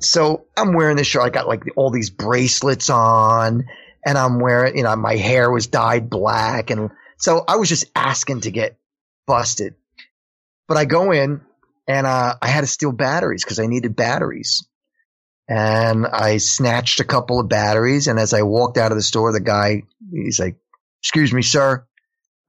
So 0.00 0.46
I'm 0.56 0.74
wearing 0.74 0.96
this 0.96 1.06
shirt. 1.06 1.22
I 1.22 1.30
got 1.30 1.46
like 1.46 1.62
all 1.76 1.90
these 1.90 2.10
bracelets 2.10 2.90
on 2.90 3.64
and 4.04 4.18
I'm 4.18 4.38
wearing, 4.38 4.76
you 4.76 4.82
know, 4.82 4.94
my 4.96 5.16
hair 5.16 5.50
was 5.50 5.66
dyed 5.66 6.10
black. 6.10 6.70
And 6.70 6.90
so 7.18 7.44
I 7.46 7.56
was 7.56 7.68
just 7.68 7.86
asking 7.94 8.42
to 8.42 8.50
get 8.50 8.78
busted. 9.26 9.74
But 10.68 10.76
I 10.76 10.84
go 10.84 11.12
in 11.12 11.40
and, 11.88 12.06
uh, 12.06 12.34
I 12.40 12.48
had 12.48 12.60
to 12.62 12.66
steal 12.66 12.92
batteries 12.92 13.44
because 13.44 13.58
I 13.58 13.66
needed 13.66 13.96
batteries. 13.96 14.66
And 15.48 16.06
I 16.06 16.38
snatched 16.38 17.00
a 17.00 17.04
couple 17.04 17.38
of 17.38 17.48
batteries. 17.48 18.08
And 18.08 18.18
as 18.18 18.34
I 18.34 18.42
walked 18.42 18.78
out 18.78 18.90
of 18.90 18.98
the 18.98 19.02
store, 19.02 19.32
the 19.32 19.40
guy, 19.40 19.82
he's 20.12 20.40
like, 20.40 20.56
excuse 21.02 21.32
me, 21.32 21.42
sir. 21.42 21.86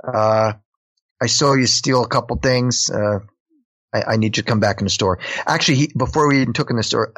Uh, 0.03 0.53
I 1.22 1.28
saw 1.28 1.53
you 1.53 1.68
steal 1.68 2.03
a 2.03 2.07
couple 2.07 2.38
things. 2.38 2.90
Uh, 2.90 3.19
I, 3.94 4.14
I 4.14 4.18
need 4.18 4.38
you 4.38 4.44
to 4.44 4.49
come 4.49 4.60
back 4.60 4.80
in 4.80 4.86
the 4.86 4.90
store. 4.90 5.19
Actually, 5.45 5.76
he, 5.76 5.91
before 5.95 6.28
we 6.28 6.41
even 6.41 6.53
took 6.53 6.69
in 6.69 6.76
the 6.76 6.84
store, 6.84 7.14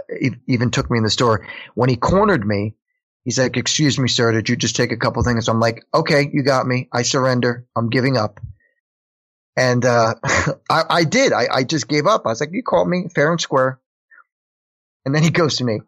even 0.47 0.71
took 0.71 0.91
me 0.91 0.97
in 0.97 1.03
the 1.03 1.09
store, 1.09 1.47
when 1.75 1.89
he 1.89 1.95
cornered 1.95 2.45
me, 2.45 2.75
He's 3.29 3.37
like, 3.37 3.57
excuse 3.57 3.99
me, 3.99 4.07
sir, 4.07 4.31
did 4.31 4.49
you 4.49 4.55
just 4.55 4.75
take 4.75 4.91
a 4.91 4.97
couple 4.97 5.21
things? 5.23 5.49
I'm 5.49 5.59
like, 5.59 5.85
okay, 5.93 6.29
you 6.31 6.41
got 6.41 6.65
me. 6.65 6.87
I 6.91 7.03
surrender. 7.03 7.67
I'm 7.75 7.89
giving 7.89 8.17
up. 8.17 8.39
And, 9.55 9.83
uh, 9.83 10.15
I, 10.23 10.83
I 10.89 11.03
did. 11.03 11.33
I, 11.33 11.47
I 11.53 11.63
just 11.63 11.87
gave 11.87 12.07
up. 12.07 12.25
I 12.25 12.29
was 12.29 12.39
like, 12.39 12.49
you 12.53 12.63
called 12.63 12.87
me 12.89 13.07
fair 13.13 13.31
and 13.31 13.39
square. 13.39 13.79
And 15.09 15.15
then 15.15 15.23
he 15.23 15.31
goes 15.31 15.55
to 15.57 15.63
me, 15.63 15.79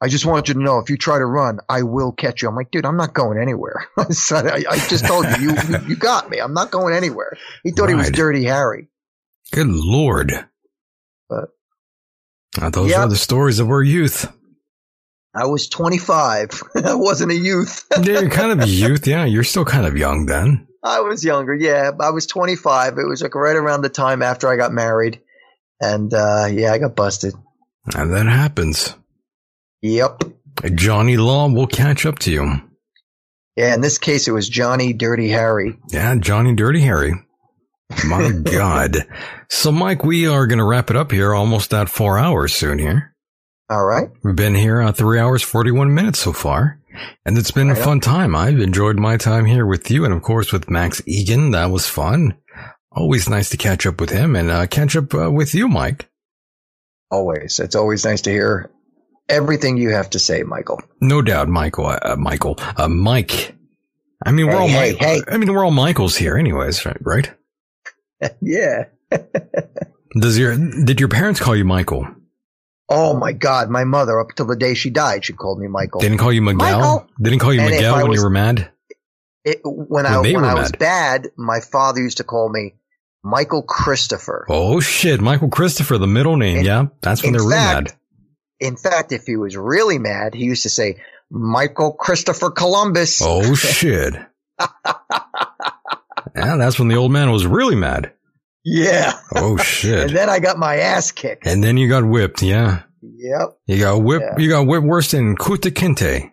I 0.00 0.08
just 0.08 0.24
want 0.24 0.48
you 0.48 0.54
to 0.54 0.60
know 0.60 0.78
if 0.78 0.88
you 0.88 0.96
try 0.96 1.18
to 1.18 1.26
run, 1.26 1.58
I 1.68 1.82
will 1.82 2.10
catch 2.10 2.40
you. 2.40 2.48
I'm 2.48 2.56
like, 2.56 2.70
dude, 2.70 2.86
I'm 2.86 2.96
not 2.96 3.12
going 3.12 3.38
anywhere. 3.38 3.86
so 4.10 4.36
I, 4.36 4.62
I 4.68 4.78
just 4.88 5.04
told 5.06 5.26
you, 5.26 5.50
you, 5.50 5.56
you, 5.68 5.78
you 5.88 5.96
got 5.96 6.30
me. 6.30 6.38
I'm 6.38 6.54
not 6.54 6.70
going 6.70 6.94
anywhere. 6.94 7.36
He 7.62 7.70
thought 7.70 7.90
he 7.90 7.94
was 7.94 8.10
Dirty 8.10 8.44
Harry. 8.44 8.88
good 9.52 9.66
lord. 9.68 10.32
But- 11.28 11.50
Uh, 12.60 12.70
those 12.70 12.90
Yep. 12.90 12.98
are 13.00 13.08
the 13.08 13.16
stories 13.16 13.58
of 13.58 13.68
our 13.68 13.82
youth. 13.82 14.30
I 15.34 15.46
was 15.46 15.68
25. 15.68 16.62
I 16.84 16.94
wasn't 16.94 17.32
a 17.32 17.36
youth. 17.36 17.84
Yeah, 18.02 18.20
you're 18.20 18.30
kind 18.30 18.52
of 18.52 18.60
a 18.60 18.68
youth. 18.68 19.06
Yeah, 19.06 19.26
you're 19.26 19.44
still 19.44 19.66
kind 19.66 19.84
of 19.86 19.98
young 19.98 20.24
then. 20.26 20.66
I 20.82 21.00
was 21.00 21.22
younger. 21.24 21.52
Yeah, 21.54 21.90
I 22.00 22.10
was 22.10 22.26
25. 22.26 22.98
It 22.98 23.06
was 23.06 23.20
like 23.22 23.34
right 23.34 23.56
around 23.56 23.82
the 23.82 23.88
time 23.90 24.22
after 24.22 24.48
I 24.48 24.56
got 24.56 24.72
married. 24.72 25.20
And, 25.80 26.12
uh, 26.14 26.46
yeah, 26.50 26.72
I 26.72 26.78
got 26.78 26.94
busted. 26.94 27.34
And 27.94 28.12
that 28.12 28.26
happens. 28.26 28.96
Yep. 29.82 30.24
Johnny 30.74 31.16
Law 31.16 31.48
will 31.48 31.66
catch 31.66 32.06
up 32.06 32.18
to 32.20 32.30
you. 32.32 32.60
Yeah, 33.56 33.74
in 33.74 33.80
this 33.80 33.98
case, 33.98 34.26
it 34.26 34.32
was 34.32 34.48
Johnny 34.48 34.92
Dirty 34.92 35.28
Harry. 35.28 35.76
Yeah, 35.90 36.14
Johnny 36.16 36.54
Dirty 36.54 36.80
Harry. 36.80 37.12
My 38.06 38.30
God. 38.42 38.96
So, 39.48 39.70
Mike, 39.70 40.04
we 40.04 40.26
are 40.26 40.46
going 40.46 40.58
to 40.58 40.64
wrap 40.64 40.90
it 40.90 40.96
up 40.96 41.12
here 41.12 41.34
almost 41.34 41.72
at 41.74 41.88
four 41.88 42.18
hours 42.18 42.54
soon 42.54 42.78
here. 42.78 43.14
All 43.70 43.84
right. 43.84 44.08
We've 44.22 44.36
been 44.36 44.54
here 44.54 44.80
uh, 44.80 44.92
three 44.92 45.18
hours, 45.18 45.42
41 45.42 45.94
minutes 45.94 46.18
so 46.18 46.32
far. 46.32 46.80
And 47.24 47.36
it's 47.36 47.50
been 47.50 47.70
a 47.70 47.76
fun 47.76 48.00
time. 48.00 48.36
I've 48.36 48.60
enjoyed 48.60 48.98
my 48.98 49.16
time 49.16 49.46
here 49.46 49.66
with 49.66 49.90
you 49.90 50.04
and, 50.04 50.14
of 50.14 50.22
course, 50.22 50.52
with 50.52 50.70
Max 50.70 51.00
Igan. 51.02 51.52
That 51.52 51.70
was 51.70 51.88
fun. 51.88 52.36
Always 52.92 53.28
nice 53.28 53.50
to 53.50 53.56
catch 53.56 53.84
up 53.86 54.00
with 54.00 54.10
him 54.10 54.36
and 54.36 54.50
uh, 54.50 54.66
catch 54.66 54.94
up 54.94 55.12
uh, 55.14 55.30
with 55.30 55.54
you, 55.54 55.66
Mike. 55.66 56.08
Always. 57.14 57.60
It's 57.60 57.76
always 57.76 58.04
nice 58.04 58.22
to 58.22 58.30
hear 58.30 58.70
everything 59.28 59.76
you 59.76 59.90
have 59.90 60.10
to 60.10 60.18
say, 60.18 60.42
Michael. 60.42 60.80
No 61.00 61.22
doubt, 61.22 61.48
Michael. 61.48 61.86
Uh, 61.86 62.16
Michael. 62.18 62.58
Uh, 62.76 62.88
Mike. 62.88 63.54
I 64.26 64.32
mean, 64.32 64.46
we're 64.46 64.52
Hey, 64.52 64.58
all 64.58 64.68
hey, 64.68 64.92
Mi- 64.92 64.98
hey. 64.98 65.20
I 65.28 65.36
mean, 65.38 65.52
we're 65.52 65.64
all 65.64 65.70
Michaels 65.70 66.16
here, 66.16 66.36
anyways, 66.36 66.84
right? 67.02 67.30
yeah. 68.42 68.86
Does 70.18 70.38
your 70.38 70.56
did 70.56 70.98
your 71.00 71.08
parents 71.08 71.40
call 71.40 71.54
you 71.56 71.64
Michael? 71.64 72.06
Oh 72.88 73.14
my 73.16 73.32
God, 73.32 73.70
my 73.70 73.84
mother, 73.84 74.18
up 74.20 74.28
till 74.36 74.46
the 74.46 74.56
day 74.56 74.74
she 74.74 74.90
died, 74.90 75.24
she 75.24 75.32
called 75.32 75.58
me 75.60 75.68
Michael. 75.68 76.00
Didn't 76.00 76.18
call 76.18 76.32
you 76.32 76.42
Miguel. 76.42 76.80
Michael. 76.80 77.06
Didn't 77.22 77.38
call 77.38 77.52
you 77.54 77.60
And 77.60 77.70
Miguel 77.70 77.96
when 77.96 78.08
was- 78.08 78.18
you 78.18 78.24
were 78.24 78.30
mad. 78.30 78.70
It, 79.44 79.60
when 79.64 79.86
When 79.88 80.06
I 80.06 80.18
when 80.20 80.44
I 80.44 80.54
was 80.54 80.72
mad. 80.72 80.78
bad, 80.78 81.28
my 81.36 81.60
father 81.60 82.00
used 82.00 82.16
to 82.16 82.24
call 82.24 82.48
me 82.48 82.74
Michael 83.24 83.62
Christopher. 83.62 84.46
Oh 84.50 84.80
shit, 84.80 85.20
Michael 85.20 85.48
Christopher, 85.48 85.96
the 85.98 86.06
middle 86.06 86.36
name. 86.36 86.58
In- 86.58 86.64
yeah, 86.66 86.84
that's 87.00 87.22
when 87.22 87.32
they're 87.32 87.40
real 87.40 87.50
mad. 87.50 87.92
In 88.60 88.76
fact, 88.76 89.12
if 89.12 89.24
he 89.24 89.36
was 89.36 89.56
really 89.56 89.98
mad, 89.98 90.34
he 90.34 90.44
used 90.44 90.62
to 90.64 90.70
say 90.70 91.00
Michael 91.30 91.92
Christopher 91.92 92.50
Columbus. 92.50 93.20
Oh 93.24 93.54
shit. 93.56 94.14
yeah, 96.36 96.56
that's 96.56 96.78
when 96.78 96.88
the 96.88 96.96
old 96.96 97.12
man 97.12 97.30
was 97.30 97.46
really 97.46 97.76
mad. 97.76 98.12
Yeah. 98.64 99.12
Oh 99.34 99.56
shit. 99.58 100.08
and 100.08 100.16
then 100.16 100.28
I 100.28 100.38
got 100.38 100.58
my 100.58 100.76
ass 100.76 101.10
kicked. 101.12 101.46
And 101.46 101.62
then 101.62 101.76
you 101.76 101.88
got 101.88 102.04
whipped. 102.04 102.42
Yeah, 102.42 102.82
Yep. 103.02 103.58
you 103.66 103.78
got 103.80 104.02
whipped. 104.02 104.24
Yeah. 104.24 104.42
You 104.42 104.48
got 104.50 104.66
whipped 104.66 104.86
worse 104.86 105.10
than 105.10 105.36
Kunta 105.36 105.70
Kinte. 105.70 106.30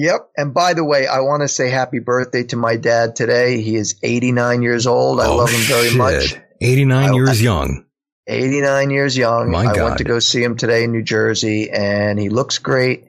Yep. 0.00 0.30
And 0.36 0.54
by 0.54 0.74
the 0.74 0.84
way, 0.84 1.06
I 1.06 1.20
want 1.20 1.42
to 1.42 1.48
say 1.48 1.70
happy 1.70 1.98
birthday 1.98 2.44
to 2.44 2.56
my 2.56 2.76
dad 2.76 3.16
today. 3.16 3.60
He 3.60 3.74
is 3.74 3.98
89 4.02 4.62
years 4.62 4.86
old. 4.86 5.20
I 5.20 5.26
oh, 5.26 5.36
love 5.36 5.50
him 5.50 5.60
very 5.62 5.86
oh, 5.86 5.90
shit. 5.90 5.96
much. 5.96 6.36
Eighty-nine 6.60 7.10
I- 7.10 7.14
years 7.14 7.42
young. 7.42 7.84
89 8.26 8.90
years 8.90 9.16
young. 9.16 9.50
My 9.50 9.64
I 9.64 9.74
God. 9.74 9.84
went 9.84 9.98
to 9.98 10.04
go 10.04 10.18
see 10.18 10.42
him 10.42 10.56
today 10.56 10.84
in 10.84 10.92
New 10.92 11.02
Jersey 11.02 11.70
and 11.70 12.18
he 12.18 12.28
looks 12.28 12.58
great. 12.58 13.06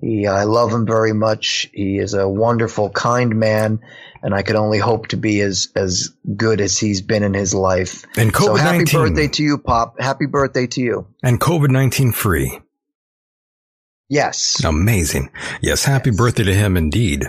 He, 0.00 0.28
I 0.28 0.44
love 0.44 0.72
him 0.72 0.86
very 0.86 1.12
much. 1.12 1.68
He 1.74 1.98
is 1.98 2.14
a 2.14 2.28
wonderful, 2.28 2.88
kind 2.88 3.34
man 3.34 3.80
and 4.22 4.34
I 4.34 4.42
can 4.42 4.56
only 4.56 4.78
hope 4.78 5.08
to 5.08 5.16
be 5.16 5.40
as, 5.40 5.68
as 5.74 6.10
good 6.36 6.60
as 6.60 6.78
he's 6.78 7.02
been 7.02 7.22
in 7.22 7.34
his 7.34 7.54
life. 7.54 8.04
And 8.16 8.34
So 8.34 8.54
COVID 8.54 8.58
happy 8.58 8.84
birthday 8.84 9.28
to 9.28 9.42
you, 9.42 9.58
Pop. 9.58 10.00
Happy 10.00 10.26
birthday 10.26 10.66
to 10.68 10.80
you. 10.80 11.06
and 11.22 11.40
COVID 11.40 11.70
nineteen 11.70 12.12
free. 12.12 12.60
Yes. 14.10 14.62
Amazing. 14.64 15.30
Yes, 15.62 15.84
happy 15.84 16.10
birthday 16.10 16.42
to 16.42 16.54
him 16.54 16.76
indeed. 16.76 17.26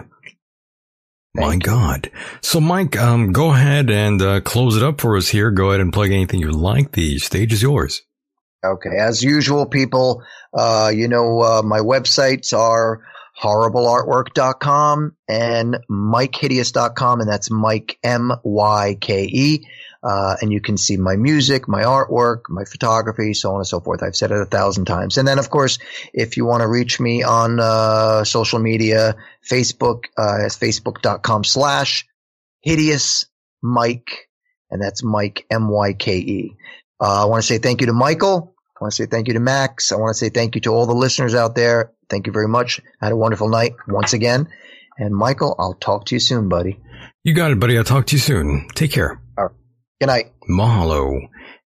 My 1.35 1.53
you. 1.53 1.59
God. 1.59 2.11
So, 2.41 2.59
Mike, 2.59 2.97
um, 2.97 3.31
go 3.31 3.51
ahead 3.51 3.89
and 3.89 4.21
uh, 4.21 4.41
close 4.41 4.75
it 4.75 4.83
up 4.83 4.99
for 4.99 5.15
us 5.15 5.29
here. 5.29 5.51
Go 5.51 5.69
ahead 5.69 5.79
and 5.79 5.93
plug 5.93 6.09
anything 6.09 6.39
you 6.39 6.51
like. 6.51 6.91
The 6.91 7.19
stage 7.19 7.53
is 7.53 7.61
yours. 7.61 8.01
Okay. 8.65 8.97
As 8.99 9.23
usual, 9.23 9.67
people, 9.67 10.23
uh, 10.57 10.91
you 10.93 11.07
know, 11.07 11.39
uh, 11.41 11.61
my 11.63 11.79
websites 11.79 12.51
are 12.57 13.03
horribleartwork.com 13.41 15.15
and 15.29 15.77
mikehideous.com 15.89 17.21
and 17.21 17.29
that's 17.29 17.49
Mike 17.49 17.97
M-Y-K-E. 18.03 19.67
Uh, 20.03 20.35
and 20.41 20.51
you 20.51 20.61
can 20.61 20.77
see 20.77 20.97
my 20.97 21.15
music, 21.15 21.67
my 21.67 21.83
artwork, 21.83 22.49
my 22.49 22.65
photography, 22.65 23.33
so 23.33 23.51
on 23.51 23.57
and 23.57 23.67
so 23.67 23.79
forth. 23.79 24.01
I've 24.01 24.15
said 24.15 24.31
it 24.31 24.41
a 24.41 24.45
thousand 24.45 24.85
times. 24.85 25.17
And 25.17 25.27
then, 25.27 25.37
of 25.37 25.49
course, 25.49 25.77
if 26.13 26.37
you 26.37 26.45
want 26.45 26.61
to 26.61 26.67
reach 26.67 26.99
me 26.99 27.21
on, 27.21 27.59
uh, 27.59 28.23
social 28.23 28.59
media, 28.59 29.15
Facebook, 29.47 30.05
uh, 30.17 30.45
it's 30.45 30.57
facebook.com 30.57 31.43
slash 31.43 32.07
hideous 32.61 33.25
Mike. 33.61 34.27
And 34.71 34.81
that's 34.81 35.03
Mike, 35.03 35.45
M-Y-K-E. 35.51 36.55
Uh, 36.99 37.23
I 37.23 37.25
want 37.25 37.43
to 37.43 37.47
say 37.47 37.59
thank 37.59 37.81
you 37.81 37.87
to 37.87 37.93
Michael. 37.93 38.55
I 38.75 38.83
want 38.83 38.93
to 38.93 38.95
say 38.95 39.05
thank 39.05 39.27
you 39.27 39.35
to 39.35 39.39
Max. 39.39 39.91
I 39.91 39.97
want 39.97 40.09
to 40.09 40.17
say 40.17 40.29
thank 40.29 40.55
you 40.55 40.61
to 40.61 40.69
all 40.71 40.87
the 40.87 40.95
listeners 40.95 41.35
out 41.35 41.53
there. 41.53 41.91
Thank 42.09 42.25
you 42.25 42.33
very 42.33 42.47
much. 42.47 42.79
I 42.99 43.05
had 43.05 43.11
a 43.11 43.17
wonderful 43.17 43.49
night 43.49 43.73
once 43.87 44.13
again. 44.13 44.47
And 44.97 45.15
Michael, 45.15 45.55
I'll 45.59 45.75
talk 45.75 46.05
to 46.05 46.15
you 46.15 46.19
soon, 46.19 46.49
buddy. 46.49 46.79
You 47.23 47.33
got 47.33 47.51
it, 47.51 47.59
buddy. 47.59 47.77
I'll 47.77 47.83
talk 47.83 48.07
to 48.07 48.15
you 48.15 48.19
soon. 48.19 48.67
Take 48.73 48.91
care. 48.91 49.20
Good 50.01 50.07
night. 50.07 50.31
Mahalo. 50.49 51.29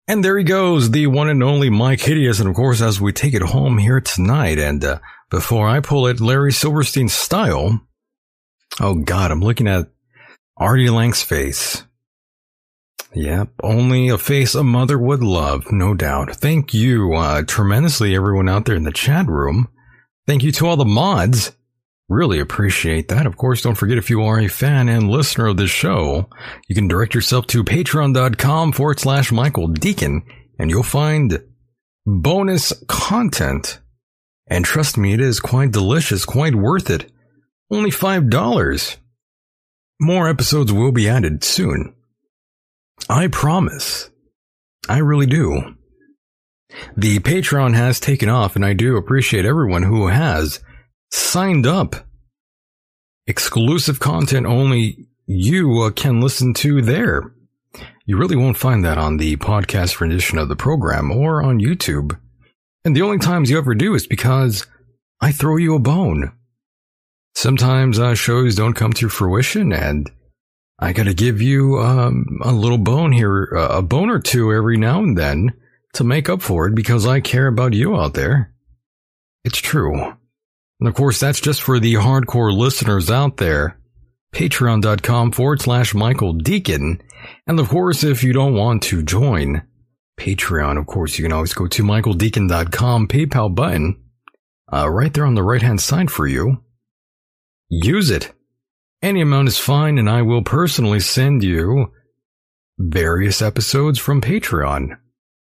And 0.07 0.23
there 0.23 0.37
he 0.37 0.45
goes, 0.45 0.91
the 0.91 1.07
one 1.07 1.27
and 1.27 1.43
only 1.43 1.69
Mike 1.69 1.99
Hideous. 1.99 2.39
And 2.39 2.47
of 2.47 2.55
course, 2.55 2.81
as 2.81 3.01
we 3.01 3.11
take 3.11 3.33
it 3.33 3.41
home 3.41 3.77
here 3.77 3.99
tonight, 3.99 4.57
and 4.57 4.81
uh, 4.81 4.99
before 5.29 5.67
I 5.67 5.81
pull 5.81 6.07
it 6.07 6.21
Larry 6.21 6.53
Silverstein 6.53 7.09
style, 7.09 7.81
oh 8.79 8.95
God, 8.95 9.29
I'm 9.29 9.41
looking 9.41 9.67
at 9.67 9.91
Artie 10.55 10.89
Lange's 10.89 11.21
face. 11.21 11.83
Yep, 13.13 13.49
only 13.61 14.07
a 14.07 14.17
face 14.17 14.55
a 14.55 14.63
mother 14.63 14.97
would 14.97 15.21
love, 15.21 15.69
no 15.73 15.93
doubt. 15.93 16.33
Thank 16.33 16.73
you 16.73 17.13
uh, 17.15 17.43
tremendously, 17.45 18.15
everyone 18.15 18.47
out 18.47 18.63
there 18.63 18.77
in 18.77 18.83
the 18.83 18.93
chat 18.93 19.27
room. 19.27 19.67
Thank 20.27 20.43
you 20.43 20.53
to 20.53 20.67
all 20.67 20.77
the 20.77 20.85
mods. 20.85 21.51
Really 22.13 22.39
appreciate 22.39 23.07
that. 23.07 23.25
Of 23.25 23.37
course, 23.37 23.63
don't 23.63 23.73
forget 23.73 23.97
if 23.97 24.11
you 24.11 24.21
are 24.21 24.39
a 24.39 24.47
fan 24.47 24.87
and 24.87 25.09
listener 25.09 25.47
of 25.47 25.57
this 25.57 25.71
show, 25.71 26.29
you 26.67 26.75
can 26.75 26.87
direct 26.87 27.15
yourself 27.15 27.47
to 27.47 27.63
patreon.com 27.63 28.71
forward 28.71 28.99
slash 28.99 29.31
Michael 29.31 29.67
Deacon 29.67 30.21
and 30.59 30.69
you'll 30.69 30.83
find 30.83 31.41
bonus 32.05 32.71
content. 32.87 33.79
And 34.45 34.63
trust 34.63 34.95
me, 34.95 35.13
it 35.13 35.21
is 35.21 35.39
quite 35.39 35.71
delicious, 35.71 36.23
quite 36.23 36.53
worth 36.53 36.91
it. 36.91 37.11
Only 37.71 37.89
$5. 37.89 38.97
More 39.99 40.29
episodes 40.29 40.71
will 40.71 40.91
be 40.91 41.09
added 41.09 41.43
soon. 41.43 41.95
I 43.09 43.25
promise. 43.25 44.11
I 44.87 44.99
really 44.99 45.25
do. 45.25 45.77
The 46.95 47.17
Patreon 47.17 47.73
has 47.73 47.99
taken 47.99 48.29
off 48.29 48.55
and 48.55 48.63
I 48.63 48.73
do 48.73 48.97
appreciate 48.97 49.45
everyone 49.45 49.81
who 49.81 50.09
has 50.09 50.59
signed 51.13 51.67
up. 51.67 51.95
Exclusive 53.27 53.99
content 53.99 54.45
only 54.45 55.07
you 55.25 55.81
uh, 55.81 55.91
can 55.91 56.19
listen 56.19 56.53
to 56.55 56.81
there. 56.81 57.33
You 58.05 58.17
really 58.17 58.35
won't 58.35 58.57
find 58.57 58.83
that 58.83 58.97
on 58.97 59.17
the 59.17 59.37
podcast 59.37 59.99
rendition 59.99 60.37
of 60.37 60.49
the 60.49 60.55
program 60.55 61.11
or 61.11 61.41
on 61.41 61.59
YouTube. 61.59 62.19
And 62.83 62.95
the 62.95 63.01
only 63.03 63.19
times 63.19 63.49
you 63.49 63.57
ever 63.57 63.75
do 63.75 63.93
is 63.93 64.07
because 64.07 64.65
I 65.21 65.31
throw 65.31 65.57
you 65.57 65.75
a 65.75 65.79
bone. 65.79 66.33
Sometimes 67.35 67.99
uh, 67.99 68.15
shows 68.15 68.55
don't 68.55 68.73
come 68.73 68.93
to 68.93 69.07
fruition 69.07 69.71
and 69.71 70.09
I 70.79 70.91
gotta 70.93 71.13
give 71.13 71.41
you 71.41 71.77
um, 71.77 72.39
a 72.43 72.51
little 72.51 72.77
bone 72.77 73.11
here, 73.11 73.45
a 73.45 73.81
bone 73.81 74.09
or 74.09 74.19
two 74.19 74.51
every 74.51 74.77
now 74.77 75.01
and 75.01 75.17
then 75.17 75.53
to 75.93 76.03
make 76.03 76.27
up 76.27 76.41
for 76.41 76.67
it 76.67 76.75
because 76.75 77.05
I 77.05 77.21
care 77.21 77.47
about 77.47 77.73
you 77.73 77.95
out 77.95 78.15
there. 78.15 78.53
It's 79.45 79.59
true. 79.59 80.17
And 80.79 80.89
of 80.89 80.95
course, 80.95 81.19
that's 81.19 81.39
just 81.39 81.61
for 81.61 81.79
the 81.79 81.93
hardcore 81.95 82.55
listeners 82.55 83.09
out 83.09 83.37
there. 83.37 83.79
Patreon.com 84.33 85.31
forward 85.31 85.61
slash 85.61 85.93
Michael 85.93 86.33
Deacon. 86.33 87.01
And 87.47 87.59
of 87.59 87.69
course, 87.69 88.03
if 88.03 88.23
you 88.23 88.33
don't 88.33 88.55
want 88.55 88.83
to 88.83 89.03
join 89.03 89.63
Patreon, 90.19 90.77
of 90.79 90.87
course, 90.87 91.17
you 91.17 91.23
can 91.23 91.31
always 91.31 91.53
go 91.53 91.67
to 91.67 91.83
michaeldeacon.com 91.83 93.07
PayPal 93.07 93.53
button, 93.53 94.01
uh, 94.71 94.89
right 94.89 95.13
there 95.13 95.25
on 95.25 95.35
the 95.35 95.43
right 95.43 95.61
hand 95.61 95.81
side 95.81 96.09
for 96.09 96.27
you. 96.27 96.63
Use 97.69 98.09
it. 98.09 98.33
Any 99.01 99.21
amount 99.21 99.49
is 99.49 99.57
fine, 99.57 99.97
and 99.97 100.09
I 100.09 100.21
will 100.21 100.43
personally 100.43 100.99
send 100.99 101.43
you 101.43 101.91
various 102.79 103.41
episodes 103.41 103.99
from 103.99 104.21
Patreon. 104.21 104.97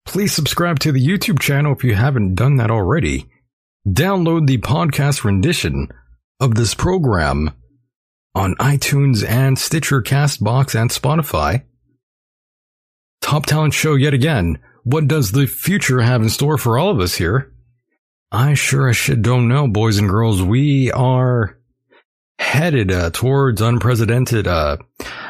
Please 0.07 0.33
subscribe 0.33 0.79
to 0.81 0.93
the 0.93 1.07
YouTube 1.07 1.41
channel 1.41 1.73
if 1.73 1.85
you 1.85 1.95
haven't 1.95 2.35
done 2.35 2.57
that 2.57 2.71
already. 2.71 3.29
Download 3.89 4.47
the 4.47 4.59
podcast 4.59 5.25
rendition 5.25 5.89
of 6.41 6.57
this 6.57 6.75
program 6.75 7.53
on 8.35 8.55
iTunes 8.57 9.27
and 9.27 9.59
Stitcher, 9.59 10.03
Castbox, 10.03 10.79
and 10.79 10.91
Spotify. 10.91 11.63
Top 13.23 13.47
Talent 13.47 13.73
Show 13.73 13.95
yet 13.95 14.13
again. 14.13 14.59
What 14.85 15.09
does 15.09 15.33
the 15.33 15.47
future 15.47 16.03
have 16.03 16.21
in 16.21 16.29
store 16.29 16.59
for 16.59 16.79
all 16.79 16.91
of 16.91 17.01
us 17.01 17.15
here? 17.15 17.51
I 18.31 18.53
sure 18.53 18.91
as 18.91 18.97
shit 18.99 19.23
don't 19.23 19.49
know, 19.49 19.67
boys 19.67 19.97
and 19.97 20.09
girls. 20.09 20.43
We 20.43 20.93
are 20.93 21.59
headed 22.39 22.93
uh, 22.93 23.09
towards 23.11 23.63
unprecedented, 23.63 24.47
uh, 24.47 24.77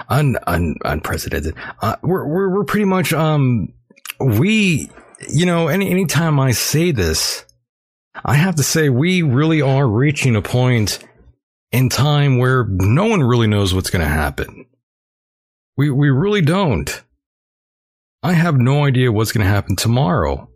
un, 0.08 0.36
un, 0.48 0.74
unprecedented. 0.84 1.54
Uh, 1.80 1.94
we're, 2.02 2.26
we're, 2.26 2.48
we're 2.56 2.64
pretty 2.64 2.86
much, 2.86 3.12
um, 3.12 3.72
we, 4.18 4.90
you 5.28 5.46
know, 5.46 5.68
any, 5.68 5.90
anytime 5.90 6.40
I 6.40 6.50
say 6.50 6.90
this, 6.90 7.44
I 8.24 8.34
have 8.34 8.56
to 8.56 8.62
say, 8.62 8.88
we 8.88 9.22
really 9.22 9.62
are 9.62 9.86
reaching 9.86 10.36
a 10.36 10.42
point 10.42 10.98
in 11.70 11.88
time 11.88 12.38
where 12.38 12.64
no 12.64 13.06
one 13.06 13.22
really 13.22 13.46
knows 13.46 13.74
what's 13.74 13.90
going 13.90 14.04
to 14.04 14.10
happen. 14.10 14.66
We, 15.76 15.90
we 15.90 16.10
really 16.10 16.42
don't. 16.42 17.02
I 18.22 18.32
have 18.32 18.56
no 18.56 18.84
idea 18.84 19.12
what's 19.12 19.32
going 19.32 19.46
to 19.46 19.50
happen 19.52 19.76
tomorrow. 19.76 20.48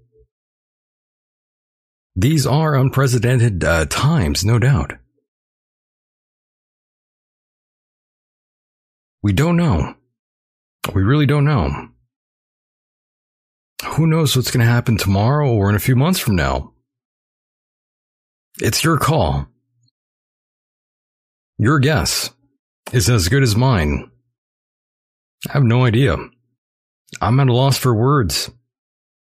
These 2.17 2.47
are 2.47 2.75
unprecedented 2.75 3.65
uh, 3.65 3.87
times, 3.87 4.45
no 4.45 4.59
doubt. 4.59 4.95
We 9.23 9.33
don't 9.33 9.57
know. 9.57 9.95
We 10.93 11.03
really 11.03 11.27
don't 11.27 11.45
know. 11.45 11.89
Who 13.95 14.07
knows 14.07 14.35
what's 14.35 14.51
going 14.51 14.67
to 14.67 14.71
happen 14.71 14.97
tomorrow 14.97 15.49
or 15.49 15.71
in 15.71 15.77
a 15.77 15.81
few 15.81 15.95
months 15.95 16.19
from 16.19 16.35
now? 16.35 16.72
It's 18.61 18.85
your 18.85 18.99
call. 18.99 19.47
Your 21.59 21.79
guess 21.79 22.31
is 22.93 23.09
as 23.09 23.29
good 23.29 23.43
as 23.43 23.57
mine. 23.57 24.11
I 25.49 25.53
have 25.53 25.65
no 25.65 25.85
idea. 25.85 26.17
I'm 27.21 27.41
at 27.41 27.49
a 27.49 27.53
loss 27.53 27.79
for 27.79 27.95
words. 27.95 28.51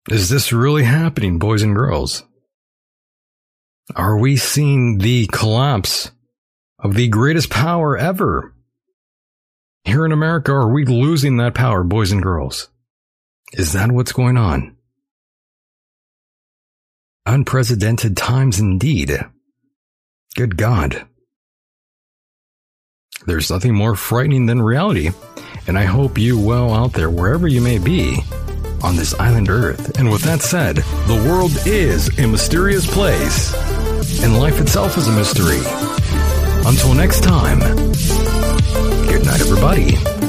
Is 0.08 0.28
this 0.28 0.52
really 0.52 0.84
happening, 0.84 1.38
boys 1.38 1.62
and 1.62 1.74
girls? 1.74 2.24
Are 3.94 4.18
we 4.18 4.36
seeing 4.36 4.98
the 4.98 5.26
collapse 5.26 6.10
of 6.78 6.94
the 6.94 7.08
greatest 7.08 7.50
power 7.50 7.98
ever? 7.98 8.54
Here 9.84 10.04
in 10.06 10.12
America, 10.12 10.52
are 10.52 10.72
we 10.72 10.84
losing 10.84 11.36
that 11.38 11.54
power, 11.54 11.84
boys 11.84 12.12
and 12.12 12.22
girls? 12.22 12.68
Is 13.52 13.72
that 13.72 13.92
what's 13.92 14.12
going 14.12 14.36
on? 14.36 14.76
Unprecedented 17.30 18.16
times 18.16 18.58
indeed. 18.58 19.16
Good 20.34 20.56
God. 20.56 21.06
There's 23.24 23.52
nothing 23.52 23.72
more 23.72 23.94
frightening 23.94 24.46
than 24.46 24.60
reality, 24.60 25.10
and 25.68 25.78
I 25.78 25.84
hope 25.84 26.18
you 26.18 26.44
well 26.44 26.74
out 26.74 26.92
there, 26.92 27.08
wherever 27.08 27.46
you 27.46 27.60
may 27.60 27.78
be, 27.78 28.18
on 28.82 28.96
this 28.96 29.14
island 29.14 29.48
Earth. 29.48 29.96
And 29.96 30.10
with 30.10 30.22
that 30.22 30.40
said, 30.40 30.78
the 31.06 31.24
world 31.28 31.52
is 31.66 32.18
a 32.18 32.26
mysterious 32.26 32.84
place, 32.84 33.54
and 34.24 34.36
life 34.36 34.60
itself 34.60 34.98
is 34.98 35.06
a 35.06 35.12
mystery. 35.12 35.60
Until 36.68 36.94
next 36.94 37.22
time, 37.22 37.60
good 39.06 39.24
night, 39.24 39.40
everybody. 39.40 40.19